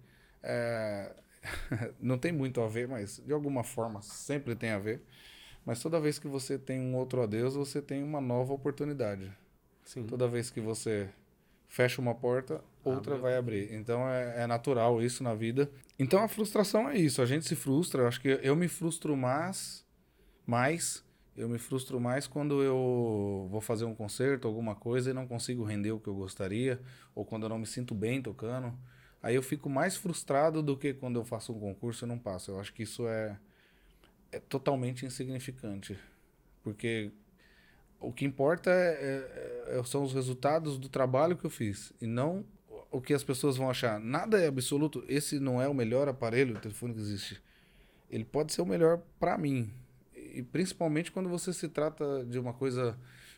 é, 0.43 1.13
não 1.99 2.17
tem 2.17 2.31
muito 2.31 2.61
a 2.61 2.67
ver, 2.67 2.87
mas 2.87 3.21
de 3.25 3.33
alguma 3.33 3.63
forma 3.63 4.01
sempre 4.01 4.55
tem 4.55 4.69
a 4.71 4.79
ver. 4.79 5.01
Mas 5.65 5.79
toda 5.81 5.99
vez 5.99 6.17
que 6.17 6.27
você 6.27 6.57
tem 6.57 6.79
um 6.79 6.95
outro 6.95 7.21
adeus, 7.21 7.55
você 7.55 7.81
tem 7.81 8.01
uma 8.03 8.21
nova 8.21 8.53
oportunidade. 8.53 9.31
Sim. 9.83 10.05
Toda 10.07 10.27
vez 10.27 10.49
que 10.49 10.61
você 10.61 11.09
fecha 11.67 12.01
uma 12.01 12.15
porta, 12.15 12.63
outra 12.83 13.13
Abre 13.13 13.21
vai 13.21 13.37
abrir. 13.37 13.73
Então 13.73 14.07
é, 14.07 14.43
é 14.43 14.47
natural 14.47 15.01
isso 15.01 15.23
na 15.23 15.33
vida. 15.33 15.69
Então 15.97 16.23
a 16.23 16.27
frustração 16.27 16.89
é 16.89 16.97
isso. 16.97 17.21
A 17.21 17.25
gente 17.25 17.45
se 17.47 17.55
frustra. 17.55 18.03
Eu 18.03 18.07
acho 18.07 18.21
que 18.21 18.39
eu 18.41 18.55
me 18.55 18.67
frustro 18.67 19.15
mais, 19.15 19.85
mais. 20.45 21.03
Eu 21.35 21.47
me 21.47 21.57
frustro 21.57 21.99
mais 21.99 22.27
quando 22.27 22.61
eu 22.61 23.47
vou 23.49 23.61
fazer 23.61 23.85
um 23.85 23.95
concerto, 23.95 24.47
alguma 24.47 24.75
coisa 24.75 25.11
e 25.11 25.13
não 25.13 25.25
consigo 25.27 25.63
render 25.63 25.91
o 25.91 25.99
que 25.99 26.09
eu 26.09 26.15
gostaria, 26.15 26.79
ou 27.15 27.23
quando 27.23 27.43
eu 27.43 27.49
não 27.49 27.57
me 27.57 27.65
sinto 27.65 27.95
bem 27.95 28.21
tocando. 28.21 28.77
Aí 29.23 29.35
eu 29.35 29.41
fico 29.43 29.69
mais 29.69 29.95
frustrado 29.95 30.61
do 30.61 30.75
que 30.75 30.93
quando 30.93 31.19
eu 31.19 31.23
faço 31.23 31.53
um 31.53 31.59
concurso 31.59 32.05
e 32.05 32.07
não 32.07 32.17
passo. 32.17 32.51
Eu 32.51 32.59
acho 32.59 32.73
que 32.73 32.83
isso 32.83 33.07
é, 33.07 33.37
é 34.31 34.39
totalmente 34.39 35.05
insignificante. 35.05 35.97
Porque 36.63 37.11
o 37.99 38.11
que 38.11 38.25
importa 38.25 38.69
é- 38.71 39.69
é- 39.69 39.79
é- 39.79 39.83
são 39.83 40.03
os 40.03 40.13
resultados 40.13 40.77
do 40.77 40.89
trabalho 40.89 41.37
que 41.37 41.45
eu 41.45 41.49
fiz 41.49 41.93
e 42.01 42.07
não 42.07 42.43
o 42.91 43.01
que 43.01 43.13
as 43.13 43.23
pessoas 43.23 43.55
vão 43.55 43.69
achar. 43.69 43.99
Nada 43.99 44.39
é 44.39 44.47
absoluto. 44.47 45.03
Esse 45.07 45.39
não 45.39 45.61
é 45.61 45.67
o 45.67 45.73
melhor 45.73 46.09
aparelho 46.09 46.55
de 46.55 46.61
telefone 46.61 46.93
que 46.93 46.99
existe. 46.99 47.41
Ele 48.09 48.25
pode 48.25 48.51
ser 48.53 48.61
o 48.61 48.65
melhor 48.65 49.01
para 49.19 49.37
mim. 49.37 49.71
E 50.13 50.43
principalmente 50.43 51.11
quando 51.11 51.29
você 51.29 51.53
se 51.53 51.69
trata 51.69 52.25
de 52.25 52.37
uma 52.37 52.53
coisa 52.53 52.97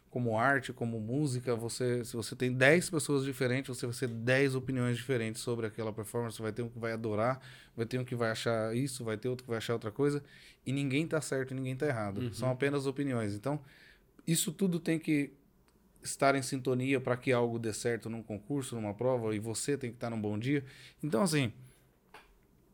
como 0.09 0.37
arte, 0.37 0.73
como 0.73 0.99
música, 0.99 1.55
você, 1.55 2.03
se 2.05 2.15
você 2.15 2.35
tem 2.35 2.51
10 2.51 2.89
pessoas 2.89 3.23
diferentes, 3.23 3.75
você 3.75 3.87
vai 3.87 3.95
ter 3.95 4.07
10 4.07 4.55
opiniões 4.55 4.97
diferentes 4.97 5.41
sobre 5.41 5.65
aquela 5.67 5.93
performance. 5.93 6.41
Vai 6.41 6.51
ter 6.51 6.63
um 6.63 6.69
que 6.69 6.79
vai 6.79 6.91
adorar, 6.91 7.39
vai 7.75 7.85
ter 7.85 7.99
um 7.99 8.05
que 8.05 8.15
vai 8.15 8.31
achar 8.31 8.75
isso, 8.75 9.03
vai 9.03 9.17
ter 9.17 9.29
outro 9.29 9.43
que 9.43 9.49
vai 9.49 9.57
achar 9.57 9.73
outra 9.73 9.91
coisa. 9.91 10.23
E 10.65 10.71
ninguém 10.71 11.07
tá 11.07 11.21
certo 11.21 11.53
ninguém 11.53 11.75
tá 11.75 11.87
errado. 11.87 12.33
São 12.33 12.49
apenas 12.49 12.87
opiniões. 12.87 13.33
Então, 13.33 13.59
isso 14.25 14.51
tudo 14.51 14.79
tem 14.79 14.97
que 14.97 15.31
estar 16.03 16.35
em 16.35 16.41
sintonia 16.41 16.99
para 16.99 17.15
que 17.17 17.31
algo 17.31 17.57
dê 17.57 17.73
certo 17.73 18.09
num 18.09 18.21
concurso, 18.21 18.75
numa 18.75 18.93
prova, 18.93 19.35
e 19.35 19.39
você 19.39 19.77
tem 19.77 19.89
que 19.89 19.97
estar 19.97 20.09
num 20.09 20.19
bom 20.19 20.37
dia. 20.37 20.63
Então, 21.03 21.21
assim, 21.21 21.51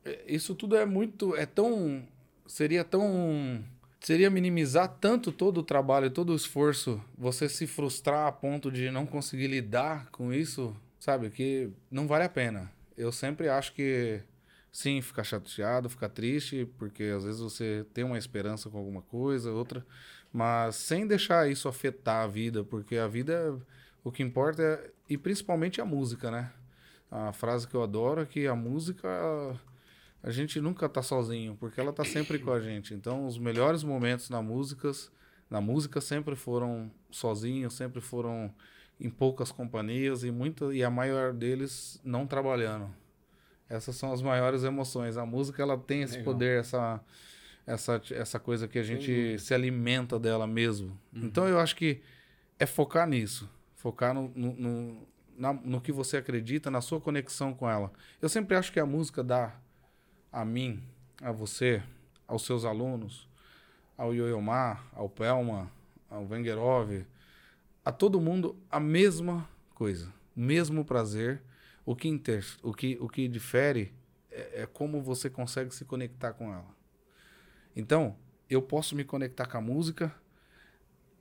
é- 0.06 0.24
isso 0.28 0.56
tudo 0.56 0.76
é 0.76 0.86
muito. 0.86 1.36
É 1.36 1.46
tão. 1.46 2.04
Seria 2.48 2.84
tão. 2.84 3.64
Seria 4.02 4.30
minimizar 4.30 4.88
tanto 5.02 5.30
todo 5.32 5.58
o 5.60 5.64
trabalho 5.64 6.10
todo 6.10 6.32
o 6.32 6.36
esforço, 6.36 7.04
você 7.18 7.50
se 7.50 7.68
frustrar 7.68 8.28
a 8.28 8.32
ponto 8.32 8.72
de 8.72 8.90
não 8.90 9.06
conseguir 9.06 9.48
lidar 9.48 10.10
com 10.10 10.32
isso, 10.32 10.74
sabe? 11.00 11.30
Que 11.30 11.70
não 11.92 12.08
vale 12.08 12.24
a 12.24 12.30
pena. 12.30 12.72
Eu 12.96 13.12
sempre 13.12 13.50
acho 13.50 13.74
que, 13.74 14.22
sim, 14.72 15.02
ficar 15.02 15.26
chateado, 15.26 15.90
ficar 15.90 16.08
triste, 16.08 16.66
porque 16.78 17.04
às 17.04 17.26
vezes 17.26 17.42
você 17.42 17.86
tem 17.94 18.06
uma 18.06 18.18
esperança 18.18 18.70
com 18.70 18.78
alguma 18.78 19.02
coisa, 19.02 19.52
outra, 19.52 19.86
mas 20.32 20.76
sem 20.76 21.08
deixar 21.08 21.50
isso 21.50 21.68
afetar 21.68 22.24
a 22.24 22.28
vida, 22.28 22.64
porque 22.64 22.98
a 22.98 23.08
vida, 23.08 23.58
o 24.04 24.12
que 24.12 24.24
importa 24.24 24.62
é, 24.62 24.92
e 25.10 25.18
principalmente 25.18 25.82
a 25.82 25.86
música, 25.86 26.30
né? 26.30 26.52
A 27.12 27.34
frase 27.34 27.68
que 27.68 27.76
eu 27.76 27.82
adoro 27.82 28.22
é 28.22 28.26
que 28.26 28.46
a 28.46 28.56
música 28.56 29.08
a 30.22 30.32
gente 30.32 30.60
nunca 30.60 30.88
tá 30.90 31.02
sozinho, 31.02 31.56
porque 31.60 31.80
ela 31.80 31.94
tá 31.94 32.04
sempre 32.04 32.40
com 32.40 32.52
a 32.52 32.60
gente. 32.60 32.94
Então, 32.94 33.26
os 33.26 33.38
melhores 33.38 33.84
momentos 33.84 34.30
na 34.30 34.42
músicas, 34.42 35.12
na 35.50 35.62
música 35.62 36.02
sempre 36.02 36.36
foram 36.36 36.92
sozinhos, 37.10 37.74
sempre 37.74 38.02
foram 38.02 38.54
em 39.00 39.10
poucas 39.10 39.52
companhias 39.52 40.24
e 40.24 40.32
muito 40.32 40.74
e 40.74 40.84
a 40.84 40.90
maior 40.90 41.34
deles 41.34 42.00
não 42.04 42.28
trabalhando. 42.28 42.94
Essas 43.70 43.96
são 43.96 44.12
as 44.12 44.22
maiores 44.22 44.64
emoções. 44.64 45.16
A 45.16 45.26
música 45.26 45.62
ela 45.62 45.78
tem 45.78 46.02
esse 46.02 46.18
Legal. 46.18 46.34
poder, 46.34 46.60
essa 46.60 47.00
essa 47.74 48.02
essa 48.12 48.40
coisa 48.40 48.68
que 48.68 48.80
a 48.80 48.84
gente 48.84 49.12
dúvida. 49.14 49.38
se 49.40 49.54
alimenta 49.54 50.20
dela 50.20 50.46
mesmo. 50.48 50.98
Então, 51.14 51.48
eu 51.48 51.60
acho 51.60 51.76
que 51.76 52.02
é 52.58 52.66
focar 52.66 53.08
nisso, 53.08 53.50
focar 53.76 54.14
no, 54.14 54.32
no, 54.36 54.54
no, 54.56 55.08
na- 55.38 55.54
no 55.54 55.80
que 55.82 55.92
você 55.92 56.18
acredita, 56.18 56.70
na 56.72 56.82
sua 56.82 57.00
conexão 57.00 57.54
com 57.54 57.70
ela. 57.70 57.92
Eu 58.22 58.28
sempre 58.30 58.56
acho 58.56 58.72
que 58.72 58.80
a 58.80 58.86
música 58.86 59.24
dá 59.24 59.56
a 60.32 60.44
mim, 60.44 60.82
a 61.22 61.32
você, 61.32 61.82
aos 62.28 62.46
seus 62.46 62.66
alunos, 62.66 63.28
ao 63.98 64.14
Yoyomar, 64.14 64.84
ao 64.94 65.10
Pelma, 65.10 65.72
ao 66.10 66.26
Wengerov, 66.26 67.06
a 67.86 67.92
todo 67.92 68.20
mundo 68.20 68.56
a 68.70 68.80
mesma 68.80 69.48
coisa, 69.74 70.12
o 70.36 70.40
mesmo 70.40 70.84
prazer. 70.86 71.42
O 71.86 71.96
que, 71.96 72.08
inter, 72.08 72.46
o 72.62 72.72
que, 72.72 72.98
o 73.02 73.08
que 73.10 73.28
difere 73.28 73.92
é, 74.30 74.62
é 74.62 74.66
como 74.68 75.02
você 75.02 75.28
consegue 75.28 75.74
se 75.74 75.86
conectar 75.86 76.34
com 76.34 76.54
ela. 76.54 76.68
Então, 77.76 78.16
eu 78.50 78.62
posso 78.62 78.96
me 78.96 79.04
conectar 79.04 79.46
com 79.46 79.58
a 79.58 79.62
música 79.62 80.14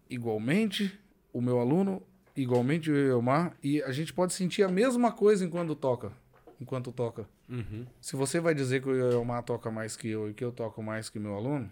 igualmente, 0.08 0.98
o 1.32 1.40
meu 1.40 1.60
aluno 1.60 2.02
igualmente 2.34 2.90
o 2.90 2.96
Yoyomar, 2.96 3.56
e 3.62 3.82
a 3.82 3.90
gente 3.90 4.12
pode 4.12 4.32
sentir 4.32 4.62
a 4.62 4.68
mesma 4.68 5.10
coisa 5.10 5.44
enquanto 5.44 5.74
toca. 5.74 6.12
Enquanto 6.60 6.92
toca. 6.92 7.28
Uhum. 7.48 7.86
Se 8.00 8.16
você 8.16 8.40
vai 8.40 8.54
dizer 8.54 8.82
que 8.82 8.88
o 8.88 8.94
Yoyomar 8.94 9.42
toca 9.42 9.70
mais 9.70 9.96
que 9.96 10.08
eu 10.08 10.30
e 10.30 10.34
que 10.34 10.44
eu 10.44 10.52
toco 10.52 10.82
mais 10.82 11.08
que 11.08 11.18
meu 11.18 11.34
aluno, 11.34 11.70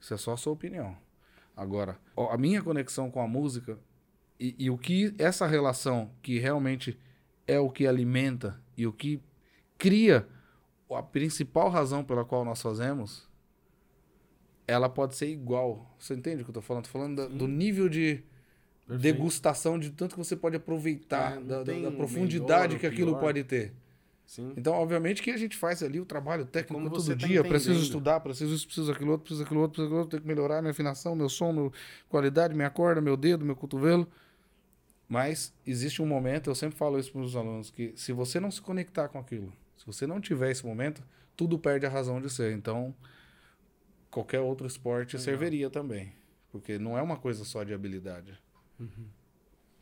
isso 0.00 0.12
é 0.12 0.16
só 0.16 0.32
a 0.32 0.36
sua 0.36 0.52
opinião. 0.52 0.96
Agora, 1.56 1.98
a 2.30 2.36
minha 2.36 2.62
conexão 2.62 3.10
com 3.10 3.20
a 3.20 3.28
música 3.28 3.78
e, 4.38 4.54
e 4.58 4.70
o 4.70 4.76
que 4.76 5.14
essa 5.18 5.46
relação 5.46 6.10
que 6.20 6.38
realmente 6.38 6.98
é 7.46 7.58
o 7.58 7.70
que 7.70 7.86
alimenta 7.86 8.60
e 8.76 8.86
o 8.86 8.92
que 8.92 9.22
cria 9.78 10.26
a 10.90 11.02
principal 11.02 11.70
razão 11.70 12.04
pela 12.04 12.24
qual 12.24 12.44
nós 12.44 12.60
fazemos, 12.60 13.28
ela 14.66 14.88
pode 14.88 15.14
ser 15.16 15.28
igual. 15.28 15.94
Você 15.98 16.14
entende 16.14 16.42
o 16.42 16.44
que 16.44 16.50
eu 16.50 16.54
tô 16.54 16.62
falando? 16.62 16.84
Tô 16.84 16.90
falando 16.90 17.16
da- 17.16 17.26
do 17.26 17.46
nível 17.46 17.88
de 17.88 18.22
Perfeito. 18.86 19.02
degustação 19.16 19.78
de 19.78 19.90
tanto 19.90 20.12
que 20.14 20.18
você 20.18 20.36
pode 20.36 20.56
aproveitar 20.56 21.36
É, 21.36 21.40
da- 21.40 21.62
da, 21.62 21.72
da 21.80 21.90
profundidade 21.92 22.78
que 22.78 22.86
aquilo 22.86 23.12
pior. 23.12 23.20
pode 23.20 23.44
ter. 23.44 23.72
Sim. 24.26 24.54
Então, 24.56 24.72
obviamente 24.74 25.22
que 25.22 25.30
a 25.30 25.36
gente 25.36 25.54
faz 25.56 25.82
ali 25.82 26.00
o 26.00 26.06
trabalho 26.06 26.46
técnico 26.46 26.74
Como 26.82 26.88
todo 26.90 27.06
tá 27.06 27.14
dia, 27.14 27.42
preciso 27.44 27.70
entendendo. 27.72 27.84
estudar, 27.84 28.20
preciso 28.20 28.54
isso, 28.54 28.64
preciso 28.66 28.90
aquilo 28.90 29.10
outro, 29.12 29.24
preciso 29.24 29.44
aquilo 29.44 29.60
outro, 29.60 29.72
preciso 29.74 29.86
aquilo 29.86 29.98
outro, 30.00 30.10
tenho 30.12 30.22
que 30.22 30.26
melhorar 30.28 30.62
minha 30.62 30.70
afinação, 30.70 31.14
meu 31.14 31.28
som, 31.28 31.52
minha 31.52 31.70
qualidade, 32.08 32.54
minha 32.54 32.70
corda, 32.70 33.02
meu 33.02 33.16
dedo, 33.18 33.44
meu 33.44 33.54
cotovelo. 33.54 34.08
Mas 35.08 35.52
existe 35.66 36.00
um 36.00 36.06
momento, 36.06 36.48
eu 36.48 36.54
sempre 36.54 36.76
falo 36.78 36.98
isso 36.98 37.12
para 37.12 37.20
os 37.20 37.36
alunos, 37.36 37.70
que 37.70 37.92
se 37.96 38.12
você 38.12 38.40
não 38.40 38.50
se 38.50 38.60
conectar 38.62 39.08
com 39.08 39.18
aquilo, 39.18 39.52
se 39.76 39.84
você 39.86 40.06
não 40.06 40.20
tiver 40.20 40.50
esse 40.50 40.64
momento, 40.64 41.02
tudo 41.36 41.58
perde 41.58 41.84
a 41.84 41.90
razão 41.90 42.20
de 42.20 42.30
ser. 42.30 42.52
Então, 42.52 42.94
qualquer 44.14 44.40
outro 44.40 44.66
esporte 44.66 45.18
serviria 45.18 45.68
também, 45.68 46.12
porque 46.52 46.78
não 46.78 46.96
é 46.96 47.02
uma 47.02 47.16
coisa 47.16 47.44
só 47.44 47.64
de 47.64 47.74
habilidade, 47.74 48.38
Uhum. 48.78 49.08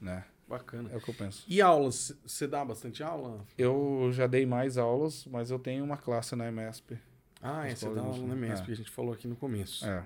né? 0.01 0.25
Bacana. 0.49 0.91
É 0.93 0.97
o 0.97 1.01
que 1.01 1.11
eu 1.11 1.15
penso. 1.15 1.45
E 1.49 1.63
aulas? 1.63 2.15
Você 2.27 2.47
dá 2.47 2.65
bastante 2.65 3.03
aula? 3.03 3.45
Eu 3.57 4.11
já 4.13 4.27
dei 4.27 4.45
mais 4.45 4.77
aulas, 4.77 5.25
mas 5.27 5.51
eu 5.51 5.59
tenho 5.59 5.83
uma 5.85 5.97
classe 5.97 6.35
na 6.37 6.51
MESP. 6.51 6.99
Ah, 7.41 7.67
é, 7.67 7.75
você 7.75 7.89
dá 7.95 8.01
aula 8.03 8.27
na. 8.27 8.35
MESP, 8.37 8.63
É. 8.63 8.67
que 8.67 8.73
a 8.73 8.77
gente 8.77 8.91
falou 8.91 9.13
aqui 9.15 9.27
no 9.29 9.37
começo. 9.37 9.87
É. 9.87 10.05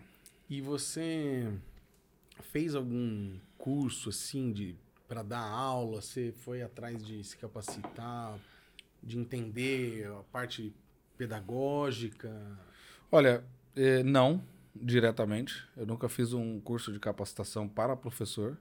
E 0.49 0.61
você 0.61 1.53
fez 2.53 2.75
algum 2.75 3.37
curso 3.59 4.11
assim 4.11 4.53
de 4.53 4.77
para 5.09 5.23
dar 5.23 5.41
aula? 5.41 6.01
Você 6.01 6.33
foi 6.39 6.63
atrás 6.63 7.05
de 7.05 7.25
se 7.25 7.37
capacitar, 7.37 8.39
de 9.03 9.19
entender 9.19 10.07
a 10.09 10.23
parte 10.31 10.73
pedagógica? 11.19 12.31
Olha, 13.11 13.45
eh, 13.77 14.03
não 14.03 14.43
diretamente. 14.75 15.63
Eu 15.77 15.87
nunca 15.87 16.09
fiz 16.09 16.33
um 16.33 16.61
curso 16.61 16.93
de 16.93 16.99
capacitação 16.99 17.69
para 17.69 17.95
professor. 17.97 18.59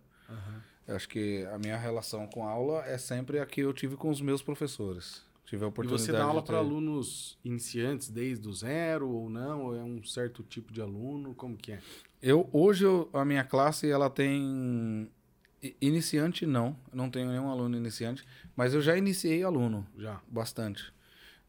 Eu 0.88 0.96
acho 0.96 1.10
que 1.10 1.44
a 1.52 1.58
minha 1.58 1.78
relação 1.78 2.28
com 2.28 2.48
a 2.48 2.52
aula 2.52 2.86
é 2.86 2.98
sempre 2.98 3.40
a 3.40 3.46
que 3.46 3.62
eu 3.62 3.74
tive 3.74 3.96
com 3.98 4.10
os 4.10 4.22
meus 4.22 4.42
professores. 4.44 5.24
Tive 5.46 5.64
a 5.64 5.68
E 5.68 5.70
oportunidade 5.70 6.06
você 6.06 6.12
dá 6.12 6.24
aula 6.24 6.42
de 6.42 6.48
para 6.48 6.58
ter- 6.58 6.66
alunos 6.66 7.38
iniciantes 7.44 8.10
desde 8.10 8.48
o 8.48 8.54
zero 8.54 9.10
ou 9.10 9.30
não? 9.30 9.66
Ou 9.66 9.76
é 9.76 9.84
um 9.84 10.04
certo 10.04 10.42
tipo 10.44 10.72
de 10.74 10.82
aluno? 10.82 11.34
Como 11.36 11.56
que 11.58 11.72
é? 11.74 11.80
Eu, 12.22 12.50
hoje, 12.52 12.84
eu- 12.86 13.10
a 13.14 13.24
minha 13.26 13.44
classe, 13.44 13.90
ela 13.90 14.10
tem... 14.10 15.10
Iniciante, 15.82 16.46
não. 16.46 16.76
Não 16.94 17.10
tenho 17.10 17.30
nenhum 17.30 17.50
aluno 17.50 17.76
iniciante. 17.76 18.24
Mas 18.56 18.74
eu 18.74 18.82
já 18.82 18.96
iniciei 18.98 19.44
aluno, 19.44 19.86
Já. 19.98 20.22
bastante. 20.28 20.94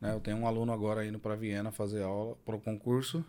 né? 0.00 0.12
Eu 0.14 0.20
tenho 0.20 0.38
um 0.38 0.46
aluno 0.46 0.72
agora 0.72 1.04
indo 1.06 1.18
para 1.18 1.34
Viena 1.36 1.70
fazer 1.70 2.02
aula 2.02 2.36
para 2.44 2.56
o 2.56 2.60
concurso, 2.60 3.24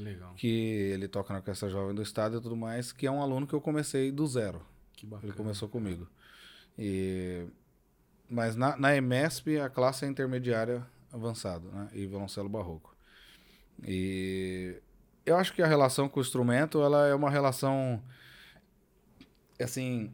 Legal. 0.00 0.34
que 0.34 0.46
ele 0.46 1.08
toca 1.08 1.32
na 1.32 1.38
Orquestra 1.38 1.68
Jovem 1.68 1.94
do 1.94 2.02
Estado 2.02 2.38
e 2.38 2.40
tudo 2.40 2.56
mais, 2.56 2.92
que 2.92 3.06
é 3.06 3.10
um 3.10 3.22
aluno 3.22 3.46
que 3.46 3.54
eu 3.54 3.60
comecei 3.60 4.10
do 4.10 4.26
zero. 4.26 4.64
Que 4.92 5.06
bacana. 5.06 5.28
Ele 5.28 5.36
começou 5.36 5.68
comigo. 5.68 6.08
E... 6.78 7.46
Mas 8.28 8.54
na, 8.54 8.76
na 8.76 8.94
EMESP 8.94 9.58
a 9.58 9.68
classe 9.68 10.04
é 10.04 10.08
intermediária 10.08 10.86
avançado, 11.12 11.70
né? 11.72 11.88
E 11.92 12.06
violoncelo 12.06 12.48
barroco. 12.48 12.94
E 13.82 14.80
eu 15.26 15.36
acho 15.36 15.52
que 15.52 15.62
a 15.62 15.66
relação 15.66 16.08
com 16.08 16.20
o 16.20 16.22
instrumento, 16.22 16.80
ela 16.82 17.06
é 17.06 17.14
uma 17.14 17.30
relação... 17.30 18.02
Assim, 19.60 20.12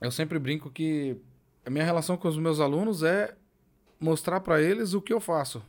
eu 0.00 0.10
sempre 0.10 0.38
brinco 0.38 0.70
que 0.70 1.16
a 1.64 1.70
minha 1.70 1.84
relação 1.84 2.16
com 2.16 2.28
os 2.28 2.36
meus 2.36 2.60
alunos 2.60 3.02
é 3.02 3.36
mostrar 4.00 4.40
para 4.40 4.60
eles 4.62 4.94
o 4.94 5.02
que 5.02 5.12
eu 5.12 5.20
faço. 5.20 5.62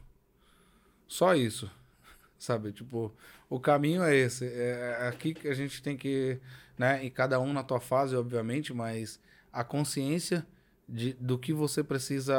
Só 1.07 1.33
isso. 1.33 1.69
Sabe? 2.37 2.71
Tipo, 2.71 3.13
o 3.49 3.59
caminho 3.59 4.03
é 4.03 4.15
esse. 4.15 4.45
É 4.45 5.07
aqui 5.07 5.33
que 5.33 5.47
a 5.47 5.53
gente 5.53 5.81
tem 5.81 5.97
que, 5.97 6.39
né? 6.77 7.03
E 7.03 7.09
cada 7.09 7.39
um 7.39 7.51
na 7.51 7.63
tua 7.63 7.79
fase, 7.79 8.15
obviamente, 8.15 8.73
mas 8.73 9.19
a 9.51 9.63
consciência 9.63 10.45
de, 10.87 11.13
do 11.13 11.37
que 11.37 11.51
você 11.51 11.83
precisa 11.83 12.35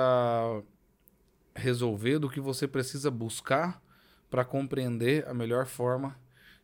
resolver, 1.54 2.18
do 2.18 2.30
que 2.30 2.40
você 2.40 2.68
precisa 2.68 3.10
buscar 3.10 3.82
para 4.30 4.44
compreender 4.44 5.26
a 5.28 5.34
melhor 5.34 5.66
forma 5.66 6.16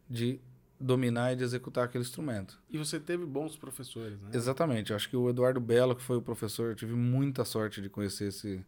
de 0.09 0.41
dominar 0.79 1.33
e 1.33 1.37
de 1.37 1.43
executar 1.43 1.85
aquele 1.85 2.05
instrumento. 2.05 2.61
E 2.71 2.79
você 2.79 3.01
teve 3.01 3.25
bons 3.25 3.57
professores, 3.57 4.21
né? 4.21 4.31
Exatamente. 4.33 4.91
Eu 4.91 4.97
acho 4.97 5.09
que 5.09 5.17
o 5.17 5.29
Eduardo 5.29 5.61
Belo, 5.61 5.97
que 5.97 6.03
foi 6.03 6.17
o 6.17 6.23
professor, 6.23 6.71
eu 6.71 6.75
tive 6.77 6.95
muita 6.95 7.45
sorte 7.45 7.81
de 7.81 7.89
conhecer 7.89 8.29
esse, 8.29 8.65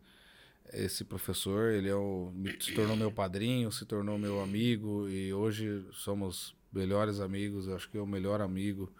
esse 0.73 1.05
professor. 1.05 1.73
Ele 1.73 1.89
é 1.89 1.95
o, 1.95 2.33
se 2.61 2.75
tornou 2.75 2.97
meu 2.97 3.11
padrinho, 3.13 3.71
se 3.73 3.85
tornou 3.85 4.19
meu 4.19 4.41
amigo 4.41 5.09
e 5.09 5.33
hoje 5.33 5.85
somos 5.93 6.55
melhores 6.73 7.21
amigos. 7.21 7.67
Eu 7.67 7.77
acho 7.77 7.89
que 7.91 7.99
é 7.99 8.01
o 8.01 8.07
melhor 8.07 8.41
amigo 8.41 8.91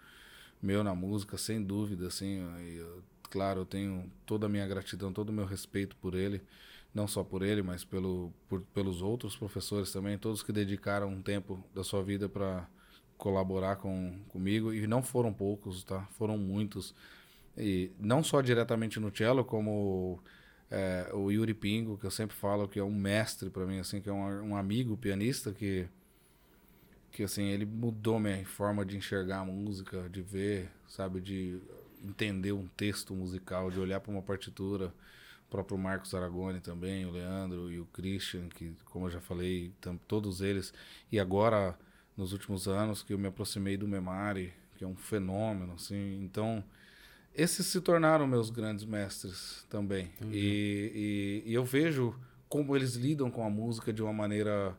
meu 0.61 0.83
na 0.83 0.93
música, 0.95 1.37
sem 1.37 1.61
dúvida. 1.63 2.07
Assim, 2.07 2.39
eu- 2.77 3.01
claro, 3.29 3.61
eu 3.61 3.65
tenho 3.65 4.11
toda 4.25 4.45
a 4.45 4.49
minha 4.49 4.67
gratidão, 4.67 5.13
todo 5.13 5.29
o 5.29 5.33
meu 5.33 5.45
respeito 5.45 5.95
por 5.97 6.15
ele. 6.15 6.41
Não 6.93 7.07
só 7.07 7.23
por 7.23 7.43
ele, 7.43 7.61
mas 7.61 7.83
pelo, 7.83 8.33
por- 8.47 8.61
pelos 8.73 9.01
outros 9.01 9.35
professores 9.35 9.91
também, 9.91 10.17
todos 10.17 10.41
que 10.41 10.51
dedicaram 10.51 11.07
um 11.09 11.21
tempo 11.21 11.63
da 11.73 11.83
sua 11.83 12.01
vida 12.03 12.27
para 12.27 12.67
colaborar 13.17 13.75
com, 13.75 14.17
comigo 14.29 14.73
e 14.73 14.87
não 14.87 15.03
foram 15.03 15.31
poucos, 15.31 15.83
tá? 15.83 16.07
Foram 16.17 16.37
muitos 16.37 16.95
e 17.57 17.91
não 17.99 18.23
só 18.23 18.41
diretamente 18.41 18.99
no 18.99 19.15
cello, 19.15 19.43
como 19.43 20.19
é, 20.71 21.09
o 21.13 21.31
Yuri 21.31 21.53
Pingo, 21.53 21.97
que 21.97 22.05
eu 22.05 22.11
sempre 22.11 22.35
falo 22.35 22.67
que 22.67 22.79
é 22.79 22.83
um 22.83 22.93
mestre 22.93 23.49
para 23.49 23.65
mim, 23.65 23.79
assim, 23.79 24.01
que 24.01 24.09
é 24.09 24.13
um, 24.13 24.51
um 24.51 24.55
amigo 24.55 24.97
pianista 24.97 25.53
que 25.53 25.87
que 27.11 27.23
assim 27.23 27.45
ele 27.45 27.65
mudou 27.65 28.19
minha 28.19 28.45
forma 28.45 28.85
de 28.85 28.95
enxergar 28.95 29.39
a 29.39 29.45
música, 29.45 30.07
de 30.09 30.21
ver, 30.21 30.69
sabe, 30.87 31.19
de 31.19 31.59
entender 32.03 32.51
um 32.51 32.67
texto 32.67 33.13
musical, 33.15 33.71
de 33.71 33.79
olhar 33.79 33.99
para 33.99 34.11
uma 34.11 34.21
partitura. 34.21 34.93
O 35.47 35.49
próprio 35.49 35.77
Marcos 35.79 36.13
Aragoni 36.13 36.59
também, 36.59 37.05
o 37.05 37.11
Leandro 37.11 37.71
e 37.71 37.79
o 37.79 37.85
Christian, 37.87 38.47
que 38.49 38.75
como 38.85 39.07
eu 39.07 39.09
já 39.09 39.19
falei, 39.19 39.73
todos 40.07 40.41
eles 40.41 40.71
e 41.11 41.19
agora 41.19 41.75
nos 42.15 42.33
últimos 42.33 42.67
anos 42.67 43.01
que 43.01 43.13
eu 43.13 43.17
me 43.17 43.27
aproximei 43.27 43.75
do 43.75 43.87
Memari, 43.87 44.53
que 44.77 44.83
é 44.83 44.87
um 44.87 44.95
fenômeno, 44.95 45.73
assim. 45.73 46.21
Então, 46.23 46.63
esses 47.41 47.65
se 47.67 47.79
tornaram 47.81 48.27
meus 48.27 48.49
grandes 48.49 48.85
mestres 48.85 49.65
também. 49.69 50.11
E, 50.31 51.43
e, 51.45 51.51
e 51.51 51.53
eu 51.53 51.63
vejo 51.63 52.15
como 52.47 52.75
eles 52.75 52.95
lidam 52.95 53.29
com 53.31 53.43
a 53.45 53.49
música 53.49 53.93
de 53.93 54.01
uma 54.01 54.13
maneira 54.13 54.75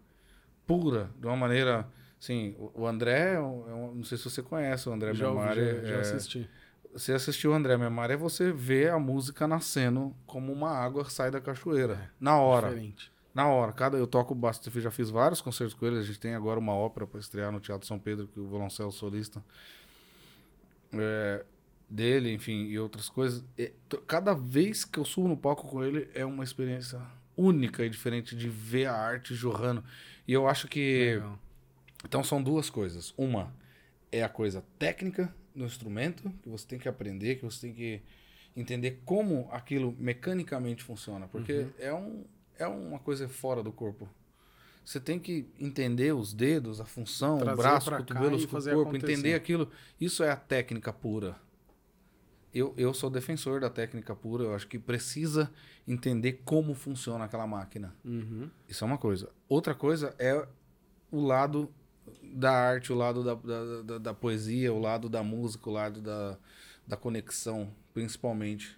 pura, 0.67 1.11
de 1.19 1.27
uma 1.27 1.37
maneira. 1.37 1.89
Assim, 2.21 2.55
o 2.75 2.87
André, 2.87 3.33
é 3.33 3.37
é 3.37 3.39
não 3.41 4.05
sei 4.05 4.19
se 4.19 4.25
você 4.25 4.43
conhece 4.43 4.89
o 4.89 4.93
André 4.93 5.15
já, 5.15 5.29
Memari. 5.29 5.61
já, 5.65 5.85
já 5.85 5.95
é- 5.97 6.01
assisti. 6.01 6.51
você 6.93 7.13
assistiu 7.15 7.53
o 7.53 7.55
André 7.55 7.79
Memari, 7.79 8.13
é 8.13 8.17
você 8.17 8.53
ver 8.53 8.91
a 8.91 8.99
música 8.99 9.49
nascendo 9.49 10.15
como 10.27 10.53
uma 10.53 10.71
água 10.71 11.09
sai 11.09 11.31
da 11.31 11.41
cachoeira. 11.41 12.11
na 12.21 12.39
hora. 12.39 12.69
Diferente. 12.69 13.11
Na 13.33 13.47
hora, 13.49 13.73
cada 13.73 13.97
eu 13.97 14.07
toco 14.09 14.35
bastante, 14.35 14.81
já 14.81 14.91
fiz 14.91 15.09
vários 15.09 15.41
concertos 15.41 15.73
com 15.73 15.87
ele, 15.87 15.99
a 15.99 16.03
gente 16.03 16.19
tem 16.19 16.35
agora 16.35 16.59
uma 16.59 16.75
ópera 16.75 17.07
para 17.07 17.21
estrear 17.21 17.51
no 17.53 17.61
Teatro 17.61 17.87
São 17.87 17.97
Pedro, 17.99 18.27
que 18.27 18.41
o 18.41 18.49
violoncelo 18.49 18.91
solista 18.91 19.43
é, 20.93 21.45
dele, 21.91 22.33
enfim, 22.33 22.67
e 22.67 22.79
outras 22.79 23.09
coisas. 23.09 23.45
To- 23.89 23.99
cada 24.03 24.33
vez 24.33 24.85
que 24.85 24.99
eu 24.99 25.05
subo 25.05 25.29
no 25.29 25.37
palco 25.37 25.67
com 25.69 25.83
ele 25.85 26.09
é 26.15 26.25
uma 26.25 26.45
experiência 26.45 27.01
única 27.37 27.85
e 27.85 27.91
diferente 27.91 28.37
de 28.37 28.49
ver 28.49 28.87
a 28.87 28.95
arte 28.95 29.35
jorrando. 29.35 29.83
E 30.27 30.33
eu 30.33 30.47
acho 30.47 30.69
que 30.69 31.15
Legal. 31.15 31.39
então 32.05 32.23
são 32.23 32.43
duas 32.43 32.71
coisas. 32.71 33.13
Uma 33.17 33.53
é 34.13 34.23
a 34.23 34.29
coisa 34.29 34.65
técnica 34.79 35.35
do 35.55 35.65
instrumento, 35.65 36.31
que 36.43 36.49
você 36.49 36.67
tem 36.67 36.79
que 36.79 36.89
aprender, 36.89 37.37
que 37.37 37.45
você 37.45 37.67
tem 37.67 37.75
que 37.75 38.01
entender 38.57 39.01
como 39.05 39.49
aquilo 39.51 39.95
mecanicamente 39.99 40.83
funciona, 40.83 41.27
porque 41.29 41.67
é, 41.79 41.93
um, 41.93 42.25
é 42.59 42.67
uma 42.67 42.99
coisa 42.99 43.29
fora 43.29 43.63
do 43.63 43.73
corpo. 43.73 44.09
Você 44.85 44.99
tem 44.99 45.19
que 45.19 45.47
entender 45.59 46.13
os 46.13 46.33
dedos, 46.33 46.81
a 46.81 46.85
função, 46.85 47.39
Trazer 47.39 47.53
o 47.53 47.63
braço, 47.63 47.91
e 47.91 48.47
com 48.47 48.59
o 48.59 48.63
corpo, 48.63 48.97
entender 48.97 49.35
aquilo. 49.35 49.71
Isso 50.01 50.23
é 50.25 50.31
a 50.31 50.37
técnica 50.37 50.93
pura. 50.93 51.37
Eu, 52.53 52.75
eu 52.77 52.93
sou 52.93 53.09
defensor 53.09 53.61
da 53.61 53.71
técnica 53.71 54.15
pura, 54.15 54.45
eu 54.45 54.55
acho 54.55 54.67
que 54.67 54.79
precisa 54.79 55.51
entender 55.87 56.41
como 56.45 56.75
funciona 56.75 57.25
aquela 57.25 57.47
máquina. 57.47 57.95
Uhum. 58.05 58.51
Isso 58.69 58.83
é 58.83 58.87
uma 58.87 58.99
coisa. 58.99 59.31
Outra 59.49 59.75
coisa 59.75 60.15
é 60.19 60.47
o 61.13 61.21
lado 61.21 61.73
da 62.23 62.53
arte, 62.53 62.93
o 62.93 62.97
lado 62.97 63.23
da, 63.23 63.35
da, 63.35 63.83
da, 63.83 63.99
da 63.99 64.15
poesia, 64.15 64.73
o 64.73 64.81
lado 64.81 65.09
da 65.09 65.23
música, 65.23 65.69
o 65.69 65.73
lado 65.73 66.01
da, 66.01 66.37
da 66.87 66.97
conexão, 66.97 67.73
principalmente. 67.95 68.77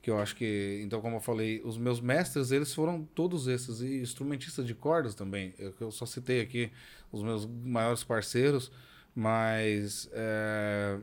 Que 0.00 0.10
eu 0.10 0.18
acho 0.18 0.36
que, 0.36 0.80
então, 0.82 1.00
como 1.00 1.16
eu 1.16 1.20
falei, 1.20 1.60
os 1.64 1.76
meus 1.76 2.00
mestres, 2.00 2.52
eles 2.52 2.72
foram 2.72 3.04
todos 3.14 3.48
esses, 3.48 3.80
e 3.80 4.00
instrumentistas 4.00 4.66
de 4.66 4.74
cordas 4.74 5.14
também. 5.14 5.52
Eu, 5.58 5.74
eu 5.80 5.90
só 5.90 6.06
citei 6.06 6.40
aqui 6.40 6.70
os 7.10 7.22
meus 7.22 7.44
maiores 7.46 8.04
parceiros, 8.04 8.70
mas 9.14 10.08
é, 10.12 10.98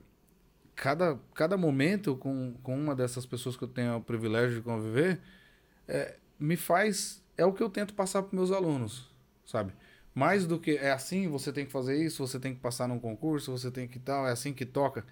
cada, 0.75 1.19
cada 1.33 1.57
momento 1.57 2.15
com, 2.15 2.53
com 2.61 2.77
uma 2.77 2.95
dessas 2.95 3.25
pessoas 3.25 3.55
que 3.55 3.63
eu 3.63 3.67
tenho 3.67 3.95
o 3.97 4.01
privilégio 4.01 4.57
de 4.57 4.61
conviver, 4.61 5.19
é, 5.87 6.15
me 6.39 6.57
faz. 6.57 7.23
É 7.37 7.45
o 7.45 7.53
que 7.53 7.63
eu 7.63 7.69
tento 7.69 7.93
passar 7.93 8.23
para 8.23 8.35
meus 8.35 8.51
alunos, 8.51 9.09
sabe? 9.45 9.73
Mais 10.13 10.45
do 10.45 10.59
que 10.59 10.77
é 10.77 10.91
assim, 10.91 11.27
você 11.27 11.51
tem 11.51 11.65
que 11.65 11.71
fazer 11.71 12.01
isso, 12.01 12.25
você 12.25 12.39
tem 12.39 12.53
que 12.53 12.61
passar 12.61 12.87
num 12.87 12.99
concurso, 12.99 13.51
você 13.51 13.69
tem 13.69 13.87
que 13.87 13.99
tal, 13.99 14.27
é 14.27 14.31
assim 14.31 14.53
que 14.53 14.65
toca. 14.65 15.05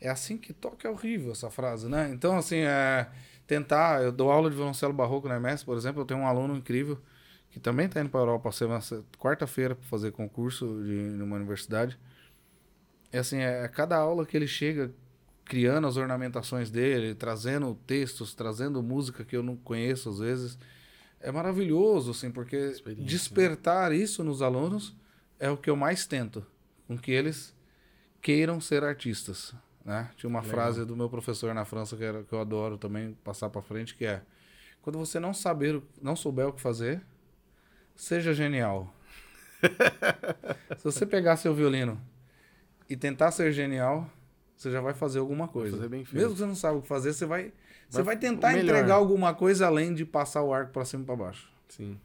É 0.00 0.08
assim 0.08 0.36
que 0.36 0.52
toca 0.52 0.86
é 0.88 0.90
horrível 0.90 1.32
essa 1.32 1.50
frase, 1.50 1.88
né? 1.88 2.10
Então, 2.12 2.36
assim, 2.36 2.58
é 2.58 3.08
tentar. 3.46 4.02
Eu 4.02 4.12
dou 4.12 4.30
aula 4.30 4.50
de 4.50 4.56
violoncelo 4.56 4.92
barroco 4.92 5.28
na 5.28 5.36
MS, 5.36 5.64
por 5.64 5.76
exemplo, 5.76 6.02
eu 6.02 6.06
tenho 6.06 6.20
um 6.20 6.26
aluno 6.26 6.56
incrível 6.56 6.98
que 7.50 7.60
também 7.60 7.86
está 7.86 8.00
indo 8.00 8.10
para 8.10 8.20
a 8.20 8.22
Europa 8.22 8.50
quarta-feira 9.18 9.74
para 9.74 9.84
fazer 9.86 10.12
concurso 10.12 10.82
de 10.84 10.92
numa 10.92 11.36
universidade. 11.36 11.98
É 13.12 13.18
assim, 13.18 13.38
é 13.38 13.66
cada 13.68 13.96
aula 13.96 14.26
que 14.26 14.36
ele 14.36 14.46
chega 14.46 14.92
criando 15.46 15.86
as 15.86 15.96
ornamentações 15.96 16.70
dele, 16.70 17.14
trazendo 17.14 17.74
textos, 17.86 18.34
trazendo 18.34 18.82
música 18.82 19.24
que 19.24 19.36
eu 19.36 19.42
não 19.42 19.56
conheço 19.56 20.10
às 20.10 20.18
vezes. 20.18 20.58
É 21.20 21.32
maravilhoso, 21.32 22.10
assim, 22.10 22.30
porque 22.30 22.56
né? 22.58 22.94
despertar 22.98 23.92
isso 23.92 24.22
nos 24.22 24.42
alunos 24.42 24.94
é 25.38 25.48
o 25.48 25.56
que 25.56 25.70
eu 25.70 25.76
mais 25.76 26.04
tento, 26.04 26.44
com 26.86 26.98
que 26.98 27.12
eles 27.12 27.54
queiram 28.20 28.60
ser 28.60 28.82
artistas, 28.82 29.54
né? 29.84 30.10
Tinha 30.16 30.28
uma 30.28 30.40
Legal. 30.40 30.54
frase 30.54 30.84
do 30.84 30.96
meu 30.96 31.08
professor 31.08 31.54
na 31.54 31.64
França 31.64 31.96
que, 31.96 32.04
era, 32.04 32.24
que 32.24 32.32
eu 32.32 32.40
adoro 32.40 32.76
também 32.76 33.16
passar 33.24 33.48
para 33.48 33.62
frente, 33.62 33.94
que 33.94 34.04
é 34.04 34.22
quando 34.82 34.98
você 34.98 35.18
não 35.18 35.32
saber, 35.32 35.80
não 36.02 36.16
souber 36.16 36.48
o 36.48 36.52
que 36.52 36.60
fazer, 36.60 37.02
seja 37.94 38.32
genial. 38.32 38.92
Se 40.76 40.84
você 40.84 41.06
pegar 41.06 41.36
seu 41.36 41.54
violino 41.54 42.00
e 42.88 42.96
tentar 42.96 43.30
ser 43.30 43.52
genial, 43.52 44.10
você 44.56 44.70
já 44.70 44.80
vai 44.80 44.94
fazer 44.94 45.18
alguma 45.18 45.46
coisa. 45.46 45.76
fazer. 45.76 45.88
Mesmo 45.88 46.32
que 46.32 46.38
você 46.38 46.46
não 46.46 46.54
saiba 46.54 46.78
o 46.78 46.82
que 46.82 46.88
fazer, 46.88 47.12
você 47.12 47.26
vai, 47.26 47.52
você 47.88 48.02
Vai 48.02 48.16
tentar 48.16 48.58
entregar 48.58 48.94
alguma 48.94 49.34
coisa 49.34 49.66
além 49.66 49.94
de 49.94 50.04
passar 50.04 50.42
o 50.42 50.52
arco 50.52 50.72
para 50.72 50.84
cima 50.84 51.02
e 51.02 51.06
para 51.06 51.16
baixo. 51.16 51.48
Sim. 51.68 51.98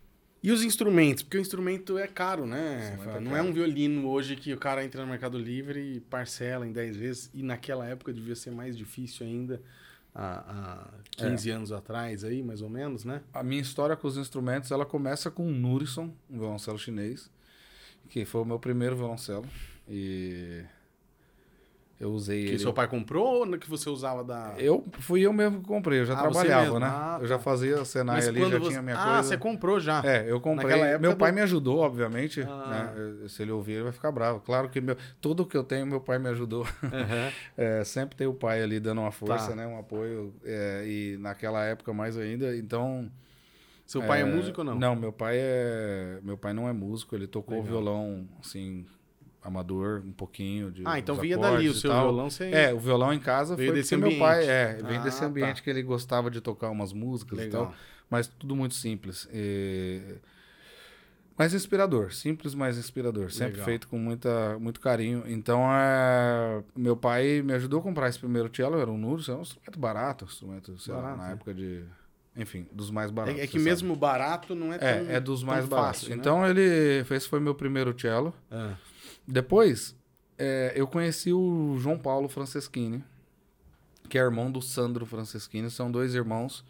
E 0.44 0.52
os 0.52 0.64
instrumentos? 0.64 1.22
Porque 1.22 1.38
o 1.38 1.42
instrumento 1.42 1.98
é 1.98 2.08
caro, 2.08 2.48
né? 2.48 2.98
É 3.00 3.20
não 3.20 3.32
caro. 3.32 3.36
é 3.36 3.42
um 3.44 3.54
violino 3.54 4.08
hoje 4.08 4.36
que 4.36 4.52
o 4.54 4.58
cara 4.58 4.84
entra 4.84 5.02
no 5.04 5.08
Mercado 5.08 5.38
Livre 5.38 5.80
e 5.80 6.00
parcela 6.00 6.66
em 6.66 6.72
10 6.72 6.98
vezes. 6.98 7.30
E 7.34 7.44
naquela 7.44 7.86
época 7.86 8.12
devia 8.12 8.36
ser 8.36 8.52
mais 8.52 8.76
difícil 8.76 9.26
ainda 9.26 9.62
há, 10.16 10.88
há 10.88 11.28
15 11.30 11.50
anos 11.52 11.72
atrás 11.72 12.24
aí, 12.24 12.42
mais 12.42 12.64
ou 12.64 12.70
menos, 12.70 13.06
né? 13.06 13.22
A 13.32 13.44
minha 13.44 13.62
história 13.62 13.96
com 13.96 14.08
os 14.08 14.18
instrumentos, 14.18 14.72
ela 14.72 14.86
começa 14.86 15.30
com 15.30 15.46
um 15.46 15.52
Nurison, 15.52 16.12
um 16.28 16.40
violoncelo 16.40 16.78
chinês, 16.80 17.30
que 18.10 18.26
foi 18.26 18.42
o 18.42 18.46
meu 18.46 18.58
primeiro 18.58 18.96
violoncelo. 18.96 19.46
E 19.88 20.64
eu 22.02 22.10
usei 22.12 22.44
Que 22.44 22.50
ele. 22.50 22.60
seu 22.60 22.74
pai 22.74 22.88
comprou 22.88 23.42
ou 23.48 23.58
que 23.60 23.70
você 23.70 23.90
usava 23.90 24.24
da... 24.24 24.56
Eu 24.58 24.84
fui 25.00 25.22
eu 25.22 25.32
mesmo 25.32 25.62
que 25.62 25.68
comprei, 25.68 26.00
eu 26.00 26.06
já 26.06 26.16
Ah, 26.16 26.22
trabalhava, 26.22 26.80
né? 26.80 26.88
Ah, 26.90 27.20
Eu 27.22 27.28
já 27.28 27.38
tá. 27.38 27.44
fazia 27.44 27.86
Senai 27.86 28.16
Mas 28.16 28.28
ali, 28.28 28.40
já 28.50 28.58
você... 28.60 28.70
tinha 28.70 28.82
minha 28.82 28.96
ah, 28.98 29.04
coisa. 29.06 29.24
você 29.24 29.38
comprou 29.38 29.80
já. 29.80 30.02
É, 30.04 30.26
eu 30.30 30.42
comprei. 30.42 30.68
Naquela 30.70 30.88
época 30.88 31.00
meu 31.08 31.16
pai 31.16 31.32
do- 31.32 31.36
me 31.36 31.42
ajudou, 31.42 31.80
obviamente. 31.80 32.42
Ah. 32.42 32.92
né? 32.96 33.28
Se 33.28 33.44
ele 33.44 33.52
ouvir, 33.52 33.74
ele 33.74 33.84
vai 33.84 33.92
ficar 33.92 34.12
bravo. 34.12 34.40
Claro 34.42 34.68
que 34.70 34.82
meu, 34.82 34.98
tudo 35.22 35.46
que 35.46 35.56
eu 35.56 35.64
tenho, 35.64 35.86
meu 35.86 36.02
pai 36.02 36.18
me 36.18 36.30
ajudou. 36.30 36.66
Aham. 36.84 37.32
É, 37.56 37.84
sempre 37.84 38.16
tem 38.16 38.26
o 38.26 38.34
pai 38.34 38.64
ali 38.64 38.80
dando 38.80 39.02
uma 39.02 39.12
força, 39.12 39.50
Tá. 39.50 39.56
né? 39.56 39.68
Um 39.68 39.78
apoio. 39.78 40.34
é, 40.44 40.84
e 40.88 41.18
naquela 41.20 41.64
época 41.64 41.94
mais 41.94 42.18
ainda. 42.18 42.56
Então. 42.58 43.10
Seu 43.86 44.02
pai 44.02 44.22
é, 44.22 44.26
músico 44.26 44.62
ou 44.62 44.66
não? 44.66 44.76
Não, 44.76 44.96
meu 44.96 45.12
pai 45.12 45.36
é. 45.38 46.20
Meu 46.24 46.38
pai 46.38 46.54
não 46.54 46.68
é 46.68 46.74
músico, 46.74 47.14
ele 47.16 47.28
tocou 47.28 47.58
Legal. 47.58 47.70
violão, 47.72 48.28
assim, 48.42 48.86
amador, 49.44 50.04
um 50.06 50.12
pouquinho 50.12 50.72
de. 50.72 50.84
Ah, 50.86 51.00
então 51.00 51.16
vinha 51.16 51.38
dali, 51.38 51.68
o 51.68 51.72
e 51.72 51.76
seu 51.76 51.92
violão 51.92 52.30
você... 52.30 52.52
É, 52.52 52.74
o 52.74 52.80
violão 52.80 53.12
em 53.14 53.20
casa 53.20 53.56
Veio 53.56 53.72
foi 53.72 53.80
desse 53.80 53.96
porque 53.98 54.10
meu 54.10 54.20
pai, 54.20 54.44
ambiente. 54.44 54.52
é, 54.52 54.74
vem 54.88 54.98
Ah, 54.98 55.02
desse 55.02 55.20
tá. 55.20 55.26
ambiente 55.26 55.64
que 55.64 55.70
ele 55.70 55.82
gostava 55.82 56.30
de 56.30 56.40
tocar 56.42 56.70
umas 56.70 56.94
músicas 56.94 57.40
e 57.40 57.44
Legal. 57.44 57.66
tal, 57.68 57.76
mas 58.10 58.28
tudo 58.28 58.56
muito 58.56 58.76
simples. 58.76 59.28
E... 59.34 60.02
Mas 61.38 61.54
inspirador, 61.56 62.14
simples, 62.14 62.54
mas 62.54 62.78
inspirador, 62.78 63.32
sempre 63.32 63.54
Legal. 63.54 63.66
feito 63.66 63.88
com 63.88 63.98
muita, 63.98 64.60
muito 64.60 64.80
carinho. 64.80 65.24
Então, 65.26 65.62
é... 65.72 66.62
meu 66.76 66.96
pai 66.96 67.42
me 67.42 67.54
ajudou 67.54 67.80
a 67.80 67.84
comprar 67.84 68.10
esse 68.10 68.20
primeiro 68.20 68.50
cello, 68.56 68.78
era 68.80 68.92
um 68.92 68.98
Nurus, 68.98 69.28
era 69.28 69.38
um 69.40 69.42
instrumento 69.42 69.80
barato, 69.80 70.26
um 70.26 70.28
instrumento, 70.28 70.78
sei 70.78 70.94
lá, 70.94 71.02
Barato, 71.02 71.18
na 71.18 71.28
né? 71.30 71.34
época 71.34 71.54
de, 71.54 71.84
enfim, 72.36 72.68
dos 72.72 72.92
mais 72.92 73.10
baratos. 73.10 73.40
É, 73.40 73.44
é 73.44 73.48
que 73.48 73.54
você 73.54 73.58
sabe. 73.60 73.70
mesmo 73.72 73.96
barato 73.96 74.54
não 74.54 74.72
é 74.72 74.78
tão 74.78 74.88
É, 74.88 75.16
é 75.16 75.20
dos 75.20 75.42
mais 75.44 75.66
baratos. 75.66 76.02
fácil, 76.02 76.10
né? 76.16 76.16
Então, 76.22 76.46
ele, 76.48 77.04
esse 77.10 77.28
foi 77.28 77.40
meu 77.40 77.56
primeiro 77.56 77.96
cello. 78.00 78.34
Ah, 78.52 78.76
Depois, 79.32 79.96
é, 80.38 80.74
eu 80.76 80.88
conheci 80.88 81.32
o 81.32 81.78
João 81.80 81.98
Paulo 81.98 82.28
Franceschini, 82.28 83.04
que 84.10 84.18
é 84.18 84.22
irmão 84.22 84.52
do 84.52 84.62
Sandro 84.62 85.06
Franceschini. 85.06 85.70
São 85.70 85.90
dois 85.92 86.14
irmãos. 86.14 86.66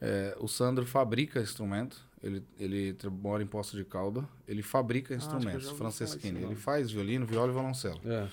É, 0.00 0.36
o 0.38 0.46
Sandro 0.46 0.84
fabrica 0.84 1.40
instrumento. 1.40 1.96
Ele, 2.22 2.42
ele 2.58 2.96
mora 3.22 3.42
em 3.42 3.46
Poço 3.46 3.76
de 3.76 3.84
Calda. 3.84 4.26
Ele 4.46 4.62
fabrica 4.62 5.14
Ah, 5.14 5.16
instrumentos. 5.16 5.70
Franceschini. 5.70 6.42
Ele 6.42 6.54
faz 6.54 6.90
violino, 6.90 7.24
viola 7.26 7.50
e 7.50 7.54
violoncelo. 7.54 8.00
é. 8.04 8.28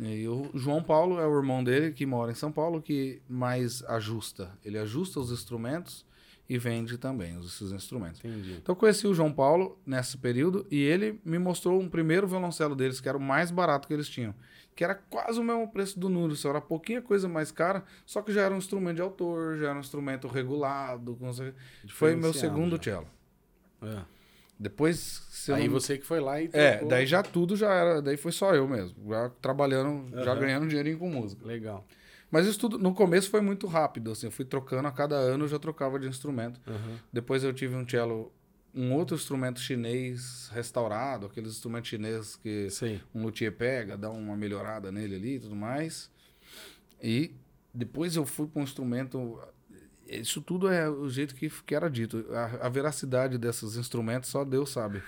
E 0.00 0.28
o 0.28 0.50
João 0.54 0.80
Paulo 0.82 1.18
é 1.18 1.26
o 1.26 1.36
irmão 1.36 1.64
dele, 1.64 1.92
que 1.92 2.06
mora 2.06 2.30
em 2.30 2.34
São 2.34 2.52
Paulo, 2.52 2.80
que 2.80 3.20
mais 3.28 3.82
ajusta. 3.84 4.56
Ele 4.64 4.78
ajusta 4.78 5.18
os 5.18 5.32
instrumentos 5.32 6.04
e 6.48 6.56
vende 6.58 6.96
também 6.96 7.36
os- 7.36 7.54
esses 7.54 7.72
instrumentos. 7.72 8.24
Entendi. 8.24 8.52
Então 8.62 8.72
eu 8.72 8.76
conheci 8.76 9.06
o 9.06 9.14
João 9.14 9.32
Paulo 9.32 9.78
nesse 9.84 10.16
período 10.16 10.66
e 10.70 10.80
ele 10.82 11.20
me 11.24 11.38
mostrou 11.38 11.80
um 11.80 11.88
primeiro 11.88 12.26
violoncelo 12.26 12.74
deles, 12.74 13.00
que 13.00 13.08
era 13.08 13.18
o 13.18 13.20
mais 13.20 13.50
barato 13.50 13.86
que 13.86 13.92
eles 13.94 14.08
tinham. 14.08 14.34
Que 14.74 14.84
era 14.84 14.94
quase 14.94 15.40
o 15.40 15.42
mesmo 15.42 15.66
preço 15.68 15.98
do 15.98 16.08
Nuro, 16.08 16.36
só 16.36 16.50
era 16.50 16.60
pouquinha 16.60 17.02
coisa 17.02 17.28
mais 17.28 17.50
cara, 17.50 17.82
só 18.06 18.22
que 18.22 18.32
já 18.32 18.42
era 18.42 18.54
um 18.54 18.58
instrumento 18.58 18.96
de 18.96 19.02
autor, 19.02 19.58
já 19.58 19.66
era 19.70 19.76
um 19.76 19.80
instrumento 19.80 20.28
regulado. 20.28 21.18
Foi 21.88 22.14
meu 22.14 22.32
segundo 22.32 22.76
já. 22.76 22.82
cello. 22.82 23.08
É. 23.82 24.02
Depois, 24.60 25.22
Aí 25.54 25.66
não- 25.68 25.72
você 25.74 25.96
que 25.98 26.04
foi 26.04 26.18
lá 26.20 26.40
e 26.40 26.48
É, 26.52 26.70
trocou. 26.72 26.88
daí 26.88 27.06
já 27.06 27.22
tudo 27.22 27.54
já 27.56 27.72
era, 27.72 28.02
daí 28.02 28.16
foi 28.16 28.32
só 28.32 28.54
eu 28.54 28.66
mesmo, 28.66 28.96
já 29.08 29.30
trabalhando, 29.40 30.08
já 30.24 30.32
Aham. 30.32 30.40
ganhando 30.40 30.66
dinheirinho 30.66 30.98
com 30.98 31.08
música. 31.10 31.46
Legal. 31.46 31.86
Mas 32.30 32.46
isso 32.46 32.58
tudo, 32.58 32.78
no 32.78 32.92
começo 32.92 33.30
foi 33.30 33.40
muito 33.40 33.66
rápido, 33.66 34.10
assim, 34.10 34.26
eu 34.26 34.30
fui 34.30 34.44
trocando, 34.44 34.86
a 34.86 34.92
cada 34.92 35.16
ano 35.16 35.44
eu 35.44 35.48
já 35.48 35.58
trocava 35.58 35.98
de 35.98 36.06
instrumento. 36.06 36.60
Aham. 36.66 36.98
Depois 37.12 37.42
eu 37.42 37.52
tive 37.52 37.74
um 37.74 37.88
cello, 37.88 38.30
um 38.74 38.92
outro 38.92 39.16
instrumento 39.16 39.60
chinês 39.60 40.50
restaurado, 40.52 41.26
aqueles 41.26 41.52
instrumentos 41.52 41.88
chineses 41.88 42.36
que 42.36 42.68
Sei. 42.70 43.00
um 43.14 43.22
luthier 43.22 43.52
pega, 43.52 43.96
dá 43.96 44.10
uma 44.10 44.36
melhorada 44.36 44.92
nele 44.92 45.16
ali 45.16 45.36
e 45.36 45.40
tudo 45.40 45.56
mais. 45.56 46.10
E 47.02 47.34
depois 47.72 48.16
eu 48.16 48.26
fui 48.26 48.46
para 48.46 48.60
um 48.60 48.64
instrumento. 48.64 49.40
Isso 50.06 50.40
tudo 50.40 50.68
é 50.68 50.88
o 50.88 51.08
jeito 51.08 51.34
que, 51.34 51.48
que 51.48 51.74
era 51.74 51.88
dito. 51.88 52.26
A, 52.32 52.66
a 52.66 52.68
veracidade 52.68 53.38
desses 53.38 53.76
instrumentos 53.76 54.28
só 54.30 54.44
Deus 54.44 54.70
sabe. 54.70 55.02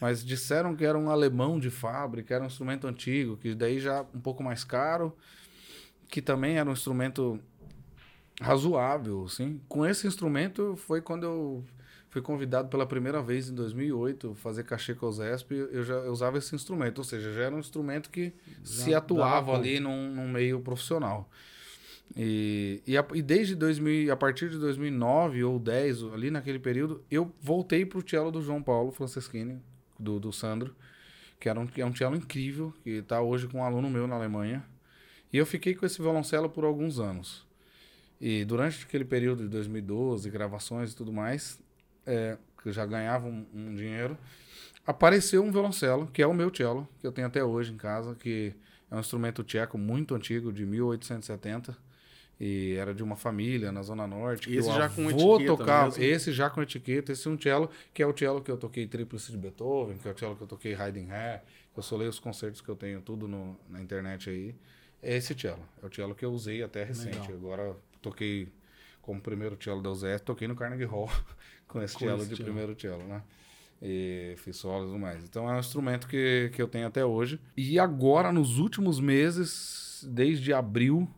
Mas 0.00 0.24
disseram 0.24 0.74
que 0.74 0.84
era 0.84 0.98
um 0.98 1.10
alemão 1.10 1.60
de 1.60 1.70
fábrica, 1.70 2.34
era 2.34 2.42
um 2.42 2.48
instrumento 2.48 2.86
antigo, 2.88 3.36
que 3.36 3.54
daí 3.54 3.78
já 3.78 4.04
um 4.12 4.20
pouco 4.20 4.42
mais 4.42 4.64
caro, 4.64 5.16
que 6.12 6.20
também 6.20 6.58
era 6.58 6.68
um 6.68 6.74
instrumento 6.74 7.40
razoável, 8.40 9.24
assim. 9.24 9.60
Com 9.68 9.86
esse 9.86 10.06
instrumento 10.06 10.76
foi 10.76 11.00
quando 11.00 11.24
eu 11.24 11.64
fui 12.10 12.20
convidado 12.20 12.68
pela 12.68 12.84
primeira 12.84 13.22
vez 13.22 13.48
em 13.48 13.54
2008 13.54 14.34
fazer 14.34 14.64
cachê 14.64 14.94
com 14.94 15.06
o 15.06 15.12
Zesp, 15.12 15.50
eu 15.52 15.82
já 15.82 15.94
eu 15.94 16.12
usava 16.12 16.36
esse 16.36 16.54
instrumento, 16.54 16.98
ou 16.98 17.04
seja, 17.04 17.32
já 17.32 17.42
era 17.44 17.54
um 17.54 17.58
instrumento 17.58 18.10
que 18.10 18.32
se 18.62 18.90
dava 18.90 18.98
atuava 18.98 19.52
ali 19.56 19.80
num, 19.80 20.14
num 20.14 20.28
meio 20.28 20.60
profissional. 20.60 21.30
E, 22.14 22.82
e, 22.86 22.98
a- 22.98 23.06
e 23.14 23.22
desde 23.22 23.54
2000, 23.54 24.12
a 24.12 24.16
partir 24.16 24.50
de 24.50 24.58
2009 24.58 25.42
ou 25.44 25.58
10, 25.58 26.02
ali 26.12 26.30
naquele 26.30 26.58
período, 26.58 27.02
eu 27.10 27.32
voltei 27.40 27.86
pro 27.86 28.06
cello 28.06 28.30
do 28.30 28.42
João 28.42 28.62
Paulo 28.62 28.90
Franceschini, 28.92 29.58
do, 29.98 30.20
do 30.20 30.30
Sandro, 30.30 30.74
que 31.40 31.48
era 31.48 31.58
um, 31.58 31.66
que 31.66 31.80
é 31.80 31.86
um 31.86 31.94
cello 31.96 32.14
incrível, 32.16 32.74
que 32.84 32.90
está 32.90 33.22
hoje 33.22 33.48
com 33.48 33.58
um 33.60 33.64
aluno 33.64 33.88
meu 33.88 34.06
na 34.06 34.16
Alemanha. 34.16 34.62
E 35.32 35.38
eu 35.38 35.46
fiquei 35.46 35.74
com 35.74 35.86
esse 35.86 36.00
violoncelo 36.00 36.48
por 36.50 36.64
alguns 36.64 36.98
anos. 37.00 37.46
E 38.20 38.44
durante 38.44 38.84
aquele 38.84 39.04
período 39.04 39.42
de 39.44 39.48
2012, 39.48 40.28
gravações 40.30 40.92
e 40.92 40.96
tudo 40.96 41.12
mais, 41.12 41.60
é, 42.06 42.36
que 42.62 42.68
eu 42.68 42.72
já 42.72 42.84
ganhava 42.86 43.26
um, 43.26 43.44
um 43.54 43.74
dinheiro, 43.74 44.16
apareceu 44.86 45.42
um 45.42 45.50
violoncelo, 45.50 46.06
que 46.06 46.22
é 46.22 46.26
o 46.26 46.34
meu 46.34 46.54
cello, 46.54 46.88
que 47.00 47.06
eu 47.06 47.12
tenho 47.12 47.26
até 47.26 47.42
hoje 47.42 47.72
em 47.72 47.76
casa, 47.76 48.14
que 48.14 48.52
é 48.90 48.94
um 48.96 49.00
instrumento 49.00 49.42
tcheco 49.42 49.76
muito 49.78 50.14
antigo, 50.14 50.52
de 50.52 50.64
1870. 50.66 51.76
E 52.40 52.74
era 52.74 52.92
de 52.92 53.02
uma 53.04 53.14
família 53.14 53.70
na 53.70 53.82
Zona 53.82 54.04
Norte. 54.06 54.48
que 54.48 54.56
Esse 54.56 54.68
já 54.68 54.88
com 54.88 55.08
etiqueta 55.36 55.56
tocava, 55.56 55.86
mesmo? 55.86 56.02
Esse 56.02 56.32
já 56.32 56.50
com 56.50 56.60
etiqueta. 56.62 57.12
Esse 57.12 57.28
é 57.28 57.30
um 57.30 57.40
cello, 57.40 57.70
que 57.94 58.02
é 58.02 58.06
o 58.06 58.16
cello 58.16 58.42
que 58.42 58.50
eu 58.50 58.56
toquei 58.56 58.84
Tríplice 58.86 59.30
de 59.30 59.38
Beethoven, 59.38 59.96
que 59.96 60.08
é 60.08 60.10
o 60.10 60.18
cello 60.18 60.34
que 60.34 60.42
eu 60.42 60.46
toquei 60.48 60.74
Haydn 60.74 61.06
que 61.72 61.78
eu 61.78 61.82
solei 61.82 62.08
os 62.08 62.18
concertos 62.18 62.60
que 62.60 62.68
eu 62.68 62.74
tenho 62.76 63.00
tudo 63.00 63.28
no- 63.28 63.56
na 63.68 63.80
internet 63.80 64.28
aí. 64.28 64.54
É 65.02 65.16
esse 65.16 65.34
cello. 65.34 65.62
É 65.82 65.86
o 65.86 65.92
cello 65.92 66.14
que 66.14 66.24
eu 66.24 66.32
usei 66.32 66.62
até 66.62 66.84
recente. 66.84 67.18
Legal. 67.18 67.34
Agora 67.34 67.76
toquei 68.00 68.48
como 69.00 69.20
primeiro 69.20 69.58
cello 69.60 69.82
da 69.82 69.90
UZS, 69.90 70.20
toquei 70.24 70.46
no 70.46 70.54
Carnegie 70.54 70.84
Hall 70.84 71.10
com 71.66 71.82
esse 71.82 71.94
Com 71.94 72.00
cello 72.00 72.18
esse 72.18 72.28
de 72.28 72.36
cello. 72.36 72.46
primeiro 72.46 72.80
cello, 72.80 73.04
né? 73.04 73.22
E 73.84 74.34
fiz 74.38 74.56
solos 74.56 74.84
e 74.84 74.92
tudo 74.92 75.00
mais. 75.00 75.24
Então 75.24 75.50
é 75.50 75.56
um 75.56 75.58
instrumento 75.58 76.06
que, 76.06 76.50
que 76.54 76.62
eu 76.62 76.68
tenho 76.68 76.86
até 76.86 77.04
hoje. 77.04 77.40
E 77.56 77.80
agora, 77.80 78.30
nos 78.30 78.58
últimos 78.58 79.00
meses, 79.00 80.06
desde 80.08 80.52
abril, 80.52 81.08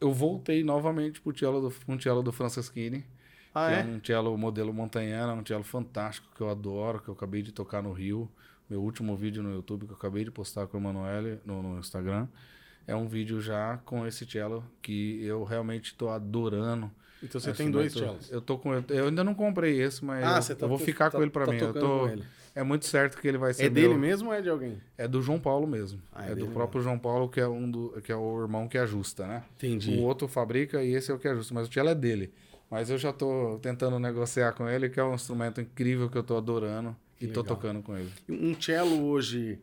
eu 0.00 0.12
voltei 0.12 0.64
novamente 0.64 1.20
pro 1.20 1.36
cello 1.38 1.60
do, 1.60 1.74
um 1.86 2.00
cello 2.00 2.22
do 2.22 2.32
Franceschini. 2.32 3.04
Ah, 3.54 3.68
que 3.68 3.74
é? 3.74 3.80
é 3.80 3.84
um 3.84 4.00
cello 4.04 4.36
modelo 4.36 4.74
Montanhana, 4.74 5.32
um 5.32 5.46
cello 5.46 5.62
fantástico 5.62 6.26
que 6.34 6.40
eu 6.40 6.48
adoro, 6.50 7.00
que 7.00 7.08
eu 7.08 7.14
acabei 7.14 7.40
de 7.40 7.52
tocar 7.52 7.80
no 7.80 7.92
Rio. 7.92 8.28
Meu 8.68 8.82
último 8.82 9.14
vídeo 9.16 9.42
no 9.42 9.52
YouTube 9.52 9.86
que 9.86 9.92
eu 9.92 9.96
acabei 9.96 10.24
de 10.24 10.30
postar 10.32 10.66
com 10.66 10.76
o 10.76 10.80
Emanuele 10.80 11.38
no, 11.44 11.62
no 11.62 11.78
Instagram. 11.78 12.26
É 12.86 12.94
um 12.96 13.06
vídeo 13.06 13.40
já 13.40 13.78
com 13.84 14.06
esse 14.06 14.24
cello 14.26 14.64
que 14.80 15.24
eu 15.24 15.44
realmente 15.44 15.86
estou 15.92 16.10
adorando. 16.10 16.90
Então 17.22 17.40
você 17.40 17.52
tem 17.52 17.70
dois 17.70 17.92
cellos. 17.92 18.30
Eu 18.32 18.40
tô 18.40 18.58
com 18.58 18.74
eu 18.88 19.06
ainda 19.06 19.22
não 19.22 19.34
comprei 19.34 19.80
esse, 19.80 20.04
mas 20.04 20.24
Ah, 20.24 20.52
eu, 20.52 20.56
tá 20.56 20.64
eu 20.66 20.68
vou 20.68 20.78
ficar 20.78 21.10
tá- 21.10 21.16
com 21.16 21.22
ele 21.22 21.30
para 21.30 21.46
tá 21.46 21.52
mim. 21.52 21.58
Eu 21.58 21.72
tô. 21.72 22.08
É 22.54 22.62
muito 22.62 22.84
certo 22.84 23.18
que 23.18 23.26
ele 23.26 23.38
vai 23.38 23.54
ser 23.54 23.64
É 23.66 23.70
dele 23.70 23.90
meu. 23.90 23.98
mesmo 23.98 24.28
ou 24.28 24.34
é 24.34 24.42
de 24.42 24.48
alguém? 24.50 24.78
É 24.98 25.08
do 25.08 25.22
João 25.22 25.38
Paulo 25.40 25.66
mesmo. 25.66 26.02
Ah, 26.12 26.28
é 26.28 26.32
é 26.32 26.34
do 26.34 26.48
próprio 26.48 26.82
João 26.82 26.98
Paulo 26.98 27.28
que 27.28 27.40
é 27.40 27.48
um 27.48 27.70
do 27.70 27.98
que 28.02 28.12
é 28.12 28.16
o 28.16 28.42
irmão 28.42 28.68
que 28.68 28.76
ajusta, 28.76 29.26
né? 29.26 29.42
Entendi. 29.56 29.92
O 29.96 30.02
outro 30.02 30.28
fabrica 30.28 30.82
e 30.82 30.92
esse 30.94 31.10
é 31.10 31.14
o 31.14 31.18
que 31.18 31.28
ajusta, 31.28 31.54
mas 31.54 31.68
o 31.68 31.72
cello 31.72 31.88
é 31.88 31.94
dele. 31.94 32.32
Mas 32.70 32.90
eu 32.90 32.98
já 32.98 33.12
tô 33.12 33.58
tentando 33.62 33.98
negociar 33.98 34.52
com 34.52 34.68
ele, 34.68 34.88
que 34.90 34.98
é 34.98 35.04
um 35.04 35.14
instrumento 35.14 35.60
incrível 35.60 36.10
que 36.10 36.16
eu 36.18 36.22
tô 36.22 36.36
adorando 36.36 36.94
Que 37.18 37.26
e 37.26 37.28
tô 37.28 37.40
legal. 37.40 37.56
tocando 37.56 37.82
com 37.82 37.96
ele. 37.96 38.10
Um 38.28 38.60
cello 38.60 39.02
hoje. 39.04 39.58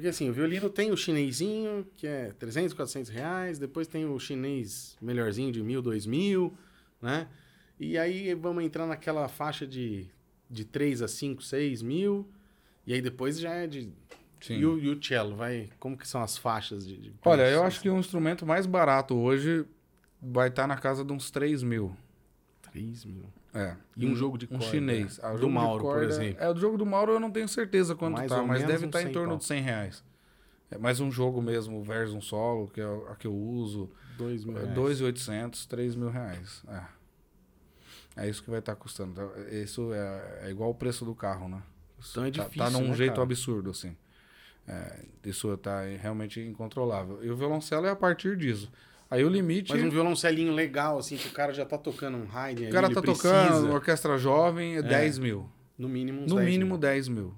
Porque 0.00 0.08
assim, 0.08 0.30
o 0.30 0.32
violino 0.32 0.70
tem 0.70 0.90
o 0.90 0.96
chinesinho, 0.96 1.86
que 1.94 2.06
é 2.06 2.32
300, 2.38 2.72
400 2.72 3.10
reais. 3.10 3.58
Depois 3.58 3.86
tem 3.86 4.06
o 4.06 4.18
chinês 4.18 4.96
melhorzinho 4.98 5.52
de 5.52 5.62
mil, 5.62 5.82
dois 5.82 6.06
mil, 6.06 6.56
né? 7.02 7.28
E 7.78 7.98
aí 7.98 8.32
vamos 8.32 8.64
entrar 8.64 8.86
naquela 8.86 9.28
faixa 9.28 9.66
de, 9.66 10.06
de 10.48 10.64
3 10.64 11.02
a 11.02 11.08
5, 11.08 11.42
6 11.42 11.82
mil. 11.82 12.26
E 12.86 12.94
aí 12.94 13.02
depois 13.02 13.38
já 13.38 13.52
é 13.52 13.66
de. 13.66 13.92
Sim. 14.40 14.54
E 14.54 14.64
o, 14.64 14.78
e 14.78 14.88
o 14.88 15.04
cello, 15.04 15.36
vai. 15.36 15.68
Como 15.78 15.98
que 15.98 16.08
são 16.08 16.22
as 16.22 16.38
faixas 16.38 16.86
de. 16.86 16.96
de 16.96 17.12
Olha, 17.22 17.46
eu 17.50 17.62
acho 17.62 17.82
que 17.82 17.90
o 17.90 17.98
instrumento 17.98 18.46
mais 18.46 18.64
barato 18.64 19.14
hoje 19.14 19.66
vai 20.18 20.48
estar 20.48 20.66
na 20.66 20.78
casa 20.78 21.04
de 21.04 21.12
uns 21.12 21.30
3 21.30 21.62
mil. 21.62 21.94
3 22.72 23.04
mil. 23.04 23.26
É. 23.52 23.74
E 23.96 24.06
um 24.06 24.14
jogo 24.14 24.38
de 24.38 24.44
um 24.46 24.48
corda, 24.50 24.64
chinês. 24.66 25.18
né? 25.18 25.24
Ah, 25.26 25.32
Do 25.34 25.48
Mauro, 25.50 25.82
por 25.82 25.92
corda- 25.94 26.06
exemplo. 26.06 26.42
É, 26.42 26.48
o 26.50 26.56
jogo 26.56 26.78
do 26.78 26.86
Mauro 26.86 27.12
eu 27.12 27.20
não 27.20 27.30
tenho 27.30 27.48
certeza 27.48 27.94
quanto 27.96 28.12
Mais 28.16 28.28
tá, 28.30 28.42
mas 28.42 28.62
deve 28.64 28.86
estar 28.86 29.00
em 29.02 29.06
100 29.06 29.12
torno 29.12 29.28
pau. 29.30 29.38
de 29.38 29.44
100 29.44 29.62
reais. 29.62 30.04
É 30.70 30.78
mais 30.78 31.00
um 31.00 31.10
jogo 31.10 31.42
mesmo, 31.42 31.80
o 31.80 31.82
Versum 31.82 32.20
Solo, 32.20 32.68
que 32.68 32.80
é 32.80 32.84
a 32.84 33.16
que 33.16 33.26
eu 33.26 33.34
uso. 33.34 33.90
Dois 34.16 34.44
mil 34.44 34.56
É 34.56 34.60
reais. 34.60 34.74
2.800, 34.76 35.66
3 35.66 35.96
mil 35.96 36.10
reais. 36.10 36.62
É. 36.68 37.00
É 38.24 38.28
isso 38.28 38.42
que 38.42 38.50
vai 38.50 38.58
estar 38.60 38.74
custando. 38.76 39.12
Então, 39.12 39.30
Isso 39.50 39.92
é, 39.92 40.40
é 40.46 40.50
igual 40.50 40.70
o 40.70 40.74
preço 40.74 41.04
do 41.04 41.14
carro, 41.14 41.48
né? 41.48 41.62
Então 42.10 42.24
é 42.24 42.30
Tá- 42.30 42.44
difícil, 42.44 42.64
Tá, 42.64 42.70
num 42.70 42.88
né, 42.88 42.94
jeito 42.94 43.12
cara? 43.12 43.22
absurdo, 43.22 43.70
assim. 43.70 43.96
É, 44.68 45.04
isso 45.24 45.56
tá 45.58 45.80
realmente 46.00 46.40
incontrolável. 46.40 47.24
E 47.24 47.30
o 47.30 47.36
violoncelo 47.36 47.86
é 47.86 47.90
a 47.90 47.96
partir 47.96 48.36
disso. 48.36 48.70
Aí 49.10 49.24
o 49.24 49.28
limite. 49.28 49.72
Mas 49.72 49.82
um 49.82 49.90
violoncelinho 49.90 50.52
legal, 50.52 50.98
assim, 50.98 51.16
que 51.16 51.26
o 51.28 51.32
cara 51.32 51.52
já 51.52 51.64
tá 51.66 51.76
tocando 51.76 52.16
um 52.16 52.26
Haydn 52.32 52.60
o 52.62 52.64
ali, 52.66 52.72
cara 52.72 52.86
ele 52.86 52.94
tá 52.94 53.02
precisa, 53.02 53.28
tocando, 53.48 53.72
orquestra 53.72 54.16
jovem, 54.16 54.76
é 54.76 54.82
10 54.82 55.18
mil. 55.18 55.48
No 55.76 55.88
mínimo 55.88 56.20
No 56.28 56.36
10 56.36 56.48
mínimo 56.48 56.70
mil. 56.70 56.78
10 56.78 57.08
mil. 57.08 57.34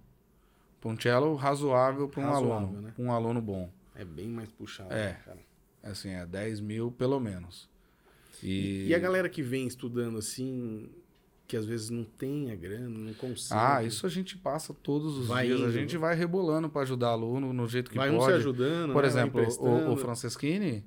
Pra 0.81 0.90
um 0.90 1.01
cello 1.01 1.35
razoável 1.35 2.09
para 2.09 2.20
um 2.20 2.24
Razoável, 2.27 2.53
aluno. 2.57 2.81
né? 2.82 2.93
um 2.99 3.11
aluno 3.12 3.40
bom. 3.40 3.70
É 3.94 4.05
bem 4.05 4.28
mais 4.28 4.51
puxado, 4.51 4.93
É. 4.93 5.07
né, 5.11 5.16
cara. 5.24 5.39
Assim, 5.82 6.11
é 6.11 6.27
10 6.27 6.61
mil 6.61 6.90
pelo 6.93 7.19
menos. 7.20 7.69
E, 8.43 8.89
E 8.89 8.94
a 8.94 8.99
galera 8.99 9.28
que 9.28 9.43
vem 9.43 9.66
estudando 9.66 10.19
assim, 10.19 10.89
que 11.47 11.57
às 11.57 11.65
vezes 11.65 11.89
não 11.90 12.03
tem 12.05 12.51
a 12.51 12.57
grana, 12.57 12.89
não 12.89 13.15
consegue. 13.15 13.61
Ah, 13.61 13.82
isso 13.85 14.05
a 14.07 14.09
gente 14.09 14.36
passa 14.36 14.74
todos 14.74 15.16
os 15.16 15.28
Vai 15.28 15.47
dias. 15.47 15.61
indo. 15.61 15.69
A 15.69 15.73
gente 15.73 15.97
vai 15.97 16.15
rebolando 16.16 16.69
para 16.69 16.82
ajudar 16.82 17.09
aluno 17.09 17.53
no 17.53 17.69
jeito 17.69 17.90
que 17.90 17.97
Vai 17.97 18.11
um 18.11 18.16
pode. 18.19 18.32
se 18.32 18.39
ajudando, 18.39 18.93
Por 18.93 19.03
né, 19.03 19.09
exemplo, 19.09 19.40
vai 19.44 19.51
o, 19.70 19.93
o 19.93 19.97
Franceschini, 19.97 20.85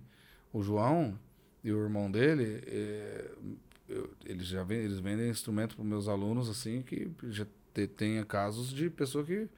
o 0.58 0.64
João 0.64 1.20
e 1.64 1.72
o 1.72 1.84
irmão 1.84 2.10
dele, 2.10 2.64
é, 2.66 3.32
eu- 3.90 4.10
eles 4.26 4.48
já 4.48 4.64
vendem, 4.64 4.86
eles 4.86 5.00
vendem 5.00 5.30
instrumento 5.30 5.76
para 5.76 5.84
meus 5.84 6.08
alunos 6.08 6.50
assim 6.50 6.82
que 6.82 7.12
já 7.24 7.46
te, 7.74 7.86
tenha 7.88 8.24
casos 8.24 8.70
de 8.72 8.90
pessoa 8.90 9.26
que 9.26 9.50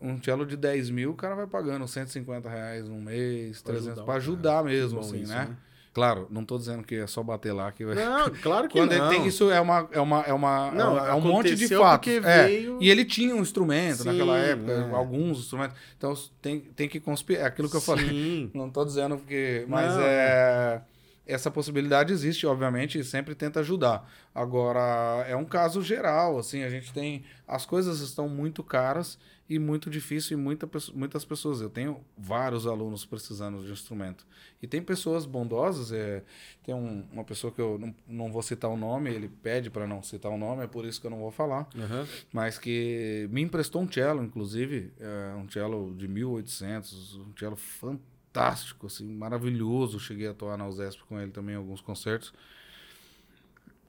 um 0.00 0.20
cello 0.20 0.44
de 0.44 0.56
10 0.56 0.90
mil, 0.90 1.12
o 1.12 1.14
cara 1.14 1.36
vai 1.36 1.46
pagando 1.46 1.86
150 1.86 2.50
reais 2.50 2.88
um 2.88 3.00
mês, 3.00 3.62
Pra 3.62 3.72
300, 3.74 3.88
ajudar 3.88 4.02
o 4.02 4.04
para 4.06 4.14
ajudar 4.16 4.64
mesmo, 4.64 4.98
assim, 5.00 5.20
né? 5.20 5.46
né? 5.46 5.56
Claro, 5.96 6.26
não 6.30 6.44
tô 6.44 6.58
dizendo 6.58 6.82
que 6.82 6.94
é 6.96 7.06
só 7.06 7.22
bater 7.22 7.54
lá 7.54 7.72
que 7.72 7.82
vai. 7.82 7.94
Não, 7.94 8.28
claro 8.42 8.68
que 8.68 8.74
Quando 8.78 8.92
não. 8.94 9.06
ele 9.10 9.16
tem 9.16 9.26
isso 9.26 9.50
é 9.50 9.58
uma 9.58 9.88
é 9.90 9.98
uma 9.98 10.20
é 10.24 10.32
uma 10.34 10.70
Não, 10.72 10.98
é 11.06 11.14
um 11.14 11.22
monte 11.22 11.54
de 11.56 11.66
porque 11.68 12.20
É, 12.22 12.44
veio- 12.48 12.76
E 12.82 12.90
ele 12.90 13.02
tinha 13.02 13.34
um 13.34 13.40
instrumento 13.40 14.02
Sim, 14.02 14.10
naquela 14.10 14.36
época, 14.36 14.72
é. 14.72 14.94
alguns 14.94 15.38
instrumentos. 15.38 15.74
Então 15.96 16.12
tem, 16.42 16.60
tem 16.60 16.86
que 16.86 17.00
conspirar. 17.00 17.44
É 17.44 17.46
aquilo 17.46 17.70
que 17.70 17.76
eu 17.76 17.80
falei. 17.80 18.06
Sim. 18.10 18.50
Não 18.52 18.68
tô 18.68 18.84
dizendo 18.84 19.16
porque. 19.16 19.64
Mas 19.68 19.94
Não. 19.94 20.02
é. 20.02 20.82
Essa 21.26 21.50
possibilidade 21.50 22.12
existe, 22.12 22.46
obviamente, 22.46 22.98
e 22.98 23.04
sempre 23.04 23.34
tenta 23.34 23.60
ajudar. 23.60 24.08
Agora, 24.34 25.24
é 25.28 25.34
um 25.34 25.44
caso 25.44 25.82
geral, 25.82 26.38
assim, 26.38 26.62
a 26.62 26.70
gente 26.70 26.92
tem. 26.92 27.24
As 27.48 27.66
coisas 27.66 28.00
estão 28.00 28.28
muito 28.28 28.62
caras 28.62 29.18
e 29.48 29.58
muito 29.58 29.88
difícil 29.90 30.36
e 30.36 30.40
muita, 30.40 30.68
muitas 30.94 31.24
pessoas. 31.24 31.60
Eu 31.60 31.70
tenho 31.70 32.00
vários 32.18 32.66
alunos 32.66 33.04
precisando 33.04 33.64
de 33.64 33.72
instrumento. 33.72 34.26
E 34.62 34.66
tem 34.66 34.82
pessoas 34.82 35.24
bondosas, 35.26 35.92
é, 35.92 36.22
tem 36.64 36.74
um- 36.74 37.04
uma 37.12 37.22
pessoa 37.24 37.52
que 37.52 37.60
eu 37.60 37.78
não, 37.78 37.94
não 38.08 38.32
vou 38.32 38.42
citar 38.42 38.70
o 38.70 38.76
nome, 38.76 39.10
ele 39.10 39.28
pede 39.28 39.70
para 39.70 39.86
não 39.86 40.02
citar 40.02 40.30
o 40.32 40.36
nome, 40.38 40.64
é 40.64 40.66
por 40.66 40.84
isso 40.84 41.00
que 41.00 41.06
eu 41.06 41.10
não 41.10 41.18
vou 41.20 41.30
falar 41.30 41.68
Aham. 41.76 42.06
mas 42.32 42.58
que 42.58 43.28
me 43.30 43.40
emprestou 43.42 43.82
um 43.82 43.90
cello, 43.90 44.22
inclusive, 44.24 44.92
é, 44.98 45.34
um 45.36 45.48
cello 45.48 45.94
de 45.96 46.08
1800, 46.08 47.14
um 47.16 47.32
cello 47.38 47.56
fantástico, 47.56 48.15
assim, 48.40 49.06
maravilhoso. 49.14 49.98
Cheguei 50.00 50.26
a 50.26 50.30
atuar 50.32 50.56
na 50.56 50.66
USESP 50.66 51.02
com 51.04 51.20
ele 51.20 51.30
também 51.30 51.54
em 51.54 51.58
alguns 51.58 51.80
concertos. 51.80 52.32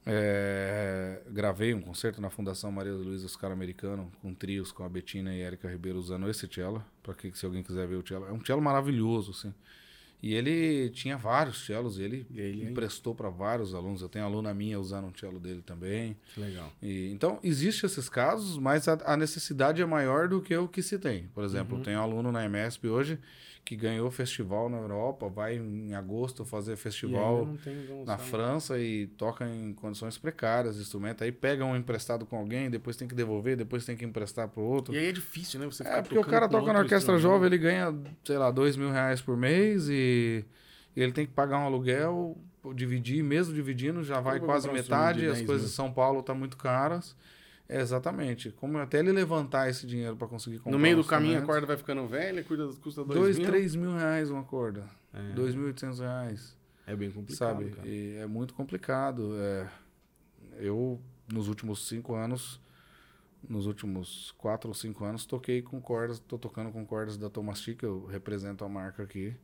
É, 0.09 1.21
gravei 1.29 1.73
um 1.73 1.81
concerto 1.81 2.21
na 2.21 2.29
Fundação 2.29 2.71
Maria 2.71 2.93
Luísa 2.93 3.25
Oscar 3.25 3.51
Americano, 3.51 4.09
com 4.21 4.33
trios 4.33 4.71
com 4.71 4.83
a 4.85 4.89
Betina 4.89 5.35
e 5.35 5.41
Érica 5.41 5.69
Ribeiro 5.69 5.99
usando 5.99 6.29
esse 6.29 6.47
cello, 6.47 6.83
para 7.03 7.13
que 7.13 7.37
se 7.37 7.45
alguém 7.45 7.61
quiser 7.61 7.85
ver 7.87 7.95
o 7.97 8.07
cello. 8.07 8.25
É 8.25 8.31
um 8.31 8.43
cello 8.43 8.61
maravilhoso, 8.61 9.31
assim. 9.31 9.53
E 10.23 10.33
ele 10.33 10.89
tinha 10.91 11.15
vários 11.17 11.65
cellos, 11.65 11.99
e 11.99 12.03
ele, 12.03 12.25
ele- 12.33 12.63
emprestou 12.63 13.13
para 13.13 13.29
vários 13.29 13.75
alunos. 13.75 14.01
Eu 14.01 14.09
tenho 14.09 14.23
aluna 14.25 14.51
minha 14.53 14.79
usando 14.79 15.05
um 15.05 15.13
cello 15.13 15.39
dele 15.39 15.61
também. 15.61 16.17
Que 16.33 16.39
legal. 16.39 16.71
E, 16.81 17.11
então, 17.11 17.37
existem 17.43 17.85
esses 17.87 18.07
casos, 18.09 18.57
mas 18.57 18.87
a, 18.87 18.97
a 19.05 19.15
necessidade 19.17 19.81
é 19.81 19.85
maior 19.85 20.27
do 20.29 20.41
que 20.41 20.55
o 20.55 20.67
que 20.69 20.81
se 20.81 20.97
tem. 20.97 21.27
Por 21.35 21.41
Uhum. 21.41 21.45
exemplo, 21.45 21.83
tem 21.83 21.95
um 21.97 22.01
aluno 22.01 22.31
na 22.31 22.43
EMESP 22.45 22.87
hoje 22.87 23.19
que 23.67 23.75
ganhou 23.75 24.09
festival 24.09 24.69
na 24.69 24.77
Europa, 24.77 25.27
vai 25.27 25.57
em 25.57 25.93
agosto 25.93 26.45
fazer 26.45 26.77
festival 26.77 27.45
na 28.05 28.17
França 28.17 28.79
e 28.79 29.07
toca 29.07 29.45
em 29.45 29.73
condições 29.73 30.17
precárias 30.17 30.77
de 30.77 30.83
instrumento. 30.83 31.21
Aí 31.21 31.33
pega 31.33 31.65
um 31.65 31.75
emprestado 31.75 32.25
com 32.25 32.37
alguém, 32.37 32.69
depois 32.69 32.95
tem 32.95 33.09
que 33.09 33.13
devolver, 33.13 33.57
depois 33.57 33.83
tem 33.83 33.97
que 33.97 34.05
emprestar 34.05 34.47
pro 34.47 34.61
outro. 34.61 34.93
E 34.93 34.97
aí 34.97 35.07
é 35.07 35.11
difícil, 35.11 35.59
né? 35.59 35.65
Você 35.65 35.83
É, 35.83 36.01
porque 36.01 36.17
o 36.17 36.23
cara 36.23 36.47
toca 36.47 36.71
na 36.71 36.79
orquestra 36.79 37.17
jovem, 37.17 37.47
ele 37.47 37.57
ganha, 37.57 37.93
sei 38.23 38.37
lá, 38.37 38.51
dois 38.51 38.77
mil 38.77 38.89
reais 38.89 39.19
por 39.19 39.35
mês 39.35 39.89
e, 39.89 40.45
ele 40.95 41.11
tem 41.11 41.25
que 41.25 41.33
pagar 41.33 41.59
um 41.59 41.65
aluguel, 41.65 42.37
dividir, 42.73 43.21
mesmo 43.21 43.53
dividindo, 43.53 44.01
já 44.01 44.21
vai 44.21 44.39
quase 44.39 44.69
um 44.69 44.71
metade, 44.71 45.19
de 45.19 45.27
as 45.27 45.35
10 45.39 45.45
coisas 45.45 45.65
mil. 45.65 45.73
em 45.73 45.75
São 45.75 45.91
Paulo 45.91 46.21
estão 46.21 46.35
muito 46.35 46.55
caras. 46.55 47.17
É, 47.69 47.81
exatamente. 47.81 48.51
Como 48.51 48.77
até 48.77 48.99
ele 48.99 49.11
levantar 49.11 49.69
esse 49.69 49.85
dinheiro 49.85 50.15
para 50.15 50.27
conseguir 50.27 50.57
comprar 50.59 50.71
No 50.71 50.79
meio 50.79 50.95
do 50.95 51.03
caminho 51.03 51.39
a 51.39 51.41
corda 51.41 51.65
vai 51.67 51.75
ficando 51.77 52.07
velha, 52.07 52.43
cuida, 52.43 52.67
custa 52.81 53.03
dois, 53.03 53.19
dois, 53.19 53.37
mil. 53.37 53.47
três 53.47 53.75
mil 53.75 53.93
reais 53.95 54.29
uma 54.29 54.43
corda. 54.43 54.85
É. 55.13 55.33
Dois 55.33 55.53
mil 55.53 55.63
e 55.65 55.67
oitocentos 55.67 55.99
reais 55.99 56.55
É 56.85 56.95
bem 56.95 57.11
complicado, 57.11 57.59
sabe? 57.59 57.71
cara. 57.71 57.87
E 57.87 58.15
é 58.17 58.25
muito 58.27 58.53
complicado. 58.53 59.31
É, 59.37 59.67
eu, 60.59 60.99
nos 61.31 61.47
últimos 61.49 61.87
cinco 61.87 62.15
anos, 62.15 62.61
nos 63.47 63.65
últimos 63.67 64.33
quatro 64.37 64.69
ou 64.69 64.73
cinco 64.73 65.03
anos, 65.03 65.25
toquei 65.25 65.61
com 65.61 65.81
cordas, 65.81 66.19
tô 66.19 66.37
tocando 66.37 66.71
com 66.71 66.85
cordas 66.85 67.17
da 67.17 67.29
Tomastic, 67.29 67.83
eu 67.83 68.05
represento 68.05 68.63
a 68.63 68.69
marca 68.69 69.03
aqui. 69.03 69.35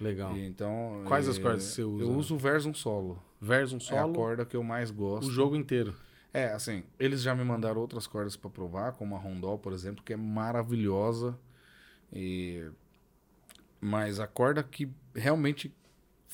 Legal. 0.00 0.36
E 0.36 0.46
então, 0.46 1.02
Quais 1.06 1.26
é, 1.26 1.30
as 1.30 1.38
cordas 1.38 1.64
que 1.66 1.72
você 1.74 1.82
usa? 1.82 2.04
Eu 2.04 2.12
uso 2.12 2.34
o 2.34 2.38
Versum 2.38 2.72
Solo. 2.72 3.22
Versum 3.40 3.76
É 3.76 3.78
a 3.78 3.80
solo, 3.80 4.14
corda 4.14 4.44
que 4.46 4.56
eu 4.56 4.62
mais 4.62 4.90
gosto. 4.90 5.28
o 5.28 5.30
jogo 5.30 5.54
inteiro. 5.56 5.94
É, 6.32 6.52
assim, 6.52 6.82
eles 6.98 7.22
já 7.22 7.34
me 7.34 7.42
mandaram 7.42 7.80
outras 7.80 8.06
cordas 8.06 8.36
para 8.36 8.50
provar, 8.50 8.92
como 8.92 9.16
a 9.16 9.18
Rondó, 9.18 9.56
por 9.56 9.72
exemplo, 9.72 10.04
que 10.04 10.12
é 10.12 10.16
maravilhosa. 10.16 11.38
E 12.12 12.66
mas 13.80 14.18
a 14.18 14.26
corda 14.26 14.62
que 14.62 14.90
realmente 15.14 15.72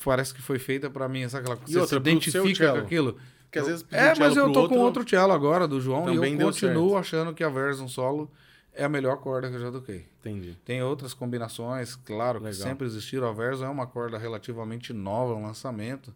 parece 0.03 0.33
que 0.33 0.41
foi 0.41 0.57
feita 0.57 0.89
para 0.89 1.07
mim, 1.07 1.27
sabe 1.29 1.43
aquela 1.43 1.55
você 1.67 1.77
outra, 1.77 1.95
se 1.95 2.09
identifica 2.09 2.71
com 2.71 2.79
aquilo? 2.79 3.17
Porque 3.43 3.59
às 3.59 3.67
vezes 3.67 3.85
é, 3.91 4.13
um 4.13 4.19
mas 4.19 4.35
eu 4.35 4.51
tô 4.51 4.61
outro, 4.61 4.75
com 4.75 4.81
outro 4.81 5.09
cello 5.09 5.31
agora 5.31 5.67
do 5.67 5.79
João 5.79 6.11
e 6.11 6.15
eu 6.15 6.37
continuo 6.37 6.89
certo. 6.89 6.97
achando 6.97 7.33
que 7.33 7.43
a 7.43 7.49
Versum 7.49 7.87
Solo 7.87 8.29
é 8.73 8.83
a 8.83 8.89
melhor 8.89 9.17
corda 9.17 9.49
que 9.49 9.55
eu 9.55 9.59
já 9.59 9.71
toquei. 9.71 10.05
Entendi. 10.19 10.57
Tem 10.65 10.83
outras 10.83 11.13
combinações, 11.13 11.95
claro, 11.95 12.39
que 12.39 12.45
Legal. 12.47 12.61
sempre 12.61 12.85
existiram. 12.85 13.27
A 13.27 13.31
Verso 13.31 13.63
é 13.63 13.69
uma 13.69 13.87
corda 13.87 14.17
relativamente 14.17 14.91
nova, 14.91 15.33
um 15.33 15.43
lançamento. 15.43 16.13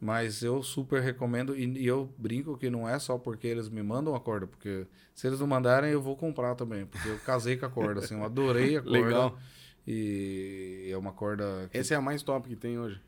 Mas 0.00 0.42
eu 0.42 0.62
super 0.62 1.02
recomendo. 1.02 1.56
E, 1.56 1.64
e 1.78 1.86
eu 1.86 2.08
brinco 2.16 2.56
que 2.56 2.70
não 2.70 2.88
é 2.88 2.98
só 2.98 3.18
porque 3.18 3.46
eles 3.48 3.68
me 3.68 3.82
mandam 3.82 4.14
a 4.14 4.20
corda, 4.20 4.46
porque 4.46 4.86
se 5.14 5.26
eles 5.26 5.40
não 5.40 5.46
mandarem, 5.46 5.90
eu 5.90 6.00
vou 6.00 6.16
comprar 6.16 6.54
também. 6.54 6.86
Porque 6.86 7.08
eu 7.08 7.18
casei 7.18 7.56
com 7.56 7.66
a 7.66 7.70
corda, 7.70 8.00
assim, 8.00 8.14
eu 8.16 8.24
adorei 8.24 8.76
a 8.76 8.82
corda. 8.82 8.98
Legal. 8.98 9.38
E 9.86 10.88
é 10.92 10.96
uma 10.96 11.12
corda. 11.12 11.68
que- 11.72 11.78
Essa 11.78 11.94
é 11.94 11.96
a 11.96 12.00
mais 12.00 12.22
top 12.22 12.48
que 12.48 12.54
tem 12.54 12.78
hoje. 12.78 13.00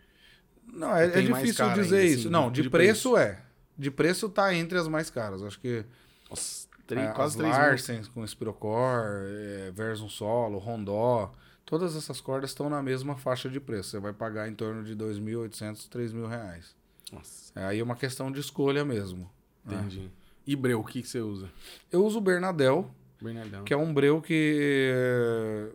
Não, 0.73 0.95
é, 0.97 1.05
é 1.07 1.21
difícil 1.21 1.69
dizer 1.75 1.97
ainda, 1.97 2.03
isso. 2.05 2.19
assim, 2.21 2.29
não, 2.31 2.49
de- 2.51 2.57
de, 2.57 2.63
de 2.63 2.71
preço, 2.71 3.17
é. 3.17 3.41
De 3.79 3.91
preço 3.91 4.29
tá 4.29 4.55
entre 4.55 4.79
as 4.79 4.89
mais 4.89 5.11
caras. 5.11 5.43
Acho 5.43 5.61
que 5.61 5.85
Nossa, 6.29 6.67
três, 6.87 7.09
é, 7.09 7.13
quase 7.13 7.35
as 7.35 7.37
três 7.37 7.57
mil. 7.57 7.67
Larsens 7.67 8.09
com 8.09 8.27
Spirocor, 8.27 9.05
é, 9.29 9.71
Versum 9.73 10.09
Solo, 10.09 10.59
Rondó, 10.59 11.33
todas 11.65 11.95
essas 11.97 12.21
cordas 12.21 12.51
estão 12.51 12.69
na 12.71 12.83
mesma 12.83 13.17
faixa 13.17 13.49
de 13.49 13.61
preço. 13.61 13.91
Você 13.91 13.99
vai 14.01 14.13
pagar 14.13 14.49
em 14.49 14.55
torno 14.55 14.83
de 14.83 14.95
2.800, 14.97 15.89
3.000 15.89 16.27
reais. 16.29 16.75
Nossa, 17.13 17.53
É, 17.59 17.65
aí 17.65 17.79
é 17.81 17.83
uma 17.83 17.97
questão 17.97 18.31
de 18.31 18.41
escolha 18.41 18.85
mesmo. 18.85 19.31
né? 19.65 19.77
entendi. 19.77 20.11
E 20.47 20.57
breu, 20.57 20.81
o 20.81 20.85
que, 20.85 21.03
que 21.03 21.09
você 21.09 21.21
usa? 21.21 21.49
Eu 21.93 22.05
uso 22.05 22.19
o 22.19 22.21
Bernadel, 22.21 22.91
Bernardão. 23.21 23.65
que 23.65 23.73
é 23.75 23.77
um 23.77 23.93
breu 23.93 24.21
que 24.23 24.91
eh, 24.93 25.73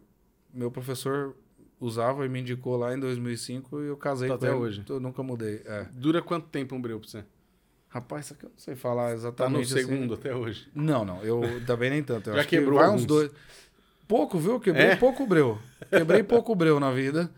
meu 0.54 0.70
professor 0.72 1.36
usava 1.80 2.26
e 2.26 2.30
me 2.30 2.40
indicou 2.42 2.76
lá 2.78 2.94
em 2.96 3.00
2005 3.00 3.82
e 3.82 3.88
eu 3.88 3.98
casei 3.98 4.28
Tá 4.30 4.36
até 4.36 4.48
ele. 4.48 4.56
hoje. 4.56 4.84
Eu 4.90 5.00
nunca 5.00 5.22
mudei. 5.22 5.62
É. 5.66 5.88
Dura 5.94 6.22
quanto 6.22 6.48
tempo 6.48 6.74
um 6.76 6.82
breu 6.82 7.00
pra 7.00 7.08
você? 7.08 7.24
Rapaz, 7.90 8.26
isso 8.26 8.34
aqui 8.34 8.46
eu 8.46 8.50
não 8.50 8.58
sei 8.58 8.76
falar 8.76 9.04
Tá 9.04 9.10
no 9.10 9.16
exatamente. 9.16 9.64
assim. 9.66 9.76
segundo 9.76 10.14
até 10.16 10.36
hoje. 10.36 10.68
Não, 10.74 11.06
não. 11.06 11.22
Eu 11.24 11.42
também 11.66 11.90
nem 11.90 12.04
tanto. 12.04 12.30
Eu 12.32 12.36
Já 12.36 12.44
que 12.44 12.58
quebrou 12.58 12.80
alguns? 12.80 13.02
uns 13.02 13.06
dois. 13.06 13.32
Pouco, 14.08 14.38
viu? 14.38 14.60
Quebrei 14.60 14.88
É? 14.88 14.96
pouco 14.96 15.26
breu. 15.26 15.58
Quebrei 15.90 16.22
pouco 16.24 16.54
breu 16.56 16.80
na 16.80 16.92
vida. 16.92 17.32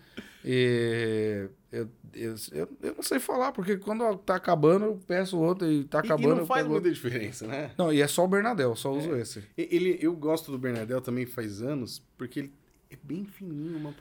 E 0.44 1.48
eu, 1.72 1.90
eu, 2.14 2.36
eu, 2.54 2.70
eu 2.82 2.96
não 2.96 3.04
sei 3.04 3.20
falar, 3.20 3.52
porque 3.52 3.78
quando 3.78 4.18
tá 4.20 4.36
acabando, 4.36 4.86
eu 4.86 5.00
peço 5.06 5.38
outro 5.38 5.70
e 5.70 5.84
tá 5.84 6.00
E- 6.00 6.02
acabando. 6.06 6.24
e 6.30 6.32
não 6.34 6.38
eu 6.40 6.46
faz 6.46 6.64
muita 6.66 6.78
outro. 6.88 6.94
diferença, 6.94 7.46
né? 7.46 7.72
Não, 7.78 7.92
e 7.92 8.02
é 8.02 8.08
só 8.08 8.24
o 8.24 8.28
Bernadel, 8.28 8.76
só 8.76 8.92
uso 8.94 9.16
esse. 9.16 9.40
E- 9.58 9.68
Ele, 9.72 9.98
eu 10.02 10.16
gosto 10.16 10.52
do 10.52 10.58
Bernardel 10.58 11.02
também 11.02 11.26
faz 11.26 11.62
anos, 11.62 12.02
porque 12.18 12.40
ele 12.40 12.54
é 12.90 12.98
bem 13.04 13.26
fininho, 13.26 13.78
uma 13.78 13.94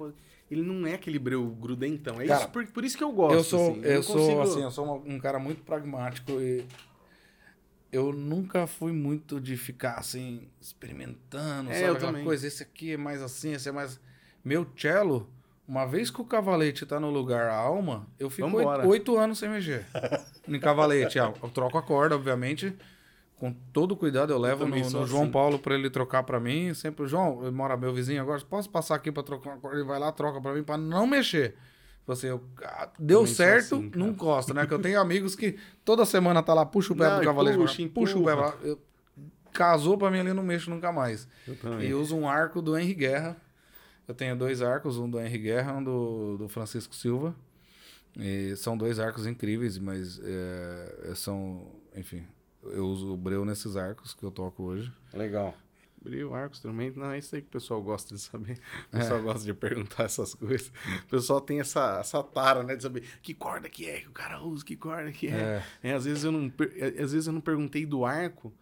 ele 0.49 0.63
não 0.63 0.87
é 0.87 0.95
aquele 0.95 1.19
breu 1.19 1.45
grudentão. 1.49 2.21
É 2.21 2.27
Cara, 2.27 2.41
isso, 2.45 2.51
por, 2.51 2.65
por 2.69 2.85
isso 2.85 2.97
que 2.97 3.03
eu 3.03 3.11
gosto. 3.11 3.35
eu 3.35 3.43
sou, 3.43 3.71
assim. 3.73 3.81
eu 3.83 3.95
não 3.97 4.03
sou 4.03 4.17
consigo- 4.17 4.41
assim, 4.43 4.63
eu 4.63 4.71
sou 4.71 5.03
um 5.05 5.19
cara 5.19 5.39
muito 5.41 5.63
pragmático 5.65 6.33
e 6.41 6.65
eu 7.91 8.13
nunca 8.13 8.67
fui 8.67 8.93
muito 8.93 9.41
de 9.41 9.57
ficar 9.57 9.95
assim 9.95 10.49
experimentando, 10.61 11.71
É, 11.71 11.75
sabe 11.81 11.87
eu 11.89 11.99
também. 11.99 12.25
coisa, 12.25 12.47
esse 12.47 12.63
aqui 12.63 12.93
é 12.93 12.97
mais 12.97 13.23
assim, 13.23 13.53
esse 13.53 13.69
é 13.69 13.73
mais 13.73 13.99
Meu 14.45 14.65
cello, 14.77 15.29
uma 15.69 15.85
vez 15.85 16.11
que 16.11 16.21
o 16.21 16.25
cavalete 16.25 16.87
tá 16.87 17.01
no 17.01 17.11
lugar 17.11 17.49
a 17.49 17.55
alma, 17.55 18.07
eu 18.19 18.31
fico 18.31 18.49
oito, 18.57 18.89
oito 18.89 19.19
anos 19.19 19.39
sem 19.39 19.49
mexer. 19.49 19.85
em 20.47 20.61
cavalete, 20.61 21.19
ah, 21.19 21.33
eu 21.43 21.49
troco 21.51 21.77
a 21.77 21.83
corda, 21.83 22.15
obviamente. 22.15 22.75
Com 23.37 23.53
todo 23.71 23.95
cuidado, 23.95 24.33
eu 24.33 24.39
levo 24.39 24.65
também 24.65 24.83
no, 24.83 24.91
no 24.91 25.07
João 25.07 25.25
assim. 25.25 25.31
Paulo 25.33 25.59
para 25.59 25.75
ele 25.75 25.91
trocar 25.91 26.23
para 26.23 26.41
mim. 26.41 26.73
Sempre, 26.73 27.07
João, 27.07 27.53
mora 27.53 27.77
meu 27.77 27.93
vizinho 27.93 28.23
agora, 28.23 28.41
posso 28.41 28.71
passar 28.71 28.95
aqui 28.95 29.13
para 29.13 29.23
trocar 29.23 29.51
uma 29.51 29.59
corda? 29.59 29.77
Ele 29.77 29.87
vai 29.87 29.99
lá, 29.99 30.11
troca 30.11 30.41
para 30.41 30.55
mim, 30.55 30.63
para 30.63 30.79
não 30.79 31.07
mexer. 31.07 31.55
Você, 32.07 32.31
eu, 32.31 32.43
ah, 32.63 32.89
deu 32.99 33.21
Também 33.21 33.35
certo, 33.35 33.75
assim, 33.75 33.91
não 33.95 34.09
encosta, 34.11 34.55
né? 34.55 34.67
Que 34.67 34.73
eu 34.73 34.79
tenho 34.79 34.99
amigos 35.01 35.35
que 35.35 35.59
toda 35.85 36.07
semana 36.07 36.43
tá 36.43 36.55
lá, 36.55 36.65
puxa 36.65 36.93
o 36.93 36.97
pé 36.97 37.09
Não, 37.09 37.17
do 37.17 37.23
e 37.23 37.27
cavalete, 37.27 37.59
puxa, 37.59 37.89
puxa 37.93 38.19
o 38.19 38.25
pé 38.25 38.37
pra 38.37 38.47
lá. 38.47 38.55
Eu- 38.63 38.79
casou 39.53 39.97
pra 39.97 40.11
mim 40.11 40.21
ali, 40.21 40.33
não 40.33 40.43
mexo 40.43 40.71
nunca 40.71 40.93
mais. 40.93 41.27
Eu 41.49 41.57
também. 41.57 41.89
E 41.89 41.91
eu 41.91 42.01
uso 42.01 42.15
um 42.15 42.29
arco 42.29 42.61
do 42.61 42.79
Henry 42.79 42.95
Guerra. 42.95 43.37
Eu 44.09 44.15
tenho 44.15 44.37
dois 44.37 44.63
arcos, 44.63 44.97
um 44.99 45.09
do 45.11 45.19
Henry 45.21 45.39
Guerra, 45.39 45.75
um 45.75 45.83
do, 45.83 46.37
do 46.39 46.49
Francisco 46.49 46.95
Silva. 46.95 47.35
E 48.19 48.55
são 48.57 48.77
dois 48.79 48.99
arcos 48.99 49.27
incríveis, 49.27 49.79
mas 49.79 50.19
é, 50.23 51.13
são, 51.15 51.67
enfim, 51.95 52.25
eu 52.63 52.87
uso 52.87 53.13
o 53.13 53.17
breu 53.17 53.45
nesses 53.45 53.77
arcos 53.77 54.15
que 54.15 54.23
eu 54.23 54.31
toco 54.31 54.63
hoje. 54.63 54.91
Legal. 55.13 55.55
Brilho, 56.03 56.33
arco, 56.35 56.55
instrumento, 56.55 56.99
não 57.01 57.11
é 57.11 57.19
isso 57.19 57.35
aí 57.35 57.43
que 57.43 57.49
o 57.49 57.51
pessoal 57.51 57.83
gosta 57.83 58.15
de 58.15 58.21
saber. 58.21 58.59
O 58.93 58.97
É. 58.97 59.01
pessoal 59.01 59.21
gosta 59.23 59.45
de 59.45 59.53
perguntar 59.53 60.05
essas 60.05 60.35
coisas. 60.35 60.73
O 61.05 61.07
pessoal 61.09 61.41
tem 61.41 61.59
essa, 61.61 61.99
essa 61.99 62.23
tara, 62.23 62.63
né, 62.63 62.77
de 62.77 62.83
saber 62.85 63.03
que 63.21 63.35
corda 63.35 63.69
que 63.69 63.87
é 63.87 64.01
que 64.01 64.09
o 64.09 64.13
cara 64.13 64.41
usa, 64.41 64.65
que 64.65 64.77
corda 64.77 65.11
que 65.11 65.27
é. 65.27 65.63
É, 65.83 65.93
às, 65.95 66.05
vezes 66.05 66.23
eu 66.23 66.31
não, 66.31 66.51
é, 66.77 67.03
às 67.03 67.13
vezes 67.13 67.27
eu 67.27 67.33
não 67.33 67.41
perguntei 67.41 67.85
do 67.85 68.05
arco 68.05 68.53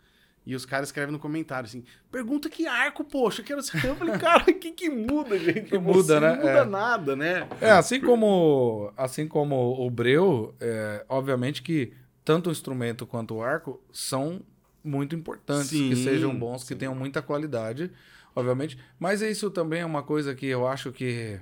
e 0.47 0.55
os 0.55 0.67
caras 0.67 0.89
escrevem 0.89 1.13
no 1.13 1.19
comentário 1.19 1.67
assim, 1.67 1.85
pergunta 2.11 2.51
que 2.51 2.67
arco, 2.67 3.03
poxa, 3.05 3.41
eu 3.41 3.47
quero 3.47 3.63
saber. 3.63 3.89
Eu 3.89 3.97
falei, 3.97 4.19
cara, 4.19 4.43
o 4.51 4.55
que 4.55 4.73
que 4.73 4.91
muda, 4.91 5.39
gente? 5.39 5.71
Que 5.71 5.79
muda, 5.79 6.03
você? 6.03 6.21
né? 6.21 6.29
Não 6.31 6.37
muda 6.37 6.51
É. 6.51 6.65
nada, 6.65 7.17
né? 7.17 7.49
É, 7.61 7.71
assim 7.71 8.01
como, 8.01 8.93
assim 8.97 9.27
como 9.27 9.57
o 9.85 9.91
breu, 9.91 10.55
é, 10.61 11.05
obviamente 11.09 11.63
que 11.63 11.93
tanto 12.25 12.49
o 12.49 12.53
instrumento 12.53 13.07
quanto 13.07 13.35
o 13.37 13.43
arco 13.43 13.83
são 13.93 14.41
muito 14.83 15.15
importantes, 15.17 15.71
que 15.71 15.97
Sim, 15.97 16.05
sejam 16.05 16.35
bons, 16.39 16.63
que 16.63 16.69
sim. 16.69 16.77
tenham 16.77 16.95
muita 16.95 17.23
qualidade, 17.23 17.91
obviamente. 18.37 18.79
Mas 18.99 19.23
isso 19.23 19.51
também 19.51 19.81
é 19.81 19.87
uma 19.87 20.03
coisa 20.03 20.35
que 20.35 20.47
eu 20.47 20.67
acho 20.67 20.93
que 20.93 21.41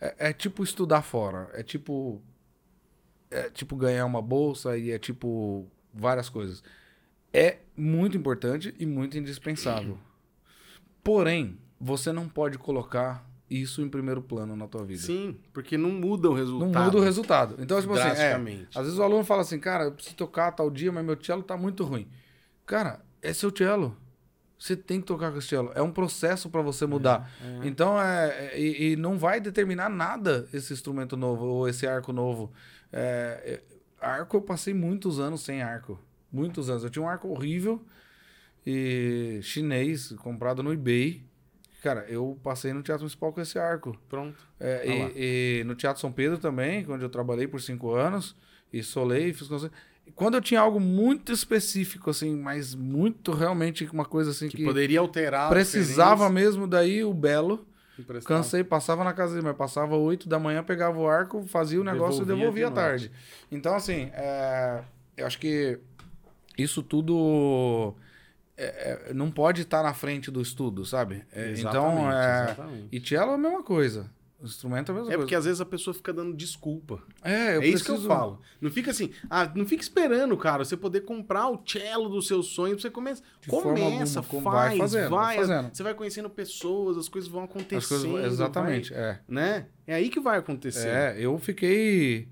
é, 0.00 0.28
é 0.28 0.32
tipo 0.32 0.62
estudar 0.62 1.02
fora, 1.02 1.48
é 1.54 1.62
tipo 1.64 2.22
é 3.30 3.48
tipo 3.50 3.74
ganhar 3.74 4.04
uma 4.04 4.20
bolsa 4.22 4.76
e 4.76 4.90
é 4.90 4.98
tipo 4.98 5.66
várias 5.92 6.28
coisas. 6.28 6.62
É 7.32 7.58
muito 7.82 8.16
importante 8.16 8.74
e 8.78 8.86
muito 8.86 9.18
indispensável. 9.18 9.98
Porém, 11.02 11.58
você 11.80 12.12
não 12.12 12.28
pode 12.28 12.58
colocar 12.58 13.28
isso 13.50 13.82
em 13.82 13.88
primeiro 13.88 14.22
plano 14.22 14.56
na 14.56 14.66
tua 14.66 14.84
vida. 14.84 15.02
Sim, 15.02 15.36
porque 15.52 15.76
não 15.76 15.90
muda 15.90 16.28
o 16.28 16.30
Não 16.30 16.38
resultado. 16.38 16.84
muda 16.84 16.96
o 16.98 17.00
resultado. 17.00 17.56
Então, 17.58 17.80
tipo 17.80 17.92
assim, 17.94 18.20
é, 18.20 18.34
às 18.74 18.84
vezes 18.84 18.98
o 18.98 19.02
aluno 19.02 19.24
fala 19.24 19.42
assim, 19.42 19.58
cara, 19.58 19.84
eu 19.84 19.92
preciso 19.92 20.16
tocar 20.16 20.52
tal 20.52 20.70
dia, 20.70 20.90
mas 20.92 21.04
meu 21.04 21.18
cello 21.22 21.42
tá 21.42 21.56
muito 21.56 21.84
ruim. 21.84 22.08
Cara, 22.64 23.00
é 23.20 23.32
seu 23.32 23.54
cello. 23.54 23.96
Você 24.58 24.76
tem 24.76 25.00
que 25.00 25.06
tocar 25.06 25.32
com 25.32 25.38
esse 25.38 25.48
cello. 25.48 25.72
É 25.74 25.82
um 25.82 25.90
processo 25.90 26.48
para 26.48 26.62
você 26.62 26.86
mudar. 26.86 27.28
Então, 27.64 28.00
é, 28.00 28.52
é- 28.52 28.60
e, 28.60 28.92
e 28.92 28.96
não 28.96 29.18
vai 29.18 29.40
determinar 29.40 29.88
nada 29.90 30.48
esse 30.52 30.72
instrumento 30.72 31.16
novo 31.16 31.44
ou 31.44 31.68
esse 31.68 31.84
arco 31.84 32.12
novo. 32.12 32.52
É, 32.92 33.60
é, 34.00 34.06
arco, 34.06 34.36
eu 34.36 34.40
passei 34.42 34.72
muitos 34.72 35.18
anos 35.18 35.40
sem 35.40 35.60
arco. 35.62 35.98
Muitos 36.32 36.70
anos. 36.70 36.84
Eu 36.84 36.90
tinha 36.90 37.02
um 37.02 37.08
arco 37.08 37.28
horrível 37.28 37.84
e 38.66 39.40
chinês, 39.42 40.12
comprado 40.18 40.62
no 40.62 40.72
eBay. 40.72 41.22
Cara, 41.82 42.06
eu 42.08 42.38
passei 42.42 42.72
no 42.72 42.82
Teatro 42.82 43.02
Municipal 43.02 43.32
com 43.32 43.40
esse 43.40 43.58
arco. 43.58 43.96
Pronto. 44.08 44.38
É, 44.60 44.76
lá. 44.76 45.10
e, 45.16 45.60
e 45.60 45.64
no 45.64 45.74
Teatro 45.74 46.00
São 46.00 46.12
Pedro 46.12 46.38
também, 46.38 46.86
onde 46.88 47.04
eu 47.04 47.08
trabalhei 47.08 47.48
por 47.48 47.60
cinco 47.60 47.92
anos, 47.92 48.36
e 48.72 48.82
solei, 48.82 49.32
fiz. 49.32 49.48
Quando 50.14 50.34
eu 50.34 50.40
tinha 50.40 50.60
algo 50.60 50.78
muito 50.78 51.32
específico, 51.32 52.10
assim, 52.10 52.36
mas 52.36 52.74
muito 52.74 53.32
realmente 53.32 53.84
uma 53.92 54.04
coisa 54.04 54.30
assim 54.30 54.48
Que, 54.48 54.58
que, 54.58 54.64
poderia 54.64 55.00
alterar. 55.00 55.50
precisava 55.50 56.28
mesmo, 56.30 56.66
daí 56.66 57.04
o 57.04 57.12
Belo. 57.12 57.66
Cansei, 58.24 58.64
passava 58.64 59.04
na 59.04 59.12
casa 59.12 59.34
dele, 59.34 59.46
mas 59.46 59.56
passava 59.56 59.96
8 59.96 60.28
da 60.28 60.38
manhã, 60.38 60.62
pegava 60.64 60.98
o 60.98 61.06
arco, 61.06 61.44
fazia 61.46 61.80
o 61.80 61.84
negócio 61.84 62.24
Devolvia 62.24 62.34
e 62.34 62.38
devolvia 62.38 62.66
à 62.66 62.68
de 62.70 62.74
tarde. 62.74 63.12
Então, 63.50 63.74
assim, 63.74 64.10
é, 64.14 64.82
eu 65.16 65.26
acho 65.26 65.38
que 65.38 65.78
isso 66.58 66.82
tudo 66.82 67.94
é, 68.56 69.08
é, 69.10 69.14
não 69.14 69.30
pode 69.30 69.62
estar 69.62 69.82
na 69.82 69.94
frente 69.94 70.30
do 70.30 70.40
estudo, 70.40 70.84
sabe? 70.84 71.24
É, 71.32 71.54
então, 71.56 72.10
é, 72.12 72.44
exatamente. 72.44 72.88
e 72.92 73.00
cello 73.00 73.32
é 73.32 73.34
a 73.34 73.38
mesma 73.38 73.62
coisa. 73.62 74.10
O 74.40 74.44
instrumento 74.44 74.90
é 74.90 74.92
a 74.92 74.94
mesma 74.96 75.08
É 75.08 75.14
coisa. 75.14 75.18
porque 75.18 75.34
às 75.36 75.44
vezes 75.44 75.60
a 75.60 75.64
pessoa 75.64 75.94
fica 75.94 76.12
dando 76.12 76.34
desculpa. 76.36 77.00
É, 77.22 77.54
eu 77.56 77.62
é 77.62 77.66
isso 77.68 77.84
que 77.84 77.92
eu 77.92 78.00
falo. 78.00 78.40
Não 78.60 78.72
fica 78.72 78.90
assim, 78.90 79.12
ah, 79.30 79.48
não 79.54 79.64
fica 79.64 79.80
esperando, 79.84 80.36
cara, 80.36 80.64
você 80.64 80.76
poder 80.76 81.02
comprar 81.02 81.48
o 81.48 81.62
cello 81.64 82.08
dos 82.08 82.26
seus 82.26 82.48
sonhos, 82.48 82.82
você 82.82 82.90
começa, 82.90 83.22
De 83.40 83.46
começa, 83.48 84.18
alguma, 84.18 84.42
faz, 84.50 84.68
vai 84.70 84.78
fazendo, 84.78 85.10
vai, 85.10 85.36
fazendo. 85.36 85.70
você 85.72 85.82
vai 85.84 85.94
conhecendo 85.94 86.28
pessoas, 86.28 86.96
as 86.98 87.08
coisas 87.08 87.30
vão 87.30 87.44
acontecendo. 87.44 88.10
coisas, 88.10 88.32
exatamente, 88.32 88.92
vai- 88.92 89.00
é. 89.00 89.20
né? 89.28 89.66
É 89.86 89.94
aí 89.94 90.08
que 90.08 90.18
vai 90.18 90.38
acontecer. 90.38 90.88
É, 90.88 91.14
eu 91.18 91.38
fiquei 91.38 92.28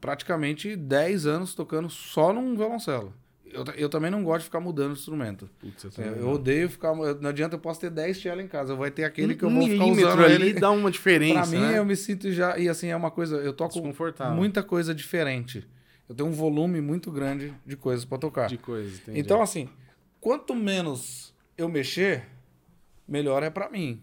praticamente 0.00 0.76
10 0.76 1.26
anos 1.26 1.54
tocando 1.54 1.88
só 1.88 2.32
num 2.32 2.56
violoncelo. 2.56 3.12
Eu, 3.44 3.64
eu 3.76 3.88
também 3.88 4.10
não 4.10 4.22
gosto 4.22 4.40
de 4.40 4.44
ficar 4.46 4.60
mudando 4.60 4.92
de 4.92 4.98
instrumento. 4.98 5.48
Putz, 5.58 5.84
eu 5.84 5.88
Eu, 5.90 5.94
também 5.94 6.20
eu 6.20 6.28
odeio 6.30 6.68
ficar. 6.68 6.94
Não 6.94 7.30
adianta, 7.30 7.54
eu 7.54 7.60
posso 7.60 7.80
ter 7.80 7.90
10 7.90 8.20
cello 8.20 8.40
em 8.40 8.48
casa. 8.48 8.74
Vai 8.74 8.90
ter 8.90 9.04
aquele 9.04 9.34
que 9.34 9.44
eu 9.44 9.48
um 9.48 9.54
vou 9.54 9.68
ficar 9.68 9.84
usando 9.86 10.24
ali 10.24 10.48
ele. 10.50 10.60
dá 10.60 10.70
uma 10.70 10.90
diferença, 10.90 11.40
Pra 11.42 11.46
mim, 11.46 11.60
né? 11.60 11.78
eu 11.78 11.84
me 11.84 11.96
sinto 11.96 12.30
já. 12.32 12.58
E 12.58 12.68
assim, 12.68 12.88
é 12.88 12.96
uma 12.96 13.10
coisa. 13.10 13.36
Eu 13.36 13.52
toco 13.52 13.80
muita 14.34 14.62
coisa 14.62 14.94
diferente. 14.94 15.66
Eu 16.08 16.14
tenho 16.14 16.28
um 16.28 16.32
volume 16.32 16.80
muito 16.80 17.10
grande 17.10 17.54
de 17.64 17.76
coisas 17.76 18.04
pra 18.04 18.18
tocar. 18.18 18.48
de 18.48 18.58
coisa, 18.58 18.94
entendi. 18.94 19.18
Então, 19.18 19.40
assim, 19.40 19.68
quanto 20.20 20.54
menos 20.54 21.34
eu 21.56 21.68
mexer, 21.68 22.26
melhor 23.08 23.42
é 23.42 23.48
pra 23.50 23.70
mim. 23.70 24.00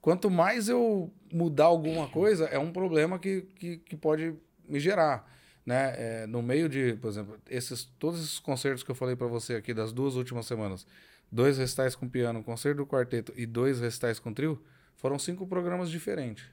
Quanto 0.00 0.30
mais 0.30 0.68
eu 0.68 1.12
mudar 1.32 1.64
alguma 1.66 2.08
coisa, 2.08 2.46
é 2.46 2.58
um 2.58 2.70
problema 2.72 3.18
que, 3.18 3.42
que, 3.56 3.76
que 3.78 3.96
pode 3.96 4.34
me 4.68 4.78
gerar. 4.80 5.30
Né? 5.64 6.22
É, 6.22 6.26
no 6.26 6.42
meio 6.42 6.68
de, 6.68 6.94
por 6.94 7.08
exemplo, 7.08 7.38
esses, 7.48 7.84
todos 7.98 8.20
esses 8.20 8.38
concertos 8.38 8.82
que 8.82 8.90
eu 8.90 8.94
falei 8.94 9.14
pra 9.16 9.26
você 9.26 9.54
aqui 9.54 9.74
das 9.74 9.92
duas 9.92 10.14
últimas 10.14 10.46
semanas, 10.46 10.86
dois 11.30 11.58
recitais 11.58 11.94
com 11.94 12.08
piano, 12.08 12.38
um 12.38 12.42
concerto 12.42 12.78
do 12.78 12.86
quarteto 12.86 13.32
e 13.36 13.44
dois 13.44 13.80
recitais 13.80 14.18
com 14.18 14.32
trio, 14.32 14.62
foram 14.96 15.18
cinco 15.18 15.46
programas 15.46 15.90
diferentes 15.90 16.46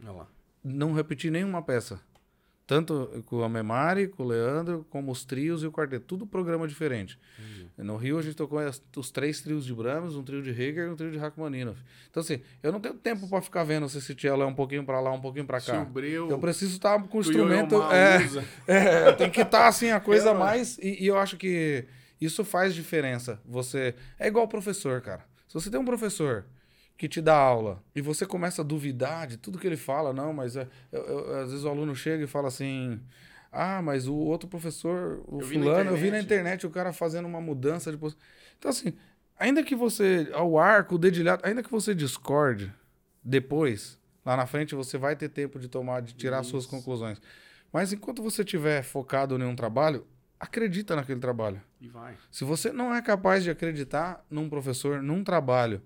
Olha 0.00 0.12
lá. 0.12 0.28
não 0.64 0.92
repeti 0.92 1.30
nenhuma 1.30 1.62
peça. 1.62 2.00
Tanto 2.68 3.22
com 3.24 3.42
a 3.42 3.48
Memari, 3.48 4.06
com 4.08 4.22
o 4.24 4.26
Leandro, 4.26 4.86
como 4.90 5.10
os 5.10 5.24
trios 5.24 5.62
e 5.62 5.66
o 5.66 5.72
quarteto. 5.72 6.04
Tudo 6.04 6.26
programa 6.26 6.68
diferente. 6.68 7.18
No 7.78 7.96
Rio 7.96 8.18
a 8.18 8.22
gente 8.22 8.36
tocou 8.36 8.58
as- 8.58 8.82
os 8.94 9.10
três 9.10 9.40
trios 9.40 9.64
de 9.64 9.72
Brahms, 9.74 10.14
um 10.14 10.22
trio 10.22 10.42
de 10.42 10.50
Heger 10.50 10.86
e 10.86 10.90
um 10.90 10.94
trio 10.94 11.10
de 11.10 11.16
Rachmaninoff. 11.16 11.80
Então 12.10 12.20
assim, 12.20 12.42
eu 12.62 12.70
não 12.70 12.78
tenho 12.78 12.92
tempo 12.94 13.26
para 13.26 13.40
ficar 13.40 13.64
vendo 13.64 13.88
se 13.88 13.96
esse 13.96 14.14
cello 14.20 14.42
é 14.42 14.46
um 14.46 14.54
pouquinho 14.54 14.84
para 14.84 15.00
lá, 15.00 15.10
um 15.10 15.20
pouquinho 15.20 15.46
para 15.46 15.62
cá. 15.62 15.78
Sobreu. 15.82 16.28
Eu 16.28 16.38
preciso 16.38 16.72
estar 16.76 17.02
com 17.02 17.16
o 17.18 17.20
instrumento... 17.22 17.74
É, 17.90 18.18
é, 18.66 19.12
tem 19.12 19.30
que 19.30 19.40
estar 19.40 19.66
assim 19.66 19.90
a 19.90 19.98
coisa 19.98 20.34
mais. 20.38 20.76
E, 20.78 21.02
e 21.02 21.06
eu 21.06 21.16
acho 21.16 21.38
que 21.38 21.86
isso 22.20 22.44
faz 22.44 22.74
diferença. 22.74 23.40
Você. 23.46 23.94
É 24.18 24.26
igual 24.28 24.46
professor, 24.46 25.00
cara. 25.00 25.24
Se 25.46 25.54
você 25.54 25.70
tem 25.70 25.80
um 25.80 25.84
professor 25.86 26.44
que 26.98 27.08
te 27.08 27.22
dá 27.22 27.34
aula 27.36 27.82
e 27.94 28.02
você 28.02 28.26
começa 28.26 28.60
a 28.60 28.64
duvidar 28.64 29.26
de 29.28 29.36
tudo 29.38 29.58
que 29.58 29.66
ele 29.66 29.76
fala, 29.76 30.12
não, 30.12 30.32
mas 30.34 30.56
é, 30.56 30.68
eu- 30.92 31.02
eu- 31.04 31.36
às 31.42 31.50
vezes 31.50 31.64
o 31.64 31.68
aluno 31.70 31.94
chega 31.94 32.24
e 32.24 32.26
fala 32.26 32.48
assim. 32.48 33.00
Ah, 33.50 33.80
mas 33.80 34.06
o 34.06 34.14
outro 34.14 34.46
professor, 34.46 35.22
o 35.26 35.40
Eu 35.40 35.46
vi 35.46 35.54
fulano, 35.58 35.90
eu 35.92 35.96
vi 35.96 36.10
na 36.10 36.20
internet." 36.20 36.66
o 36.66 36.70
cara 36.70 36.92
fazendo 36.92 37.26
uma 37.26 37.40
mudança 37.40 37.90
de 37.90 37.96
pos- 37.96 38.16
Então, 38.58 38.68
assim, 38.70 38.92
ainda 39.38 39.62
que 39.62 39.74
você. 39.74 40.28
Ao 40.34 40.58
arco, 40.58 40.96
o 40.96 40.98
dedilhado, 40.98 41.40
ainda 41.46 41.62
que 41.62 41.70
você 41.70 41.94
discorde 41.94 42.70
depois, 43.24 43.98
lá 44.24 44.36
na 44.36 44.46
frente 44.46 44.74
você 44.74 44.98
vai 44.98 45.16
ter 45.16 45.28
tempo 45.28 45.58
de 45.58 45.68
tomar, 45.68 46.00
de 46.02 46.14
tirar 46.14 46.42
suas 46.42 46.64
Isso. 46.64 46.70
conclusões. 46.70 47.20
Mas 47.72 47.92
enquanto 47.92 48.22
você 48.22 48.42
estiver 48.42 48.82
focado 48.82 49.36
em 49.38 49.44
um 49.44 49.54
trabalho, 49.56 50.06
acredita 50.40 50.94
naquele 50.96 51.20
trabalho. 51.20 51.60
E 51.80 51.88
vai. 51.88 52.16
Se 52.30 52.44
você 52.44 52.72
não 52.72 52.94
é 52.94 53.00
capaz 53.02 53.44
de 53.44 53.50
acreditar 53.50 54.24
num 54.30 54.48
professor, 54.48 55.02
num 55.02 55.22
trabalho, 55.24 55.80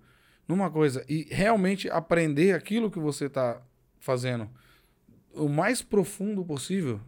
numa 0.52 0.70
coisa 0.70 1.04
e 1.08 1.26
realmente 1.30 1.88
aprender 1.88 2.54
aquilo 2.54 2.90
que 2.90 2.98
você 2.98 3.26
está 3.26 3.60
fazendo 3.98 4.48
o 5.34 5.48
mais 5.48 5.80
profundo 5.80 6.44
possível, 6.44 7.00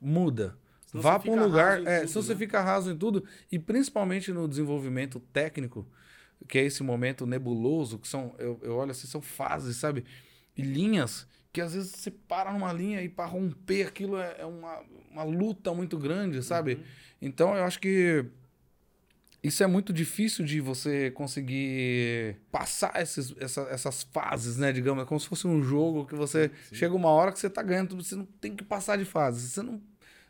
muda. 0.00 0.56
Senão 0.86 1.02
Vá 1.02 1.18
para 1.18 1.30
um 1.30 1.42
lugar. 1.42 1.84
É, 1.86 2.00
tudo, 2.00 2.08
se 2.08 2.14
você 2.14 2.32
né? 2.32 2.38
fica 2.38 2.62
raso 2.62 2.90
em 2.90 2.96
tudo, 2.96 3.24
e 3.50 3.58
principalmente 3.58 4.32
no 4.32 4.48
desenvolvimento 4.48 5.20
técnico, 5.32 5.86
que 6.46 6.58
é 6.58 6.64
esse 6.64 6.82
momento 6.82 7.26
nebuloso, 7.26 7.98
que 7.98 8.06
são, 8.06 8.32
eu, 8.38 8.60
eu 8.62 8.76
olho 8.76 8.92
assim, 8.92 9.06
são 9.06 9.20
fases, 9.20 9.76
sabe? 9.76 10.04
E 10.56 10.62
linhas 10.62 11.26
que 11.52 11.60
às 11.60 11.74
vezes 11.74 11.90
você 11.90 12.10
para 12.10 12.52
numa 12.52 12.72
linha 12.72 13.02
e 13.02 13.08
para 13.08 13.24
romper 13.24 13.88
aquilo 13.88 14.18
é, 14.18 14.36
é 14.38 14.46
uma, 14.46 14.80
uma 15.10 15.24
luta 15.24 15.74
muito 15.74 15.98
grande, 15.98 16.42
sabe? 16.42 16.74
Uhum. 16.74 16.82
Então 17.22 17.56
eu 17.56 17.64
acho 17.64 17.80
que 17.80 18.24
isso 19.42 19.62
é 19.62 19.66
muito 19.66 19.92
difícil 19.92 20.44
de 20.44 20.60
você 20.60 21.10
conseguir 21.12 22.36
passar 22.50 23.00
esses, 23.00 23.34
essa- 23.38 23.68
essas 23.70 24.02
fases, 24.02 24.56
né? 24.56 24.72
Digamos, 24.72 25.02
é 25.02 25.06
como 25.06 25.20
se 25.20 25.28
fosse 25.28 25.46
um 25.46 25.62
jogo 25.62 26.04
que 26.06 26.14
você 26.14 26.50
chega 26.72 26.94
uma 26.94 27.08
hora 27.10 27.32
que 27.32 27.38
você 27.38 27.48
tá 27.48 27.62
ganhando 27.62 27.90
tudo, 27.90 28.02
você 28.02 28.16
não 28.16 28.26
tem 28.40 28.54
que 28.56 28.64
passar 28.64 28.96
de 28.98 29.04
fase. 29.04 29.40
Se 29.42 29.50
você 29.50 29.62
não, 29.62 29.80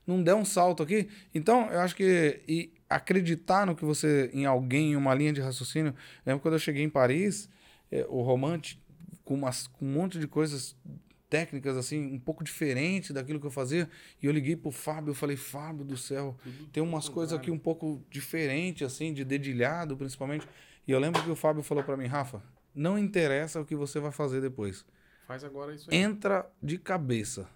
não 0.07 0.23
der 0.23 0.35
um 0.35 0.45
salto 0.45 0.83
aqui. 0.83 1.09
Então, 1.35 1.71
eu 1.71 1.81
acho 1.81 1.95
que 1.97 2.41
e 2.47 2.73
acreditar 2.89 3.67
no 3.67 3.75
que 3.77 3.85
você, 3.85 4.31
em 4.33 4.47
alguém, 4.47 4.93
em 4.93 4.97
uma 4.97 5.15
linha 5.15 5.33
de 5.33 5.41
raciocínio. 5.41 5.95
Lembro 6.25 6.41
quando 6.41 6.55
eu 6.55 6.59
cheguei 6.61 6.83
em 6.83 6.89
Paris, 6.91 7.49
eh, 7.93 8.07
o 8.09 8.23
Romante, 8.23 8.81
com, 9.25 9.35
umas, 9.35 9.67
com 9.67 9.85
um 9.85 9.93
monte 9.93 10.19
de 10.19 10.27
coisas 10.27 10.75
técnicas 11.29 11.77
assim, 11.77 12.13
um 12.13 12.19
pouco 12.19 12.43
diferente 12.43 13.13
daquilo 13.13 13.39
que 13.39 13.47
eu 13.47 13.51
fazia, 13.51 13.89
e 14.23 14.27
eu 14.27 14.33
liguei 14.33 14.57
pro 14.57 14.71
Fábio, 14.71 15.11
eu 15.11 15.15
falei, 15.15 15.37
Fábio 15.37 15.85
do 15.85 15.97
céu, 15.97 16.37
tem 16.73 16.83
umas 16.83 17.09
coisas 17.09 17.39
aqui 17.39 17.51
um 17.51 17.59
pouco 17.59 18.03
diferente 18.11 18.85
assim, 18.85 19.13
de 19.13 19.25
dedilhado, 19.25 19.97
principalmente. 19.97 20.47
E 20.87 20.93
eu 20.93 20.99
lembro 20.99 21.23
que 21.23 21.31
o 21.31 21.37
Fábio 21.37 21.63
falou 21.63 21.85
para 21.85 21.97
mim, 21.97 22.07
Rafa, 22.07 22.43
não 22.75 22.99
interessa 22.99 23.61
o 23.61 23.65
que 23.65 23.75
você 23.75 24.01
vai 24.01 24.13
fazer 24.13 24.41
depois. 24.41 24.85
Faz 25.27 25.45
agora 25.45 25.75
isso 25.75 25.91
aí. 25.91 25.97
Entra 25.97 26.51
de 26.63 26.79
cabeça. 26.79 27.47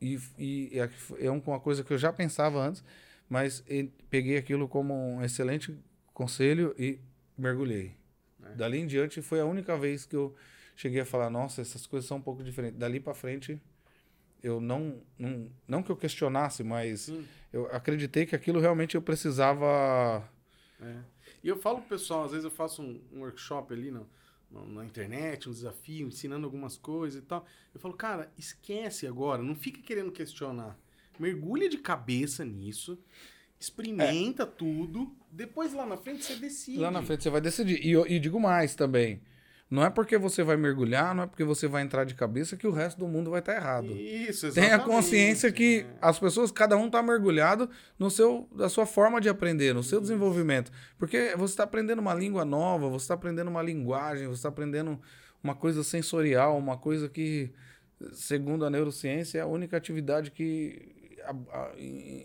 E, 0.00 0.20
e 0.38 0.70
é, 0.78 0.88
é 1.26 1.30
uma 1.30 1.58
coisa 1.58 1.82
que 1.82 1.92
eu 1.92 1.98
já 1.98 2.12
pensava 2.12 2.60
antes, 2.60 2.84
mas 3.28 3.64
peguei 4.08 4.36
aquilo 4.36 4.68
como 4.68 4.94
um 4.94 5.24
excelente 5.24 5.76
conselho 6.14 6.74
e 6.78 7.00
mergulhei. 7.36 7.96
É. 8.44 8.54
Dali 8.54 8.78
em 8.78 8.86
diante 8.86 9.20
foi 9.20 9.40
a 9.40 9.44
única 9.44 9.76
vez 9.76 10.06
que 10.06 10.14
eu 10.14 10.34
cheguei 10.78 11.00
a 11.00 11.04
falar, 11.04 11.28
nossa, 11.28 11.60
essas 11.60 11.86
coisas 11.86 12.06
são 12.06 12.18
um 12.18 12.22
pouco 12.22 12.42
diferentes. 12.42 12.78
Dali 12.78 13.00
para 13.00 13.12
frente 13.12 13.60
eu 14.40 14.60
não, 14.60 15.02
não 15.18 15.50
não 15.66 15.82
que 15.82 15.90
eu 15.90 15.96
questionasse, 15.96 16.62
mas 16.62 17.00
Sim. 17.00 17.26
eu 17.52 17.66
acreditei 17.74 18.24
que 18.24 18.36
aquilo 18.36 18.60
realmente 18.60 18.94
eu 18.94 19.02
precisava 19.02 20.22
É. 20.80 20.96
E 21.42 21.48
eu 21.48 21.56
falo 21.56 21.80
pro 21.80 21.88
pessoal, 21.88 22.24
às 22.24 22.30
vezes 22.30 22.44
eu 22.44 22.50
faço 22.50 22.80
um, 22.80 23.00
um 23.12 23.20
workshop 23.20 23.72
ali 23.72 23.90
na, 23.90 24.02
na, 24.50 24.84
internet, 24.84 25.48
um 25.48 25.52
desafio, 25.52 26.06
ensinando 26.06 26.46
algumas 26.46 26.76
coisas 26.76 27.20
e 27.22 27.26
tal. 27.26 27.44
Eu 27.74 27.80
falo, 27.80 27.94
cara, 27.94 28.30
esquece 28.38 29.06
agora, 29.06 29.42
não 29.42 29.56
fica 29.56 29.80
querendo 29.82 30.12
questionar. 30.12 30.78
Mergulha 31.18 31.68
de 31.68 31.78
cabeça 31.78 32.44
nisso, 32.44 32.98
experimenta 33.58 34.46
tudo, 34.46 35.12
depois 35.30 35.72
lá 35.72 35.84
na 35.84 35.96
frente 35.96 36.24
você 36.24 36.36
decide. 36.36 36.78
Lá 36.78 36.90
na 36.90 37.02
frente 37.02 37.24
você 37.24 37.30
vai 37.30 37.40
decidir. 37.40 37.84
E, 37.84 37.94
e 38.14 38.18
digo 38.20 38.38
mais 38.38 38.76
também. 38.76 39.20
Não 39.70 39.84
é 39.84 39.90
porque 39.90 40.16
você 40.16 40.42
vai 40.42 40.56
mergulhar, 40.56 41.14
não 41.14 41.24
é 41.24 41.26
porque 41.26 41.44
você 41.44 41.68
vai 41.68 41.82
entrar 41.82 42.04
de 42.04 42.14
cabeça 42.14 42.56
que 42.56 42.66
o 42.66 42.70
resto 42.70 42.98
do 42.98 43.06
mundo 43.06 43.30
vai 43.30 43.40
estar 43.40 43.54
errado. 43.54 43.92
Isso, 43.92 44.46
exatamente. 44.46 44.54
Tenha 44.54 44.78
consciência 44.78 45.52
que 45.52 45.80
é. 45.80 45.98
as 46.00 46.18
pessoas, 46.18 46.50
cada 46.50 46.74
um 46.76 46.86
está 46.86 47.02
mergulhado 47.02 47.68
no 47.98 48.10
seu, 48.10 48.48
da 48.56 48.70
sua 48.70 48.86
forma 48.86 49.20
de 49.20 49.28
aprender, 49.28 49.74
no 49.74 49.82
seu 49.82 50.00
desenvolvimento. 50.00 50.72
Porque 50.96 51.34
você 51.36 51.52
está 51.52 51.64
aprendendo 51.64 51.98
uma 51.98 52.14
língua 52.14 52.46
nova, 52.46 52.88
você 52.88 53.04
está 53.04 53.14
aprendendo 53.14 53.48
uma 53.48 53.60
linguagem, 53.60 54.26
você 54.26 54.38
está 54.38 54.48
aprendendo 54.48 54.98
uma 55.44 55.54
coisa 55.54 55.84
sensorial, 55.84 56.56
uma 56.56 56.78
coisa 56.78 57.06
que, 57.06 57.52
segundo 58.12 58.64
a 58.64 58.70
neurociência, 58.70 59.38
é 59.38 59.42
a 59.42 59.46
única 59.46 59.76
atividade 59.76 60.30
que 60.30 60.96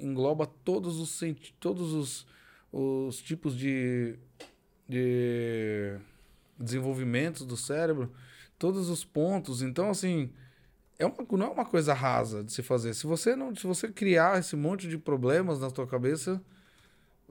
engloba 0.01 0.47
todos 0.47 0.97
os, 0.97 1.19
todos 1.59 1.91
os, 1.91 2.27
os 2.71 3.17
tipos 3.21 3.53
de, 3.53 4.17
de 4.87 5.99
desenvolvimentos 6.63 7.45
do 7.45 7.57
cérebro, 7.57 8.11
todos 8.57 8.89
os 8.89 9.03
pontos. 9.03 9.61
Então, 9.61 9.89
assim, 9.89 10.31
é 10.97 11.05
uma, 11.05 11.15
não 11.31 11.45
é 11.47 11.49
uma 11.49 11.65
coisa 11.65 11.93
rasa 11.93 12.43
de 12.43 12.51
se 12.53 12.63
fazer. 12.63 12.93
Se 12.93 13.05
você 13.05 13.35
não, 13.35 13.55
se 13.55 13.67
você 13.67 13.87
criar 13.91 14.39
esse 14.39 14.55
monte 14.55 14.87
de 14.87 14.97
problemas 14.97 15.59
na 15.59 15.69
tua 15.69 15.85
cabeça, 15.87 16.41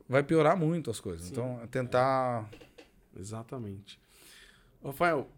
vai 0.08 0.22
piorar 0.22 0.56
muito 0.56 0.90
as 0.90 1.00
coisas. 1.00 1.26
Sim. 1.26 1.32
Então, 1.32 1.60
é 1.62 1.66
tentar. 1.66 2.48
Exatamente. 3.16 4.00
Rafael, 4.84 5.28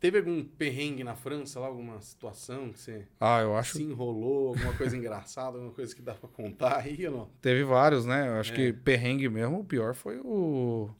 teve 0.00 0.18
algum 0.18 0.44
perrengue 0.44 1.02
na 1.02 1.14
França 1.14 1.58
lá, 1.58 1.66
alguma 1.66 2.00
situação 2.00 2.70
que 2.72 2.78
você 2.78 3.06
Ah, 3.18 3.40
eu 3.40 3.56
acho 3.56 3.78
se 3.78 3.82
enrolou, 3.82 4.48
alguma 4.48 4.74
coisa 4.76 4.96
engraçada, 4.96 5.56
alguma 5.56 5.72
coisa 5.72 5.94
que 5.94 6.02
dá 6.02 6.12
pra 6.14 6.28
contar 6.28 6.78
aí 6.78 7.06
ou 7.06 7.12
não? 7.16 7.28
Teve 7.40 7.64
vários, 7.64 8.04
né? 8.04 8.28
Eu 8.28 8.34
acho 8.34 8.52
É. 8.52 8.56
que 8.56 8.72
perrengue 8.72 9.28
mesmo, 9.30 9.60
o 9.60 9.64
pior 9.64 9.94
foi 9.94 10.18
o, 10.18 10.90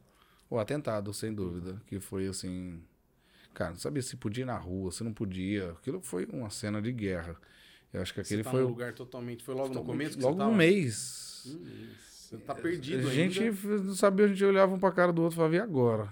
o 0.49 0.59
atentado, 0.59 1.13
sem 1.13 1.33
dúvida. 1.33 1.81
Que 1.87 1.99
foi 1.99 2.27
assim. 2.27 2.79
Cara, 3.53 3.71
não 3.71 3.77
sabia 3.79 4.01
se 4.01 4.15
podia 4.17 4.43
ir 4.43 4.45
na 4.45 4.57
rua, 4.57 4.91
se 4.91 5.03
não 5.03 5.13
podia. 5.13 5.71
Aquilo 5.71 6.01
foi 6.01 6.25
uma 6.31 6.49
cena 6.49 6.81
de 6.81 6.91
guerra. 6.91 7.35
Eu 7.93 8.01
acho 8.01 8.13
que 8.13 8.19
aquele 8.19 8.41
você 8.41 8.43
tá 8.43 8.51
foi 8.51 8.59
num 8.61 8.65
o. 8.67 8.69
lugar 8.69 8.93
totalmente. 8.93 9.43
Foi 9.43 9.53
logo 9.55 9.69
no 9.69 9.73
totalmente- 9.75 9.97
começo 9.97 10.17
que 10.17 10.23
Logo 10.23 10.33
você 10.35 10.39
tava? 10.39 10.51
no 10.51 10.57
mês. 10.57 11.43
Hum, 11.47 11.87
Você 12.25 12.37
tá 12.37 12.55
perdido 12.55 13.07
a 13.07 13.11
gente 13.13 13.39
ainda. 13.41 13.77
não 13.83 13.93
sabia, 13.93 14.25
a 14.25 14.27
gente 14.27 14.43
olhava 14.43 14.73
um 14.73 14.79
pra 14.79 14.91
cara 14.91 15.13
do 15.13 15.21
outro 15.21 15.35
e 15.35 15.37
falava, 15.37 15.55
e 15.55 15.59
agora? 15.59 16.09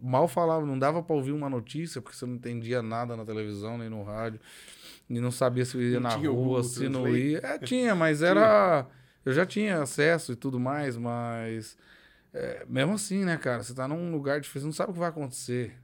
Mal 0.00 0.28
falava, 0.28 0.64
não 0.64 0.78
dava 0.78 1.02
pra 1.02 1.14
ouvir 1.14 1.32
uma 1.32 1.50
notícia, 1.50 2.00
porque 2.00 2.16
você 2.16 2.24
não 2.24 2.36
entendia 2.36 2.80
nada 2.80 3.16
na 3.16 3.24
televisão, 3.26 3.76
nem 3.76 3.88
no 3.90 4.02
rádio. 4.04 4.40
E 5.10 5.20
não 5.20 5.32
sabia 5.32 5.64
se 5.64 5.76
ia 5.76 5.94
Não 6.00 6.08
na 6.08 6.14
rua, 6.14 6.30
Google 6.32 6.62
se 6.62 6.88
não 6.88 7.08
ia. 7.08 7.40
É, 7.42 7.58
tinha, 7.66 7.94
mas 7.96 8.22
era. 8.22 8.86
Eu 9.24 9.32
já 9.32 9.44
tinha 9.44 9.82
acesso 9.82 10.32
e 10.32 10.36
tudo 10.36 10.58
mais, 10.60 10.96
mas. 10.96 11.76
É, 12.32 12.64
mesmo 12.68 12.94
assim, 12.94 13.24
né, 13.24 13.36
cara? 13.36 13.62
Você 13.62 13.74
tá 13.74 13.86
num 13.88 14.10
lugar 14.12 14.40
difícil, 14.40 14.66
não 14.66 14.72
sabe 14.72 14.90
o 14.90 14.92
que 14.94 14.98
vai 15.00 15.08
acontecer. 15.08 15.74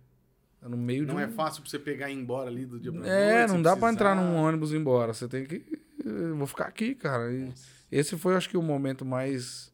Tá 0.61 0.69
no 0.69 0.77
meio 0.77 1.03
de 1.05 1.09
Não 1.13 1.17
um... 1.17 1.21
é 1.21 1.29
fácil 1.29 1.63
pra 1.63 1.71
você 1.71 1.79
pegar 1.79 2.09
e 2.11 2.15
ir 2.15 2.17
embora 2.19 2.49
ali 2.49 2.65
do 2.67 2.81
dia 2.81 2.91
pra 2.93 3.07
É, 3.07 3.39
noite, 3.39 3.51
não 3.51 3.57
se 3.59 3.63
dá 3.63 3.77
pra 3.77 3.91
entrar 3.93 4.15
precisar. 4.15 4.33
num 4.33 4.39
ônibus 4.43 4.73
e 4.73 4.75
ir 4.75 4.79
embora. 4.79 5.13
Você 5.13 5.29
tem 5.29 5.45
que. 5.45 5.81
Eu 6.05 6.37
vou 6.37 6.47
ficar 6.47 6.65
aqui, 6.67 6.95
cara. 6.95 7.25
Esse 7.91 8.17
foi, 8.17 8.35
acho 8.37 8.49
que, 8.49 8.57
o 8.57 8.63
momento 8.63 9.05
mais. 9.05 9.73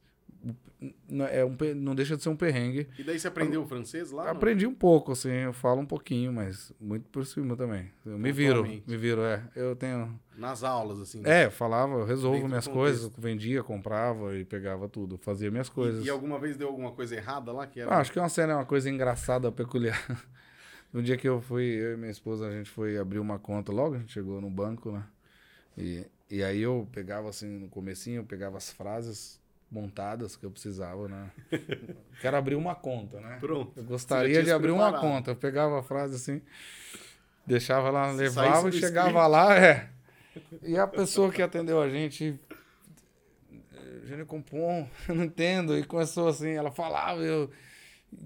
Não- 1.08 1.26
É 1.26 1.44
um, 1.44 1.56
não 1.76 1.94
deixa 1.94 2.16
de 2.16 2.22
ser 2.22 2.28
um 2.28 2.36
perrengue. 2.36 2.88
E 2.98 3.02
daí 3.04 3.18
você 3.18 3.28
aprendeu 3.28 3.62
o 3.62 3.66
francês 3.66 4.10
lá? 4.10 4.24
não? 4.24 4.30
Aprendi 4.32 4.66
um 4.66 4.74
pouco, 4.74 5.12
assim, 5.12 5.30
eu 5.30 5.52
falo 5.52 5.80
um 5.80 5.86
pouquinho, 5.86 6.32
mas 6.32 6.72
muito 6.80 7.08
por 7.10 7.24
cima 7.24 7.56
também. 7.56 7.90
Eu 8.04 8.18
me 8.18 8.32
viro, 8.32 8.64
me 8.64 8.96
viro, 8.96 9.22
é. 9.22 9.42
Eu 9.54 9.76
tenho. 9.76 10.18
Nas 10.36 10.64
aulas, 10.64 11.00
assim. 11.00 11.20
né? 11.20 11.42
É, 11.42 11.46
eu 11.46 11.50
falava, 11.50 11.92
eu 11.94 12.04
resolvo 12.04 12.48
minhas 12.48 12.66
coisas, 12.66 13.10
vendia, 13.16 13.62
comprava 13.62 14.36
e 14.36 14.44
pegava 14.44 14.88
tudo, 14.88 15.18
fazia 15.18 15.50
minhas 15.50 15.68
coisas. 15.68 16.02
E, 16.04 16.06
e 16.08 16.10
alguma 16.10 16.38
vez 16.38 16.56
deu 16.56 16.68
alguma 16.68 16.90
coisa 16.92 17.14
errada 17.14 17.52
lá? 17.52 17.66
Que 17.66 17.80
era... 17.80 17.90
Ah, 17.92 17.98
acho 17.98 18.10
que 18.10 18.18
é 18.18 18.22
uma 18.22 18.28
cena, 18.28 18.54
é 18.54 18.56
uma 18.56 18.64
coisa 18.66 18.88
engraçada, 18.90 19.52
peculiar. 19.52 20.00
No 20.92 21.02
dia 21.04 21.16
que 21.16 21.28
eu 21.28 21.40
fui, 21.40 21.64
eu 21.64 21.94
e 21.94 21.96
minha 21.96 22.10
esposa, 22.10 22.48
a 22.48 22.50
gente 22.50 22.70
foi 22.70 22.96
abrir 22.98 23.18
uma 23.18 23.38
conta 23.38 23.70
logo, 23.70 23.94
a 23.94 23.98
gente 23.98 24.12
chegou 24.12 24.40
no 24.40 24.50
banco, 24.50 24.90
né? 24.90 25.04
E, 25.76 26.06
e 26.30 26.42
aí 26.42 26.60
eu 26.62 26.88
pegava 26.92 27.28
assim, 27.28 27.46
no 27.58 27.68
comecinho, 27.68 28.20
eu 28.20 28.24
pegava 28.24 28.56
as 28.56 28.70
frases 28.72 29.38
montadas 29.72 30.36
que 30.36 30.44
eu 30.44 30.50
precisava, 30.50 31.08
né? 31.08 31.30
Quero 32.20 32.36
abrir 32.36 32.54
uma 32.54 32.74
conta, 32.74 33.18
né? 33.20 33.38
Pronto. 33.40 33.72
Eu 33.74 33.84
gostaria 33.84 34.42
de 34.42 34.50
abrir 34.52 34.68
se 34.68 34.74
uma 34.74 34.90
preparado. 34.90 35.00
conta. 35.00 35.30
Eu 35.30 35.36
pegava 35.36 35.80
a 35.80 35.82
frase 35.82 36.16
assim, 36.16 36.42
deixava 37.46 37.90
lá, 37.90 38.12
levava 38.12 38.68
e 38.68 38.72
chegava 38.72 39.08
script. 39.08 39.30
lá, 39.30 39.58
é. 39.58 39.90
E 40.62 40.76
a 40.76 40.86
pessoa 40.86 41.32
que 41.32 41.40
atendeu 41.40 41.80
a 41.80 41.88
gente, 41.88 42.38
Gênio 44.04 44.26
Compom, 44.26 44.86
eu 45.08 45.14
não 45.14 45.24
entendo. 45.24 45.76
E 45.76 45.84
começou 45.84 46.28
assim, 46.28 46.50
ela 46.50 46.70
falava, 46.70 47.22
eu, 47.22 47.50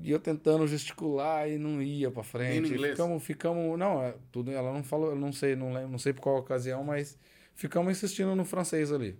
e 0.03 0.11
eu 0.11 0.19
tentando 0.19 0.67
gesticular 0.67 1.49
e 1.49 1.59
não 1.59 1.81
ia 1.81 2.11
pra 2.11 2.25
frente. 2.25 2.51
Nem 2.51 2.61
no 2.61 2.67
inglês? 2.67 2.93
Ficamos, 2.93 3.23
ficamos, 3.23 3.79
não, 3.79 4.03
é, 4.03 4.15
tudo, 4.33 4.51
ela 4.51 4.73
não 4.73 4.83
falou, 4.83 5.11
eu 5.11 5.17
não 5.17 5.33
sei, 5.33 5.55
não 5.55 5.73
lembro, 5.73 5.91
não 5.91 5.99
sei 5.99 6.13
por 6.13 6.23
qual 6.23 6.39
ocasião, 6.39 6.83
mas 6.83 7.17
ficamos 7.55 7.93
insistindo 7.93 8.35
no 8.35 8.45
francês 8.45 8.91
ali. 8.91 9.17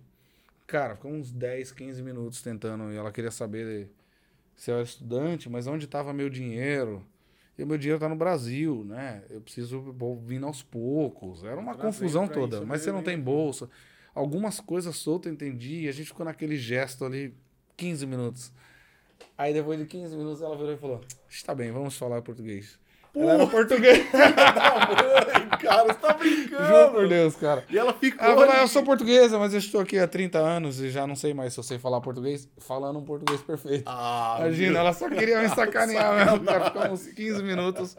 Cara, 0.67 0.95
ficamos 0.95 1.17
uns 1.17 1.31
10, 1.31 1.71
15 1.71 2.03
minutos 2.03 2.41
tentando, 2.41 2.91
e 2.91 2.97
ela 2.97 3.11
queria 3.11 3.31
saber 3.31 3.89
se 4.53 4.69
eu 4.69 4.75
era 4.75 4.83
estudante, 4.83 5.49
mas 5.49 5.65
onde 5.65 5.85
estava 5.85 6.11
meu 6.13 6.29
dinheiro? 6.29 7.05
E 7.57 7.63
o 7.63 7.67
meu 7.67 7.77
dinheiro 7.77 7.99
tá 7.99 8.09
no 8.09 8.15
Brasil, 8.15 8.83
né? 8.83 9.23
Eu 9.29 9.41
preciso 9.41 9.95
vindo 10.21 10.45
aos 10.45 10.61
poucos. 10.61 11.43
Era 11.43 11.59
uma 11.59 11.73
confusão 11.73 12.27
toda. 12.27 12.65
Mas 12.65 12.81
você 12.81 12.91
não 12.91 13.01
tem 13.01 13.19
bolsa. 13.19 13.67
Algumas 14.13 14.59
coisas 14.59 14.95
soltas 14.97 15.31
eu 15.31 15.33
entendi. 15.33 15.81
E 15.81 15.87
a 15.87 15.91
gente 15.91 16.07
ficou 16.07 16.25
naquele 16.25 16.55
gesto 16.55 17.03
ali 17.03 17.33
15 17.75 18.05
minutos. 18.05 18.51
Aí 19.35 19.53
depois 19.53 19.79
de 19.79 19.85
15 19.85 20.15
minutos 20.15 20.41
ela 20.41 20.55
virou 20.55 20.73
e 20.73 20.77
falou: 20.77 21.01
Está 21.27 21.55
bem, 21.55 21.71
vamos 21.71 21.97
falar 21.97 22.21
português. 22.21 22.77
Ela 23.15 23.33
era 23.33 23.47
português. 23.47 24.05
Mãe, 24.11 25.49
cara, 25.59 25.83
você 25.85 25.93
tá 25.99 26.13
brincando. 26.13 26.65
Juro 26.67 26.91
por 26.91 27.07
Deus, 27.07 27.35
cara. 27.35 27.63
E 27.69 27.77
ela 27.77 27.93
ficou. 27.93 28.25
Ela 28.25 28.35
falou, 28.35 28.51
"Ah, 28.53 28.61
eu 28.61 28.67
sou 28.67 28.83
portuguesa, 28.83 29.39
mas 29.39 29.53
eu 29.53 29.59
estou 29.59 29.81
aqui 29.81 29.97
há 29.97 30.07
30 30.07 30.37
anos 30.39 30.79
e 30.79 30.89
já 30.89 31.07
não 31.07 31.15
sei 31.15 31.33
mais 31.33 31.53
se 31.53 31.59
eu 31.59 31.63
sei 31.63 31.79
falar 31.79 31.99
português, 32.01 32.47
falando 32.59 32.99
um 32.99 33.03
português 33.03 33.41
perfeito. 33.41 33.83
Ah, 33.87 34.37
Imagina, 34.41 34.71
meu. 34.71 34.79
ela 34.81 34.93
só 34.93 35.09
queria 35.09 35.41
me 35.41 35.49
sacanear 35.49 36.25
mesmo. 36.31 36.45
Já 36.45 36.65
ficamos 36.65 37.07
uns 37.07 37.13
15 37.13 37.43
minutos. 37.43 37.97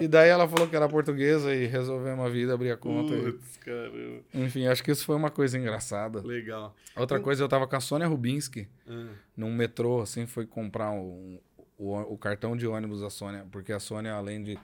E 0.00 0.08
daí 0.08 0.28
ela 0.28 0.46
falou 0.48 0.66
que 0.68 0.76
era 0.76 0.88
portuguesa 0.88 1.54
e 1.54 1.66
resolvemos 1.66 2.24
a 2.24 2.28
vida, 2.28 2.52
abrir 2.54 2.70
a 2.72 2.76
conta. 2.76 3.14
e- 3.14 3.22
Putz, 3.32 3.56
caramba. 3.58 4.20
Enfim, 4.34 4.66
acho 4.66 4.82
que 4.82 4.90
isso 4.90 5.04
foi 5.04 5.16
uma 5.16 5.30
coisa 5.30 5.56
engraçada. 5.58 6.20
Legal. 6.22 6.74
Outra 6.96 7.20
coisa, 7.20 7.42
eu 7.42 7.48
tava 7.48 7.66
com 7.66 7.76
a 7.76 7.80
Sônia 7.80 8.06
Rubinski 8.06 8.68
Ah, 8.88 9.06
num 9.36 9.52
metrô, 9.54 10.00
assim, 10.00 10.26
foi 10.26 10.46
comprar 10.46 10.90
um- 10.90 11.38
o, 11.78 11.94
o 12.14 12.18
cartão 12.18 12.56
de 12.56 12.66
ônibus 12.66 13.00
da 13.00 13.10
Sônia, 13.10 13.46
porque 13.50 13.72
a 13.72 13.80
Sônia, 13.80 14.14
além 14.14 14.42
de 14.42 14.58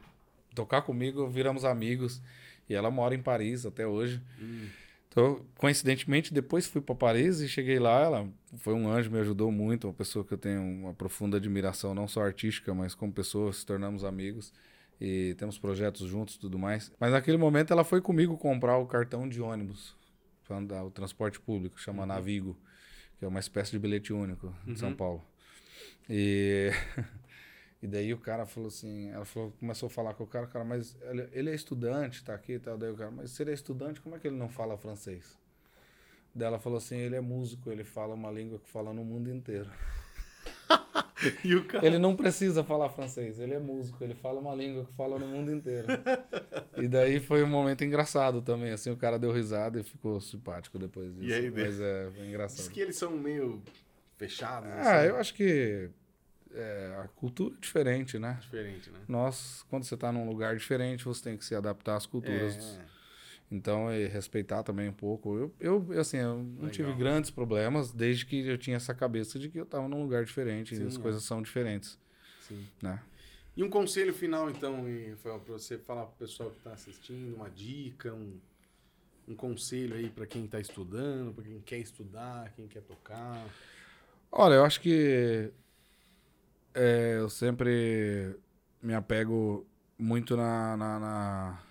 tocar 0.54 0.82
comigo, 0.82 1.28
viramos 1.28 1.64
amigos. 1.64 2.20
E 2.68 2.74
ela 2.74 2.90
mora 2.90 3.14
em 3.14 3.22
Paris 3.22 3.66
até 3.66 3.86
hoje. 3.86 4.22
Então, 5.08 5.44
coincidentemente, 5.58 6.32
depois 6.32 6.66
fui 6.66 6.80
para 6.80 6.94
Paris 6.94 7.40
e 7.40 7.48
cheguei 7.48 7.78
lá. 7.78 8.00
Ela 8.00 8.28
foi 8.56 8.72
um 8.72 8.88
anjo, 8.88 9.10
me 9.10 9.18
ajudou 9.18 9.50
muito. 9.52 9.88
Uma 9.88 9.92
pessoa 9.92 10.24
que 10.24 10.32
eu 10.32 10.38
tenho 10.38 10.62
uma 10.62 10.94
profunda 10.94 11.36
admiração, 11.36 11.94
não 11.94 12.08
só 12.08 12.22
artística, 12.22 12.72
mas 12.72 12.94
como 12.94 13.12
pessoa. 13.12 13.52
Se 13.52 13.66
tornamos 13.66 14.04
amigos 14.04 14.52
e 15.00 15.34
temos 15.34 15.58
projetos 15.58 16.08
juntos 16.08 16.36
tudo 16.36 16.58
mais. 16.58 16.92
Mas 16.98 17.12
naquele 17.12 17.36
momento 17.36 17.72
ela 17.72 17.84
foi 17.84 18.00
comigo 18.00 18.38
comprar 18.38 18.78
o 18.78 18.86
cartão 18.86 19.28
de 19.28 19.42
ônibus, 19.42 19.96
o 20.86 20.90
transporte 20.90 21.40
público, 21.40 21.78
chama 21.80 22.02
uhum. 22.02 22.08
Navigo, 22.08 22.56
que 23.18 23.24
é 23.24 23.28
uma 23.28 23.40
espécie 23.40 23.72
de 23.72 23.78
bilhete 23.78 24.12
único 24.12 24.54
em 24.66 24.70
uhum. 24.70 24.76
São 24.76 24.94
Paulo. 24.94 25.22
E 26.08 26.70
E 27.82 27.86
daí 27.88 28.14
o 28.14 28.18
cara 28.18 28.46
falou 28.46 28.68
assim, 28.68 29.10
ela 29.10 29.24
falou, 29.24 29.52
começou 29.58 29.88
a 29.88 29.90
falar 29.90 30.14
com 30.14 30.22
o 30.22 30.26
cara, 30.26 30.46
cara, 30.46 30.64
mas 30.64 30.96
ele, 31.02 31.28
ele 31.32 31.50
é 31.50 31.54
estudante, 31.54 32.22
tá 32.22 32.32
aqui 32.32 32.52
e 32.52 32.58
tal. 32.60 32.78
Daí 32.78 32.92
o 32.92 32.94
cara, 32.94 33.10
mas 33.10 33.32
se 33.32 33.42
ele 33.42 33.50
é 33.50 33.54
estudante, 33.54 34.00
como 34.00 34.14
é 34.14 34.20
que 34.20 34.28
ele 34.28 34.36
não 34.36 34.48
fala 34.48 34.78
francês? 34.78 35.36
Daí 36.32 36.46
ela 36.46 36.60
falou 36.60 36.78
assim, 36.78 36.96
ele 36.96 37.16
é 37.16 37.20
músico, 37.20 37.72
ele 37.72 37.82
fala 37.82 38.14
uma 38.14 38.30
língua 38.30 38.60
que 38.60 38.70
fala 38.70 38.92
no 38.92 39.04
mundo 39.04 39.28
inteiro. 39.28 39.68
cara... 41.68 41.84
Ele 41.84 41.98
não 41.98 42.14
precisa 42.14 42.62
falar 42.62 42.88
francês, 42.88 43.40
ele 43.40 43.54
é 43.54 43.58
músico, 43.58 44.02
ele 44.04 44.14
fala 44.14 44.38
uma 44.38 44.54
língua 44.54 44.84
que 44.84 44.92
fala 44.92 45.18
no 45.18 45.26
mundo 45.26 45.52
inteiro. 45.52 45.88
e 46.76 46.86
daí 46.86 47.18
foi 47.18 47.42
um 47.42 47.48
momento 47.48 47.82
engraçado 47.82 48.40
também, 48.42 48.70
assim, 48.70 48.90
o 48.90 48.96
cara 48.96 49.18
deu 49.18 49.32
risada 49.32 49.80
e 49.80 49.82
ficou 49.82 50.20
simpático 50.20 50.78
depois 50.78 51.12
disso. 51.14 51.26
E 51.26 51.32
aí, 51.32 51.50
mas 51.50 51.80
é, 51.80 52.08
foi 52.14 52.28
engraçado. 52.28 52.58
Diz 52.58 52.68
que 52.68 52.80
eles 52.80 52.94
são 52.94 53.10
meio 53.10 53.60
fechados. 54.22 54.70
Ah, 54.70 54.98
assim. 54.98 55.08
eu 55.08 55.16
acho 55.16 55.34
que 55.34 55.90
é, 56.54 57.00
a 57.02 57.08
cultura 57.08 57.54
é 57.54 57.60
diferente, 57.60 58.18
né? 58.18 58.38
Diferente, 58.40 58.90
né? 58.90 59.00
Nós, 59.08 59.64
quando 59.68 59.84
você 59.84 59.94
está 59.94 60.12
num 60.12 60.28
lugar 60.28 60.56
diferente, 60.56 61.04
você 61.04 61.24
tem 61.24 61.36
que 61.36 61.44
se 61.44 61.54
adaptar 61.54 61.96
às 61.96 62.06
culturas. 62.06 62.78
É. 62.78 62.92
Então, 63.50 63.92
e 63.92 64.06
respeitar 64.06 64.62
também 64.62 64.88
um 64.88 64.94
pouco. 64.94 65.52
Eu, 65.60 65.86
eu 65.90 66.00
assim, 66.00 66.16
eu 66.16 66.38
não 66.38 66.54
Legal. 66.54 66.70
tive 66.70 66.92
grandes 66.94 67.30
problemas 67.30 67.92
desde 67.92 68.24
que 68.24 68.46
eu 68.46 68.56
tinha 68.56 68.76
essa 68.76 68.94
cabeça 68.94 69.38
de 69.38 69.50
que 69.50 69.58
eu 69.58 69.64
estava 69.64 69.86
num 69.88 70.02
lugar 70.02 70.24
diferente 70.24 70.74
Sim, 70.74 70.84
e 70.84 70.86
as 70.86 70.96
é. 70.96 71.00
coisas 71.00 71.22
são 71.22 71.42
diferentes. 71.42 71.98
Sim. 72.40 72.66
Né? 72.80 72.98
E 73.54 73.62
um 73.62 73.68
conselho 73.68 74.14
final, 74.14 74.48
então, 74.48 74.86
para 75.22 75.36
você 75.36 75.76
falar 75.76 76.06
para 76.06 76.14
o 76.14 76.16
pessoal 76.16 76.50
que 76.50 76.56
está 76.56 76.72
assistindo, 76.72 77.36
uma 77.36 77.50
dica, 77.50 78.14
um, 78.14 78.40
um 79.28 79.34
conselho 79.34 79.96
aí 79.96 80.08
para 80.08 80.26
quem 80.26 80.46
está 80.46 80.58
estudando, 80.58 81.34
para 81.34 81.44
quem 81.44 81.60
quer 81.60 81.78
estudar, 81.78 82.50
quem 82.56 82.66
quer 82.66 82.80
tocar? 82.80 83.46
Olha, 84.34 84.54
eu 84.54 84.64
acho 84.64 84.80
que 84.80 85.52
é, 86.74 87.18
eu 87.18 87.28
sempre 87.28 88.34
me 88.82 88.94
apego 88.94 89.66
muito 89.98 90.34
na, 90.34 90.74
na, 90.74 90.98
na, 90.98 91.62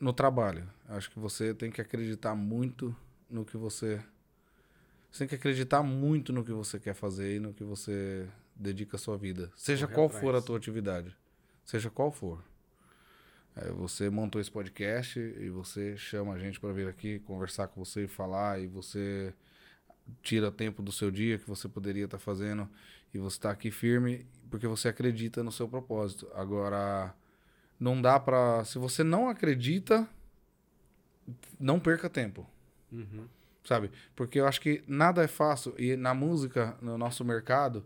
no 0.00 0.14
trabalho. 0.14 0.66
Acho 0.88 1.10
que 1.10 1.18
você 1.18 1.52
tem 1.52 1.70
que 1.70 1.78
acreditar 1.78 2.34
muito 2.34 2.96
no 3.28 3.44
que 3.44 3.58
você. 3.58 4.02
Você 5.10 5.18
tem 5.18 5.28
que 5.28 5.34
acreditar 5.34 5.82
muito 5.82 6.32
no 6.32 6.42
que 6.42 6.52
você 6.52 6.80
quer 6.80 6.94
fazer 6.94 7.36
e 7.36 7.38
no 7.38 7.52
que 7.52 7.62
você 7.62 8.26
dedica 8.56 8.96
a 8.96 8.98
sua 8.98 9.18
vida. 9.18 9.52
Seja 9.54 9.86
Corre 9.86 9.94
qual 9.94 10.06
atrás. 10.06 10.24
for 10.24 10.34
a 10.34 10.40
tua 10.40 10.56
atividade. 10.56 11.14
Seja 11.66 11.90
qual 11.90 12.10
for. 12.10 12.42
É, 13.54 13.70
você 13.72 14.08
montou 14.08 14.40
esse 14.40 14.50
podcast 14.50 15.20
e 15.20 15.50
você 15.50 15.98
chama 15.98 16.32
a 16.32 16.38
gente 16.38 16.58
para 16.58 16.72
vir 16.72 16.88
aqui 16.88 17.18
conversar 17.20 17.68
com 17.68 17.84
você 17.84 18.04
e 18.04 18.08
falar, 18.08 18.58
e 18.58 18.66
você 18.66 19.34
tira 20.22 20.50
tempo 20.50 20.82
do 20.82 20.92
seu 20.92 21.10
dia 21.10 21.38
que 21.38 21.48
você 21.48 21.68
poderia 21.68 22.04
estar 22.04 22.18
tá 22.18 22.22
fazendo 22.22 22.68
e 23.12 23.18
você 23.18 23.36
está 23.36 23.50
aqui 23.50 23.70
firme 23.70 24.26
porque 24.50 24.66
você 24.66 24.88
acredita 24.88 25.42
no 25.42 25.50
seu 25.50 25.68
propósito. 25.68 26.28
Agora, 26.34 27.14
não 27.80 28.00
dá 28.00 28.20
para. 28.20 28.64
Se 28.64 28.78
você 28.78 29.02
não 29.02 29.28
acredita, 29.28 30.06
não 31.58 31.80
perca 31.80 32.08
tempo. 32.08 32.46
Uhum. 32.92 33.26
Sabe? 33.64 33.90
Porque 34.14 34.40
eu 34.40 34.46
acho 34.46 34.60
que 34.60 34.82
nada 34.86 35.22
é 35.22 35.26
fácil. 35.26 35.74
E 35.78 35.96
na 35.96 36.12
música, 36.12 36.76
no 36.82 36.98
nosso 36.98 37.24
mercado, 37.24 37.84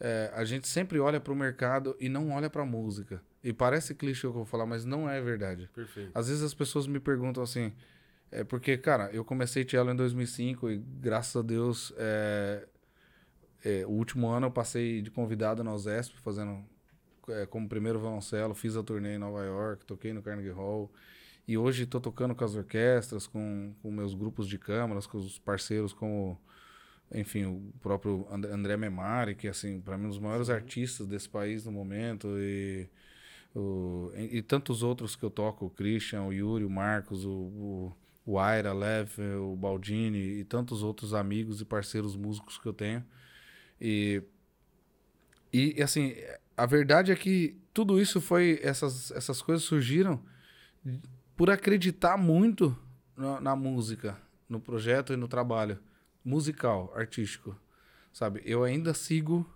é, 0.00 0.32
a 0.34 0.44
gente 0.44 0.66
sempre 0.66 0.98
olha 0.98 1.20
para 1.20 1.32
o 1.32 1.36
mercado 1.36 1.96
e 2.00 2.08
não 2.08 2.30
olha 2.30 2.48
para 2.48 2.62
a 2.62 2.66
música. 2.66 3.22
E 3.42 3.52
parece 3.52 3.94
clichê 3.94 4.26
o 4.26 4.30
que 4.30 4.36
eu 4.36 4.44
vou 4.44 4.46
falar, 4.46 4.66
mas 4.66 4.84
não 4.84 5.08
é 5.08 5.20
verdade. 5.20 5.68
Perfeito. 5.74 6.10
Às 6.14 6.28
vezes 6.28 6.42
as 6.42 6.54
pessoas 6.54 6.86
me 6.86 6.98
perguntam 6.98 7.42
assim. 7.42 7.72
É 8.30 8.44
porque, 8.44 8.76
cara, 8.76 9.10
eu 9.12 9.24
comecei 9.24 9.64
Tielo 9.64 9.90
em 9.90 9.96
2005 9.96 10.70
e 10.70 10.78
graças 10.78 11.34
a 11.34 11.42
Deus 11.42 11.92
é, 11.96 12.66
é, 13.64 13.86
o 13.86 13.90
último 13.90 14.28
ano 14.28 14.46
eu 14.46 14.50
passei 14.50 15.00
de 15.00 15.10
convidado 15.10 15.64
na 15.64 15.74
USESP, 15.74 16.18
fazendo 16.20 16.62
é, 17.28 17.46
como 17.46 17.68
primeiro 17.68 17.98
violoncelo, 17.98 18.54
fiz 18.54 18.76
a 18.76 18.82
turnê 18.82 19.14
em 19.14 19.18
Nova 19.18 19.44
York, 19.44 19.84
toquei 19.86 20.12
no 20.12 20.22
Carnegie 20.22 20.50
Hall. 20.50 20.90
E 21.46 21.56
hoje 21.56 21.84
estou 21.84 22.00
tocando 22.00 22.34
com 22.34 22.44
as 22.44 22.54
orquestras, 22.54 23.26
com, 23.26 23.74
com 23.82 23.90
meus 23.90 24.12
grupos 24.12 24.46
de 24.46 24.58
câmaras, 24.58 25.06
com 25.06 25.16
os 25.16 25.38
parceiros 25.38 25.94
como, 25.94 26.38
enfim, 27.10 27.46
o 27.46 27.72
próprio 27.80 28.26
André 28.30 28.76
Memari, 28.76 29.34
que 29.34 29.48
assim, 29.48 29.80
para 29.80 29.96
mim 29.96 30.06
um 30.06 30.10
dos 30.10 30.18
maiores 30.18 30.50
artistas 30.50 31.06
desse 31.06 31.28
país 31.28 31.64
no 31.64 31.72
momento 31.72 32.28
e 32.38 32.86
o, 33.54 34.12
e, 34.14 34.38
e, 34.38 34.42
tantos 34.42 34.82
outros 34.82 35.16
que 35.16 35.24
eu 35.24 35.30
toco, 35.30 35.66
o 35.66 35.70
Christian, 35.70 36.22
o 36.24 36.32
Yuri, 36.32 36.64
o 36.64 36.70
Marcos, 36.70 37.24
o, 37.24 37.30
o, 37.30 37.96
o 38.28 38.38
Aira, 38.38 38.74
Lev, 38.74 39.18
o 39.40 39.56
Baldini 39.56 40.18
e 40.18 40.44
tantos 40.44 40.82
outros 40.82 41.14
amigos 41.14 41.62
e 41.62 41.64
parceiros 41.64 42.14
músicos 42.14 42.58
que 42.58 42.66
eu 42.66 42.74
tenho. 42.74 43.02
E, 43.80 44.22
e 45.50 45.82
assim, 45.82 46.14
a 46.54 46.66
verdade 46.66 47.10
é 47.10 47.16
que 47.16 47.56
tudo 47.72 47.98
isso 47.98 48.20
foi. 48.20 48.60
Essas, 48.62 49.10
essas 49.12 49.40
coisas 49.40 49.64
surgiram 49.64 50.22
por 51.34 51.48
acreditar 51.48 52.18
muito 52.18 52.76
na, 53.16 53.40
na 53.40 53.56
música, 53.56 54.14
no 54.46 54.60
projeto 54.60 55.14
e 55.14 55.16
no 55.16 55.26
trabalho 55.26 55.78
musical, 56.22 56.92
artístico. 56.94 57.58
Sabe? 58.12 58.42
Eu 58.44 58.62
ainda 58.62 58.92
sigo 58.92 59.48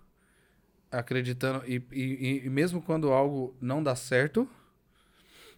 acreditando. 0.89 1.63
E, 1.67 1.75
e, 1.91 2.41
e 2.43 2.49
mesmo 2.49 2.81
quando 2.81 3.11
algo 3.11 3.55
não 3.61 3.83
dá 3.83 3.95
certo. 3.95 4.49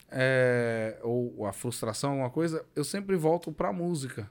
É, 0.10 1.00
ou 1.02 1.46
a 1.46 1.52
frustração, 1.52 2.12
alguma 2.12 2.30
coisa, 2.30 2.66
eu 2.76 2.84
sempre 2.84 3.16
volto 3.16 3.52
para 3.52 3.70
a 3.70 3.74
música. 3.74 4.30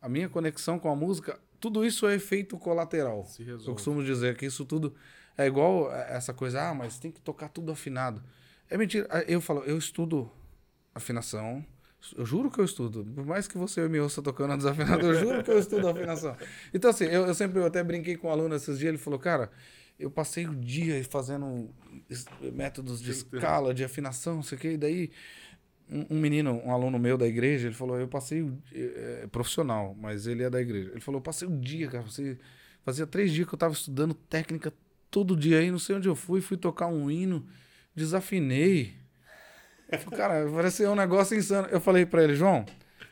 A 0.00 0.08
minha 0.08 0.28
conexão 0.28 0.78
com 0.78 0.90
a 0.90 0.96
música 0.96 1.38
tudo 1.62 1.86
isso 1.86 2.08
é 2.08 2.16
efeito 2.16 2.58
colateral. 2.58 3.24
Eu 3.38 3.72
costumo 3.72 4.02
dizer 4.02 4.36
que 4.36 4.44
isso 4.44 4.64
tudo 4.64 4.92
é 5.38 5.46
igual 5.46 5.92
essa 5.92 6.34
coisa, 6.34 6.60
ah, 6.60 6.74
mas 6.74 6.98
tem 6.98 7.12
que 7.12 7.20
tocar 7.20 7.48
tudo 7.48 7.70
afinado. 7.70 8.20
É 8.68 8.76
mentira. 8.76 9.06
Eu 9.28 9.40
falo, 9.40 9.60
eu 9.60 9.78
estudo 9.78 10.28
afinação. 10.92 11.64
Eu 12.16 12.26
juro 12.26 12.50
que 12.50 12.58
eu 12.58 12.64
estudo. 12.64 13.04
Por 13.04 13.24
mais 13.24 13.46
que 13.46 13.56
você 13.56 13.88
me 13.88 14.00
ouça 14.00 14.20
tocando 14.20 14.56
desafinado, 14.56 15.06
eu 15.06 15.14
juro 15.14 15.44
que 15.44 15.52
eu 15.52 15.58
estudo 15.60 15.86
afinação. 15.86 16.36
Então, 16.74 16.90
assim, 16.90 17.04
eu, 17.04 17.28
eu 17.28 17.34
sempre 17.34 17.60
eu 17.60 17.66
até 17.66 17.84
brinquei 17.84 18.16
com 18.16 18.26
um 18.26 18.32
aluno 18.32 18.56
esses 18.56 18.76
dias, 18.76 18.88
ele 18.88 18.98
falou, 18.98 19.20
cara, 19.20 19.48
eu 19.98 20.10
passei 20.10 20.46
o 20.46 20.54
dia 20.54 21.02
fazendo 21.04 21.70
métodos 22.52 23.00
de 23.00 23.10
escala, 23.10 23.72
de 23.72 23.84
afinação, 23.84 24.36
não 24.36 24.42
sei 24.42 24.58
o 24.58 24.60
quê, 24.60 24.72
e 24.72 24.76
daí 24.76 25.10
um, 25.88 26.18
menino, 26.18 26.60
um 26.64 26.72
aluno 26.72 26.98
meu 26.98 27.18
da 27.18 27.26
igreja, 27.26 27.68
ele 27.68 27.74
falou, 27.74 27.98
eu 27.98 28.08
passei, 28.08 28.50
é, 28.72 29.26
profissional, 29.30 29.94
mas 29.98 30.26
ele 30.26 30.42
é 30.42 30.50
da 30.50 30.60
igreja. 30.60 30.90
Ele 30.90 31.00
falou, 31.00 31.18
eu 31.18 31.22
passei 31.22 31.46
o 31.46 31.56
dia, 31.58 31.88
cara, 31.88 32.02
você, 32.02 32.38
fazia 32.84 33.06
três 33.06 33.32
dias 33.32 33.46
que 33.46 33.54
eu 33.54 33.58
tava 33.58 33.74
estudando 33.74 34.14
técnica 34.14 34.72
todo 35.10 35.36
dia 35.36 35.58
aí, 35.58 35.70
não 35.70 35.78
sei 35.78 35.96
onde 35.96 36.08
eu 36.08 36.16
fui, 36.16 36.40
fui 36.40 36.56
tocar 36.56 36.86
um 36.86 37.10
hino, 37.10 37.46
desafinei. 37.94 38.94
Eu 39.90 39.98
falei, 39.98 40.18
cara, 40.18 40.50
parecia 40.50 40.90
um 40.90 40.94
negócio 40.94 41.36
insano. 41.36 41.68
Eu 41.68 41.80
falei 41.80 42.06
para 42.06 42.24
ele, 42.24 42.34
João, 42.34 42.64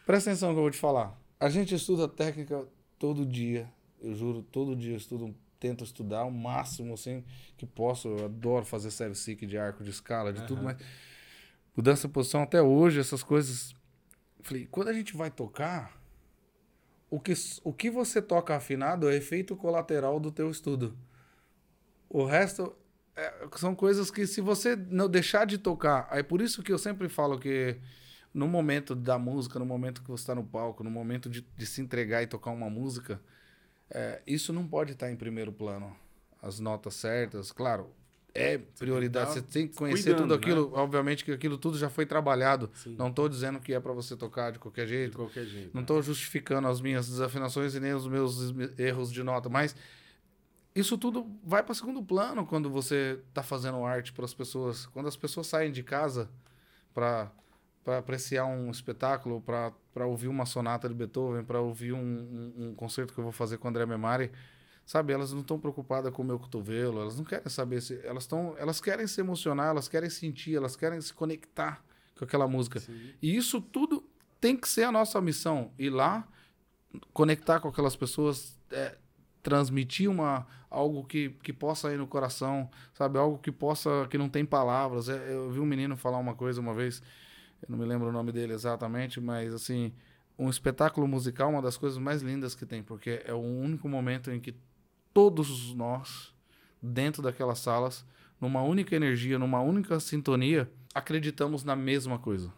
presta 0.07 0.31
atenção 0.31 0.53
que 0.53 0.59
eu 0.59 0.63
vou 0.63 0.71
te 0.71 0.79
falar. 0.79 1.19
A 1.39 1.49
gente 1.49 1.75
estuda 1.75 2.09
técnica 2.09 2.67
todo 2.99 3.27
dia, 3.27 3.69
eu 4.01 4.15
juro, 4.15 4.43
todo 4.43 4.75
dia 4.75 4.93
eu 4.93 4.97
estudo, 4.97 5.35
tento 5.61 5.85
estudar 5.85 6.25
o 6.25 6.31
máximo 6.33 6.95
assim 6.95 7.23
que 7.57 7.67
posso. 7.67 8.09
Eu 8.09 8.25
adoro 8.25 8.65
fazer 8.65 8.91
série 8.91 9.15
seek 9.15 9.47
de 9.47 9.57
arco, 9.57 9.85
de 9.85 9.91
escala, 9.91 10.33
de 10.33 10.41
uhum. 10.41 10.47
tudo, 10.47 10.63
mas 10.63 10.77
mudança 11.77 12.09
de 12.09 12.15
posição 12.15 12.43
até 12.43 12.61
hoje, 12.61 12.99
essas 12.99 13.23
coisas. 13.23 13.75
Falei, 14.41 14.67
quando 14.71 14.89
a 14.89 14.93
gente 14.93 15.17
vai 15.17 15.31
tocar, 15.31 16.01
o 17.11 17.21
que, 17.21 17.35
o 17.63 17.73
que 17.73 17.91
você 17.91 18.23
toca 18.23 18.57
afinado 18.57 19.09
é 19.09 19.17
efeito 19.17 19.55
colateral 19.55 20.19
do 20.19 20.33
teu 20.33 20.51
estudo. 20.51 20.97
O 22.09 22.25
resto 22.25 22.75
é, 23.15 23.33
são 23.57 23.75
coisas 23.75 24.11
que 24.11 24.27
se 24.27 24.41
você 24.41 24.75
não 24.75 25.09
deixar 25.09 25.45
de 25.45 25.59
tocar, 25.59 26.09
é 26.11 26.23
por 26.23 26.41
isso 26.41 26.63
que 26.63 26.73
eu 26.73 26.79
sempre 26.79 27.09
falo 27.09 27.39
que 27.39 27.79
no 28.33 28.47
momento 28.47 28.95
da 28.95 29.19
música, 29.19 29.59
no 29.59 29.67
momento 29.67 30.03
que 30.03 30.11
você 30.11 30.23
está 30.23 30.35
no 30.35 30.45
palco, 30.45 30.85
no 30.85 30.91
momento 30.91 31.29
de, 31.29 31.43
de, 31.57 31.67
se 31.67 31.81
entregar 31.81 32.23
e 32.23 32.27
tocar 32.27 32.51
uma 32.51 32.71
música, 32.71 33.21
é, 33.91 34.23
isso 34.27 34.53
não 34.53 34.67
pode 34.67 34.93
estar 34.93 35.11
em 35.11 35.17
primeiro 35.17 35.53
plano. 35.53 35.95
As 36.43 36.59
notas 36.59 36.95
certas, 36.95 37.53
claro, 37.53 37.91
é 38.35 38.59
prioridade. 38.79 39.33
Você 39.33 39.43
tem 39.43 39.69
que 39.69 39.77
conhecer 39.77 40.15
cuidando, 40.15 40.23
tudo 40.23 40.35
aquilo. 40.35 40.71
Né? 40.71 40.79
Obviamente 40.79 41.25
que 41.25 41.33
aquilo 41.33 41.59
tudo 41.59 41.77
já 41.77 41.91
foi 41.91 42.07
trabalhado. 42.07 42.71
Sim. 42.75 42.95
Não 42.97 43.09
estou 43.09 43.29
dizendo 43.29 43.61
que 43.61 43.75
é 43.75 43.81
para 43.81 43.93
você 43.93 44.17
tocar 44.17 44.53
de 44.53 44.59
qualquer 44.59 44.87
jeito. 44.87 45.11
De 45.11 45.17
qualquer 45.17 45.45
jeito. 45.45 45.71
Não 45.75 45.83
estou 45.83 45.97
né? 45.97 46.03
justificando 46.03 46.69
as 46.69 46.81
minhas 46.81 47.09
desafinações 47.09 47.75
e 47.75 47.81
nem 47.81 47.93
os 47.93 48.07
meus 48.07 48.55
erros 48.79 49.13
de 49.13 49.23
nota, 49.23 49.49
mas 49.49 49.75
isso 50.75 50.97
tudo 50.97 51.27
vai 51.45 51.63
para 51.63 51.75
segundo 51.75 52.03
plano 52.03 52.47
quando 52.47 52.71
você 52.71 53.19
está 53.29 53.43
fazendo 53.43 53.85
arte 53.85 54.13
para 54.13 54.25
as 54.25 54.35
pessoas. 54.35 54.87
Quando 54.87 55.09
as 55.09 55.17
pessoas 55.17 55.47
saem 55.47 55.73
de 55.73 55.83
casa 55.83 56.31
para 56.95 57.31
apreciar 57.99 58.45
um 58.47 58.71
espetáculo, 58.71 59.41
para 59.41 59.73
para 59.93 60.07
ouvir 60.07 60.29
uma 60.29 60.47
sonata 60.47 60.89
de 60.89 60.95
Beethoven, 60.95 61.45
para 61.45 61.61
ouvir 61.61 61.93
um, 61.93 61.99
um, 61.99 62.55
um, 62.69 62.75
concerto 62.75 63.13
que 63.13 63.21
eu 63.21 63.25
vou 63.25 63.33
fazer 63.33 63.59
com 63.59 63.69
o 63.69 63.71
André 63.71 63.85
Memari, 63.87 64.31
sabe? 64.87 65.13
Elas 65.13 65.33
não 65.33 65.41
estão 65.41 65.59
preocupadas 65.59 66.13
com 66.13 66.23
o 66.23 66.25
meu 66.25 66.39
cotovelo, 66.39 67.01
elas 67.01 67.17
não 67.17 67.25
querem 67.25 67.49
saber 67.49 67.81
se 67.81 68.01
elas 68.05 68.25
estão, 68.25 68.55
elas 68.59 68.81
querem 68.81 69.07
se 69.07 69.21
emocionar, 69.21 69.69
elas 69.69 69.89
querem 69.89 70.11
sentir, 70.11 70.55
elas 70.55 70.77
querem 70.77 71.01
se 71.01 71.13
conectar 71.13 71.83
com 72.17 72.25
aquela 72.25 72.47
música. 72.47 72.79
Sim. 72.79 73.13
E 73.21 73.37
isso 73.37 73.61
tudo 73.61 74.05
tem 74.41 74.57
que 74.57 74.69
ser 74.69 74.85
a 74.85 74.93
nossa 74.93 75.21
missão, 75.21 75.73
ir 75.79 75.91
lá 75.91 76.27
conectar 77.13 77.61
com 77.61 77.69
aquelas 77.69 77.95
pessoas, 77.95 78.59
é, 78.71 78.97
transmitir 79.43 80.11
uma 80.11 80.47
algo 80.71 81.05
que, 81.05 81.31
que 81.43 81.53
possa 81.53 81.93
ir 81.93 81.99
no 81.99 82.07
coração, 82.07 82.71
sabe? 82.95 83.19
Algo 83.19 83.39
que 83.39 83.51
possa 83.51 84.07
que 84.09 84.17
não 84.17 84.29
tem 84.29 84.45
palavras. 84.45 85.09
É, 85.09 85.33
eu 85.33 85.51
vi 85.51 85.59
um 85.59 85.67
menino 85.67 85.97
falar 85.97 86.19
uma 86.19 86.35
coisa 86.35 86.61
uma 86.61 86.73
vez 86.73 87.03
eu 87.63 87.69
não 87.69 87.79
me 87.79 87.85
lembro 87.85 88.09
o 88.09 88.13
nome 88.13 88.33
dele 88.33 88.53
exatamente, 88.53 89.21
mas 89.21 89.55
assim, 89.55 89.93
um 90.39 90.49
espetáculo 90.49 91.07
musical, 91.07 91.51
uma 91.51 91.63
das 91.63 91.77
coisas 91.77 91.99
mais 91.99 92.23
lindas 92.23 92.55
que 92.55 92.65
tem, 92.65 92.83
porque 92.83 93.23
é 93.25 93.33
o 93.33 93.41
único 93.41 93.89
momento 93.89 94.31
em 94.31 94.41
que 94.41 94.55
todos 95.13 95.75
nós, 95.75 96.35
dentro 96.81 97.23
daquelas 97.23 97.59
salas, 97.59 98.07
numa 98.41 98.63
única 98.63 98.97
energia, 98.97 99.39
numa 99.39 99.61
única 99.61 100.01
sintonia, 100.01 100.71
acreditamos 100.95 101.63
na 101.63 101.77
mesma 101.77 102.19
coisa. 102.19 102.53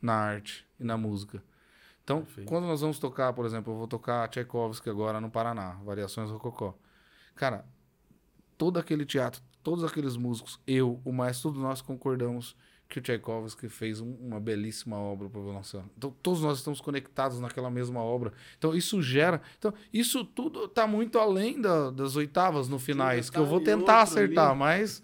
Na 0.00 0.14
arte 0.14 0.64
e 0.78 0.84
na 0.84 0.96
música. 0.96 1.42
Então, 2.04 2.22
Perfeito. 2.22 2.48
quando 2.48 2.66
nós 2.66 2.80
vamos 2.80 2.98
tocar, 2.98 3.32
por 3.32 3.44
exemplo, 3.44 3.72
eu 3.72 3.76
vou 3.76 3.88
tocar 3.88 4.28
Tchaikovsky 4.28 4.88
agora 4.88 5.20
no 5.20 5.30
Paraná, 5.30 5.72
Variações 5.84 6.30
Rococó. 6.30 6.78
Cara, 7.34 7.66
todo 8.56 8.78
aquele 8.78 9.04
teatro, 9.04 9.42
todos 9.62 9.84
aqueles 9.84 10.16
músicos, 10.16 10.60
eu, 10.66 11.00
o 11.04 11.12
maestro, 11.12 11.50
todos 11.50 11.60
nós 11.60 11.82
concordamos 11.82 12.56
que 12.88 12.98
o 12.98 13.02
Tchaikovsky 13.02 13.68
fez 13.68 14.00
um, 14.00 14.14
uma 14.14 14.40
belíssima 14.40 14.96
obra 14.96 15.28
para 15.28 15.38
o 15.38 15.44
violoncelo. 15.44 15.84
Então, 15.96 16.14
todos 16.22 16.40
nós 16.40 16.58
estamos 16.58 16.80
conectados 16.80 17.38
naquela 17.38 17.70
mesma 17.70 18.02
obra. 18.02 18.32
Então, 18.56 18.74
isso 18.74 19.02
gera. 19.02 19.42
Então, 19.58 19.74
isso 19.92 20.24
tudo 20.24 20.64
está 20.64 20.86
muito 20.86 21.18
além 21.18 21.60
da, 21.60 21.90
das 21.90 22.16
oitavas 22.16 22.66
no 22.68 22.78
finais, 22.78 23.28
que 23.28 23.38
eu 23.38 23.44
vou 23.44 23.60
tentar 23.60 24.02
acertar, 24.02 24.50
ali. 24.50 24.58
mas. 24.58 25.02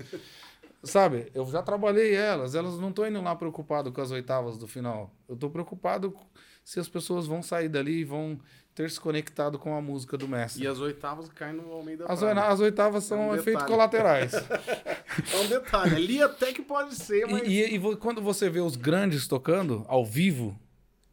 Sabe, 0.83 1.31
eu 1.35 1.47
já 1.47 1.63
trabalhei 1.63 2.15
elas, 2.15 2.55
elas 2.55 2.79
não 2.79 2.91
estão 2.91 3.07
indo 3.09 3.23
lá 3.23 3.35
preocupado 3.35 3.91
com 3.91 4.03
as 4.03 4.11
oitavas 4.11 4.59
do 4.59 4.69
final. 4.69 5.11
Eu 5.27 5.35
estou 5.35 5.49
preocupado 5.49 6.15
se 6.63 6.79
as 6.79 6.91
pessoas 6.91 7.27
vão 7.27 7.43
sair 7.43 7.71
dali 7.71 8.01
e 8.01 8.05
vão 8.05 8.39
ter 8.75 8.91
se 8.91 8.99
conectado 8.99 9.59
com 9.59 9.77
a 9.77 9.81
música 9.81 10.19
do 10.19 10.27
mestre. 10.27 10.65
E 10.65 10.67
as 10.67 10.81
oitavas 10.81 11.29
caem 11.29 11.55
no 11.55 11.73
Almeida 11.73 12.07
as, 12.09 12.23
as 12.23 12.61
oitavas 12.61 13.05
são 13.05 13.23
é 13.23 13.27
um 13.27 13.35
efeitos 13.35 13.65
colaterais. 13.65 14.33
é 14.35 15.41
um 15.43 15.47
detalhe. 15.47 15.95
Ali 15.95 16.23
até 16.23 16.53
que 16.53 16.61
pode 16.61 16.97
ser, 16.97 17.27
mas... 17.27 17.47
E, 17.47 17.51
e, 17.51 17.77
e, 17.77 17.97
quando 17.97 18.21
você 18.21 18.51
vê 18.51 18.61
os 18.61 18.75
grandes 18.75 19.29
tocando, 19.29 19.85
ao 19.89 20.05
vivo, 20.05 20.59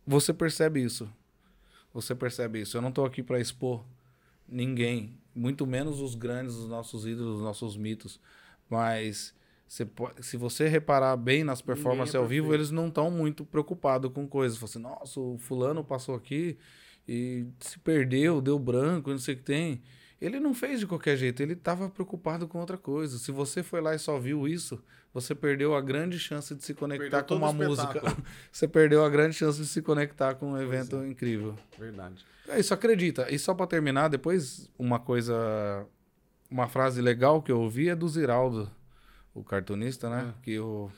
você 0.06 0.34
percebe 0.34 0.82
isso. 0.82 1.08
Você 1.94 2.16
percebe 2.16 2.62
isso. 2.62 2.76
Eu 2.76 2.82
não 2.82 2.90
estou 2.90 3.06
aqui 3.06 3.22
para 3.22 3.40
expor 3.40 3.84
ninguém, 4.48 5.18
muito 5.36 5.68
menos 5.68 6.02
os 6.02 6.16
grandes, 6.16 6.56
os 6.56 6.68
nossos 6.68 7.06
ídolos, 7.06 7.38
os 7.38 7.42
nossos 7.44 7.78
mitos. 7.78 8.20
Mas 8.68 9.36
pode, 9.96 10.26
se 10.26 10.36
você 10.36 10.68
reparar 10.68 11.16
bem 11.16 11.44
nas 11.44 11.62
performances 11.62 12.16
é 12.16 12.18
ao 12.18 12.26
vivo, 12.26 12.54
eles 12.56 12.72
não 12.72 12.88
estão 12.88 13.12
muito 13.12 13.46
preocupados 13.46 14.12
com 14.12 14.28
coisas. 14.28 14.58
Você, 14.58 14.80
assim, 14.80 14.88
nossa, 14.88 15.20
o 15.20 15.38
fulano 15.38 15.84
passou 15.84 16.16
aqui 16.16 16.58
e 17.14 17.46
se 17.60 17.78
perdeu, 17.80 18.40
deu 18.40 18.58
branco, 18.58 19.10
não 19.10 19.20
sei 19.20 19.34
o 19.34 19.38
que 19.38 19.44
tem. 19.44 19.82
Ele 20.22 20.40
não 20.40 20.54
fez 20.54 20.80
de 20.80 20.88
qualquer 20.88 21.18
jeito, 21.18 21.44
ele 21.44 21.54
estava 21.54 21.90
preocupado 21.90 22.48
com 22.48 22.58
outra 22.58 22.78
coisa. 22.78 23.18
Se 23.18 23.34
você 23.34 23.62
foi 23.62 23.82
lá 23.82 23.94
e 23.94 24.00
só 24.00 24.18
viu 24.18 24.48
isso, 24.48 24.82
você 25.14 25.36
perdeu 25.36 25.76
a 25.76 25.82
grande 25.82 26.18
chance 26.18 26.56
de 26.56 26.64
se 26.64 26.74
conectar 26.74 27.24
com 27.24 27.36
uma 27.36 27.52
música. 27.52 28.02
você 28.50 28.66
perdeu 28.66 29.04
a 29.04 29.10
grande 29.10 29.36
chance 29.36 29.60
de 29.60 29.68
se 29.68 29.82
conectar 29.82 30.36
com 30.36 30.54
um 30.54 30.62
evento 30.62 31.02
é. 31.02 31.10
incrível. 31.10 31.56
Verdade. 31.78 32.26
É 32.48 32.58
isso, 32.58 32.74
acredita. 32.74 33.30
E 33.30 33.38
só 33.38 33.54
para 33.54 33.68
terminar, 33.68 34.08
depois 34.08 34.72
uma 34.80 34.98
coisa, 34.98 35.86
uma 36.50 36.70
frase 36.70 37.02
legal 37.02 37.42
que 37.42 37.52
eu 37.52 37.60
ouvi 37.60 37.90
é 37.90 37.96
do 37.96 38.08
Ziraldo, 38.08 38.72
o 39.34 39.44
cartunista, 39.44 40.10
né? 40.10 40.34
É. 40.34 40.44
Que 40.44 40.60
o, 40.60 40.90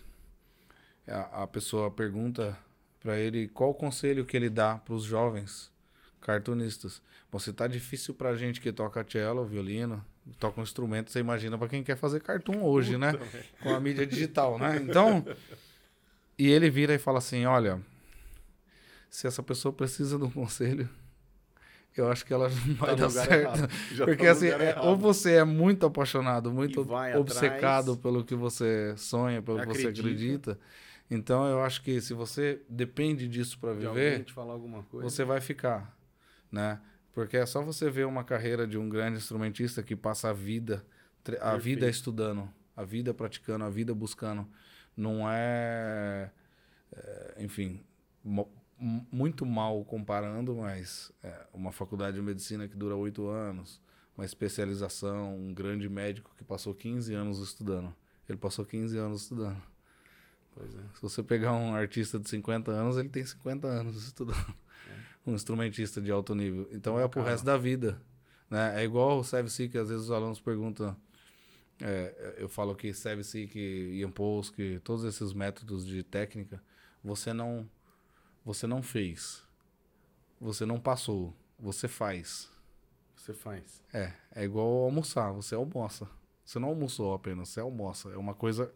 a, 1.07 1.41
a 1.41 1.47
pessoa 1.47 1.89
pergunta 1.89 2.55
para 2.99 3.17
ele 3.17 3.47
qual 3.47 3.71
o 3.71 3.73
conselho 3.73 4.25
que 4.25 4.37
ele 4.37 4.49
dá 4.49 4.75
para 4.75 4.93
os 4.93 5.03
jovens 5.03 5.72
cartunistas. 6.23 7.01
Você 7.31 7.51
tá 7.51 7.67
difícil 7.67 8.13
pra 8.13 8.35
gente 8.35 8.61
que 8.61 8.71
toca 8.71 9.05
cello, 9.07 9.45
violino, 9.45 10.03
toca 10.39 10.59
um 10.59 10.63
instrumento, 10.63 11.11
você 11.11 11.19
imagina 11.19 11.57
para 11.57 11.67
quem 11.67 11.83
quer 11.83 11.97
fazer 11.97 12.21
cartoon 12.21 12.63
hoje, 12.63 12.97
né? 12.97 13.11
Puta 13.11 13.37
né? 13.37 13.43
Com 13.61 13.69
a 13.69 13.79
mídia 13.79 14.07
digital, 14.07 14.57
né? 14.57 14.77
Então, 14.81 15.25
e 16.37 16.49
ele 16.49 16.69
vira 16.69 16.93
e 16.93 16.97
fala 16.97 17.17
assim: 17.17 17.45
"Olha, 17.45 17.79
se 19.09 19.27
essa 19.27 19.43
pessoa 19.43 19.73
precisa 19.73 20.17
de 20.17 20.23
um 20.23 20.29
conselho, 20.29 20.89
eu 21.95 22.09
acho 22.09 22.25
que 22.25 22.33
ela 22.33 22.49
não 22.49 22.75
vai 22.75 22.95
tá 22.95 22.95
dar 22.95 23.09
certo. 23.09 23.67
Porque 24.05 24.25
tá 24.25 24.31
assim, 24.31 24.47
é, 24.47 24.79
ou 24.81 24.97
você 24.97 25.33
é 25.33 25.43
muito 25.43 25.85
apaixonado, 25.85 26.51
muito 26.51 26.81
obcecado 27.15 27.91
atrás, 27.91 27.97
pelo 27.99 28.23
que 28.23 28.33
você 28.33 28.95
sonha, 28.97 29.41
pelo 29.41 29.59
que 29.59 29.67
você 29.67 29.87
acredita. 29.87 30.57
Então 31.11 31.45
eu 31.45 31.61
acho 31.61 31.83
que 31.83 31.99
se 32.01 32.13
você 32.13 32.61
depende 32.67 33.27
disso 33.27 33.59
para 33.59 33.73
viver, 33.73 34.25
você 34.93 35.23
vai 35.23 35.41
ficar 35.41 35.95
né? 36.53 36.79
Porque 37.11 37.35
é 37.35 37.45
só 37.45 37.61
você 37.63 37.89
ver 37.89 38.05
uma 38.05 38.23
carreira 38.23 38.67
de 38.67 38.77
um 38.77 38.87
grande 38.87 39.17
instrumentista 39.17 39.81
que 39.81 39.95
passa 39.95 40.29
a 40.29 40.33
vida, 40.33 40.85
a 41.21 41.23
Perfeito. 41.23 41.59
vida 41.59 41.89
estudando, 41.89 42.49
a 42.77 42.83
vida 42.83 43.13
praticando, 43.13 43.65
a 43.65 43.69
vida 43.69 43.93
buscando. 43.93 44.47
Não 44.95 45.29
é, 45.29 46.29
é 46.95 47.35
enfim, 47.39 47.83
muito 49.11 49.45
mal 49.45 49.83
comparando, 49.83 50.55
mas 50.55 51.11
é 51.23 51.47
uma 51.51 51.71
faculdade 51.71 52.17
de 52.17 52.21
medicina 52.21 52.67
que 52.67 52.75
dura 52.75 52.95
oito 52.95 53.27
anos, 53.27 53.81
uma 54.15 54.25
especialização, 54.25 55.35
um 55.35 55.53
grande 55.53 55.89
médico 55.89 56.31
que 56.37 56.43
passou 56.43 56.73
15 56.73 57.13
anos 57.15 57.39
estudando. 57.39 57.93
Ele 58.29 58.37
passou 58.37 58.63
15 58.63 58.97
anos 58.97 59.23
estudando. 59.23 59.61
É. 60.57 60.61
Se 60.95 61.01
você 61.01 61.23
pegar 61.23 61.53
um 61.53 61.73
artista 61.73 62.19
de 62.19 62.29
50 62.29 62.71
anos, 62.71 62.97
ele 62.97 63.09
tem 63.09 63.25
50 63.25 63.67
anos 63.67 64.03
estudando 64.03 64.62
um 65.25 65.33
instrumentista 65.33 66.01
de 66.01 66.11
alto 66.11 66.35
nível. 66.35 66.67
Então 66.71 66.99
é 66.99 67.07
pro 67.07 67.23
resto 67.23 67.45
da 67.45 67.57
vida. 67.57 68.01
Né? 68.49 68.81
É 68.81 68.83
igual 68.83 69.19
o 69.19 69.23
Sev 69.23 69.47
que 69.69 69.77
às 69.77 69.89
vezes 69.89 70.05
os 70.05 70.11
alunos 70.11 70.39
perguntam. 70.39 70.95
É, 71.81 72.35
eu 72.37 72.47
falo 72.47 72.75
que 72.75 72.93
Sev-Seek, 72.93 73.57
Ian 73.57 74.11
Polsky, 74.11 74.79
todos 74.83 75.03
esses 75.03 75.33
métodos 75.33 75.85
de 75.85 76.03
técnica, 76.03 76.61
você 77.03 77.33
não, 77.33 77.67
você 78.45 78.67
não 78.67 78.81
fez. 78.81 79.43
Você 80.39 80.65
não 80.65 80.79
passou. 80.79 81.35
Você 81.59 81.87
faz. 81.87 82.49
Você 83.15 83.33
faz. 83.33 83.83
É, 83.91 84.13
é 84.35 84.43
igual 84.43 84.67
almoçar. 84.83 85.31
Você 85.31 85.55
almoça. 85.55 86.07
Você 86.45 86.59
não 86.59 86.69
almoçou 86.69 87.13
apenas, 87.13 87.49
você 87.49 87.59
almoça. 87.59 88.09
É 88.09 88.17
uma 88.17 88.33
coisa 88.33 88.71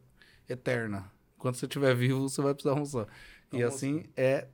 eterna. 0.49 1.11
Quando 1.37 1.55
você 1.55 1.65
estiver 1.65 1.93
vivo, 1.95 2.27
você 2.27 2.41
vai 2.41 2.53
precisar 2.53 2.73
almoçar. 2.73 3.07
E 3.51 3.61
assim 3.61 4.05
é 4.15 4.47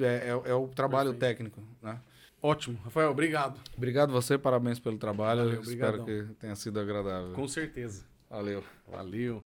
é, 0.00 0.28
é, 0.28 0.50
é 0.50 0.54
o 0.54 0.68
trabalho 0.68 1.12
Perfeito. 1.14 1.36
técnico, 1.36 1.62
né? 1.82 2.00
Ótimo. 2.40 2.78
Rafael, 2.84 3.10
obrigado. 3.10 3.60
Obrigado 3.76 4.12
você, 4.12 4.38
parabéns 4.38 4.78
pelo 4.78 4.96
trabalho. 4.96 5.44
Valeu, 5.44 5.60
Espero 5.62 6.04
que 6.04 6.24
tenha 6.38 6.54
sido 6.54 6.78
agradável. 6.78 7.32
Com 7.32 7.48
certeza. 7.48 8.04
Valeu. 8.30 8.62
Valeu. 8.86 9.42